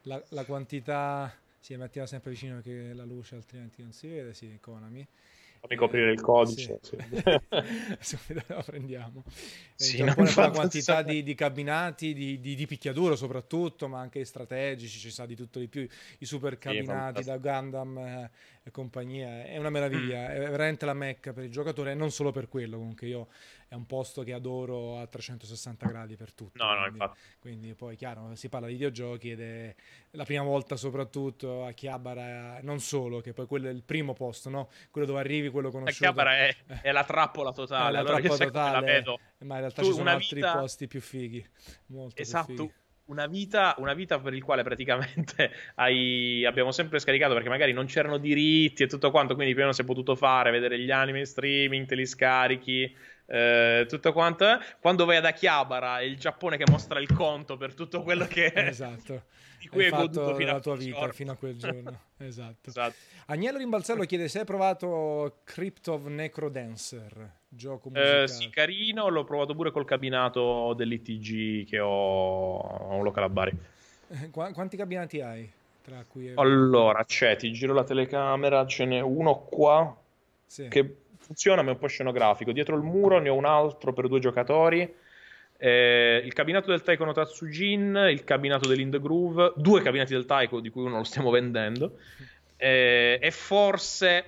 la, 0.03 0.23
la, 0.29 0.45
quantità, 0.45 1.33
sì, 1.59 1.75
mettiamo 1.75 2.07
sempre 2.07 2.31
vicino 2.31 2.55
perché 2.55 2.93
la 2.93 3.05
luce 3.05 3.35
altrimenti 3.35 3.81
non 3.81 3.91
si 3.91 4.07
vede, 4.07 4.33
sì, 4.33 4.57
Konami. 4.59 5.07
Fammi 5.61 5.75
coprire 5.75 6.11
il 6.11 6.19
codice. 6.19 6.79
Sì. 6.81 6.97
Sì. 7.99 8.17
la 8.47 8.63
prendiamo. 8.65 9.23
Sì, 9.75 10.03
la 10.03 10.15
quantità 10.49 11.03
di, 11.03 11.21
di, 11.21 11.35
cabinati, 11.35 12.15
di, 12.15 12.39
di, 12.39 12.55
di, 12.55 12.65
picchiaduro 12.65 13.15
soprattutto, 13.15 13.87
ma 13.87 13.99
anche 13.99 14.25
strategici, 14.25 14.97
ci 14.97 15.11
sa 15.11 15.27
di 15.27 15.35
tutto 15.35 15.59
di 15.59 15.67
più. 15.67 15.87
I 16.17 16.25
super 16.25 16.57
cabinati 16.57 17.23
da 17.23 17.37
Gundam 17.37 17.95
eh, 17.99 18.31
e 18.63 18.71
compagnia. 18.71 19.43
È 19.43 19.55
una 19.57 19.69
meraviglia, 19.69 20.29
mm. 20.29 20.31
è 20.31 20.49
veramente 20.49 20.87
la 20.87 20.95
mecca 20.95 21.31
per 21.31 21.43
il 21.43 21.51
giocatore 21.51 21.91
e 21.91 21.93
non 21.93 22.09
solo 22.09 22.31
per 22.31 22.49
quello. 22.49 22.77
Comunque 22.77 23.05
io 23.05 23.27
è 23.71 23.75
un 23.75 23.85
posto 23.85 24.23
che 24.23 24.33
adoro 24.33 24.99
a 24.99 25.07
360 25.07 25.87
gradi 25.87 26.17
per 26.17 26.33
tutto. 26.33 26.61
No, 26.61 26.71
no, 26.71 26.81
quindi, 26.81 26.97
infatti. 26.97 27.19
Quindi 27.39 27.73
poi, 27.73 27.95
chiaro, 27.95 28.35
si 28.35 28.49
parla 28.49 28.67
di 28.67 28.73
videogiochi 28.73 29.31
ed 29.31 29.39
è 29.39 29.73
la 30.11 30.25
prima 30.25 30.43
volta 30.43 30.75
soprattutto 30.75 31.63
a 31.63 31.71
Chiabara, 31.71 32.59
non 32.63 32.81
solo, 32.81 33.21
che 33.21 33.31
poi 33.31 33.45
quello 33.45 33.69
è 33.69 33.71
il 33.71 33.83
primo 33.83 34.11
posto, 34.11 34.49
no? 34.49 34.69
Quello 34.89 35.07
dove 35.07 35.21
arrivi, 35.21 35.47
quello 35.47 35.71
conosciuto. 35.71 36.03
A 36.03 36.11
Chiabara 36.11 36.37
è, 36.37 36.55
è 36.81 36.91
la 36.91 37.05
trappola 37.05 37.53
totale. 37.53 37.87
È 37.87 37.91
la 37.91 37.99
allora 37.99 38.19
trappola 38.19 38.45
totale, 38.45 38.71
la 38.73 38.81
vedo. 38.81 39.19
ma 39.37 39.53
in 39.53 39.59
realtà 39.61 39.81
tu 39.81 39.87
ci 39.87 39.93
sono 39.93 40.09
altri 40.09 40.35
vita... 40.35 40.57
posti 40.57 40.87
più 40.87 40.99
fighi. 40.99 41.49
Molto 41.85 42.21
esatto. 42.21 42.45
Più 42.47 42.55
fighi. 42.57 42.79
Una 43.05 43.27
vita, 43.27 43.75
una 43.77 43.93
vita, 43.93 44.19
per 44.19 44.33
il 44.33 44.43
quale 44.43 44.63
praticamente 44.63 45.49
hai, 45.75 46.45
abbiamo 46.45 46.73
sempre 46.73 46.99
scaricato 46.99 47.33
perché 47.33 47.47
magari 47.49 47.71
non 47.71 47.85
c'erano 47.85 48.17
diritti 48.17 48.83
e 48.83 48.87
tutto 48.87 49.11
quanto, 49.11 49.33
quindi 49.33 49.53
prima 49.53 49.67
non 49.67 49.75
si 49.75 49.81
è 49.81 49.85
potuto 49.85 50.15
fare, 50.15 50.51
vedere 50.51 50.77
gli 50.77 50.91
anime 50.91 51.19
in 51.19 51.25
streaming, 51.25 51.85
te 51.85 51.95
li 51.95 52.05
scarichi, 52.05 52.95
eh, 53.31 53.85
tutto 53.87 54.11
quanto. 54.11 54.45
Eh. 54.45 54.59
Quando 54.81 55.05
vai 55.05 55.15
ad 55.15 55.25
Akihabara 55.25 55.99
è 55.99 56.03
il 56.03 56.17
Giappone 56.17 56.57
che 56.57 56.65
mostra 56.69 56.99
il 56.99 57.11
conto 57.13 57.55
per 57.55 57.73
tutto 57.73 58.03
quello 58.03 58.25
che 58.25 58.51
esatto. 58.53 59.23
di 59.57 59.69
cui 59.69 59.85
hai, 59.85 59.91
hai 59.91 59.97
goduto 59.97 60.35
fino 60.35 60.51
la 60.51 60.59
tua 60.59 60.75
vita 60.75 60.97
giorno. 60.97 61.13
fino 61.13 61.31
a 61.31 61.35
quel 61.35 61.55
giorno. 61.55 61.99
esatto. 62.17 62.69
esatto. 62.69 62.95
Agnello 63.27 63.57
Rimbalzello 63.57 64.03
chiede 64.03 64.27
se 64.27 64.39
hai 64.39 64.45
provato 64.45 65.39
Crypt 65.45 65.87
of 65.87 66.07
Necrodancer, 66.07 67.31
gioco 67.47 67.87
eh, 67.87 67.91
musicale. 67.91 68.23
Eh, 68.23 68.27
sì, 68.27 68.49
carino, 68.49 69.07
l'ho 69.07 69.23
provato 69.23 69.55
pure 69.55 69.71
col 69.71 69.85
cabinato 69.85 70.73
dell'ITG 70.73 71.65
che 71.65 71.79
ho 71.79 72.59
a 72.59 72.95
un 72.95 73.03
locale 73.03 73.27
a 73.27 73.29
Bari. 73.29 73.57
Qu- 74.29 74.51
quanti 74.51 74.75
cabinati 74.75 75.21
hai? 75.21 75.49
Tra 75.81 76.03
cui 76.05 76.27
è... 76.27 76.33
Allora, 76.35 77.05
c'è, 77.05 77.37
ti 77.37 77.49
giro 77.53 77.73
la 77.73 77.85
telecamera, 77.85 78.65
ce 78.65 78.83
n'è 78.83 78.99
uno 78.99 79.39
qua 79.39 79.95
sì. 80.45 80.67
che 80.67 80.95
funziona 81.31 81.61
ma 81.61 81.69
è 81.69 81.73
un 81.73 81.79
po' 81.79 81.87
scenografico. 81.87 82.51
Dietro 82.51 82.75
il 82.75 82.83
muro 82.83 83.19
ne 83.19 83.29
ho 83.29 83.35
un 83.35 83.45
altro 83.45 83.93
per 83.93 84.07
due 84.07 84.19
giocatori. 84.19 84.93
Eh, 85.57 86.21
il 86.23 86.33
cabinato 86.33 86.71
del 86.71 86.81
Taiko 86.81 87.05
no 87.05 87.13
Tatsujin, 87.13 88.07
il 88.09 88.23
cabinato 88.23 88.67
dell'Ind 88.67 88.99
Groove, 88.99 89.53
due 89.55 89.81
cabinati 89.81 90.13
del 90.13 90.25
Taiko 90.25 90.59
di 90.59 90.69
cui 90.69 90.83
uno 90.83 90.97
lo 90.97 91.03
stiamo 91.03 91.29
vendendo. 91.29 91.97
Eh, 92.57 93.17
e 93.21 93.31
forse, 93.31 94.23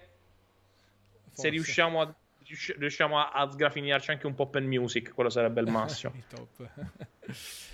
forse, 1.27 1.41
se 1.41 1.49
riusciamo 1.49 2.01
a, 2.01 2.13
riusciamo 2.77 3.19
a, 3.19 3.31
a 3.31 3.51
sgrafinarci 3.51 4.11
anche 4.11 4.27
un 4.27 4.35
po' 4.35 4.47
per 4.47 4.61
music, 4.61 5.13
quello 5.13 5.29
sarebbe 5.29 5.61
il 5.61 5.67
massimo. 5.67 6.13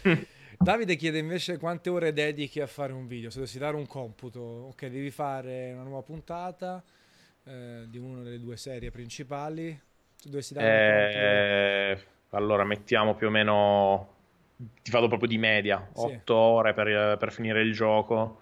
Davide 0.57 0.95
chiede 0.95 1.19
invece 1.19 1.57
quante 1.57 1.89
ore 1.89 2.13
dedichi 2.13 2.59
a 2.61 2.67
fare 2.67 2.93
un 2.93 3.07
video. 3.07 3.29
Se 3.29 3.37
dovessi 3.37 3.59
dare 3.59 3.75
un 3.75 3.87
computo, 3.87 4.39
ok, 4.39 4.87
devi 4.87 5.11
fare 5.11 5.71
una 5.73 5.83
nuova 5.83 6.01
puntata 6.01 6.83
eh, 7.43 7.85
di 7.87 7.97
una 7.97 8.21
delle 8.21 8.39
due 8.39 8.57
serie 8.57 8.91
principali. 8.91 9.79
Se 10.15 10.29
dovessi 10.29 10.53
dare 10.53 11.13
eh, 11.13 12.05
allora 12.31 12.63
mettiamo 12.63 13.15
più 13.15 13.27
o 13.27 13.29
meno 13.29 14.17
ti 14.81 14.91
vado 14.91 15.07
proprio 15.07 15.29
di 15.29 15.37
media, 15.37 15.87
sì. 15.93 16.01
8 16.01 16.35
ore 16.35 16.73
per, 16.73 17.17
per 17.17 17.31
finire 17.31 17.61
il 17.61 17.73
gioco. 17.73 18.41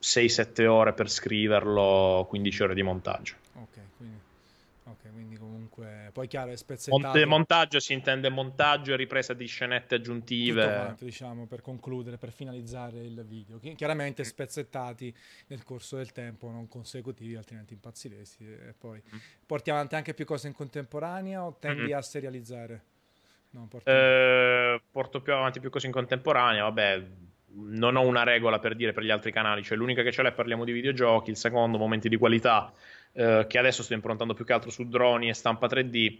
6-7 0.00 0.66
ore 0.66 0.92
per 0.92 1.10
scriverlo, 1.10 2.26
15 2.28 2.62
ore 2.62 2.74
di 2.74 2.82
montaggio. 2.82 3.34
Ok, 3.54 3.78
quindi 3.96 4.18
Ok, 4.90 5.12
quindi 5.12 5.36
comunque 5.36 6.10
poi 6.12 6.26
chiaro 6.28 6.50
è 6.50 6.56
spezzettato. 6.56 7.02
Monte, 7.02 7.24
montaggio 7.26 7.78
si 7.78 7.92
intende 7.92 8.30
montaggio 8.30 8.94
e 8.94 8.96
ripresa 8.96 9.34
di 9.34 9.46
scenette 9.46 9.96
aggiuntive. 9.96 10.64
Quanto, 10.64 11.04
diciamo, 11.04 11.46
per 11.46 11.60
concludere, 11.60 12.16
per 12.16 12.32
finalizzare 12.32 12.98
il 12.98 13.22
video. 13.26 13.58
Chiaramente 13.76 14.24
spezzettati 14.24 15.14
nel 15.48 15.62
corso 15.64 15.96
del 15.96 16.12
tempo, 16.12 16.50
non 16.50 16.68
consecutivi, 16.68 17.36
altrimenti 17.36 17.74
impazziresti. 17.74 18.44
E 18.44 18.74
poi 18.78 18.98
mm. 18.98 19.18
porti 19.44 19.70
avanti 19.70 19.94
anche 19.94 20.14
più 20.14 20.24
cose 20.24 20.48
in 20.48 20.54
contemporanea 20.54 21.44
o 21.44 21.56
tendi 21.58 21.82
mm-hmm. 21.82 21.96
a 21.96 22.02
serializzare? 22.02 22.82
No, 23.50 23.66
porti... 23.68 23.90
eh, 23.90 24.80
porto 24.90 25.20
più 25.20 25.32
avanti 25.32 25.60
più 25.60 25.70
cose 25.70 25.86
in 25.86 25.92
contemporanea, 25.92 26.62
vabbè, 26.64 27.06
non 27.50 27.96
ho 27.96 28.06
una 28.06 28.22
regola 28.22 28.58
per 28.58 28.74
dire 28.74 28.92
per 28.92 29.02
gli 29.02 29.10
altri 29.10 29.32
canali, 29.32 29.62
cioè 29.62 29.76
l'unica 29.76 30.02
che 30.02 30.12
ce 30.12 30.22
l'è 30.22 30.32
parliamo 30.32 30.64
di 30.64 30.72
videogiochi, 30.72 31.30
il 31.30 31.36
secondo 31.36 31.78
momenti 31.78 32.08
di 32.08 32.16
qualità 32.16 32.72
eh, 33.18 33.46
che 33.48 33.58
adesso 33.58 33.82
sto 33.82 33.94
improntando 33.94 34.32
più 34.32 34.44
che 34.44 34.52
altro 34.52 34.70
su 34.70 34.88
droni 34.88 35.28
e 35.28 35.34
stampa 35.34 35.66
3D, 35.66 36.18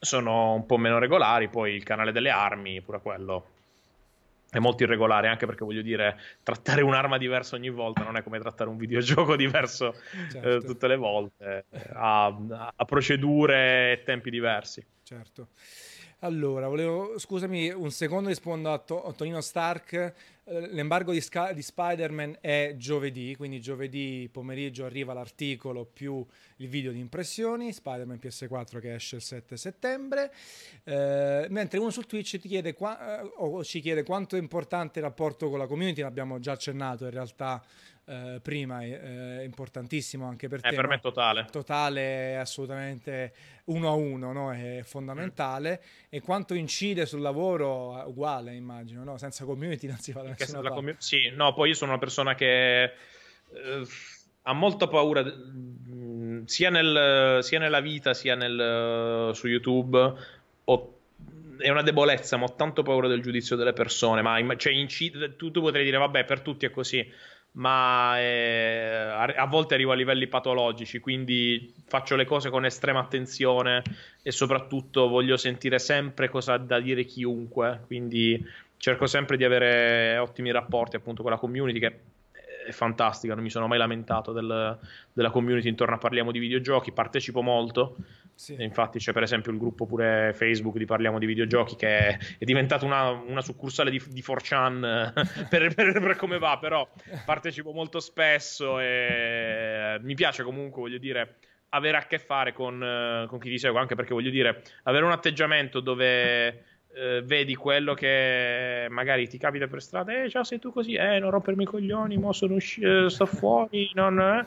sono 0.00 0.54
un 0.54 0.66
po' 0.66 0.76
meno 0.76 0.98
regolari. 0.98 1.48
Poi 1.48 1.72
il 1.72 1.84
canale 1.84 2.10
delle 2.10 2.30
armi, 2.30 2.80
pure 2.80 3.00
quello 3.00 3.46
è 4.50 4.58
molto 4.58 4.82
irregolare, 4.82 5.28
anche 5.28 5.46
perché 5.46 5.64
voglio 5.64 5.82
dire, 5.82 6.18
trattare 6.42 6.82
un'arma 6.82 7.16
diversa 7.16 7.54
ogni 7.54 7.68
volta 7.70 8.02
non 8.02 8.16
è 8.16 8.24
come 8.24 8.40
trattare 8.40 8.68
un 8.70 8.76
videogioco 8.76 9.36
diverso 9.36 9.94
eh, 9.94 10.30
certo. 10.32 10.48
eh, 10.48 10.60
tutte 10.64 10.88
le 10.88 10.96
volte, 10.96 11.66
ha, 11.92 12.26
ha 12.74 12.84
procedure 12.84 13.92
e 13.92 14.02
tempi 14.02 14.30
diversi. 14.30 14.84
Certo. 15.04 15.48
Allora, 16.22 16.66
volevo, 16.66 17.16
scusami 17.16 17.70
un 17.70 17.92
secondo, 17.92 18.28
rispondo 18.28 18.72
a, 18.72 18.78
to- 18.78 19.04
a 19.04 19.12
Tonino 19.12 19.40
Stark. 19.40 19.92
Eh, 20.42 20.66
l'embargo 20.72 21.12
di, 21.12 21.20
Sc- 21.20 21.52
di, 21.52 21.62
Spider-Man 21.62 22.38
è 22.40 22.74
giovedì, 22.76 23.36
quindi 23.36 23.60
giovedì 23.60 24.28
pomeriggio 24.32 24.84
arriva 24.84 25.12
l'articolo 25.12 25.84
più 25.84 26.26
il 26.56 26.66
video 26.66 26.90
di 26.90 26.98
impressioni, 26.98 27.72
Spider-Man 27.72 28.18
PS4 28.20 28.80
che 28.80 28.94
esce 28.94 29.14
il 29.16 29.22
7 29.22 29.56
settembre, 29.56 30.32
eh, 30.82 31.46
mentre 31.50 31.78
uno 31.78 31.90
su 31.90 32.02
Twitch 32.02 32.40
ti 32.40 32.48
chiede 32.48 32.74
qua- 32.74 33.20
eh, 33.20 33.62
ci 33.62 33.78
chiede 33.80 34.02
quanto 34.02 34.34
è 34.34 34.40
importante 34.40 34.98
il 34.98 35.04
rapporto 35.04 35.48
con 35.48 35.60
la 35.60 35.68
community, 35.68 36.00
l'abbiamo 36.00 36.40
già 36.40 36.50
accennato 36.50 37.04
in 37.04 37.10
realtà 37.12 37.64
eh, 38.08 38.40
prima 38.40 38.82
è, 38.82 39.38
è, 39.38 39.42
importantissimo 39.42 40.26
anche 40.26 40.48
per 40.48 40.60
eh, 40.64 40.70
te. 40.70 40.74
Per 40.74 40.88
me 40.88 40.98
totale. 40.98 41.46
Totale 41.50 42.38
assolutamente 42.38 43.32
uno 43.64 43.88
a 43.88 43.92
uno, 43.92 44.32
no? 44.32 44.52
è 44.52 44.80
fondamentale. 44.82 45.82
Mm. 45.82 46.06
E 46.08 46.20
quanto 46.22 46.54
incide 46.54 47.04
sul 47.04 47.20
lavoro, 47.20 48.02
uguale 48.06 48.54
immagino, 48.54 49.04
no? 49.04 49.18
senza 49.18 49.44
community 49.44 49.86
non 49.86 49.98
si 49.98 50.12
fa 50.12 50.22
da 50.22 50.30
nessuna. 50.30 50.70
Commu- 50.70 50.96
sì, 50.98 51.30
no, 51.34 51.52
poi 51.52 51.68
io 51.68 51.74
sono 51.74 51.90
una 51.90 52.00
persona 52.00 52.34
che... 52.34 52.82
Eh, 52.84 53.86
ha 54.42 54.52
molta 54.54 54.88
paura 54.88 55.22
mm, 55.22 56.44
sia, 56.44 56.70
nel, 56.70 57.40
sia, 57.42 57.58
nella 57.58 57.80
vita 57.80 58.14
sia 58.14 58.34
nel, 58.34 59.34
su 59.34 59.46
YouTube. 59.46 60.14
Ho, 60.64 60.98
è 61.58 61.68
una 61.68 61.82
debolezza, 61.82 62.38
ma 62.38 62.46
ho 62.46 62.54
tanto 62.54 62.82
paura 62.82 63.08
del 63.08 63.20
giudizio 63.20 63.56
delle 63.56 63.74
persone. 63.74 64.22
Ma 64.22 64.56
cioè, 64.56 64.72
incide, 64.72 65.36
tu, 65.36 65.50
tu 65.50 65.60
potrei 65.60 65.84
dire, 65.84 65.98
vabbè, 65.98 66.24
per 66.24 66.40
tutti 66.40 66.64
è 66.64 66.70
così 66.70 67.06
ma 67.52 68.18
eh, 68.20 69.32
a 69.36 69.46
volte 69.46 69.74
arrivo 69.74 69.92
a 69.92 69.94
livelli 69.94 70.28
patologici, 70.28 71.00
quindi 71.00 71.72
faccio 71.86 72.14
le 72.14 72.24
cose 72.24 72.50
con 72.50 72.64
estrema 72.64 73.00
attenzione 73.00 73.82
e 74.22 74.30
soprattutto 74.30 75.08
voglio 75.08 75.36
sentire 75.36 75.78
sempre 75.78 76.28
cosa 76.28 76.54
ha 76.54 76.58
da 76.58 76.78
dire 76.80 77.04
chiunque, 77.04 77.80
quindi 77.86 78.44
cerco 78.76 79.06
sempre 79.06 79.36
di 79.36 79.44
avere 79.44 80.18
ottimi 80.18 80.52
rapporti 80.52 80.96
appunto 80.96 81.22
con 81.22 81.32
la 81.32 81.38
community 81.38 81.78
che 81.80 82.00
è 82.66 82.70
fantastica, 82.70 83.34
non 83.34 83.42
mi 83.42 83.50
sono 83.50 83.66
mai 83.66 83.78
lamentato 83.78 84.32
del, 84.32 84.78
della 85.12 85.30
community 85.30 85.68
intorno 85.68 85.94
a 85.94 85.98
Parliamo 85.98 86.30
di 86.30 86.38
videogiochi, 86.38 86.92
partecipo 86.92 87.42
molto 87.42 87.96
sì. 88.38 88.54
Infatti 88.60 89.00
c'è 89.00 89.12
per 89.12 89.24
esempio 89.24 89.50
il 89.50 89.58
gruppo 89.58 89.84
pure 89.84 90.32
Facebook 90.32 90.76
di 90.76 90.84
Parliamo 90.84 91.18
di 91.18 91.26
videogiochi 91.26 91.74
che 91.74 91.98
è, 91.98 92.18
è 92.38 92.44
diventato 92.44 92.86
una, 92.86 93.10
una, 93.10 93.42
succursale 93.42 93.90
di, 93.90 94.00
di 94.10 94.22
4chan 94.24 95.12
per, 95.50 95.74
per, 95.74 96.00
per, 96.00 96.14
come 96.14 96.38
va, 96.38 96.56
però 96.56 96.88
partecipo 97.24 97.72
molto 97.72 97.98
spesso 97.98 98.78
e 98.78 99.98
mi 100.02 100.14
piace 100.14 100.44
comunque, 100.44 100.82
voglio 100.82 100.98
dire, 100.98 101.38
avere 101.70 101.96
a 101.96 102.06
che 102.06 102.20
fare 102.20 102.52
con, 102.52 103.26
con 103.28 103.40
chi 103.40 103.50
ti 103.50 103.58
segue, 103.58 103.80
anche 103.80 103.96
perché 103.96 104.14
voglio 104.14 104.30
dire, 104.30 104.62
avere 104.84 105.04
un 105.04 105.12
atteggiamento 105.12 105.80
dove... 105.80 106.76
Eh, 106.90 107.22
vedi 107.22 107.54
quello 107.54 107.92
che 107.92 108.86
magari 108.88 109.28
ti 109.28 109.36
capita 109.36 109.66
per 109.66 109.82
strada, 109.82 110.22
eh, 110.22 110.30
ciao, 110.30 110.42
sei 110.42 110.58
tu 110.58 110.72
così, 110.72 110.94
eh, 110.94 111.18
non 111.18 111.30
rompermi 111.30 111.64
i 111.64 111.66
coglioni, 111.66 112.16
mo 112.16 112.32
sono 112.32 112.54
usci- 112.54 112.80
eh, 112.80 113.10
sto 113.10 113.26
fuori, 113.26 113.90
non, 113.92 114.18
eh 114.18 114.46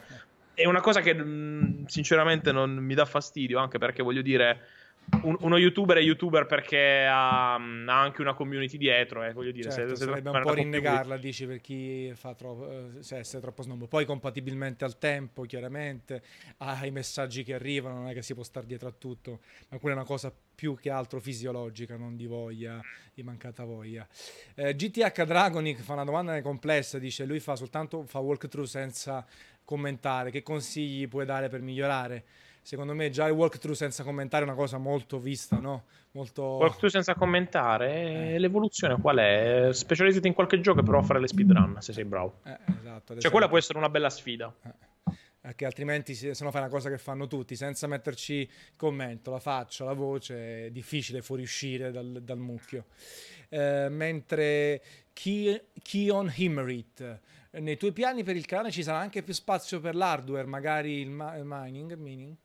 è 0.61 0.65
una 0.65 0.81
cosa 0.81 1.01
che 1.01 1.13
mm, 1.13 1.85
sinceramente 1.85 2.51
non 2.51 2.75
mi 2.75 2.93
dà 2.93 3.05
fastidio, 3.05 3.59
anche 3.59 3.77
perché 3.77 4.03
voglio 4.03 4.21
dire. 4.21 4.59
Un, 5.23 5.35
uno 5.39 5.57
youtuber 5.57 5.97
è 5.97 5.99
youtuber 6.01 6.45
perché 6.45 7.05
ha, 7.09 7.57
mm, 7.59 7.89
ha, 7.89 8.01
anche 8.01 8.21
una 8.21 8.33
community 8.33 8.77
dietro. 8.77 9.23
Eh, 9.23 9.33
voglio 9.33 9.51
dire, 9.51 9.71
certo, 9.71 9.95
se, 9.95 10.03
se 10.03 10.05
sarebbe 10.05 10.29
un 10.29 10.41
po' 10.41 10.53
rinnegarla, 10.53 11.17
dici, 11.17 11.45
per 11.45 11.59
chi 11.59 12.11
fa 12.15 12.33
troppo, 12.35 12.69
eh, 12.69 13.03
se 13.03 13.17
essere 13.17 13.41
troppo 13.41 13.63
snob. 13.63 13.87
Poi 13.87 14.05
compatibilmente 14.05 14.85
al 14.85 14.97
tempo, 14.97 15.43
chiaramente, 15.43 16.21
ai 16.57 16.91
messaggi 16.91 17.43
che 17.43 17.55
arrivano, 17.55 17.95
non 17.95 18.07
è 18.09 18.13
che 18.13 18.21
si 18.21 18.33
può 18.33 18.43
stare 18.43 18.67
dietro 18.67 18.89
a 18.89 18.93
tutto, 18.97 19.39
ma 19.69 19.79
quella 19.79 19.95
è 19.95 19.99
una 19.99 20.07
cosa 20.07 20.31
più 20.61 20.77
che 20.77 20.91
altro 20.91 21.19
fisiologica, 21.19 21.97
non 21.97 22.15
di 22.15 22.27
voglia, 22.27 22.79
di 23.15 23.23
mancata 23.23 23.63
voglia. 23.63 24.07
Eh, 24.53 24.75
GTH 24.75 25.23
Dragonic 25.23 25.81
fa 25.81 25.93
una 25.93 26.03
domanda 26.03 26.39
complessa, 26.43 26.99
dice 26.99 27.25
lui 27.25 27.39
fa 27.39 27.55
soltanto 27.55 28.03
fa 28.05 28.19
walkthrough 28.19 28.67
senza 28.67 29.25
commentare, 29.63 30.31
che 30.31 30.43
consigli 30.43 31.07
puoi 31.07 31.25
dare 31.25 31.49
per 31.49 31.61
migliorare? 31.61 32.23
Secondo 32.63 32.93
me 32.93 33.09
già 33.09 33.25
il 33.25 33.33
walkthrough 33.33 33.75
senza 33.75 34.03
commentare 34.03 34.43
è 34.43 34.47
una 34.47 34.55
cosa 34.55 34.77
molto 34.77 35.19
vista, 35.19 35.57
no? 35.57 35.85
Molto... 36.11 36.43
Walkthrough 36.43 36.91
senza 36.91 37.15
commentare, 37.15 38.33
eh. 38.33 38.39
l'evoluzione 38.39 38.99
qual 39.01 39.17
è? 39.17 39.69
Specializzati 39.71 40.27
in 40.27 40.33
qualche 40.33 40.59
gioco 40.61 40.81
e 40.81 40.83
prova 40.83 40.99
a 40.99 41.05
fare 41.05 41.19
le 41.19 41.27
speedrun 41.27 41.77
se 41.79 41.93
sei 41.93 42.05
bravo. 42.05 42.39
Eh, 42.43 42.57
esatto, 42.79 43.17
cioè 43.17 43.31
quella 43.31 43.47
può 43.47 43.57
essere 43.57 43.77
una 43.77 43.89
bella 43.89 44.09
sfida. 44.09 44.53
Eh 44.63 44.89
perché 45.41 45.65
altrimenti 45.65 46.13
se 46.13 46.35
no 46.43 46.51
fai 46.51 46.61
una 46.61 46.69
cosa 46.69 46.89
che 46.89 46.99
fanno 46.99 47.25
tutti 47.25 47.55
senza 47.55 47.87
metterci 47.87 48.47
commento, 48.75 49.31
la 49.31 49.39
faccia, 49.39 49.83
la 49.83 49.93
voce, 49.93 50.67
è 50.67 50.69
difficile 50.69 51.23
fuoriuscire 51.23 51.89
dal, 51.91 52.21
dal 52.21 52.37
mucchio. 52.37 52.85
Eh, 53.49 53.87
mentre 53.89 54.83
Keon 55.13 56.31
Himmerit 56.35 57.19
nei 57.59 57.77
tuoi 57.77 57.91
piani 57.91 58.23
per 58.23 58.35
il 58.35 58.45
canale 58.45 58.71
ci 58.71 58.83
sarà 58.83 58.99
anche 58.99 59.23
più 59.23 59.33
spazio 59.33 59.79
per 59.79 59.95
l'hardware, 59.95 60.45
magari 60.45 61.01
il, 61.01 61.09
ma- 61.09 61.35
mining, 61.43 61.95
mining? 61.95 62.35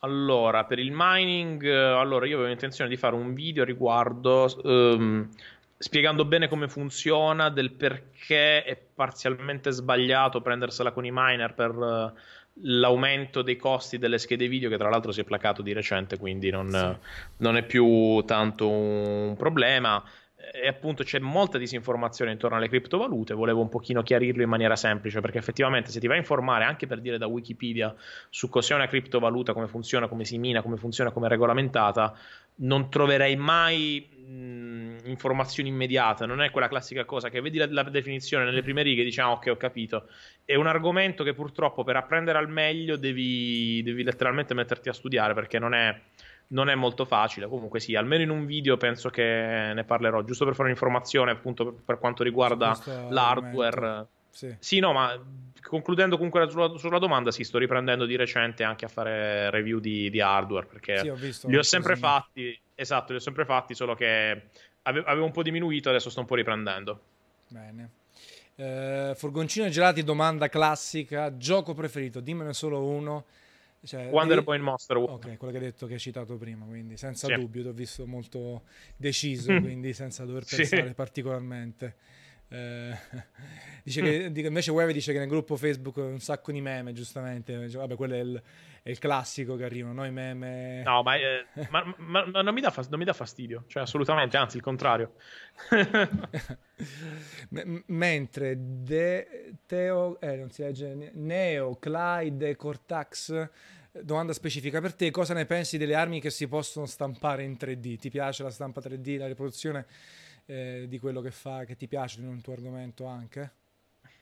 Allora, 0.00 0.64
per 0.64 0.78
il 0.78 0.92
mining, 0.92 1.64
eh, 1.64 1.74
allora 1.74 2.26
io 2.26 2.36
avevo 2.36 2.50
intenzione 2.50 2.88
di 2.88 2.96
fare 2.96 3.16
un 3.16 3.34
video 3.34 3.64
riguardo 3.64 4.46
um, 4.62 5.28
spiegando 5.76 6.24
bene 6.24 6.48
come 6.48 6.68
funziona, 6.68 7.48
del 7.48 7.72
perché 7.72 8.62
è 8.62 8.76
parzialmente 8.76 9.70
sbagliato 9.70 10.40
prendersela 10.40 10.92
con 10.92 11.04
i 11.04 11.10
miner 11.12 11.54
per 11.54 11.74
uh, 11.74 12.12
l'aumento 12.60 13.42
dei 13.42 13.56
costi 13.56 13.98
delle 13.98 14.18
schede 14.18 14.46
video, 14.46 14.68
che 14.68 14.76
tra 14.76 14.90
l'altro 14.90 15.12
si 15.12 15.22
è 15.22 15.24
placato 15.24 15.62
di 15.62 15.72
recente, 15.72 16.18
quindi 16.18 16.50
non, 16.50 16.68
sì. 16.70 17.08
non 17.38 17.56
è 17.56 17.64
più 17.64 18.22
tanto 18.26 18.68
un 18.68 19.34
problema 19.36 20.02
e 20.52 20.68
appunto 20.68 21.02
c'è 21.02 21.18
molta 21.18 21.56
disinformazione 21.56 22.30
intorno 22.30 22.58
alle 22.58 22.68
criptovalute, 22.68 23.32
volevo 23.32 23.62
un 23.62 23.70
pochino 23.70 24.02
chiarirlo 24.02 24.42
in 24.42 24.48
maniera 24.48 24.76
semplice, 24.76 25.20
perché 25.20 25.38
effettivamente 25.38 25.90
se 25.90 25.98
ti 25.98 26.06
vai 26.06 26.16
a 26.16 26.20
informare 26.20 26.64
anche 26.64 26.86
per 26.86 27.00
dire 27.00 27.16
da 27.16 27.26
Wikipedia 27.26 27.94
su 28.28 28.48
cos'è 28.50 28.74
una 28.74 28.86
criptovaluta, 28.86 29.54
come 29.54 29.66
funziona, 29.66 30.08
come 30.08 30.24
si 30.24 30.36
mina, 30.36 30.60
come 30.60 30.76
funziona, 30.76 31.10
come 31.10 31.26
è 31.26 31.30
regolamentata, 31.30 32.14
non 32.56 32.90
troverai 32.90 33.34
mai 33.36 34.06
mh, 34.08 35.08
informazioni 35.08 35.70
immediate, 35.70 36.26
non 36.26 36.42
è 36.42 36.50
quella 36.50 36.68
classica 36.68 37.06
cosa 37.06 37.30
che 37.30 37.40
vedi 37.40 37.56
la, 37.56 37.66
la 37.70 37.82
definizione 37.84 38.44
nelle 38.44 38.62
prime 38.62 38.82
righe 38.82 39.00
e 39.00 39.04
dici 39.04 39.20
ah 39.20 39.32
ok 39.32 39.46
ho 39.48 39.56
capito, 39.56 40.08
è 40.44 40.54
un 40.54 40.66
argomento 40.66 41.24
che 41.24 41.32
purtroppo 41.32 41.82
per 41.82 41.96
apprendere 41.96 42.36
al 42.38 42.50
meglio 42.50 42.96
devi, 42.96 43.82
devi 43.82 44.02
letteralmente 44.02 44.52
metterti 44.52 44.90
a 44.90 44.92
studiare 44.92 45.32
perché 45.32 45.58
non 45.58 45.72
è 45.72 45.98
non 46.48 46.68
è 46.68 46.74
molto 46.74 47.04
facile. 47.04 47.46
Comunque, 47.48 47.80
sì, 47.80 47.94
almeno 47.94 48.22
in 48.22 48.30
un 48.30 48.46
video 48.46 48.76
penso 48.76 49.10
che 49.10 49.22
ne 49.74 49.84
parlerò, 49.84 50.22
giusto 50.22 50.44
per 50.44 50.54
fare 50.54 50.68
un'informazione 50.68 51.30
appunto 51.30 51.72
per, 51.84 51.98
quanto 51.98 52.22
riguarda 52.22 52.78
l'hardware. 53.08 54.06
Sì. 54.30 54.54
sì. 54.58 54.78
no, 54.78 54.92
ma 54.92 55.18
concludendo 55.62 56.16
comunque 56.16 56.48
sulla, 56.50 56.76
sulla, 56.76 56.98
domanda, 56.98 57.30
sì, 57.30 57.42
sto 57.42 57.58
riprendendo 57.58 58.04
di 58.04 58.16
recente 58.16 58.62
anche 58.62 58.84
a 58.84 58.88
fare 58.88 59.50
review 59.50 59.80
di, 59.80 60.10
di 60.10 60.20
hardware 60.20 60.66
perché 60.66 60.98
sì, 60.98 61.08
ho 61.08 61.14
visto, 61.14 61.48
li 61.48 61.56
ho 61.56 61.62
sempre 61.62 61.96
fatti. 61.96 62.58
Esatto, 62.74 63.12
li 63.12 63.18
ho 63.18 63.22
sempre 63.22 63.46
fatti, 63.46 63.74
solo 63.74 63.94
che 63.94 64.48
avevo 64.82 65.24
un 65.24 65.32
po' 65.32 65.42
diminuito, 65.42 65.88
adesso 65.88 66.10
sto 66.10 66.20
un 66.20 66.26
po' 66.26 66.34
riprendendo. 66.34 67.00
Bene. 67.48 67.90
Eh, 68.56 69.12
Furgoncino 69.14 69.66
e 69.66 69.70
gelati, 69.70 70.02
domanda 70.02 70.48
classica. 70.48 71.36
Gioco 71.36 71.74
preferito, 71.74 72.20
dimmene 72.20 72.52
solo 72.52 72.82
uno. 72.82 73.24
Cioè, 73.86 74.08
Wonder 74.10 74.42
Boy 74.42 74.58
Monster 74.58 74.96
Ok, 74.96 75.36
quello 75.36 75.52
che 75.52 75.58
hai 75.58 75.64
detto 75.64 75.86
che 75.86 75.94
hai 75.94 76.00
citato 76.00 76.36
prima, 76.36 76.66
quindi 76.66 76.96
senza 76.96 77.28
sì. 77.28 77.34
dubbio, 77.34 77.62
ti 77.62 77.68
ho 77.68 77.72
visto 77.72 78.06
molto 78.06 78.62
deciso, 78.96 79.58
quindi 79.60 79.92
senza 79.92 80.24
dover 80.24 80.44
pensare 80.44 80.88
sì. 80.88 80.94
particolarmente. 80.94 81.94
Eh, 82.48 82.96
dice 83.82 84.02
che, 84.02 84.30
invece 84.40 84.70
Web 84.70 84.90
dice 84.90 85.12
che 85.12 85.18
nel 85.18 85.26
gruppo 85.26 85.56
Facebook 85.56 85.96
un 85.96 86.20
sacco 86.20 86.52
di 86.52 86.60
meme, 86.60 86.92
giustamente. 86.92 87.68
Vabbè, 87.68 87.96
quello 87.96 88.14
è 88.14 88.18
il, 88.18 88.42
è 88.82 88.90
il, 88.90 88.98
classico 88.98 89.56
che 89.56 89.64
arrivano, 89.64 89.94
noi 89.94 90.12
meme. 90.12 90.82
No, 90.82 91.02
ma, 91.02 91.16
eh, 91.16 91.46
ma, 91.70 91.94
ma, 91.98 92.24
ma 92.26 92.42
non, 92.42 92.54
mi 92.54 92.60
fast- 92.62 92.90
non, 92.90 92.98
mi 92.98 93.04
dà 93.04 93.12
fastidio, 93.12 93.64
cioè 93.66 93.82
assolutamente, 93.82 94.36
anzi 94.36 94.56
il 94.56 94.62
contrario. 94.62 95.14
M- 97.50 97.82
mentre 97.86 98.56
De- 98.58 99.54
Teo, 99.66 100.20
eh, 100.20 100.36
non 100.36 100.50
si 100.50 100.62
legge, 100.62 101.12
Neo, 101.14 101.76
Clyde, 101.76 102.54
Cortax 102.54 103.48
domanda 104.02 104.32
specifica 104.32 104.80
per 104.80 104.94
te, 104.94 105.10
cosa 105.10 105.34
ne 105.34 105.46
pensi 105.46 105.78
delle 105.78 105.94
armi 105.94 106.20
che 106.20 106.30
si 106.30 106.48
possono 106.48 106.86
stampare 106.86 107.42
in 107.42 107.56
3D? 107.58 107.98
Ti 107.98 108.10
piace 108.10 108.42
la 108.42 108.50
stampa 108.50 108.80
3D, 108.80 109.18
la 109.18 109.26
riproduzione 109.26 109.86
eh, 110.46 110.86
di 110.88 110.98
quello 110.98 111.20
che 111.20 111.30
fa, 111.30 111.64
che 111.64 111.76
ti 111.76 111.86
piace 111.86 112.20
in 112.20 112.28
un 112.28 112.40
tuo 112.40 112.52
argomento 112.52 113.06
anche? 113.06 113.50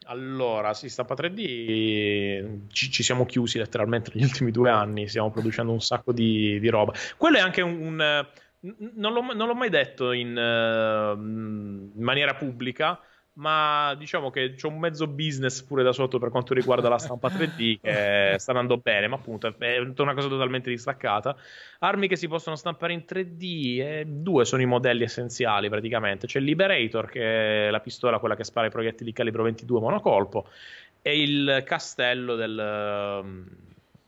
Allora, 0.07 0.75
sì, 0.75 0.89
stampa 0.89 1.15
3D 1.15 2.67
ci, 2.69 2.91
ci, 2.91 3.03
siamo 3.03 3.25
chiusi 3.25 3.59
letteralmente 3.59 4.11
negli 4.15 4.25
ultimi 4.29 4.51
due 4.51 4.71
anni, 4.71 5.09
stiamo 5.09 5.31
producendo 5.31 5.73
un 5.73 5.81
sacco 5.81 6.13
di, 6.13 6.59
di 6.61 6.69
roba. 6.69 6.93
Quello 7.17 7.37
è 7.37 7.41
anche 7.41 7.63
un... 7.63 7.81
un 7.81 8.27
non, 8.95 9.13
l'ho, 9.13 9.21
non, 9.35 9.47
l'ho, 9.47 9.55
mai 9.55 9.69
detto 9.69 10.13
in, 10.13 10.35
uh, 10.35 11.19
in 11.21 12.03
maniera 12.03 12.35
pubblica, 12.35 12.99
ma 13.35 13.95
diciamo 13.99 14.31
che 14.31 14.55
c'è 14.55 14.67
un 14.69 14.79
mezzo 14.79 15.07
business 15.09 15.63
pure 15.63 15.83
da 15.83 15.93
sotto 15.93 16.19
per 16.19 16.31
quanto 16.31 16.55
riguarda 16.55 16.89
la 16.89 16.99
stampa 16.99 17.29
3D 17.29 17.81
che 17.81 18.35
sta 18.39 18.53
andando 18.53 18.77
bene, 18.77 19.09
ma 19.09 19.17
appunto 19.17 19.53
è 19.59 19.79
una 19.79 20.15
cosa 20.15 20.29
totalmente 20.29 20.71
distaccata. 20.71 21.37
Armi 21.81 22.07
che 22.07 22.17
si 22.17 22.29
possono 22.29 22.55
stampare 22.55 22.93
in 22.93 23.05
3D, 23.09 23.81
eh, 23.81 24.05
due 24.07 24.45
sono 24.45 24.63
i 24.63 24.67
modelli 24.67 25.03
essenziali 25.03 25.69
praticamente. 25.69 26.27
C'è 26.27 26.39
il 26.39 26.45
Liberator, 26.45 27.09
che 27.09 27.69
è 27.69 27.71
la 27.71 27.81
pistola, 27.81 28.19
quella 28.19 28.37
che 28.37 28.45
spara 28.45 28.69
i 28.69 28.71
proiettili 28.71 29.11
di 29.11 29.17
calibro 29.17 29.43
22 29.43 29.81
monocolpo, 29.81 30.49
e 31.03 31.21
il 31.21 31.63
castello 31.67 32.37
del, 32.37 33.25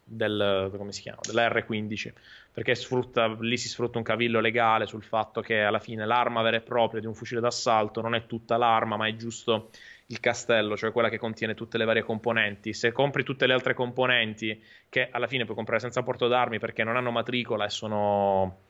del 0.05 0.73
come 0.77 0.93
si 0.93 1.03
chiama? 1.03 1.21
della 1.27 1.49
R15 1.49 2.13
perché 2.57 2.75
sfrutta, 2.75 3.37
lì 3.41 3.59
si 3.59 3.69
sfrutta 3.69 3.99
un 3.99 4.03
cavillo 4.03 4.41
legale 4.41 4.87
sul 4.87 5.03
fatto 5.03 5.43
che 5.43 5.61
alla 5.61 5.79
fine 5.79 6.07
l'arma 6.07 6.41
vera 6.41 6.57
e 6.57 6.63
propria 6.63 7.03
di 7.03 7.07
un 7.07 7.13
fucile 7.13 7.43
d'assalto 7.43 8.01
non 8.01 8.15
è 8.15 8.25
tutta 8.25 8.57
l'arma, 8.57 8.97
ma 8.97 9.07
è 9.07 9.15
giusto 9.15 9.69
il 10.07 10.21
castello, 10.21 10.75
cioè 10.75 10.91
quella 10.91 11.11
che 11.11 11.19
contiene 11.19 11.53
tutte 11.53 11.77
le 11.77 11.85
varie 11.85 12.03
componenti. 12.03 12.73
Se 12.73 12.93
compri 12.93 13.25
tutte 13.25 13.47
le 13.47 13.53
altre 13.53 13.75
componenti, 13.75 14.59
che 14.89 15.11
alla 15.11 15.27
fine 15.27 15.45
puoi 15.45 15.55
comprare 15.55 15.83
senza 15.83 16.03
porto 16.03 16.29
d'armi 16.29 16.59
perché 16.59 16.83
non 16.83 16.97
hanno 16.97 17.11
matricola 17.11 17.67
e 17.67 17.69
sono, 17.69 18.61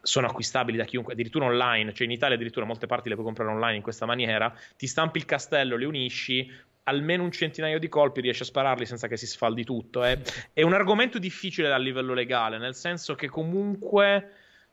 sono 0.00 0.28
acquistabili 0.28 0.78
da 0.78 0.84
chiunque, 0.84 1.14
addirittura 1.14 1.46
online, 1.46 1.92
cioè 1.92 2.06
in 2.06 2.12
Italia 2.12 2.36
addirittura 2.36 2.66
molte 2.66 2.86
parti 2.86 3.08
le 3.08 3.16
puoi 3.16 3.26
comprare 3.26 3.50
online 3.50 3.78
in 3.78 3.82
questa 3.82 4.06
maniera, 4.06 4.54
ti 4.76 4.86
stampi 4.86 5.18
il 5.18 5.24
castello, 5.24 5.76
le 5.76 5.86
unisci, 5.86 6.48
almeno 6.84 7.22
un 7.22 7.30
centinaio 7.30 7.78
di 7.78 7.88
colpi 7.88 8.20
riesce 8.20 8.42
a 8.42 8.46
spararli 8.46 8.86
senza 8.86 9.08
che 9.08 9.16
si 9.16 9.26
sfaldi 9.26 9.64
tutto. 9.64 10.04
Eh. 10.04 10.18
È 10.52 10.62
un 10.62 10.72
argomento 10.72 11.18
difficile 11.18 11.72
a 11.72 11.78
livello 11.78 12.14
legale, 12.14 12.58
nel 12.58 12.74
senso 12.74 13.14
che 13.14 13.28
comunque... 13.28 14.30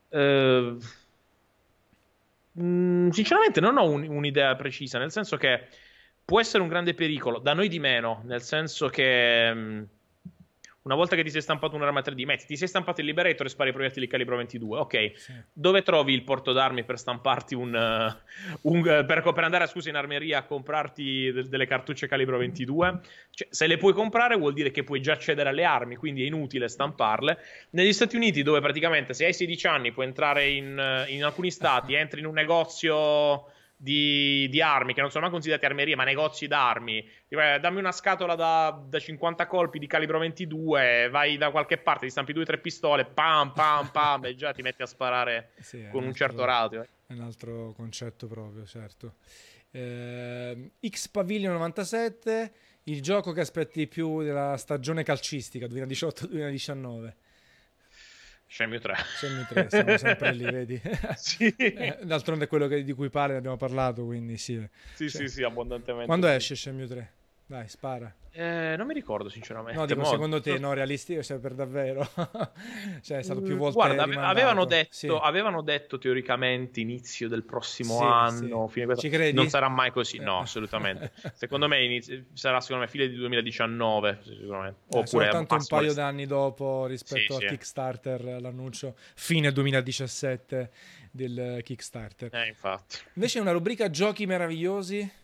Eh, 0.10 0.76
mm, 2.60 3.10
sinceramente 3.10 3.62
non 3.62 3.78
ho 3.78 3.90
un, 3.90 4.08
un'idea 4.08 4.56
precisa, 4.56 5.00
nel 5.00 5.12
senso 5.12 5.38
che 5.38 5.68
può 6.24 6.40
essere 6.40 6.64
un 6.64 6.70
grande 6.70 6.94
pericolo, 6.94 7.40
da 7.40 7.54
noi 7.54 7.68
di 7.68 7.80
meno, 7.80 8.22
nel 8.26 8.42
senso 8.42 8.88
che... 8.90 9.54
Mh, 9.54 9.60
mm, 9.60 9.84
una 10.84 10.96
volta 10.96 11.16
che 11.16 11.24
ti 11.24 11.30
sei 11.30 11.42
stampato 11.42 11.76
un'arma 11.76 12.00
3D, 12.00 12.26
metti, 12.26 12.46
ti 12.48 12.58
sei 12.58 12.68
stampato 12.68 13.02
il 13.02 13.08
Liberator 13.08 13.46
e 13.46 13.50
spari 13.50 13.70
i 13.70 13.74
proiettili 13.74 14.08
calibro 14.08 14.36
22. 14.38 14.80
Ok, 14.80 15.12
sì. 15.16 15.34
dove 15.54 15.84
trovi 15.84 16.14
il 16.14 16.24
porto 16.24 16.54
d'armi 16.54 16.84
per 16.84 16.98
stamparti 16.98 17.54
un. 17.54 17.74
Uh, 18.62 18.70
un 18.70 18.80
uh, 18.80 19.06
per, 19.06 19.22
per, 19.22 19.44
andare 19.44 19.68
scusa, 19.68 19.90
in 19.90 19.96
armeria 19.96 20.40
a 20.40 20.44
comprarti 20.44 21.32
de- 21.32 21.48
delle 21.48 21.68
cartucce 21.68 22.08
calibro 22.08 22.38
22? 22.38 23.00
Cioè, 23.30 23.48
se 23.52 23.68
le 23.68 23.78
puoi 23.78 23.94
comprare, 23.94 24.36
vuol 24.38 24.54
dire 24.54 24.72
che 24.72 24.84
puoi 24.84 25.02
già 25.02 25.14
accedere 25.14 25.50
alle 25.50 25.66
armi, 25.66 25.96
quindi 25.98 26.24
è 26.24 26.26
inutile 26.26 26.68
stamparle. 26.68 27.38
Negli 27.72 27.94
Stati 27.94 28.16
Uniti, 28.16 28.42
dove 28.42 28.60
praticamente 28.60 29.14
se 29.14 29.26
hai 29.26 29.34
16 29.34 29.68
anni 29.68 29.92
puoi 29.92 30.08
entrare 30.08 30.50
in, 30.50 31.06
in 31.10 31.24
alcuni 31.24 31.52
stati, 31.52 31.94
entri 31.94 32.22
in 32.22 32.26
un 32.26 32.34
negozio 32.34 33.46
di, 33.82 34.48
di, 34.50 34.62
armi, 34.62 34.94
che 34.94 35.02
non 35.02 35.10
sono 35.10 35.24
mai 35.24 35.32
considerati 35.32 35.66
armerie, 35.66 35.96
ma 35.96 36.04
negozi 36.04 36.46
d'armi. 36.46 37.04
Tipo, 37.28 37.42
dammi 37.60 37.80
una 37.80 37.92
scatola 37.92 38.36
da, 38.36 38.80
da, 38.88 39.00
50 39.00 39.48
colpi 39.48 39.80
di 39.80 39.88
calibro 39.88 40.20
22, 40.20 41.10
vai 41.10 41.36
da 41.38 41.50
qualche 41.50 41.78
parte, 41.80 42.06
ti 42.06 42.12
stampi 42.12 42.32
due 42.32 42.44
o 42.44 42.46
tre 42.46 42.60
pistole, 42.60 43.06
pam, 43.06 43.54
pam, 43.54 43.90
pam, 43.90 44.26
e 44.26 44.36
già 44.36 44.52
ti 44.54 44.62
metti 44.62 44.84
a 44.84 44.86
sparare 44.86 45.54
sì, 45.60 45.88
con 45.90 46.04
un, 46.04 46.10
un 46.10 46.14
certo 46.14 46.46
ratio. 46.46 46.84
È 47.08 47.14
un 47.14 47.22
altro 47.22 47.74
concetto 47.76 48.28
proprio, 48.28 48.66
certo. 48.66 49.16
Eh, 49.72 50.72
X 50.88 51.08
Pavilion 51.08 51.54
97, 51.54 52.52
il 52.84 53.02
gioco 53.02 53.32
che 53.32 53.40
aspetti 53.40 53.88
più 53.88 54.22
della 54.22 54.58
stagione 54.58 55.02
calcistica 55.02 55.66
2018-2019. 55.66 57.14
Scemio 58.52 58.80
3. 58.80 58.96
Scemio 59.16 59.46
3, 59.48 59.70
siamo 59.70 59.96
sempre 59.98 60.34
lì, 60.34 60.44
vedi? 60.52 60.82
sì. 61.16 61.48
Eh, 61.56 62.00
d'altronde 62.04 62.44
è 62.44 62.48
quello 62.50 62.68
che, 62.68 62.84
di 62.84 62.92
cui 62.92 63.10
pare, 63.10 63.32
ne 63.32 63.38
abbiamo 63.38 63.56
parlato, 63.56 64.04
quindi 64.04 64.36
sì. 64.36 64.62
Sì, 64.94 65.10
cioè, 65.10 65.22
sì, 65.22 65.28
sì, 65.30 65.44
abbondantemente. 65.44 66.06
Quando 66.06 66.28
esce 66.28 66.56
Scemio 66.56 66.86
3? 66.86 67.14
Dai, 67.52 67.68
spara. 67.68 68.10
Eh, 68.32 68.76
non 68.78 68.88
mi 68.88 68.94
ricordo 68.94 69.28
sinceramente. 69.28 69.78
No, 69.78 69.86
dico, 69.86 70.06
secondo 70.06 70.40
te, 70.40 70.58
no, 70.58 70.72
realistico, 70.72 71.22
cioè 71.22 71.38
per 71.38 71.54
davvero? 71.54 72.10
cioè 73.04 73.18
è 73.18 73.24
stato 73.24 73.42
più 73.42 73.58
volte 73.58 73.74
Guarda, 73.74 74.04
avevano 74.26 74.64
detto, 74.64 74.94
sì. 74.94 75.10
avevano 75.22 75.62
detto, 75.62 75.98
teoricamente 75.98 76.80
inizio 76.80 77.28
del 77.28 77.44
prossimo 77.44 77.98
sì, 77.98 78.04
anno, 78.06 78.68
sì. 78.68 78.80
Fine... 78.80 78.96
Ci 78.96 79.10
credi? 79.10 79.36
Non 79.36 79.50
sarà 79.50 79.68
mai 79.68 79.92
così, 79.92 80.20
no, 80.20 80.40
eh. 80.40 80.44
assolutamente. 80.44 81.12
secondo 81.36 81.68
me 81.68 81.84
inizio... 81.84 82.24
sarà 82.32 82.62
secondo 82.62 82.84
me 82.84 82.90
fine 82.90 83.10
di 83.10 83.16
2019, 83.16 84.20
sicuramente. 84.24 84.80
Eh, 84.88 84.98
Oppure 84.98 85.26
soltanto 85.26 85.56
un 85.56 85.66
paio 85.68 85.94
d'anni 85.94 86.26
dopo 86.26 86.86
rispetto 86.86 87.36
a 87.36 87.40
Kickstarter, 87.40 88.40
l'annuncio 88.40 88.96
fine 89.14 89.52
2017 89.52 90.72
del 91.12 91.60
Kickstarter. 91.64 92.34
Eh, 92.34 92.48
infatti. 92.48 93.00
Invece 93.16 93.42
una 93.42 93.52
rubrica 93.52 93.90
giochi 93.90 94.26
meravigliosi 94.26 95.20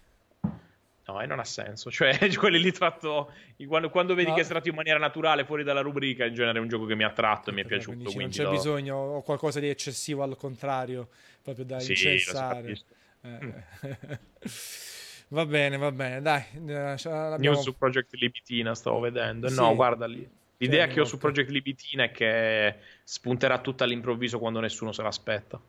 No, 1.08 1.22
e 1.22 1.26
non 1.26 1.40
ha 1.40 1.46
senso. 1.46 1.90
Cioè, 1.98 2.18
quelli 2.36 2.60
lì 2.60 2.72
tratto. 2.72 3.32
Quando, 3.66 3.90
quando 3.90 4.14
vedi 4.14 4.30
no. 4.30 4.36
che 4.36 4.42
è 4.42 4.44
stato 4.44 4.68
in 4.68 4.76
maniera 4.76 5.00
naturale 5.00 5.46
fuori 5.46 5.64
dalla 5.64 5.82
rubrica, 5.82 6.26
in 6.26 6.34
genere 6.34 6.58
è 6.58 6.62
un 6.62 6.68
gioco 6.68 6.86
che 6.86 6.96
mi 6.96 7.04
ha 7.04 7.12
tratto 7.12 7.50
e 7.50 7.54
mi 7.54 7.62
è 7.62 7.66
piaciuto. 7.66 7.96
Quindi, 7.96 8.14
quindi 8.14 8.24
non 8.24 8.32
c'è 8.32 8.44
lo... 8.44 8.52
bisogno, 8.52 8.96
o 8.96 9.22
qualcosa 9.22 9.60
di 9.60 9.70
eccessivo 9.70 10.24
al 10.24 10.36
contrario, 10.36 11.10
proprio 11.42 11.66
da 11.66 11.80
sì, 11.80 11.92
incensare. 11.92 12.78
Eh. 13.22 13.28
Mm. 13.28 13.50
va 15.30 15.46
bene, 15.46 15.78
va 15.78 15.92
bene, 15.92 16.22
dai. 16.22 16.44
Eh, 16.54 16.74
abbiamo... 16.74 17.38
News 17.38 17.62
su 17.62 17.78
Project 17.78 18.14
Libitina 18.16 18.76
stavo 18.76 19.00
vedendo. 19.00 19.48
Sì. 19.48 19.56
No, 19.56 19.74
guarda 19.76 20.06
lì. 20.08 20.30
L'idea 20.58 20.88
che, 20.88 20.94
che 20.94 21.00
ho 21.02 21.06
su 21.06 21.18
Project 21.18 21.52
Libitina 21.52 22.04
è 22.04 22.12
che 22.12 22.78
spunterà 23.04 23.60
tutto 23.60 23.84
all'improvviso 23.84 24.40
quando 24.40 24.60
nessuno 24.60 24.92
se 24.92 25.04
l'aspetta. 25.04 25.62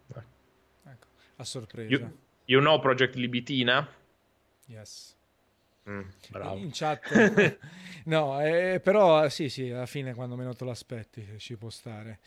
Ecco, 0.85 1.07
a 1.37 1.45
sorpresa. 1.45 1.91
You, 1.91 2.13
you 2.47 2.61
know 2.61 2.81
Project 2.81 3.15
Libitina? 3.15 3.87
Yes. 4.67 5.17
Mm, 5.89 6.03
in 6.57 6.71
chat. 6.73 7.57
No 8.09 8.41
eh, 8.41 8.81
però 8.83 9.29
sì 9.29 9.51
sì 9.51 9.71
alla 9.71 9.85
fine 9.85 10.15
quando 10.15 10.35
meno 10.35 10.55
te 10.55 10.65
lo 10.65 10.71
aspetti 10.71 11.27
ci 11.37 11.59
può 11.59 11.69
stare. 11.69 12.21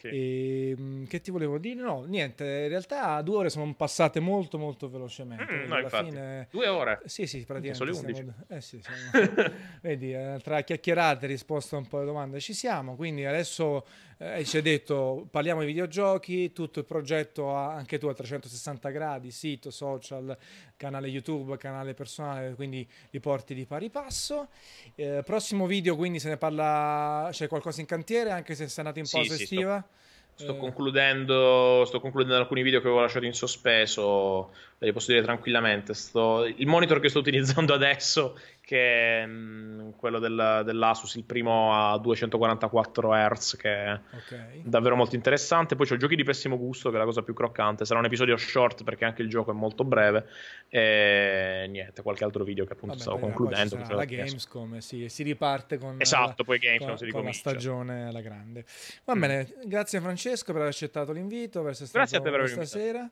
Sì. 0.00 0.08
e, 0.08 0.70
ehm, 0.70 1.06
che 1.06 1.20
ti 1.20 1.30
volevo 1.30 1.58
dire? 1.58 1.82
No 1.82 2.04
niente 2.04 2.44
in 2.44 2.68
realtà 2.68 3.20
due 3.20 3.36
ore 3.36 3.50
sono 3.50 3.70
passate 3.74 4.18
molto 4.18 4.56
molto 4.56 4.88
velocemente. 4.88 5.44
Mm, 5.52 5.68
no, 5.68 5.78
infatti. 5.78 6.08
Fine... 6.08 6.48
due 6.50 6.68
ore? 6.68 7.02
Sì 7.04 7.26
sì 7.26 7.44
praticamente 7.44 7.92
solo 7.92 8.06
11 8.06 8.32
eh, 8.48 8.60
sì, 8.62 8.80
siamo... 8.80 9.52
vedi 9.82 10.14
eh, 10.14 10.38
tra 10.42 10.62
chiacchierate 10.62 11.26
e 11.26 11.28
risposte 11.28 11.74
a 11.74 11.78
un 11.78 11.86
po' 11.86 12.00
di 12.00 12.06
domande 12.06 12.40
ci 12.40 12.54
siamo 12.54 12.96
quindi 12.96 13.26
adesso 13.26 13.84
eh, 14.18 14.44
ci 14.44 14.56
hai 14.56 14.62
detto 14.62 15.26
parliamo 15.30 15.60
di 15.60 15.66
videogiochi, 15.66 16.52
tutto 16.52 16.78
il 16.78 16.84
progetto 16.86 17.50
anche 17.52 17.98
tu 17.98 18.06
a 18.06 18.14
360 18.14 18.88
gradi, 18.90 19.30
sito, 19.30 19.70
social, 19.70 20.36
canale 20.76 21.08
YouTube, 21.08 21.56
canale 21.58 21.92
personale, 21.92 22.54
quindi 22.54 22.86
li 23.10 23.20
porti 23.20 23.54
di 23.54 23.66
pari 23.66 23.90
passo. 23.90 24.48
Eh, 24.94 25.22
prossimo 25.24 25.66
video 25.66 25.96
quindi 25.96 26.18
se 26.18 26.30
ne 26.30 26.36
parla, 26.38 27.28
c'è 27.30 27.46
qualcosa 27.46 27.80
in 27.80 27.86
cantiere 27.86 28.30
anche 28.30 28.54
se 28.54 28.68
sei 28.68 28.84
andato 28.84 29.00
in 29.00 29.06
pausa 29.10 29.34
sì, 29.34 29.42
estiva? 29.42 29.78
Sto... 29.80 30.04
Sto, 30.36 30.54
eh. 30.54 30.58
concludendo, 30.58 31.84
sto 31.86 31.98
concludendo 31.98 32.36
alcuni 32.36 32.60
video 32.60 32.80
che 32.80 32.86
avevo 32.86 33.00
lasciato 33.00 33.24
in 33.24 33.32
sospeso, 33.32 34.50
ve 34.76 34.86
li 34.86 34.92
posso 34.92 35.10
dire 35.10 35.22
tranquillamente. 35.22 35.94
Sto, 35.94 36.44
il 36.44 36.66
monitor 36.66 37.00
che 37.00 37.08
sto 37.08 37.20
utilizzando 37.20 37.72
adesso 37.74 38.38
che 38.66 39.22
è 39.22 39.26
mh, 39.26 39.94
quello 39.96 40.18
del, 40.18 40.62
dell'Asus, 40.64 41.14
il 41.14 41.22
primo 41.22 41.72
a 41.72 41.96
244 42.00 43.12
Hz, 43.12 43.56
che 43.56 43.70
è 43.70 44.00
okay. 44.12 44.62
davvero 44.64 44.96
molto 44.96 45.14
interessante. 45.14 45.76
Poi 45.76 45.86
c'ho 45.86 45.96
giochi 45.96 46.16
di 46.16 46.24
pessimo 46.24 46.58
gusto, 46.58 46.90
che 46.90 46.96
è 46.96 46.98
la 46.98 47.04
cosa 47.04 47.22
più 47.22 47.32
croccante. 47.32 47.84
Sarà 47.84 48.00
un 48.00 48.06
episodio 48.06 48.36
short 48.36 48.82
perché 48.82 49.04
anche 49.04 49.22
il 49.22 49.28
gioco 49.28 49.52
è 49.52 49.54
molto 49.54 49.84
breve. 49.84 50.26
E 50.68 51.66
niente, 51.68 52.02
qualche 52.02 52.24
altro 52.24 52.42
video 52.42 52.64
che 52.64 52.72
appunto 52.72 52.96
Vabbè, 52.96 53.06
stavo 53.06 53.18
concludendo. 53.20 53.76
La 53.88 54.04
Gamescom 54.04 54.78
si, 54.78 55.08
si, 55.08 55.22
riparte 55.22 55.78
con, 55.78 56.00
esatto, 56.00 56.34
la, 56.38 56.44
poi 56.44 56.58
Gamescom 56.58 56.88
con, 56.88 56.98
si 56.98 57.10
con 57.12 57.24
la 57.24 57.32
stagione 57.32 58.08
alla 58.08 58.20
grande. 58.20 58.64
Va 59.04 59.14
mm. 59.14 59.20
bene, 59.20 59.54
grazie 59.66 60.00
Francesco 60.00 60.46
per 60.46 60.62
aver 60.62 60.72
accettato 60.72 61.12
l'invito, 61.12 61.62
per 61.62 61.70
essere 61.70 61.86
stato 61.86 62.04
grazie 62.04 62.20
per 62.20 62.34
aver 62.34 62.48
stasera. 62.48 63.08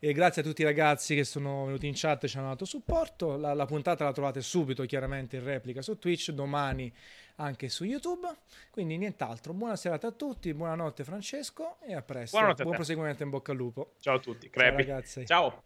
E 0.00 0.12
grazie 0.12 0.42
a 0.42 0.44
tutti 0.44 0.62
i 0.62 0.64
ragazzi 0.64 1.14
che 1.14 1.22
sono 1.22 1.66
venuti 1.66 1.86
in 1.86 1.92
chat 1.94 2.24
e 2.24 2.28
ci 2.28 2.36
hanno 2.36 2.48
dato 2.48 2.64
supporto. 2.64 3.36
La, 3.36 3.54
la 3.54 3.66
puntata 3.66 4.02
la 4.02 4.12
trovate 4.12 4.40
subito 4.40 4.86
chiaramente 4.88 5.36
in 5.36 5.44
replica 5.44 5.82
su 5.82 5.96
Twitch, 5.98 6.32
domani 6.32 6.92
anche 7.36 7.68
su 7.68 7.84
YouTube. 7.84 8.28
Quindi 8.70 8.96
nient'altro. 8.96 9.52
Buona 9.52 9.76
serata 9.76 10.08
a 10.08 10.12
tutti, 10.12 10.52
buonanotte 10.52 11.04
Francesco 11.04 11.76
e 11.80 11.94
a 11.94 12.02
presto. 12.02 12.36
Buonanotte 12.36 12.64
Buon 12.64 12.74
proseguimento 12.74 13.22
in 13.22 13.30
bocca 13.30 13.52
al 13.52 13.58
lupo. 13.58 13.92
Ciao 14.00 14.16
a 14.16 14.20
tutti. 14.20 14.50
Ciao 14.52 14.70
ragazzi. 14.76 15.24
Ciao. 15.26 15.62